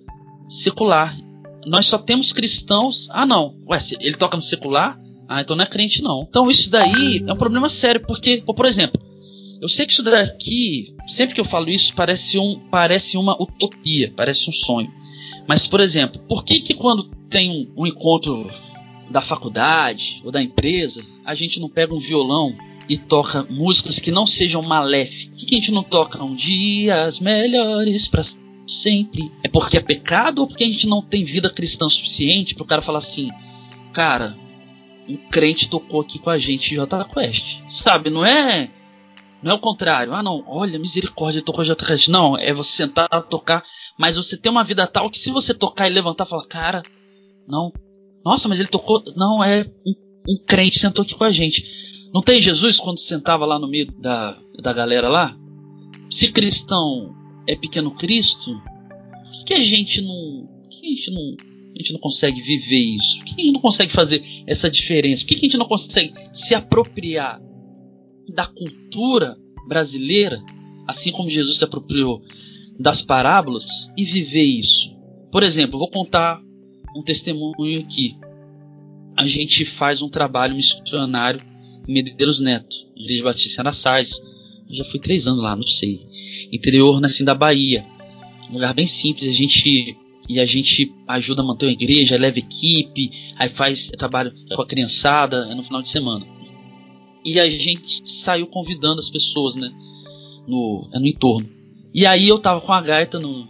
secular. 0.50 1.16
Nós 1.66 1.86
só 1.86 1.98
temos 1.98 2.34
cristãos. 2.34 3.08
Ah, 3.12 3.26
não. 3.26 3.56
Ué, 3.70 3.80
ele 4.00 4.18
toca 4.18 4.36
no 4.36 4.44
secular? 4.44 5.00
Ah, 5.30 5.42
então 5.42 5.56
não 5.56 5.64
é 5.64 5.68
crente, 5.68 6.02
não. 6.02 6.26
Então 6.28 6.50
isso 6.50 6.70
daí 6.70 7.24
é 7.26 7.32
um 7.32 7.38
problema 7.38 7.70
sério, 7.70 8.02
porque, 8.02 8.44
por 8.46 8.66
exemplo, 8.66 9.00
eu 9.62 9.70
sei 9.70 9.86
que 9.86 9.94
isso 9.94 10.04
daqui, 10.04 10.96
sempre 11.08 11.36
que 11.36 11.40
eu 11.40 11.46
falo 11.46 11.70
isso, 11.70 11.94
parece, 11.96 12.38
um, 12.40 12.60
parece 12.72 13.16
uma 13.16 13.40
utopia, 13.42 14.12
parece 14.16 14.50
um 14.50 14.54
sonho. 14.54 14.92
Mas, 15.52 15.68
por 15.68 15.82
exemplo, 15.82 16.18
por 16.30 16.46
que, 16.46 16.62
que 16.62 16.74
quando 16.74 17.04
tem 17.30 17.52
um, 17.52 17.82
um 17.82 17.86
encontro 17.86 18.50
da 19.10 19.22
faculdade 19.22 20.22
ou 20.24 20.32
da 20.32 20.42
empresa, 20.42 21.06
a 21.26 21.36
gente 21.36 21.60
não 21.60 21.68
pega 21.68 21.94
um 21.94 22.00
violão 22.00 22.56
e 22.88 22.98
toca 22.98 23.44
músicas 23.50 24.00
que 24.00 24.12
não 24.12 24.26
sejam 24.26 24.62
maléficas? 24.62 25.26
Por 25.26 25.36
que, 25.36 25.46
que 25.48 25.56
a 25.56 25.58
gente 25.58 25.74
não 25.74 25.84
toca 25.84 26.24
um 26.24 26.34
dias 26.34 27.20
melhores 27.20 28.08
para 28.08 28.24
sempre? 28.66 29.30
É 29.44 29.50
porque 29.50 29.76
é 29.76 29.82
pecado 29.82 30.40
ou 30.40 30.48
porque 30.48 30.64
a 30.64 30.68
gente 30.68 30.88
não 30.88 31.02
tem 31.02 31.26
vida 31.26 31.50
cristã 31.50 31.90
suficiente 31.90 32.56
para 32.56 32.64
o 32.64 32.68
cara 32.68 32.82
falar 32.82 33.00
assim, 33.00 33.30
cara, 33.92 34.38
um 35.06 35.18
crente 35.18 35.70
tocou 35.70 36.00
aqui 36.00 36.18
com 36.18 36.30
a 36.30 36.38
gente 36.38 36.76
J 36.76 37.04
Quest. 37.14 37.58
Sabe, 37.70 38.10
não 38.10 38.26
é 38.26 38.70
não 39.44 39.52
é 39.52 39.56
o 39.56 39.60
contrário. 39.60 40.14
Ah, 40.14 40.24
não, 40.24 40.46
olha, 40.48 40.80
misericórdia, 40.80 41.42
tocou 41.42 41.66
J 41.66 41.86
Quest. 41.86 42.08
Não, 42.08 42.38
é 42.38 42.54
você 42.54 42.72
sentar 42.72 43.10
tocar 43.24 43.66
mas 44.02 44.16
você 44.16 44.36
tem 44.36 44.52
uma 44.52 44.64
vida 44.64 44.88
tal 44.88 45.12
que 45.12 45.20
se 45.20 45.30
você 45.30 45.54
tocar 45.54 45.88
e 45.88 45.94
levantar, 45.94 46.26
fala, 46.26 46.44
cara, 46.48 46.82
não. 47.48 47.72
Nossa, 48.26 48.50
mas 48.50 48.58
ele 48.58 48.68
tocou. 48.68 49.04
Não, 49.16 49.44
é 49.44 49.70
um, 49.86 49.94
um 50.28 50.38
crente 50.44 50.80
sentou 50.80 51.04
aqui 51.04 51.14
com 51.14 51.24
a 51.24 51.32
gente. 51.32 51.64
Não 52.12 52.24
tem 52.24 52.42
Jesus 52.42 52.80
quando 52.80 53.00
sentava 53.00 53.46
lá 53.46 53.60
no 53.60 53.68
meio 53.68 53.92
da, 53.92 54.40
da 54.60 54.74
galera 54.74 55.08
lá? 55.08 55.38
Se 56.10 56.32
cristão 56.32 57.16
é 57.48 57.56
pequeno 57.56 57.92
Cristo, 57.92 58.52
por 58.56 59.32
que, 59.32 59.44
que 59.46 59.54
a 59.54 59.64
gente 59.64 60.02
não. 60.02 60.50
que 60.68 60.84
a 60.84 60.90
gente 60.90 61.12
não. 61.12 61.36
A 61.76 61.78
gente 61.78 61.94
não 61.94 62.00
consegue 62.00 62.42
viver 62.42 62.96
isso? 62.96 63.20
Por 63.20 63.26
que 63.26 63.34
a 63.40 63.46
gente 63.46 63.54
não 63.54 63.62
consegue 63.62 63.94
fazer 63.94 64.24
essa 64.48 64.68
diferença? 64.68 65.24
Por 65.24 65.28
que 65.28 65.36
a 65.36 65.44
gente 65.44 65.58
não 65.58 65.68
consegue 65.68 66.12
se 66.34 66.56
apropriar 66.56 67.40
da 68.34 68.48
cultura 68.48 69.38
brasileira, 69.68 70.44
assim 70.88 71.12
como 71.12 71.30
Jesus 71.30 71.60
se 71.60 71.64
apropriou 71.64 72.24
das 72.82 73.02
parábolas 73.02 73.92
e 73.96 74.04
viver 74.04 74.44
isso. 74.44 74.96
Por 75.32 75.44
exemplo, 75.44 75.80
vou 75.80 75.90
contar 75.90 76.42
um 76.96 77.04
testemunho 77.04 77.80
aqui. 77.80 78.18
A 79.16 79.28
gente 79.28 79.66
faz 79.66 80.02
um 80.02 80.10
trabalho 80.10 80.56
missionário 80.56 81.40
em 81.88 81.94
Medeiros 81.94 82.40
Neto, 82.40 82.76
Igreja 82.96 83.24
Batista 83.24 83.62
Araçais. 83.62 84.22
Eu 84.70 84.76
já 84.76 84.86
fui 84.86 85.00
três 85.00 85.28
anos 85.28 85.44
lá, 85.44 85.56
não 85.56 85.66
sei. 85.66 86.02
Interior 86.52 87.04
assim, 87.06 87.24
da 87.24 87.36
Bahia. 87.36 87.86
Um 88.50 88.54
lugar 88.54 88.74
bem 88.74 88.88
simples. 88.88 89.30
A 89.30 89.34
gente 89.34 89.98
e 90.28 90.40
a 90.40 90.46
gente 90.46 90.94
ajuda 91.08 91.42
a 91.42 91.46
manter 91.46 91.68
a 91.68 91.72
igreja, 91.72 92.18
leva 92.18 92.40
equipe, 92.40 93.12
aí 93.38 93.50
faz 93.50 93.90
trabalho 93.90 94.34
com 94.56 94.62
a 94.62 94.66
criançada 94.66 95.48
é 95.52 95.56
no 95.56 95.64
final 95.64 95.82
de 95.82 95.90
semana. 95.90 96.26
E 97.26 97.40
a 97.40 97.50
gente 97.50 98.10
saiu 98.10 98.48
convidando 98.48 99.00
as 99.00 99.10
pessoas, 99.10 99.56
né? 99.56 99.70
No, 100.48 100.90
é 100.94 101.00
no 101.00 101.06
entorno. 101.06 101.61
E 101.94 102.06
aí 102.06 102.28
eu 102.28 102.40
tava 102.40 102.62
com 102.62 102.72
a 102.72 102.82
gaita 102.82 103.20
no, 103.20 103.48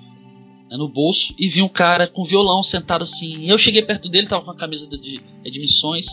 é 0.69 0.77
no 0.77 0.88
bolso 0.88 1.34
e 1.38 1.47
vi 1.47 1.61
um 1.61 1.68
cara 1.68 2.07
com 2.07 2.26
violão 2.26 2.63
sentado 2.63 3.03
assim. 3.03 3.49
Eu 3.49 3.57
cheguei 3.57 3.81
perto 3.81 4.09
dele, 4.09 4.27
tava 4.27 4.43
com 4.43 4.51
a 4.51 4.57
camisa 4.57 4.88
de, 4.88 5.19
de 5.19 5.59
missões. 5.59 6.07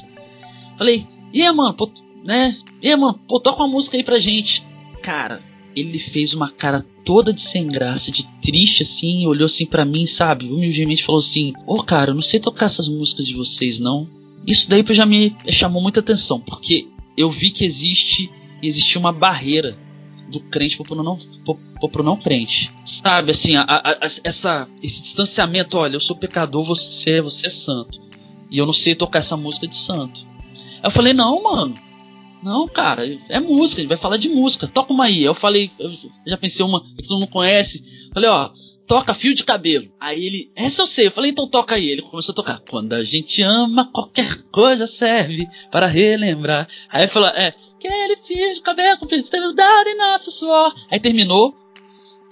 Falei, 0.77 1.07
e 1.33 1.43
aí, 1.43 1.53
mano, 1.53 1.75
pô, 1.75 1.91
né? 2.25 2.57
E 2.83 2.89
aí, 2.89 2.97
mano, 2.97 3.19
pô, 3.27 3.41
toca 3.41 3.63
uma 3.63 3.69
música 3.69 3.97
aí 3.97 4.03
pra 4.03 4.21
gente. 4.21 4.65
Cara, 5.03 5.41
ele 5.75 5.99
fez 5.99 6.35
uma 6.35 6.51
cara 6.51 6.85
toda 7.05 7.33
de 7.33 7.41
sem 7.41 7.67
graça, 7.67 8.11
de 8.11 8.29
triste 8.43 8.83
assim, 8.83 9.27
olhou 9.27 9.47
assim 9.47 9.65
para 9.65 9.85
mim, 9.85 10.07
sabe? 10.07 10.47
Humildemente 10.47 11.05
falou 11.05 11.21
assim: 11.21 11.53
Ô 11.67 11.75
oh, 11.75 11.83
cara, 11.83 12.11
eu 12.11 12.15
não 12.15 12.23
sei 12.23 12.41
tocar 12.41 12.67
essas 12.67 12.89
músicas 12.89 13.27
de 13.27 13.35
vocês 13.35 13.79
não. 13.79 14.09
Isso 14.47 14.69
daí 14.69 14.85
já 14.91 15.07
me 15.07 15.37
chamou 15.51 15.83
muita 15.83 16.01
atenção, 16.01 16.41
porque 16.41 16.89
eu 17.17 17.31
vi 17.31 17.51
que 17.51 17.65
existe 17.65 18.31
existe 18.63 18.99
uma 18.99 19.13
barreira 19.13 19.79
do 20.31 20.41
crente 20.41 20.77
pro 20.77 21.03
não, 21.03 21.19
pro, 21.45 21.89
pro 21.89 22.03
não 22.03 22.17
crente. 22.17 22.71
Sabe, 22.85 23.33
assim, 23.33 23.57
a, 23.57 23.65
a, 23.67 23.99
essa, 24.25 24.69
esse 24.83 25.03
distanciamento, 25.03 25.77
olha, 25.77 25.97
eu 25.97 26.01
sou 26.01 26.17
pecador, 26.17 26.65
você, 26.65 27.21
você 27.21 27.47
é 27.47 27.51
santo. 27.51 28.01
E 28.51 28.59
eu 28.59 28.67
não 28.67 28.73
sei 28.73 28.95
tocar 28.95 29.21
essa 29.21 29.37
música 29.37 29.67
de 29.67 29.77
santo. 29.77 30.27
Eu 30.83 30.91
falei, 30.91 31.13
não, 31.13 31.43
mano, 31.43 31.75
não, 32.43 32.69
cara, 32.69 33.05
é 33.29 33.41
música, 33.41 33.81
a 33.81 33.83
gente 33.83 33.89
vai 33.89 33.99
falar 33.99 34.17
de 34.17 34.29
música. 34.29 34.69
Toca 34.69 34.93
uma 34.93 35.05
aí. 35.05 35.23
Eu 35.23 35.35
falei, 35.35 35.71
eu 35.79 35.91
já 36.27 36.37
pensei 36.37 36.65
uma 36.65 36.81
que 36.81 37.03
todo 37.03 37.21
mundo 37.21 37.31
conhece. 37.31 37.85
Falei, 38.13 38.31
ó, 38.31 38.51
toca 38.87 39.15
fio 39.15 39.35
de 39.35 39.45
cabelo. 39.45 39.89
Aí 40.01 40.25
ele, 40.25 40.51
essa 40.55 40.83
eu 40.83 40.87
sei. 40.87 41.09
Eu 41.09 41.13
falei, 41.13 41.31
então 41.31 41.49
toca 41.49 41.75
aí. 41.75 41.89
Ele 41.89 42.03
começou 42.03 42.33
a 42.33 42.37
tocar. 42.37 42.63
Quando 42.69 42.93
a 42.93 43.05
gente 43.05 43.43
ama, 43.43 43.91
qualquer 43.93 44.43
coisa 44.53 44.87
serve 44.87 45.47
para 45.71 45.87
relembrar. 45.87 46.69
Aí 46.89 47.03
ele 47.03 47.13
falou, 47.13 47.29
é, 47.29 47.55
aquele 47.79 48.17
fio 48.27 48.55
de 48.55 48.61
cabelo 48.61 48.99
com 48.99 49.09
fidelidade 49.09 49.91
em 49.91 49.97
nosso 49.97 50.31
suor. 50.31 50.75
Aí 50.91 51.01
terminou. 51.01 51.55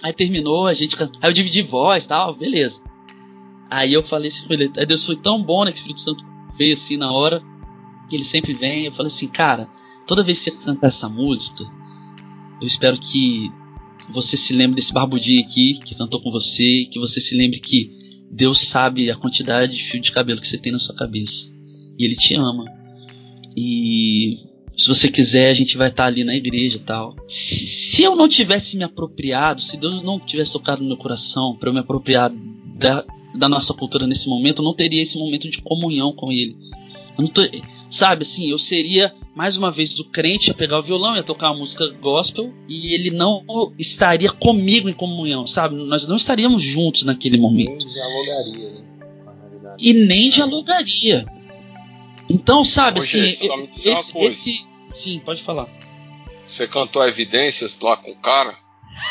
Aí 0.03 0.13
terminou, 0.13 0.67
a 0.67 0.73
gente. 0.73 0.95
Aí 1.01 1.09
eu 1.23 1.33
dividi 1.33 1.61
voz 1.63 2.03
e 2.03 2.07
tal, 2.07 2.35
beleza. 2.35 2.79
Aí 3.69 3.93
eu 3.93 4.03
falei 4.03 4.29
assim, 4.29 4.45
aí 4.77 4.85
Deus 4.85 5.05
foi 5.05 5.15
tão 5.15 5.41
bom, 5.41 5.65
né? 5.65 5.71
Que 5.71 5.77
o 5.77 5.79
Espírito 5.79 6.01
Santo 6.01 6.23
veio 6.57 6.75
assim 6.75 6.97
na 6.97 7.11
hora. 7.11 7.41
Que 8.09 8.15
ele 8.15 8.23
sempre 8.23 8.53
vem. 8.53 8.85
Eu 8.85 8.93
falei 8.93 9.11
assim, 9.11 9.27
cara 9.27 9.69
toda 10.07 10.23
vez 10.23 10.39
que 10.39 10.49
você 10.49 10.57
cantar 10.65 10.87
essa 10.87 11.09
música, 11.09 11.63
eu 12.59 12.65
espero 12.65 12.97
que 12.97 13.51
você 14.09 14.37
se 14.37 14.53
lembre 14.53 14.77
desse 14.77 14.93
barbudinho 14.93 15.45
aqui 15.45 15.79
que 15.85 15.93
cantou 15.93 16.21
com 16.21 16.31
você, 16.31 16.87
que 16.91 16.97
você 16.97 17.19
se 17.19 17.35
lembre 17.35 17.59
que 17.59 17.91
Deus 18.31 18.61
sabe 18.61 19.11
a 19.11 19.17
quantidade 19.17 19.75
de 19.75 19.83
fio 19.83 20.01
de 20.01 20.11
cabelo 20.11 20.39
que 20.39 20.47
você 20.47 20.57
tem 20.57 20.71
na 20.71 20.79
sua 20.79 20.95
cabeça. 20.95 21.45
E 21.99 22.05
Ele 22.05 22.15
te 22.15 22.33
ama. 22.35 22.65
E 23.55 24.37
se 24.77 24.87
você 24.87 25.09
quiser, 25.09 25.49
a 25.49 25.53
gente 25.53 25.77
vai 25.77 25.89
estar 25.89 26.05
ali 26.05 26.23
na 26.23 26.35
igreja 26.35 26.77
e 26.77 26.81
tal. 26.81 27.15
Se, 27.27 27.65
se, 27.65 28.03
eu 28.03 28.15
não 28.15 28.29
tivesse 28.29 28.77
me 28.77 28.83
apropriado, 28.83 29.61
se 29.61 29.75
Deus 29.75 30.03
não 30.03 30.19
tivesse 30.19 30.53
tocado 30.53 30.81
no 30.81 30.87
meu 30.87 30.97
coração 30.97 31.55
para 31.55 31.69
eu 31.69 31.73
me 31.73 31.79
apropriar 31.79 32.31
da, 32.75 33.03
da 33.35 33.49
nossa 33.49 33.73
cultura 33.73 34.05
nesse 34.05 34.29
momento, 34.29 34.61
eu 34.61 34.65
não 34.65 34.75
teria 34.75 35.01
esse 35.01 35.17
momento 35.17 35.49
de 35.49 35.61
comunhão 35.61 36.13
com 36.13 36.31
Ele. 36.31 36.55
Tô, 37.33 37.41
Sabe, 37.89 38.23
assim, 38.23 38.49
eu 38.49 38.59
seria 38.59 39.13
mais 39.33 39.55
uma 39.55 39.71
vez 39.71 39.97
o 39.99 40.03
crente 40.03 40.51
a 40.51 40.53
pegar 40.53 40.79
o 40.79 40.83
violão 40.83 41.15
e 41.15 41.19
a 41.19 41.23
tocar 41.23 41.51
uma 41.51 41.59
música 41.59 41.87
gospel 42.01 42.51
e 42.67 42.93
ele 42.93 43.11
não 43.11 43.43
estaria 43.79 44.29
comigo 44.29 44.89
em 44.89 44.93
comunhão, 44.93 45.47
sabe? 45.47 45.75
Nós 45.75 46.05
não 46.05 46.17
estaríamos 46.17 46.61
juntos 46.61 47.03
naquele 47.03 47.37
momento. 47.37 47.85
Nem 47.85 47.93
dialogaria, 47.93 48.69
né? 48.71 49.75
E 49.79 49.93
nem 49.93 50.29
dialogaria. 50.29 51.25
Então, 52.29 52.65
sabe, 52.65 52.99
Hoje, 52.99 53.25
assim. 53.25 53.47
Esse, 53.47 53.89
uma 53.89 54.03
coisa. 54.03 54.29
Esse, 54.29 54.65
sim, 54.93 55.19
pode 55.23 55.43
falar. 55.43 55.69
Você 56.43 56.67
cantou 56.67 57.05
Evidências 57.07 57.79
lá 57.81 57.97
com 57.97 58.11
o 58.11 58.15
cara? 58.15 58.55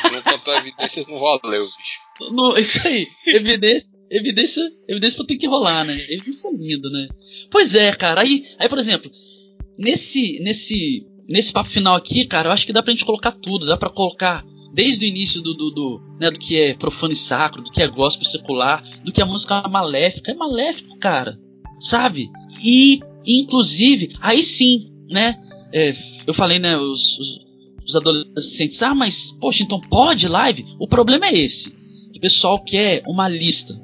Se 0.00 0.10
não 0.10 0.22
cantou 0.22 0.54
Evidências, 0.54 1.06
não 1.06 1.18
valeu, 1.18 1.64
bicho. 1.64 2.00
No, 2.32 2.56
isso 2.58 2.86
aí, 2.86 3.06
evidência, 3.26 3.88
evidência, 4.10 4.62
evidência 4.88 5.26
tem 5.26 5.38
que 5.38 5.46
rolar, 5.46 5.84
né? 5.84 5.94
Evidência 6.08 6.48
é 6.48 6.52
lindo, 6.52 6.90
né? 6.90 7.08
Pois 7.50 7.74
é, 7.74 7.94
cara. 7.94 8.22
Aí, 8.22 8.44
aí 8.58 8.68
por 8.68 8.78
exemplo, 8.78 9.10
nesse, 9.78 10.40
nesse, 10.40 11.06
nesse 11.28 11.52
papo 11.52 11.70
final 11.70 11.94
aqui, 11.94 12.24
cara, 12.24 12.48
eu 12.48 12.52
acho 12.52 12.66
que 12.66 12.72
dá 12.72 12.82
pra 12.82 12.92
gente 12.92 13.04
colocar 13.04 13.32
tudo. 13.32 13.66
Dá 13.66 13.76
pra 13.76 13.90
colocar 13.90 14.44
desde 14.72 15.04
o 15.04 15.08
início 15.08 15.40
do, 15.40 15.54
do, 15.54 15.70
do, 15.70 16.02
né, 16.20 16.30
do 16.30 16.38
que 16.38 16.58
é 16.58 16.74
profano 16.74 17.12
e 17.12 17.16
sacro, 17.16 17.62
do 17.62 17.70
que 17.70 17.82
é 17.82 17.86
gospel 17.86 18.24
secular, 18.24 18.82
do 19.02 19.12
que 19.12 19.20
é 19.20 19.24
música 19.24 19.62
maléfica. 19.68 20.32
É 20.32 20.34
maléfico, 20.34 20.98
cara. 20.98 21.38
Sabe? 21.80 22.30
E, 22.62 23.00
inclusive, 23.24 24.16
aí 24.20 24.42
sim, 24.42 24.92
né? 25.08 25.40
É, 25.72 25.96
eu 26.26 26.34
falei, 26.34 26.58
né? 26.58 26.76
Os, 26.76 27.18
os, 27.18 27.40
os, 27.86 27.96
adolescentes, 27.96 28.80
ah, 28.82 28.94
mas, 28.94 29.32
poxa, 29.40 29.62
então 29.62 29.80
pode 29.80 30.28
live? 30.28 30.64
O 30.78 30.88
problema 30.88 31.26
é 31.26 31.36
esse. 31.36 31.74
O 32.14 32.20
pessoal 32.20 32.62
quer 32.62 33.02
uma 33.06 33.28
lista 33.28 33.78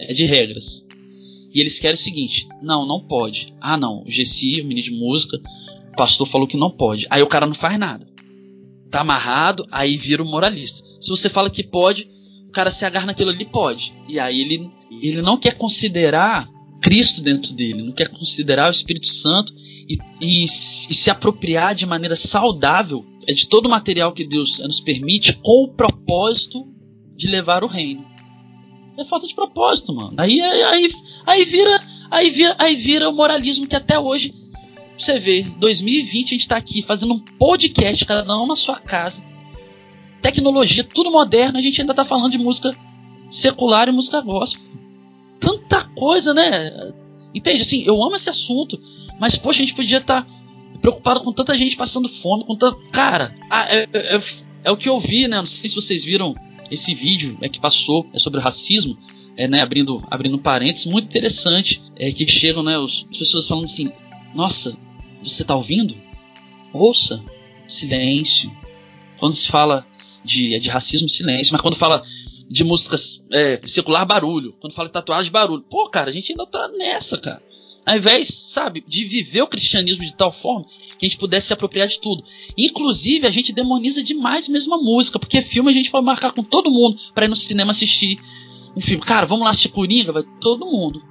é, 0.00 0.12
de 0.12 0.24
regras. 0.24 0.84
E 1.54 1.60
eles 1.60 1.78
querem 1.78 1.96
o 1.96 2.02
seguinte: 2.02 2.46
não, 2.62 2.86
não 2.86 3.00
pode. 3.00 3.54
Ah, 3.60 3.76
não, 3.76 4.02
o 4.04 4.10
Gessi, 4.10 4.60
o 4.60 4.64
ministro 4.64 4.92
de 4.92 4.98
música, 4.98 5.40
o 5.92 5.96
pastor 5.96 6.26
falou 6.26 6.46
que 6.46 6.56
não 6.56 6.70
pode. 6.70 7.06
Aí 7.10 7.22
o 7.22 7.28
cara 7.28 7.46
não 7.46 7.54
faz 7.54 7.78
nada. 7.78 8.06
Tá 8.90 9.00
amarrado, 9.00 9.66
aí 9.70 9.96
vira 9.96 10.22
o 10.22 10.26
moralista. 10.26 10.82
Se 11.00 11.10
você 11.10 11.28
fala 11.28 11.50
que 11.50 11.62
pode, 11.62 12.08
o 12.48 12.52
cara 12.52 12.70
se 12.70 12.84
agarra 12.84 13.06
naquilo 13.06 13.30
ali, 13.30 13.44
pode. 13.44 13.92
E 14.08 14.18
aí 14.18 14.40
ele, 14.40 14.70
ele 15.02 15.22
não 15.22 15.36
quer 15.36 15.56
considerar 15.56 16.48
Cristo 16.88 17.20
dentro 17.20 17.52
dele, 17.52 17.82
não 17.82 17.92
quer 17.92 18.08
considerar 18.08 18.68
o 18.68 18.70
Espírito 18.70 19.08
Santo 19.08 19.52
e, 19.58 19.98
e, 20.22 20.44
e 20.46 20.94
se 20.94 21.10
apropriar 21.10 21.74
de 21.74 21.84
maneira 21.84 22.16
saudável 22.16 23.04
é 23.26 23.34
de 23.34 23.46
todo 23.46 23.66
o 23.66 23.68
material 23.68 24.10
que 24.10 24.26
Deus 24.26 24.58
nos 24.60 24.80
permite 24.80 25.34
com 25.34 25.64
o 25.64 25.68
propósito 25.68 26.66
de 27.14 27.26
levar 27.26 27.62
o 27.62 27.66
reino. 27.66 28.06
É 28.98 29.04
falta 29.04 29.26
de 29.26 29.34
propósito, 29.34 29.94
mano. 29.94 30.14
Aí, 30.16 30.40
aí, 30.40 30.90
aí 31.26 31.44
vira, 31.44 31.78
aí 32.10 32.30
vira, 32.30 32.56
aí 32.58 32.74
vira 32.74 33.10
o 33.10 33.14
moralismo 33.14 33.68
que 33.68 33.76
até 33.76 33.98
hoje 33.98 34.34
você 34.96 35.20
vê, 35.20 35.42
2020 35.42 36.26
a 36.26 36.30
gente 36.30 36.48
tá 36.48 36.56
aqui 36.56 36.80
fazendo 36.80 37.12
um 37.12 37.20
podcast, 37.20 38.02
cada 38.06 38.40
um 38.40 38.46
na 38.46 38.56
sua 38.56 38.80
casa. 38.80 39.22
Tecnologia, 40.22 40.82
tudo 40.82 41.10
moderno, 41.10 41.58
a 41.58 41.62
gente 41.62 41.82
ainda 41.82 41.92
tá 41.92 42.06
falando 42.06 42.32
de 42.32 42.38
música 42.38 42.74
secular 43.30 43.90
e 43.90 43.92
música 43.92 44.22
gospel. 44.22 44.77
Tanta 45.40 45.84
coisa, 45.94 46.34
né? 46.34 46.92
Entende? 47.34 47.62
Assim, 47.62 47.82
eu 47.84 48.02
amo 48.02 48.16
esse 48.16 48.30
assunto, 48.30 48.80
mas 49.20 49.36
poxa, 49.36 49.60
a 49.60 49.62
gente 49.62 49.74
podia 49.74 49.98
estar 49.98 50.22
tá 50.22 50.30
preocupado 50.80 51.20
com 51.20 51.32
tanta 51.32 51.56
gente 51.56 51.76
passando 51.76 52.08
fome, 52.08 52.44
com 52.44 52.56
tanto. 52.56 52.78
Cara, 52.90 53.34
é, 53.50 53.88
é, 53.92 54.16
é, 54.16 54.22
é 54.64 54.70
o 54.70 54.76
que 54.76 54.88
eu 54.88 55.00
vi, 55.00 55.28
né? 55.28 55.36
Não 55.36 55.46
sei 55.46 55.68
se 55.68 55.76
vocês 55.76 56.04
viram 56.04 56.34
esse 56.70 56.94
vídeo 56.94 57.36
é 57.40 57.48
que 57.48 57.60
passou 57.60 58.06
é 58.12 58.18
sobre 58.18 58.40
racismo, 58.40 58.98
é, 59.36 59.46
né, 59.46 59.60
abrindo, 59.62 60.02
abrindo 60.10 60.38
parênteses, 60.38 60.86
muito 60.86 61.06
interessante, 61.06 61.80
é 61.96 62.10
que 62.12 62.26
chegam 62.26 62.62
né, 62.62 62.76
os, 62.78 63.06
as 63.10 63.18
pessoas 63.18 63.46
falando 63.46 63.64
assim, 63.64 63.90
nossa, 64.34 64.76
você 65.22 65.42
está 65.42 65.54
ouvindo? 65.54 65.96
Ouça, 66.72 67.22
silêncio. 67.66 68.50
Quando 69.18 69.36
se 69.36 69.48
fala 69.48 69.86
de, 70.24 70.54
é 70.54 70.58
de 70.58 70.68
racismo, 70.68 71.08
silêncio, 71.08 71.52
mas 71.52 71.62
quando 71.62 71.76
fala 71.76 72.02
de 72.48 72.64
músicas 72.64 73.20
é, 73.32 73.60
secular, 73.66 74.06
barulho. 74.06 74.54
Quando 74.60 74.74
fala 74.74 74.88
tatuagem, 74.88 75.30
barulho. 75.30 75.62
Pô, 75.62 75.88
cara, 75.88 76.10
a 76.10 76.12
gente 76.12 76.32
ainda 76.32 76.46
tá 76.46 76.68
nessa, 76.68 77.18
cara. 77.18 77.42
Ao 77.84 77.96
invés, 77.96 78.28
sabe, 78.28 78.84
de 78.86 79.04
viver 79.04 79.42
o 79.42 79.46
cristianismo 79.46 80.04
de 80.04 80.14
tal 80.14 80.32
forma 80.32 80.66
que 80.98 81.06
a 81.06 81.08
gente 81.08 81.18
pudesse 81.18 81.46
se 81.46 81.52
apropriar 81.52 81.86
de 81.86 82.00
tudo. 82.00 82.24
Inclusive, 82.56 83.26
a 83.26 83.30
gente 83.30 83.52
demoniza 83.52 84.02
demais 84.02 84.48
mesmo 84.48 84.74
a 84.74 84.78
música, 84.78 85.18
porque 85.18 85.40
filme 85.42 85.70
a 85.70 85.74
gente 85.74 85.90
pode 85.90 86.04
marcar 86.04 86.32
com 86.32 86.42
todo 86.42 86.70
mundo 86.70 86.98
para 87.14 87.24
ir 87.24 87.28
no 87.28 87.36
cinema 87.36 87.70
assistir 87.70 88.18
um 88.76 88.80
filme. 88.80 89.02
Cara, 89.04 89.26
vamos 89.26 89.44
lá 89.44 89.50
assistir 89.50 89.68
Coringa? 89.68 90.12
Vai 90.12 90.24
todo 90.40 90.66
mundo. 90.66 91.02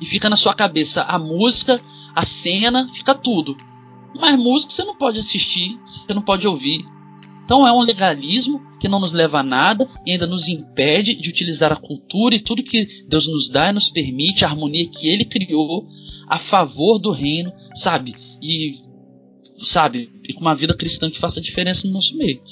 E 0.00 0.06
fica 0.06 0.30
na 0.30 0.36
sua 0.36 0.54
cabeça 0.54 1.02
a 1.02 1.18
música, 1.18 1.80
a 2.14 2.24
cena, 2.24 2.90
fica 2.94 3.14
tudo. 3.14 3.56
Mas 4.14 4.36
música 4.36 4.72
você 4.72 4.84
não 4.84 4.96
pode 4.96 5.18
assistir, 5.18 5.78
você 5.86 6.14
não 6.14 6.22
pode 6.22 6.46
ouvir. 6.46 6.84
Então 7.44 7.66
é 7.66 7.72
um 7.72 7.80
legalismo 7.80 8.60
que 8.82 8.88
não 8.88 8.98
nos 8.98 9.12
leva 9.12 9.38
a 9.38 9.42
nada 9.44 9.88
e 10.04 10.10
ainda 10.10 10.26
nos 10.26 10.48
impede 10.48 11.14
de 11.14 11.28
utilizar 11.30 11.70
a 11.70 11.76
cultura 11.76 12.34
e 12.34 12.40
tudo 12.40 12.64
que 12.64 13.04
Deus 13.08 13.28
nos 13.28 13.48
dá 13.48 13.70
e 13.70 13.72
nos 13.72 13.88
permite, 13.88 14.44
a 14.44 14.48
harmonia 14.48 14.88
que 14.88 15.08
Ele 15.08 15.24
criou 15.24 15.86
a 16.28 16.36
favor 16.40 16.98
do 16.98 17.12
reino, 17.12 17.52
sabe? 17.76 18.12
E, 18.42 18.80
sabe, 19.64 20.10
e 20.28 20.32
com 20.32 20.40
uma 20.40 20.56
vida 20.56 20.76
cristã 20.76 21.08
que 21.08 21.20
faça 21.20 21.40
diferença 21.40 21.86
no 21.86 21.92
nosso 21.92 22.16
meio. 22.18 22.42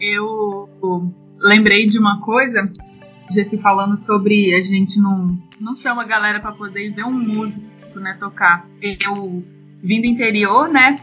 Eu 0.00 0.66
lembrei 1.40 1.86
de 1.86 1.98
uma 1.98 2.22
coisa 2.22 2.72
Jesse 3.30 3.50
se 3.50 3.58
falando 3.58 3.98
sobre 3.98 4.54
a 4.54 4.62
gente 4.62 4.98
não, 4.98 5.38
não 5.60 5.76
chama 5.76 6.02
a 6.02 6.06
galera 6.06 6.40
para 6.40 6.52
poder 6.52 6.90
ver 6.94 7.04
um 7.04 7.12
músico, 7.12 8.00
né, 8.00 8.16
tocar. 8.18 8.66
Eu 8.80 9.44
vim 9.84 10.00
do 10.00 10.06
interior, 10.06 10.68
né, 10.68 10.96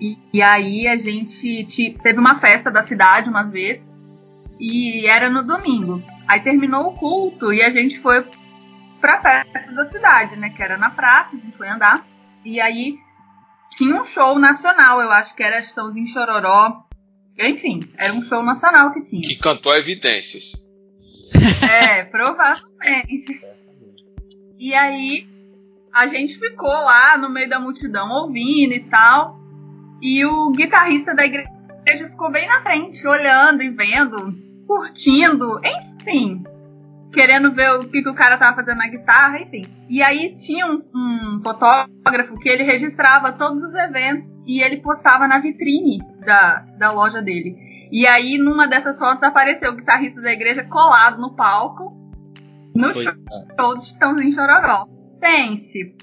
e, 0.00 0.18
e 0.32 0.42
aí 0.42 0.88
a 0.88 0.96
gente 0.96 1.64
te, 1.64 1.96
teve 2.02 2.18
uma 2.18 2.38
festa 2.40 2.70
da 2.70 2.82
cidade 2.82 3.28
uma 3.28 3.44
vez, 3.44 3.80
e 4.58 5.06
era 5.06 5.30
no 5.30 5.42
domingo. 5.42 6.02
Aí 6.28 6.40
terminou 6.40 6.88
o 6.88 6.94
culto 6.94 7.52
e 7.52 7.62
a 7.62 7.70
gente 7.70 7.98
foi 8.00 8.24
pra 9.00 9.20
festa 9.20 9.72
da 9.72 9.84
cidade, 9.86 10.36
né, 10.36 10.50
que 10.50 10.62
era 10.62 10.76
na 10.76 10.90
praça, 10.90 11.36
a 11.36 11.38
gente 11.38 11.56
foi 11.56 11.68
andar. 11.68 12.06
E 12.44 12.60
aí 12.60 12.98
tinha 13.70 13.94
um 13.94 14.04
show 14.04 14.38
nacional, 14.38 15.00
eu 15.00 15.10
acho 15.10 15.34
que 15.34 15.42
era 15.42 15.58
Estãozinho 15.58 16.06
Chororó. 16.06 16.84
Enfim, 17.38 17.80
era 17.96 18.12
um 18.12 18.22
show 18.22 18.42
nacional 18.42 18.92
que 18.92 19.00
tinha. 19.02 19.22
Que 19.22 19.36
cantou 19.36 19.74
Evidências. 19.74 20.52
É, 21.62 22.04
provavelmente. 22.04 23.40
E 24.58 24.74
aí 24.74 25.26
a 25.92 26.06
gente 26.06 26.38
ficou 26.38 26.70
lá 26.70 27.16
no 27.18 27.30
meio 27.30 27.48
da 27.48 27.60
multidão 27.60 28.10
ouvindo 28.10 28.74
e 28.74 28.80
tal. 28.80 29.38
E 30.00 30.24
o 30.24 30.50
guitarrista 30.50 31.14
da 31.14 31.24
igreja 31.24 31.48
ficou 32.08 32.30
bem 32.30 32.46
na 32.46 32.62
frente, 32.62 33.06
olhando 33.06 33.62
e 33.62 33.70
vendo, 33.70 34.34
curtindo, 34.66 35.60
enfim 35.64 36.42
querendo 37.12 37.52
ver 37.52 37.70
o 37.72 37.88
que, 37.88 38.02
que 38.02 38.08
o 38.08 38.14
cara 38.14 38.38
tava 38.38 38.56
fazendo 38.56 38.78
na 38.78 38.88
guitarra, 38.88 39.40
enfim. 39.40 39.66
E 39.88 40.02
aí 40.02 40.36
tinha 40.36 40.66
um, 40.66 40.82
um, 40.94 41.40
fotógrafo 41.42 42.38
que 42.38 42.48
ele 42.48 42.62
registrava 42.62 43.32
todos 43.32 43.62
os 43.62 43.74
eventos 43.74 44.28
e 44.46 44.62
ele 44.62 44.78
postava 44.78 45.26
na 45.26 45.40
vitrine 45.40 45.98
da, 46.24 46.64
da 46.78 46.90
loja 46.92 47.20
dele. 47.20 47.56
E 47.90 48.06
aí, 48.06 48.38
numa 48.38 48.68
dessas 48.68 48.98
fotos, 48.98 49.22
apareceu 49.22 49.72
o 49.72 49.76
guitarrista 49.76 50.20
da 50.20 50.32
igreja 50.32 50.64
colado 50.64 51.20
no 51.20 51.34
palco, 51.34 51.92
no 52.74 52.94
Foi. 52.94 53.04
show 53.04 53.74
do 53.74 53.80
Chitãozinho 53.80 54.32
Chororó. 54.32 54.86
Pense, 55.20 55.94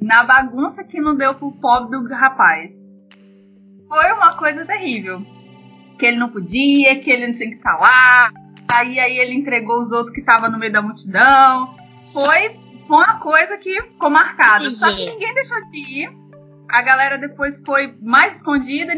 na 0.00 0.24
bagunça 0.24 0.84
que 0.84 1.00
não 1.00 1.16
deu 1.16 1.34
pro 1.34 1.52
pobre 1.52 1.98
do 1.98 2.14
rapaz. 2.14 2.70
Foi 3.88 4.12
uma 4.12 4.36
coisa 4.36 4.66
terrível. 4.66 5.24
Que 5.98 6.06
ele 6.06 6.16
não 6.18 6.28
podia, 6.28 7.00
que 7.00 7.10
ele 7.10 7.26
não 7.26 7.34
tinha 7.34 7.50
que 7.50 7.56
estar 7.56 7.76
lá, 7.76 8.30
Aí, 8.70 9.00
aí 9.00 9.18
ele 9.18 9.34
entregou 9.34 9.80
os 9.80 9.90
outros 9.90 10.14
que 10.14 10.20
estavam 10.20 10.50
no 10.50 10.58
meio 10.58 10.70
da 10.70 10.82
multidão. 10.82 11.74
Foi, 12.12 12.60
foi 12.86 12.96
uma 12.96 13.18
coisa 13.18 13.56
que 13.56 13.82
ficou 13.82 14.10
marcada. 14.10 14.70
Só 14.72 14.94
que 14.94 15.10
ninguém 15.10 15.34
deixou 15.34 15.64
de 15.70 15.78
ir. 15.78 16.12
A 16.70 16.82
galera 16.82 17.16
depois 17.16 17.60
foi 17.64 17.94
mais 18.02 18.36
escondida, 18.36 18.94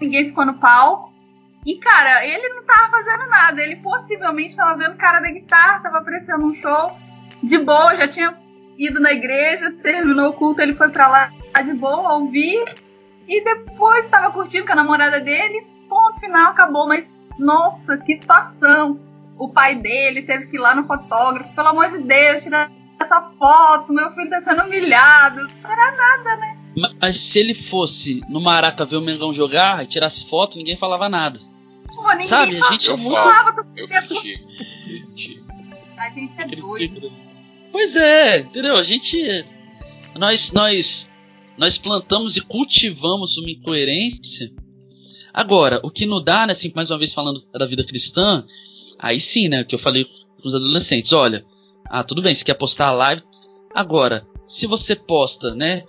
ninguém 0.00 0.26
ficou 0.26 0.44
no 0.44 0.54
palco. 0.54 1.10
E, 1.64 1.78
cara, 1.78 2.26
ele 2.26 2.46
não 2.50 2.64
tava 2.64 2.90
fazendo 2.90 3.26
nada. 3.30 3.62
Ele 3.62 3.76
possivelmente 3.76 4.54
tava 4.54 4.76
vendo 4.76 4.92
o 4.92 4.98
cara 4.98 5.20
da 5.20 5.30
guitarra, 5.30 5.80
tava 5.80 5.98
aparecendo 5.98 6.44
um 6.44 6.54
show 6.56 6.92
de 7.42 7.56
boa, 7.56 7.96
já 7.96 8.06
tinha 8.06 8.36
ido 8.78 9.00
na 9.00 9.12
igreja, 9.12 9.72
terminou 9.82 10.30
o 10.30 10.32
culto, 10.32 10.60
ele 10.60 10.74
foi 10.74 10.88
pra 10.88 11.08
lá 11.08 11.32
de 11.64 11.72
boa, 11.72 12.14
ouvir. 12.14 12.64
E 13.26 13.42
depois 13.42 14.06
tava 14.08 14.32
curtindo 14.32 14.66
com 14.66 14.72
a 14.72 14.76
namorada 14.76 15.20
dele. 15.20 15.66
Ponto 15.88 16.20
final, 16.20 16.52
acabou. 16.52 16.86
Mas, 16.86 17.06
nossa, 17.38 17.96
que 17.98 18.16
situação 18.16 19.00
o 19.38 19.48
pai 19.48 19.74
dele 19.74 20.22
teve 20.22 20.46
que 20.46 20.56
ir 20.56 20.60
lá 20.60 20.74
no 20.74 20.86
fotógrafo, 20.86 21.54
pelo 21.54 21.68
amor 21.68 21.90
de 21.90 21.98
Deus, 21.98 22.42
tirar 22.42 22.70
essa 23.00 23.20
foto, 23.38 23.92
meu 23.92 24.12
filho 24.12 24.30
tá 24.30 24.42
sendo 24.42 24.62
humilhado. 24.62 25.46
Não 25.62 25.70
era 25.70 25.96
nada, 25.96 26.36
né? 26.36 26.58
Mas 27.00 27.20
se 27.20 27.38
ele 27.38 27.54
fosse 27.54 28.20
no 28.28 28.40
Maraca 28.40 28.84
ver 28.84 28.96
o 28.96 29.00
Mengão 29.00 29.32
jogar 29.32 29.82
e 29.82 29.86
tirasse 29.86 30.28
foto, 30.28 30.56
ninguém 30.56 30.76
falava 30.76 31.08
nada. 31.08 31.40
Pô, 31.94 32.10
ninguém 32.12 32.28
Sabe, 32.28 32.60
a 32.60 32.72
gente 32.72 32.88
eu 32.88 32.98
falo, 32.98 33.66
eu 33.76 33.88
critico, 33.88 34.44
A 35.96 36.10
gente 36.10 36.34
é 36.40 36.46
doido. 36.46 37.12
Pois 37.74 37.96
é, 37.96 38.38
entendeu? 38.38 38.76
A 38.76 38.84
gente. 38.84 39.44
Nós, 40.16 40.52
nós, 40.52 41.10
nós 41.58 41.76
plantamos 41.76 42.36
e 42.36 42.40
cultivamos 42.40 43.36
uma 43.36 43.50
incoerência. 43.50 44.52
Agora, 45.32 45.80
o 45.82 45.90
que 45.90 46.06
não 46.06 46.22
dá, 46.22 46.46
né, 46.46 46.52
assim, 46.52 46.70
mais 46.72 46.88
uma 46.88 46.98
vez 46.98 47.12
falando 47.12 47.44
da 47.52 47.66
vida 47.66 47.84
cristã, 47.84 48.46
Aí 48.98 49.20
sim, 49.20 49.48
né? 49.48 49.64
Que 49.64 49.74
eu 49.74 49.78
falei 49.78 50.04
com 50.04 50.48
os 50.48 50.54
adolescentes: 50.54 51.12
olha, 51.12 51.44
ah, 51.86 52.04
tudo 52.04 52.22
bem, 52.22 52.34
você 52.34 52.44
quer 52.44 52.54
postar 52.54 52.88
a 52.88 52.92
live. 52.92 53.22
Agora, 53.74 54.26
se 54.48 54.66
você 54.66 54.94
posta, 54.94 55.54
né? 55.54 55.84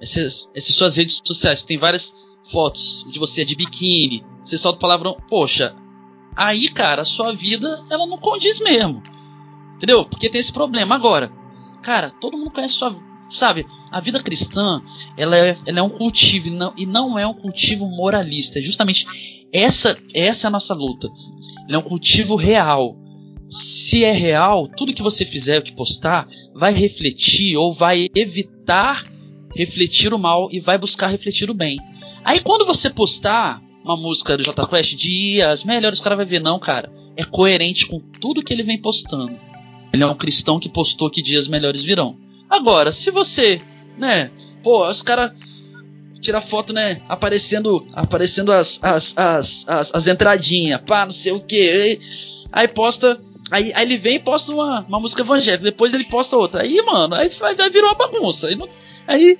Essas, 0.00 0.48
essas 0.54 0.74
suas 0.74 0.96
redes 0.96 1.20
sociais, 1.24 1.62
tem 1.62 1.78
várias 1.78 2.12
fotos 2.52 3.06
de 3.10 3.18
você 3.18 3.44
de 3.44 3.54
biquíni, 3.54 4.24
você 4.44 4.58
solta 4.58 4.76
o 4.76 4.80
palavrão, 4.80 5.16
poxa, 5.28 5.74
aí, 6.36 6.68
cara, 6.68 7.02
a 7.02 7.04
sua 7.04 7.32
vida, 7.32 7.82
ela 7.88 8.06
não 8.06 8.18
condiz 8.18 8.60
mesmo. 8.60 9.02
Entendeu? 9.80 10.04
Porque 10.04 10.28
tem 10.28 10.38
esse 10.38 10.52
problema. 10.52 10.94
Agora, 10.94 11.32
cara, 11.82 12.12
todo 12.20 12.36
mundo 12.36 12.50
conhece 12.50 12.74
sua. 12.74 12.94
Sabe, 13.32 13.64
a 13.90 13.98
vida 14.00 14.22
cristã, 14.22 14.82
ela 15.16 15.38
é, 15.38 15.56
ela 15.64 15.78
é 15.78 15.82
um 15.82 15.88
cultivo 15.88 16.48
e 16.48 16.50
não, 16.50 16.74
e 16.76 16.84
não 16.84 17.18
é 17.18 17.26
um 17.26 17.32
cultivo 17.32 17.86
moralista. 17.86 18.58
É 18.58 18.62
justamente 18.62 19.06
essa, 19.50 19.96
essa 20.12 20.46
é 20.46 20.48
a 20.48 20.50
nossa 20.50 20.74
luta. 20.74 21.08
É 21.70 21.78
um 21.78 21.82
cultivo 21.82 22.36
real. 22.36 22.96
Se 23.48 24.04
é 24.04 24.12
real, 24.12 24.68
tudo 24.68 24.92
que 24.92 25.02
você 25.02 25.24
fizer, 25.24 25.62
que 25.62 25.72
postar, 25.72 26.28
vai 26.54 26.74
refletir 26.74 27.56
ou 27.56 27.72
vai 27.72 28.08
evitar 28.14 29.02
refletir 29.54 30.12
o 30.12 30.18
mal 30.18 30.48
e 30.52 30.60
vai 30.60 30.76
buscar 30.76 31.08
refletir 31.08 31.48
o 31.50 31.54
bem. 31.54 31.78
Aí 32.24 32.40
quando 32.40 32.66
você 32.66 32.90
postar 32.90 33.62
uma 33.82 33.96
música 33.96 34.36
do 34.36 34.42
J 34.44 34.66
Quest, 34.66 34.94
dias 34.94 35.64
melhores, 35.64 35.98
o 35.98 36.02
cara 36.02 36.16
vai 36.16 36.26
ver, 36.26 36.40
não, 36.40 36.58
cara, 36.58 36.92
é 37.16 37.24
coerente 37.24 37.86
com 37.86 37.98
tudo 37.98 38.42
que 38.42 38.52
ele 38.52 38.62
vem 38.62 38.80
postando. 38.80 39.49
Ele 39.92 40.02
é 40.02 40.06
um 40.06 40.14
cristão 40.14 40.60
que 40.60 40.68
postou 40.68 41.10
que 41.10 41.22
dias 41.22 41.48
melhores 41.48 41.82
virão. 41.82 42.16
Agora, 42.48 42.92
se 42.92 43.10
você, 43.10 43.58
né, 43.98 44.30
pô, 44.62 44.88
os 44.88 45.02
caras 45.02 45.32
tira 46.20 46.40
foto, 46.40 46.72
né? 46.72 47.02
Aparecendo, 47.08 47.86
aparecendo 47.92 48.52
as, 48.52 48.78
as, 48.82 49.12
as, 49.16 49.68
as, 49.68 49.94
as 49.94 50.06
entradinhas, 50.06 50.80
pá, 50.82 51.06
não 51.06 51.12
sei 51.12 51.32
o 51.32 51.40
que. 51.40 51.70
Aí, 51.70 52.00
aí 52.52 52.68
posta. 52.68 53.20
Aí, 53.50 53.72
aí 53.74 53.84
ele 53.84 53.96
vem 53.96 54.16
e 54.16 54.20
posta 54.20 54.52
uma, 54.52 54.82
uma 54.82 55.00
música 55.00 55.22
evangélica, 55.22 55.64
depois 55.64 55.92
ele 55.92 56.04
posta 56.04 56.36
outra. 56.36 56.62
Aí, 56.62 56.80
mano, 56.82 57.14
aí, 57.14 57.32
aí 57.40 57.70
virou 57.70 57.90
uma 57.90 57.96
bagunça. 57.96 58.46
Aí 58.46 58.54
não, 58.54 58.68
aí, 59.06 59.38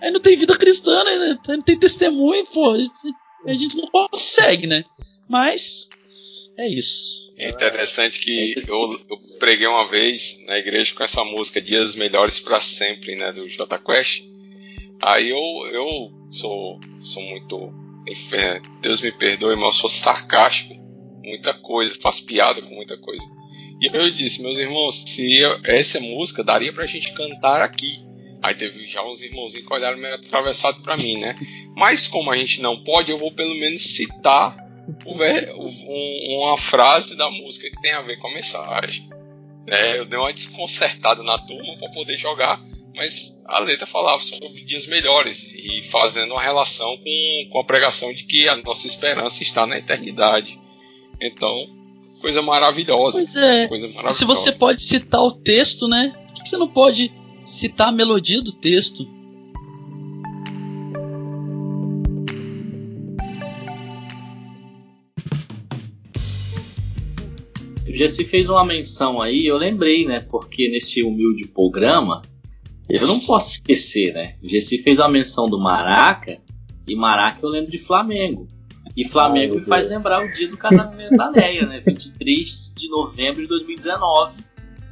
aí 0.00 0.10
não 0.10 0.20
tem 0.20 0.38
vida 0.38 0.56
cristã, 0.56 1.04
né? 1.04 1.38
Não 1.46 1.62
tem 1.62 1.78
testemunho, 1.78 2.46
pô. 2.46 2.72
A 3.46 3.52
gente 3.52 3.76
não 3.76 3.88
consegue, 3.88 4.66
né? 4.66 4.84
Mas 5.28 5.88
é 6.56 6.68
isso. 6.68 7.29
É 7.40 7.48
interessante 7.48 8.20
que 8.20 8.54
eu, 8.68 9.00
eu, 9.08 9.18
preguei 9.38 9.66
uma 9.66 9.88
vez 9.88 10.44
na 10.46 10.58
igreja 10.58 10.94
com 10.94 11.02
essa 11.02 11.24
música 11.24 11.58
Dias 11.58 11.96
Melhores 11.96 12.38
para 12.38 12.60
Sempre, 12.60 13.16
né, 13.16 13.32
do 13.32 13.48
J 13.48 13.78
Quest. 13.78 14.24
Aí 15.00 15.30
eu, 15.30 15.38
eu 15.72 16.12
sou, 16.28 16.78
sou 17.00 17.22
muito. 17.22 17.72
Deus 18.82 19.00
me 19.00 19.10
perdoe, 19.10 19.56
mas 19.56 19.64
eu 19.64 19.72
sou 19.72 19.88
sarcástico. 19.88 20.74
Muita 21.24 21.54
coisa, 21.54 21.94
faço 21.98 22.26
piada 22.26 22.60
com 22.60 22.74
muita 22.74 22.98
coisa. 22.98 23.24
E 23.80 23.86
eu 23.86 24.10
disse, 24.10 24.42
meus 24.42 24.58
irmãos, 24.58 25.02
se 25.06 25.40
essa 25.64 25.98
música 25.98 26.44
daria 26.44 26.74
pra 26.74 26.84
gente 26.84 27.14
cantar 27.14 27.62
aqui. 27.62 28.04
Aí 28.42 28.54
teve 28.54 28.86
já 28.86 29.02
uns 29.02 29.22
irmãozinhos 29.22 29.66
que 29.66 29.72
olharam 29.72 29.96
meio 29.96 30.14
atravessado 30.14 30.82
para 30.82 30.94
mim, 30.94 31.16
né? 31.16 31.34
Mas 31.74 32.06
como 32.06 32.30
a 32.30 32.36
gente 32.36 32.60
não 32.60 32.84
pode, 32.84 33.10
eu 33.10 33.16
vou 33.16 33.32
pelo 33.32 33.54
menos 33.54 33.80
citar 33.82 34.69
o, 35.54 36.42
uma 36.44 36.56
frase 36.56 37.16
da 37.16 37.30
música 37.30 37.68
que 37.70 37.80
tem 37.80 37.92
a 37.92 38.02
ver 38.02 38.16
com 38.18 38.28
a 38.28 38.34
mensagem. 38.34 39.08
É, 39.66 39.98
eu 39.98 40.06
dei 40.06 40.18
uma 40.18 40.32
desconcertada 40.32 41.22
na 41.22 41.38
turma 41.38 41.76
para 41.78 41.90
poder 41.90 42.16
jogar 42.16 42.60
mas 42.96 43.42
a 43.46 43.60
letra 43.60 43.86
falava 43.86 44.20
sobre 44.22 44.64
dias 44.64 44.86
melhores 44.86 45.54
e 45.54 45.82
fazendo 45.82 46.32
uma 46.32 46.42
relação 46.42 46.96
com, 46.96 47.48
com 47.50 47.60
a 47.60 47.64
pregação 47.64 48.12
de 48.12 48.24
que 48.24 48.48
a 48.48 48.56
nossa 48.56 48.86
esperança 48.86 49.42
está 49.42 49.66
na 49.66 49.78
eternidade. 49.78 50.60
Então, 51.20 51.56
coisa 52.20 52.42
maravilhosa. 52.42 53.22
Pois 53.24 53.36
é. 53.36 53.68
Coisa 53.68 53.88
maravilhosa. 53.88 54.18
Se 54.18 54.24
você 54.24 54.58
pode 54.58 54.82
citar 54.82 55.22
o 55.22 55.32
texto, 55.32 55.86
né? 55.86 56.12
Por 56.34 56.42
que 56.42 56.50
você 56.50 56.56
não 56.56 56.68
pode 56.68 57.12
citar 57.46 57.88
a 57.88 57.92
melodia 57.92 58.42
do 58.42 58.52
texto? 58.52 59.06
Jesse 68.00 68.24
fez 68.24 68.48
uma 68.48 68.64
menção 68.64 69.20
aí, 69.20 69.46
eu 69.46 69.58
lembrei, 69.58 70.06
né? 70.06 70.20
Porque 70.20 70.70
nesse 70.70 71.02
humilde 71.02 71.46
programa 71.46 72.22
eu 72.88 73.06
não 73.06 73.20
posso 73.20 73.52
esquecer, 73.52 74.14
né? 74.14 74.36
O 74.42 74.48
Gessi 74.48 74.78
fez 74.78 74.98
uma 74.98 75.08
menção 75.08 75.46
do 75.46 75.60
Maraca, 75.60 76.38
e 76.88 76.96
Maraca 76.96 77.38
eu 77.42 77.50
lembro 77.50 77.70
de 77.70 77.76
Flamengo. 77.76 78.48
E 78.96 79.06
Flamengo 79.06 79.56
me 79.56 79.62
faz 79.62 79.88
lembrar 79.88 80.24
o 80.24 80.32
dia 80.32 80.48
do 80.48 80.56
casamento 80.56 81.14
da 81.14 81.28
Leia, 81.28 81.66
né? 81.66 81.80
23 81.86 82.72
de 82.74 82.88
novembro 82.88 83.42
de 83.42 83.48
2019. 83.48 84.32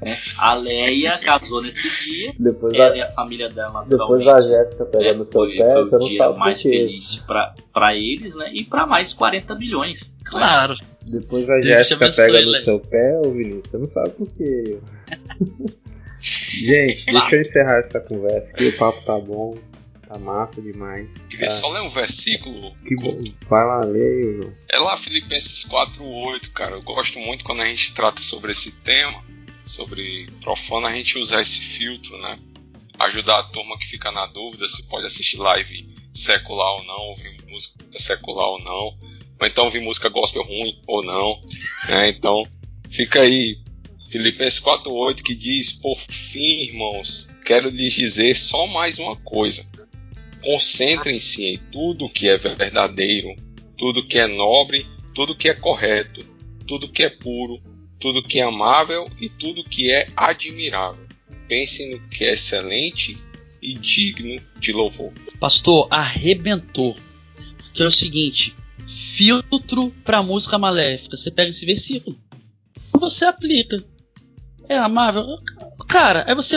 É. 0.03 0.15
A 0.37 0.55
Leia 0.55 1.17
casou 1.19 1.63
nesse 1.63 2.05
dia. 2.05 2.33
Depois 2.39 2.75
ela 2.75 2.93
a, 2.93 2.97
e 2.97 3.01
a 3.01 3.09
família 3.09 3.49
dela, 3.49 3.85
Depois 3.89 4.27
a 4.29 4.39
Jéssica 4.39 4.85
pegando 4.85 5.23
é, 5.23 5.25
seu 5.25 5.33
foi, 5.33 5.57
pé, 5.57 5.73
foi 5.73 5.85
o 5.85 5.99
dia 6.09 6.31
mais 6.33 6.63
feliz 6.63 7.25
para 7.73 7.97
eles, 7.97 8.35
né? 8.37 8.51
E 8.53 8.65
para 8.65 8.87
mais 8.87 9.15
40 9.15 9.55
milhões. 9.57 10.15
Claro. 10.29 10.77
Depois 11.03 11.49
a 11.49 11.61
Jéssica 11.61 12.13
pega 12.13 12.43
no 12.43 12.55
seu 12.63 12.81
pé, 12.81 13.19
ô 13.25 13.33
Vinícius, 13.33 13.71
você 13.71 13.79
não 13.79 13.89
sabe 13.89 14.11
por 14.11 14.27
quê. 14.29 14.79
Gente, 16.21 17.07
deixa 17.07 17.37
eu 17.37 17.41
encerrar 17.41 17.79
essa 17.79 18.01
conversa 18.01 18.53
que 18.53 18.69
o 18.69 18.77
papo 18.77 19.01
tá 19.03 19.19
bom, 19.19 19.57
tá 20.07 20.19
massa 20.19 20.61
demais. 20.61 21.09
Queria 21.31 21.47
tá. 21.47 21.53
só 21.53 21.71
ler 21.71 21.81
um 21.83 21.89
versículo. 21.89 22.75
Que 22.87 22.97
bom. 22.97 23.21
Vai 23.49 23.65
lá, 23.65 23.81
leia, 23.85 24.35
João. 24.35 24.55
É 24.69 24.79
lá 24.79 24.97
Filipenses 24.97 25.65
4:8, 25.65 26.51
cara. 26.53 26.75
Eu 26.75 26.83
gosto 26.83 27.19
muito 27.21 27.45
quando 27.45 27.63
a 27.63 27.67
gente 27.67 27.95
trata 27.95 28.21
sobre 28.21 28.51
esse 28.51 28.83
tema, 28.83 29.23
sobre 29.65 30.29
profano, 30.43 30.87
a 30.87 30.93
gente 30.93 31.19
usar 31.19 31.41
esse 31.41 31.61
filtro, 31.61 32.19
né? 32.19 32.39
Ajudar 32.99 33.39
a 33.39 33.45
turma 33.45 33.79
que 33.79 33.87
fica 33.87 34.11
na 34.11 34.27
dúvida 34.27 34.67
se 34.69 34.89
pode 34.89 35.07
assistir 35.07 35.39
live 35.39 35.97
secular 36.13 36.73
ou 36.73 36.85
não, 36.85 36.99
ouvir 36.99 37.41
música 37.47 37.79
secular 37.93 38.49
ou 38.49 38.59
não, 38.59 38.99
ou 39.41 39.47
então 39.47 39.65
ouvir 39.65 39.81
música 39.81 40.09
gospel 40.09 40.43
ruim 40.43 40.79
ou 40.87 41.03
não. 41.03 41.41
Né? 41.89 42.09
Então, 42.09 42.43
fica 42.91 43.21
aí. 43.21 43.59
Filipenses 44.09 44.61
4,8 44.61 45.23
que 45.23 45.35
diz: 45.35 45.73
Por 45.73 45.99
fim, 45.99 46.63
irmãos, 46.63 47.29
quero 47.45 47.69
lhes 47.69 47.93
dizer 47.93 48.35
só 48.35 48.67
mais 48.67 48.99
uma 48.99 49.17
coisa. 49.17 49.67
Concentrem-se 50.43 51.45
em 51.45 51.59
tudo 51.71 52.09
que 52.09 52.29
é 52.29 52.37
verdadeiro, 52.37 53.35
tudo 53.77 54.05
que 54.05 54.19
é 54.19 54.27
nobre, 54.27 54.87
tudo 55.15 55.35
que 55.35 55.49
é 55.49 55.55
correto, 55.55 56.25
tudo 56.67 56.89
que 56.89 57.03
é 57.03 57.11
puro, 57.11 57.61
tudo 57.99 58.23
que 58.23 58.39
é 58.39 58.45
amável 58.45 59.09
e 59.21 59.29
tudo 59.29 59.65
que 59.65 59.91
é 59.91 60.07
admirável. 60.17 61.07
Pensem 61.49 61.91
no 61.91 62.09
que 62.09 62.25
é 62.25 62.33
excelente 62.33 63.19
e 63.61 63.75
digno 63.75 64.41
de 64.59 64.73
louvor. 64.73 65.13
Pastor, 65.41 65.89
arrebentou. 65.91 66.97
Que 67.75 67.83
é 67.83 67.87
o 67.87 67.91
seguinte: 67.91 68.55
filtro 69.19 69.91
para 70.05 70.23
música 70.23 70.57
maléfica. 70.57 71.17
Você 71.17 71.29
pega 71.29 71.51
esse 71.51 71.67
versículo, 71.67 72.17
você 72.93 73.25
aplica. 73.25 73.85
É 74.69 74.79
amável, 74.79 75.25
cara. 75.89 76.25
Aí 76.29 76.35
você, 76.35 76.57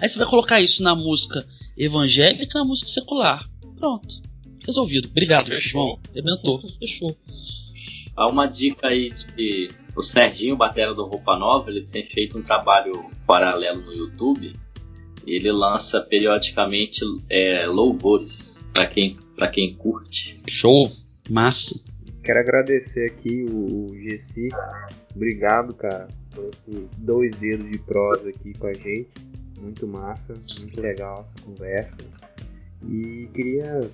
aí 0.00 0.08
você 0.08 0.18
vai 0.18 0.28
colocar 0.28 0.60
isso 0.60 0.82
na 0.82 0.94
música 0.94 1.44
evangélica, 1.76 2.58
na 2.58 2.64
música 2.64 2.88
secular. 2.88 3.44
Pronto, 3.76 4.22
resolvido. 4.64 5.08
Obrigado, 5.08 5.46
Fechou. 5.46 5.98
Arrebentou, 6.12 6.62
fechou. 6.78 7.16
Há 8.16 8.30
uma 8.30 8.46
dica 8.46 8.88
aí 8.88 9.10
de 9.10 9.68
o 9.96 10.02
Serginho 10.02 10.56
Batera 10.56 10.94
do 10.94 11.04
Roupa 11.04 11.36
Nova, 11.36 11.70
ele 11.70 11.82
tem 11.82 12.06
feito 12.06 12.38
um 12.38 12.42
trabalho 12.42 13.10
paralelo 13.26 13.80
no 13.80 13.92
YouTube. 13.92 14.52
Ele 15.26 15.50
lança 15.50 16.00
periodicamente 16.02 17.00
é, 17.28 17.66
louvores 17.66 18.62
para 18.72 18.86
quem 18.86 19.16
para 19.34 19.48
quem 19.48 19.74
curte. 19.74 20.40
Show, 20.48 20.92
massa. 21.30 21.74
Quero 22.22 22.40
agradecer 22.40 23.06
aqui 23.06 23.44
o, 23.44 23.90
o 23.90 23.98
Gessi. 24.00 24.48
Obrigado, 25.14 25.74
cara, 25.74 26.08
por 26.34 26.44
esses 26.44 26.88
dois 26.98 27.34
dedos 27.36 27.70
de 27.70 27.78
prosa 27.78 28.30
aqui 28.30 28.52
com 28.58 28.66
a 28.66 28.72
gente. 28.72 29.10
Muito 29.60 29.86
massa, 29.86 30.34
muito 30.58 30.80
legal 30.80 31.28
essa 31.36 31.46
conversa. 31.46 31.96
E 32.88 33.28
queria 33.34 33.88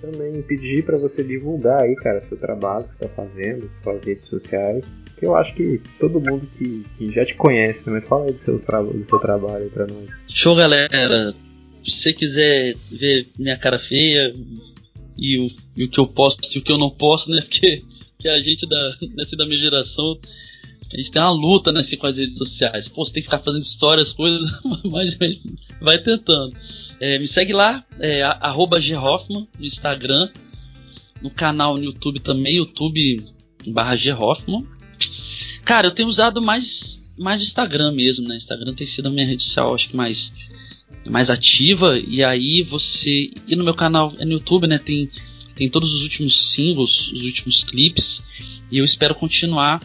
também 0.00 0.42
pedir 0.42 0.84
para 0.84 0.98
você 0.98 1.22
divulgar 1.22 1.82
aí, 1.82 1.94
cara, 1.96 2.20
seu 2.22 2.36
trabalho 2.36 2.84
que 2.84 2.96
você 2.96 3.04
está 3.04 3.22
fazendo, 3.22 3.70
suas 3.82 4.04
redes 4.04 4.26
sociais. 4.26 4.84
Que 5.18 5.24
eu 5.24 5.34
acho 5.34 5.54
que 5.54 5.80
todo 5.98 6.20
mundo 6.20 6.46
que, 6.58 6.84
que 6.98 7.10
já 7.10 7.24
te 7.24 7.34
conhece, 7.34 7.88
né? 7.88 8.02
Fala 8.02 8.26
aí 8.26 8.32
do, 8.32 8.38
seus 8.38 8.64
tra 8.64 8.82
do 8.82 9.02
seu 9.04 9.18
trabalho 9.18 9.64
aí 9.64 9.70
pra 9.70 9.86
nós. 9.86 10.10
Show, 10.28 10.54
galera. 10.54 11.34
Se 11.82 12.02
você 12.02 12.12
quiser 12.12 12.74
ver 12.90 13.28
minha 13.38 13.56
cara 13.56 13.78
feia 13.78 14.34
e 15.16 15.38
o, 15.38 15.50
e 15.76 15.84
o 15.84 15.88
que 15.88 15.98
eu 15.98 16.06
posso 16.06 16.36
e 16.54 16.58
o 16.58 16.62
que 16.62 16.72
eu 16.72 16.78
não 16.78 16.90
posso, 16.90 17.30
né? 17.30 17.40
Porque 17.48 17.82
que 18.18 18.28
a 18.28 18.40
gente 18.40 18.66
da, 18.66 18.96
nessa 19.14 19.36
da 19.36 19.46
minha 19.46 19.58
geração, 19.58 20.18
a 20.92 20.96
gente 20.96 21.10
tem 21.10 21.20
uma 21.20 21.30
luta 21.30 21.72
né, 21.72 21.80
assim, 21.80 21.96
com 21.96 22.06
as 22.06 22.16
redes 22.16 22.38
sociais. 22.38 22.88
Pô, 22.88 23.04
você 23.04 23.12
tem 23.12 23.22
que 23.22 23.28
ficar 23.28 23.42
fazendo 23.42 23.62
histórias, 23.62 24.12
coisas, 24.12 24.50
mas 24.90 25.16
vai 25.80 25.98
tentando. 25.98 26.56
É, 27.00 27.18
me 27.18 27.28
segue 27.28 27.52
lá, 27.52 27.84
é, 27.98 28.22
arroba 28.22 28.78
Hoffman, 28.78 29.46
no 29.58 29.66
Instagram, 29.66 30.30
no 31.22 31.30
canal 31.30 31.76
no 31.76 31.84
YouTube 31.84 32.20
também, 32.20 32.56
YouTube 32.56 33.24
barra 33.66 33.96
Hoffman. 34.18 34.66
Cara, 35.64 35.88
eu 35.88 35.90
tenho 35.90 36.08
usado 36.08 36.40
mais, 36.40 37.00
mais 37.18 37.42
Instagram 37.42 37.92
mesmo, 37.92 38.26
né? 38.26 38.36
Instagram 38.36 38.74
tem 38.74 38.86
sido 38.86 39.08
a 39.08 39.10
minha 39.10 39.26
rede 39.26 39.42
social, 39.42 39.74
acho 39.74 39.88
que 39.88 39.96
mais, 39.96 40.32
mais 41.10 41.30
ativa. 41.30 41.98
E 41.98 42.22
aí 42.22 42.62
você. 42.62 43.30
E 43.46 43.56
no 43.56 43.64
meu 43.64 43.74
canal 43.74 44.14
é 44.18 44.24
no 44.24 44.32
YouTube, 44.32 44.66
né? 44.66 44.78
Tem, 44.78 45.10
tem 45.54 45.68
todos 45.68 45.92
os 45.94 46.02
últimos 46.02 46.52
singles, 46.52 47.12
os 47.12 47.22
últimos 47.22 47.64
clipes. 47.64 48.22
E 48.70 48.78
eu 48.78 48.84
espero 48.84 49.14
continuar 49.14 49.80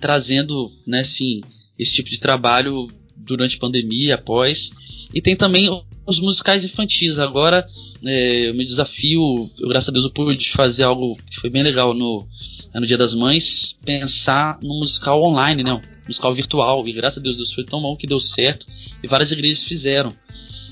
trazendo, 0.00 0.72
né, 0.86 1.00
assim, 1.00 1.40
esse 1.78 1.92
tipo 1.92 2.08
de 2.08 2.18
trabalho 2.18 2.86
durante 3.16 3.56
a 3.56 3.58
pandemia, 3.58 4.14
após. 4.14 4.70
E 5.12 5.20
tem 5.20 5.36
também 5.36 5.68
os 6.06 6.20
musicais 6.20 6.64
infantis. 6.64 7.18
Agora, 7.18 7.66
é, 8.04 8.48
eu 8.48 8.54
me 8.54 8.64
desafio, 8.64 9.50
eu, 9.58 9.68
graças 9.68 9.88
a 9.88 9.92
Deus, 9.92 10.04
eu 10.04 10.10
pude 10.10 10.50
fazer 10.50 10.84
algo 10.84 11.16
que 11.30 11.40
foi 11.40 11.50
bem 11.50 11.62
legal 11.62 11.94
no, 11.94 12.26
no 12.74 12.86
Dia 12.86 12.98
das 12.98 13.14
Mães, 13.14 13.76
pensar 13.84 14.58
no 14.62 14.78
musical 14.80 15.22
online, 15.22 15.62
né? 15.62 15.72
Um 15.72 15.80
musical 16.06 16.34
virtual. 16.34 16.86
E 16.86 16.92
graças 16.92 17.18
a 17.18 17.22
Deus, 17.22 17.36
Deus 17.36 17.52
foi 17.52 17.64
tão 17.64 17.80
bom 17.80 17.96
que 17.96 18.06
deu 18.06 18.20
certo. 18.20 18.66
E 19.02 19.06
várias 19.06 19.32
igrejas 19.32 19.62
fizeram. 19.62 20.10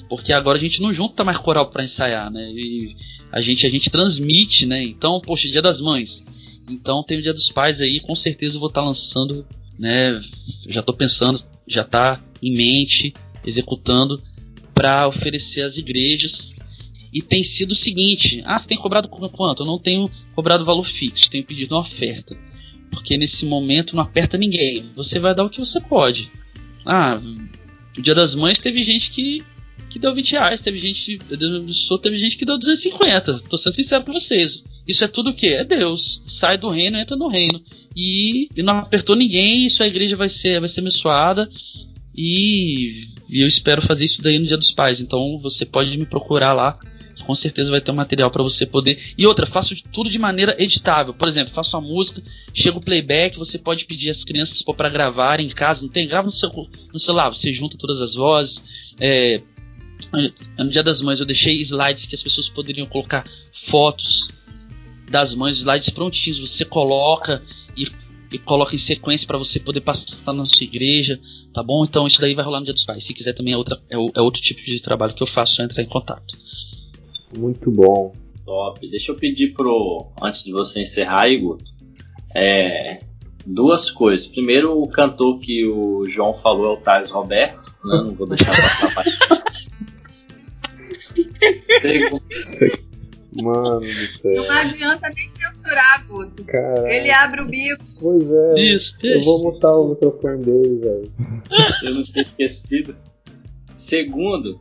Porque 0.09 0.32
agora 0.32 0.59
a 0.59 0.60
gente 0.60 0.81
não 0.81 0.93
junta 0.93 1.24
mais 1.24 1.39
coral 1.39 1.70
para 1.70 1.85
ensaiar, 1.85 2.31
né? 2.31 2.51
E 2.51 2.97
a 3.32 3.40
gente, 3.40 3.66
a 3.66 3.70
gente 3.70 3.90
transmite, 3.90 4.66
né? 4.66 4.82
Então, 4.82 5.20
poxa, 5.20 5.48
Dia 5.48 5.62
das 5.62 5.81
Mães. 5.81 6.22
Então 6.68 7.02
tem 7.02 7.18
o 7.18 7.22
Dia 7.22 7.35
dos 7.35 7.51
Pais 7.51 7.81
aí, 7.81 8.01
com 8.01 8.14
certeza 8.14 8.56
eu 8.56 8.60
vou 8.60 8.68
estar 8.68 8.81
tá 8.81 8.86
lançando, 8.86 9.47
né? 9.78 10.20
Já 10.68 10.81
estou 10.81 10.94
pensando, 10.94 11.43
já 11.66 11.82
está 11.82 12.22
em 12.43 12.55
mente, 12.55 13.12
executando 13.44 14.22
para 14.74 15.09
oferecer 15.09 15.62
às 15.62 15.76
igrejas. 15.76 16.55
E 17.12 17.22
tem 17.22 17.44
sido 17.44 17.72
o 17.72 17.76
seguinte: 17.76 18.43
ah, 18.44 18.59
você 18.59 18.68
tem 18.68 18.78
cobrado 18.78 19.09
quanto? 19.09 19.62
Eu 19.62 19.66
não 19.66 19.78
tenho 19.78 20.10
cobrado 20.35 20.64
valor 20.64 20.86
fixo, 20.86 21.31
tenho 21.31 21.44
pedido 21.44 21.74
uma 21.74 21.82
oferta. 21.82 22.36
Porque 22.90 23.16
nesse 23.16 23.44
momento 23.44 23.94
não 23.94 24.02
aperta 24.02 24.39
ninguém. 24.39 24.90
Você 24.94 25.18
vai 25.18 25.35
dar 25.35 25.44
o 25.44 25.51
que 25.51 25.60
você 25.60 25.81
pode. 25.81 26.31
Ah, 26.85 27.20
Dia 27.94 28.14
das 28.14 28.35
Mães 28.35 28.59
teve 28.59 28.82
gente 28.82 29.10
que, 29.10 29.43
que 29.90 29.98
deu 29.98 30.14
20 30.14 30.32
reais, 30.32 30.60
teve 30.60 30.78
gente, 30.80 31.18
Deus 31.18 31.88
teve 32.02 32.16
gente 32.16 32.36
que 32.36 32.44
deu 32.44 32.59
250. 32.59 33.40
Tô 33.40 33.59
sendo 33.59 33.74
sincero 33.74 34.05
com 34.05 34.12
vocês. 34.12 34.62
Isso 34.86 35.05
é 35.05 35.09
tudo 35.09 35.30
o 35.30 35.34
que? 35.34 35.48
É 35.48 35.64
Deus. 35.64 36.22
Sai 36.26 36.59
do 36.59 36.68
reino, 36.68 36.98
entra 36.98 37.16
no 37.16 37.28
reino. 37.28 37.62
E, 37.96 38.48
e 38.56 38.62
não 38.62 38.78
apertou 38.78 39.14
ninguém, 39.14 39.66
isso 39.66 39.82
a 39.82 39.86
igreja 39.86 40.16
vai 40.16 40.28
ser, 40.28 40.60
vai 40.60 40.68
ser 40.68 40.80
abençoada. 40.80 41.48
E, 42.16 43.09
e 43.28 43.40
eu 43.40 43.48
espero 43.48 43.82
fazer 43.82 44.05
isso 44.05 44.22
daí 44.22 44.38
no 44.38 44.46
Dia 44.46 44.56
dos 44.56 44.72
Pais. 44.72 45.01
Então 45.01 45.38
você 45.38 45.64
pode 45.64 45.96
me 45.96 46.06
procurar 46.06 46.52
lá 46.52 46.78
com 47.24 47.34
certeza 47.34 47.70
vai 47.70 47.80
ter 47.80 47.90
um 47.90 47.94
material 47.94 48.30
para 48.30 48.42
você 48.42 48.66
poder. 48.66 49.14
E 49.16 49.26
outra, 49.26 49.46
faço 49.46 49.74
tudo 49.92 50.10
de 50.10 50.18
maneira 50.18 50.55
editável. 50.59 51.12
Por 51.12 51.28
exemplo, 51.28 51.55
faço 51.55 51.76
uma 51.76 51.86
música, 51.86 52.22
chega 52.52 52.78
o 52.78 52.82
playback, 52.82 53.38
você 53.38 53.59
pode 53.59 53.84
pedir 53.84 54.10
às 54.10 54.24
crianças 54.24 54.62
para 54.62 54.88
gravar 54.88 55.40
em 55.40 55.48
casa, 55.48 55.82
não 55.82 55.88
tem? 55.88 56.06
Grava 56.06 56.26
no, 56.26 56.32
seu, 56.32 56.51
no 56.92 56.98
celular, 56.98 57.30
você 57.30 57.52
junta 57.52 57.76
todas 57.78 58.01
as 58.01 58.14
vozes. 58.14 58.62
É, 59.01 59.40
no 60.58 60.70
Dia 60.70 60.82
das 60.82 61.00
Mães 61.00 61.20
eu 61.20 61.26
deixei 61.26 61.60
slides 61.60 62.06
que 62.06 62.14
as 62.14 62.22
pessoas 62.22 62.48
poderiam 62.48 62.86
colocar 62.86 63.24
fotos 63.66 64.28
das 65.10 65.34
mães, 65.34 65.58
slides 65.58 65.90
prontinhos. 65.90 66.40
Você 66.40 66.64
coloca 66.64 67.42
e, 67.76 67.90
e 68.32 68.38
coloca 68.38 68.74
em 68.74 68.78
sequência 68.78 69.26
para 69.26 69.38
você 69.38 69.58
poder 69.58 69.80
passar 69.80 70.32
na 70.32 70.44
sua 70.44 70.64
igreja, 70.64 71.20
tá 71.52 71.62
bom? 71.62 71.84
Então 71.84 72.06
isso 72.06 72.20
daí 72.20 72.34
vai 72.34 72.44
rolar 72.44 72.60
no 72.60 72.64
Dia 72.64 72.74
dos 72.74 72.84
Pais. 72.84 73.04
Se 73.04 73.14
quiser 73.14 73.32
também 73.32 73.54
é, 73.54 73.56
outra, 73.56 73.80
é, 73.90 73.94
é 73.94 74.20
outro 74.20 74.40
tipo 74.40 74.62
de 74.62 74.80
trabalho 74.80 75.14
que 75.14 75.22
eu 75.22 75.26
faço, 75.26 75.56
só 75.56 75.62
entrar 75.62 75.82
em 75.82 75.88
contato. 75.88 76.36
Muito 77.36 77.70
bom. 77.70 78.14
Top. 78.44 78.88
Deixa 78.88 79.10
eu 79.10 79.16
pedir 79.16 79.54
pro. 79.54 80.12
Antes 80.22 80.44
de 80.44 80.52
você 80.52 80.82
encerrar, 80.82 81.28
Igor. 81.28 81.58
É, 82.34 82.98
duas 83.46 83.90
coisas. 83.90 84.26
Primeiro, 84.26 84.80
o 84.80 84.88
cantor 84.88 85.38
que 85.38 85.66
o 85.66 86.04
João 86.08 86.34
falou 86.34 86.66
é 86.66 86.72
o 86.74 86.76
Thales 86.76 87.10
Roberto. 87.10 87.74
Né? 87.84 87.96
Não 88.04 88.14
vou 88.14 88.26
deixar 88.26 88.54
passar 88.60 88.92
para 88.94 89.53
Mano 93.42 93.80
do 93.80 94.09
céu. 94.09 94.44
Não 94.44 94.51
adianta 94.51 95.10
nem 95.14 95.28
censurar, 95.28 96.06
Guto. 96.06 96.44
Caraca. 96.44 96.88
Ele 96.88 97.10
abre 97.10 97.42
o 97.42 97.46
bico. 97.46 97.84
Pois 98.01 98.30
é. 98.30 98.60
Isso, 98.60 98.96
eu 99.02 99.24
vou 99.24 99.42
mutar 99.42 99.72
o 99.72 99.88
microfone 99.88 100.44
dele, 100.44 100.78
velho. 100.78 101.12
Eu 101.82 101.94
não 101.94 102.02
tinha 102.02 102.22
esquecido. 102.22 102.96
Segundo, 103.76 104.60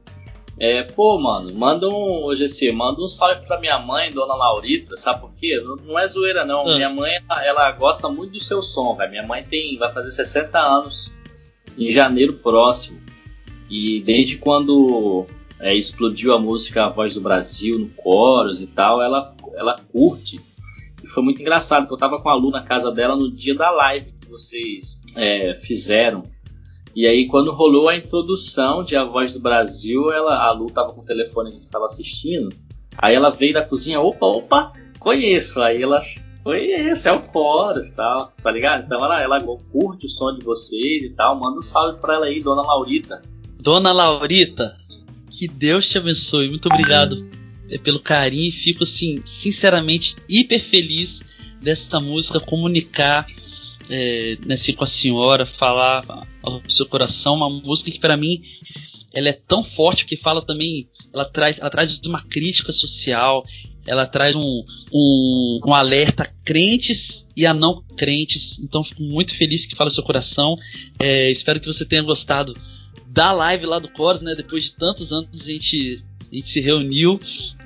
é, 0.60 0.84
pô, 0.84 1.20
mano, 1.20 1.54
manda 1.54 1.88
um. 1.88 2.24
Hoje 2.24 2.46
assim, 2.46 2.72
manda 2.72 3.02
um 3.02 3.08
salve 3.08 3.46
pra 3.46 3.60
minha 3.60 3.78
mãe, 3.80 4.12
dona 4.12 4.36
Laurita, 4.36 4.98
sabe 4.98 5.22
por 5.22 5.34
quê? 5.36 5.62
Não, 5.64 5.76
não 5.76 6.00
é 6.00 6.08
zoeira, 6.08 6.46
não. 6.46 6.68
Ah. 6.68 6.76
Minha 6.76 6.90
mãe, 6.90 7.12
ela, 7.30 7.46
ela 7.46 7.72
gosta 7.72 8.10
muito 8.10 8.34
do 8.34 8.40
seu 8.40 8.62
som, 8.62 8.96
velho. 8.96 9.12
Minha 9.12 9.26
mãe 9.26 9.44
tem. 9.44 9.78
vai 9.78 9.92
fazer 9.94 10.12
60 10.12 10.58
anos 10.60 11.14
em 11.78 11.92
janeiro 11.92 12.34
próximo. 12.34 13.02
E 13.70 14.02
desde 14.02 14.38
quando 14.38 15.26
é, 15.64 15.74
explodiu 15.74 16.34
a 16.34 16.38
música 16.38 16.84
A 16.84 16.90
Voz 16.90 17.14
do 17.14 17.22
Brasil 17.22 17.80
no 17.80 17.88
Coros 17.90 18.60
e 18.60 18.68
tal, 18.68 19.02
ela, 19.02 19.34
ela 19.56 19.78
curte. 19.94 20.42
E 21.02 21.08
foi 21.08 21.24
muito 21.24 21.42
engraçado, 21.42 21.84
porque 21.84 21.94
eu 21.94 22.10
tava 22.10 22.22
com 22.22 22.30
a 22.30 22.36
Lu 22.36 22.52
na 22.52 22.64
casa 22.64 22.92
dela 22.92 23.16
no 23.16 23.32
dia 23.32 23.56
da 23.56 23.72
live 23.72 24.12
que 24.20 24.30
vocês 24.30 25.02
é, 25.16 25.56
fizeram. 25.56 26.26
E 26.94 27.08
aí, 27.08 27.28
quando 27.28 27.54
rolou 27.54 27.88
a 27.88 27.96
introdução 27.96 28.84
de 28.84 28.98
A 28.98 29.06
Voz 29.06 29.34
do 29.34 29.40
Brasil, 29.40 30.12
ela, 30.12 30.46
a 30.46 30.52
Lu 30.52 30.70
tava 30.70 30.92
com 30.92 31.00
o 31.00 31.06
telefone 31.06 31.54
que 31.54 31.64
estava 31.64 31.86
assistindo. 31.86 32.50
Aí 32.98 33.16
ela 33.16 33.30
veio 33.30 33.54
da 33.54 33.66
cozinha, 33.66 34.02
opa, 34.02 34.26
opa, 34.26 34.74
conheço. 35.00 35.62
Aí 35.62 35.82
ela 35.82 36.02
conheço, 36.44 37.08
é 37.08 37.14
o 37.14 37.24
Chorus 37.32 37.88
e 37.88 37.96
tal, 37.96 38.30
tá 38.44 38.52
ligado? 38.52 38.84
Então 38.84 39.04
ela, 39.04 39.22
ela 39.22 39.42
curte 39.72 40.08
o 40.08 40.10
som 40.10 40.38
de 40.38 40.44
vocês 40.44 41.06
e 41.06 41.10
tal. 41.12 41.40
Manda 41.40 41.60
um 41.60 41.64
salve 41.64 42.02
pra 42.02 42.16
ela 42.16 42.26
aí, 42.26 42.42
dona 42.42 42.62
Laurita. 42.62 43.22
Dona 43.64 43.94
Laurita, 43.94 44.76
que 45.34 45.48
Deus 45.48 45.88
te 45.88 45.98
abençoe. 45.98 46.48
Muito 46.48 46.68
obrigado 46.68 47.28
é, 47.70 47.78
pelo 47.78 48.00
carinho. 48.00 48.52
Fico, 48.52 48.84
assim, 48.84 49.22
sinceramente, 49.26 50.16
hiper 50.30 50.64
feliz 50.64 51.20
dessa 51.62 52.00
música 52.00 52.40
comunicar 52.40 53.26
é, 53.90 54.38
assim, 54.52 54.74
com 54.74 54.84
a 54.84 54.88
senhora, 54.88 55.46
falar 55.46 56.06
ao 56.42 56.62
seu 56.70 56.86
coração. 56.86 57.36
Uma 57.36 57.50
música 57.50 57.92
que, 57.92 58.00
para 58.00 58.16
mim, 58.16 58.44
ela 59.14 59.30
é 59.30 59.34
tão 59.34 59.64
forte 59.64 60.06
que 60.06 60.16
fala 60.16 60.46
também. 60.46 60.88
Ela 61.12 61.26
traz, 61.26 61.60
ela 61.60 61.70
traz 61.70 62.00
uma 62.06 62.24
crítica 62.24 62.72
social, 62.72 63.44
ela 63.86 64.06
traz 64.06 64.36
um, 64.36 64.64
um, 64.92 65.60
um, 65.66 65.74
alerta 65.74 66.24
a 66.24 66.32
crentes 66.46 67.26
e 67.36 67.46
a 67.46 67.54
não 67.54 67.82
crentes. 67.98 68.58
Então 68.60 68.84
fico 68.84 69.02
muito 69.02 69.36
feliz 69.36 69.66
que 69.66 69.76
fala 69.76 69.90
o 69.90 69.94
seu 69.94 70.04
coração. 70.04 70.56
É, 71.00 71.32
espero 71.32 71.60
que 71.60 71.68
você 71.68 71.86
tenha 71.86 72.02
gostado 72.02 72.54
da 73.14 73.32
live 73.32 73.68
lá 73.68 73.78
do 73.78 73.88
Coros, 73.90 74.24
né? 74.24 74.34
Depois 74.34 74.64
de 74.64 74.72
tantos 74.76 75.12
anos 75.12 75.30
a 75.34 75.46
gente, 75.46 76.04
a 76.32 76.36
gente 76.36 76.52
se 76.52 76.60
reuniu. 76.60 77.20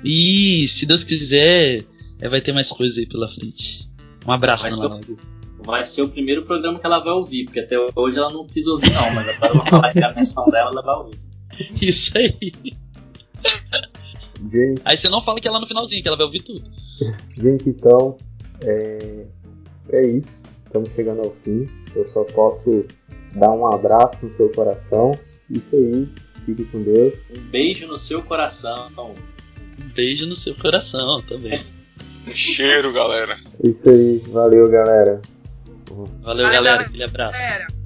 E 0.04 0.68
se 0.68 0.84
Deus 0.84 1.02
quiser, 1.02 1.82
é, 2.20 2.28
vai 2.28 2.42
ter 2.42 2.52
mais 2.52 2.68
coisas 2.68 2.98
aí 2.98 3.06
pela 3.06 3.28
frente. 3.32 3.88
Um 4.26 4.32
abraço, 4.32 4.64
vai 4.64 4.70
ser, 4.70 5.16
vai 5.64 5.84
ser 5.86 6.02
o 6.02 6.08
primeiro 6.08 6.42
programa 6.44 6.78
que 6.78 6.84
ela 6.84 6.98
vai 6.98 7.14
ouvir, 7.14 7.44
porque 7.46 7.60
até 7.60 7.76
hoje 7.96 8.18
ela 8.18 8.30
não 8.30 8.46
quis 8.46 8.66
ouvir, 8.66 8.92
não, 8.92 9.10
mas 9.14 9.26
agora 9.26 9.92
é 9.94 10.04
a 10.04 10.12
menção 10.12 10.50
dela, 10.50 10.70
ela 10.70 10.82
vai 10.82 10.96
ouvir. 10.96 11.18
Isso 11.80 12.12
aí. 12.18 12.36
Gente. 14.52 14.82
Aí 14.84 14.96
você 14.98 15.08
não 15.08 15.24
fala 15.24 15.40
que 15.40 15.48
ela 15.48 15.58
no 15.58 15.66
finalzinho, 15.66 16.02
que 16.02 16.08
ela 16.08 16.16
vai 16.16 16.26
ouvir 16.26 16.42
tudo. 16.42 16.70
Gente, 17.36 17.70
então, 17.70 18.18
é, 18.62 19.26
é 19.90 20.06
isso. 20.06 20.42
Estamos 20.66 20.90
chegando 20.90 21.20
ao 21.24 21.34
fim. 21.42 21.66
Eu 21.96 22.06
só 22.08 22.22
posso 22.24 22.84
dar 23.34 23.50
um 23.52 23.66
abraço 23.66 24.24
no 24.24 24.32
seu 24.34 24.48
coração. 24.50 25.12
Isso 25.50 25.74
aí. 25.74 26.08
Fique 26.44 26.64
com 26.66 26.82
Deus. 26.82 27.14
Um 27.36 27.40
beijo 27.50 27.86
no 27.86 27.98
seu 27.98 28.22
coração. 28.22 28.90
Um 28.98 29.88
beijo 29.94 30.26
no 30.26 30.36
seu 30.36 30.54
coração 30.54 31.22
também. 31.22 31.60
um 32.26 32.32
cheiro, 32.32 32.92
galera. 32.92 33.38
Isso 33.62 33.88
aí. 33.88 34.22
Valeu, 34.28 34.68
galera. 34.68 35.20
Valeu, 36.22 36.50
galera. 36.50 36.82
Aquele 36.82 37.04
abraço. 37.04 37.32
Galera. 37.32 37.77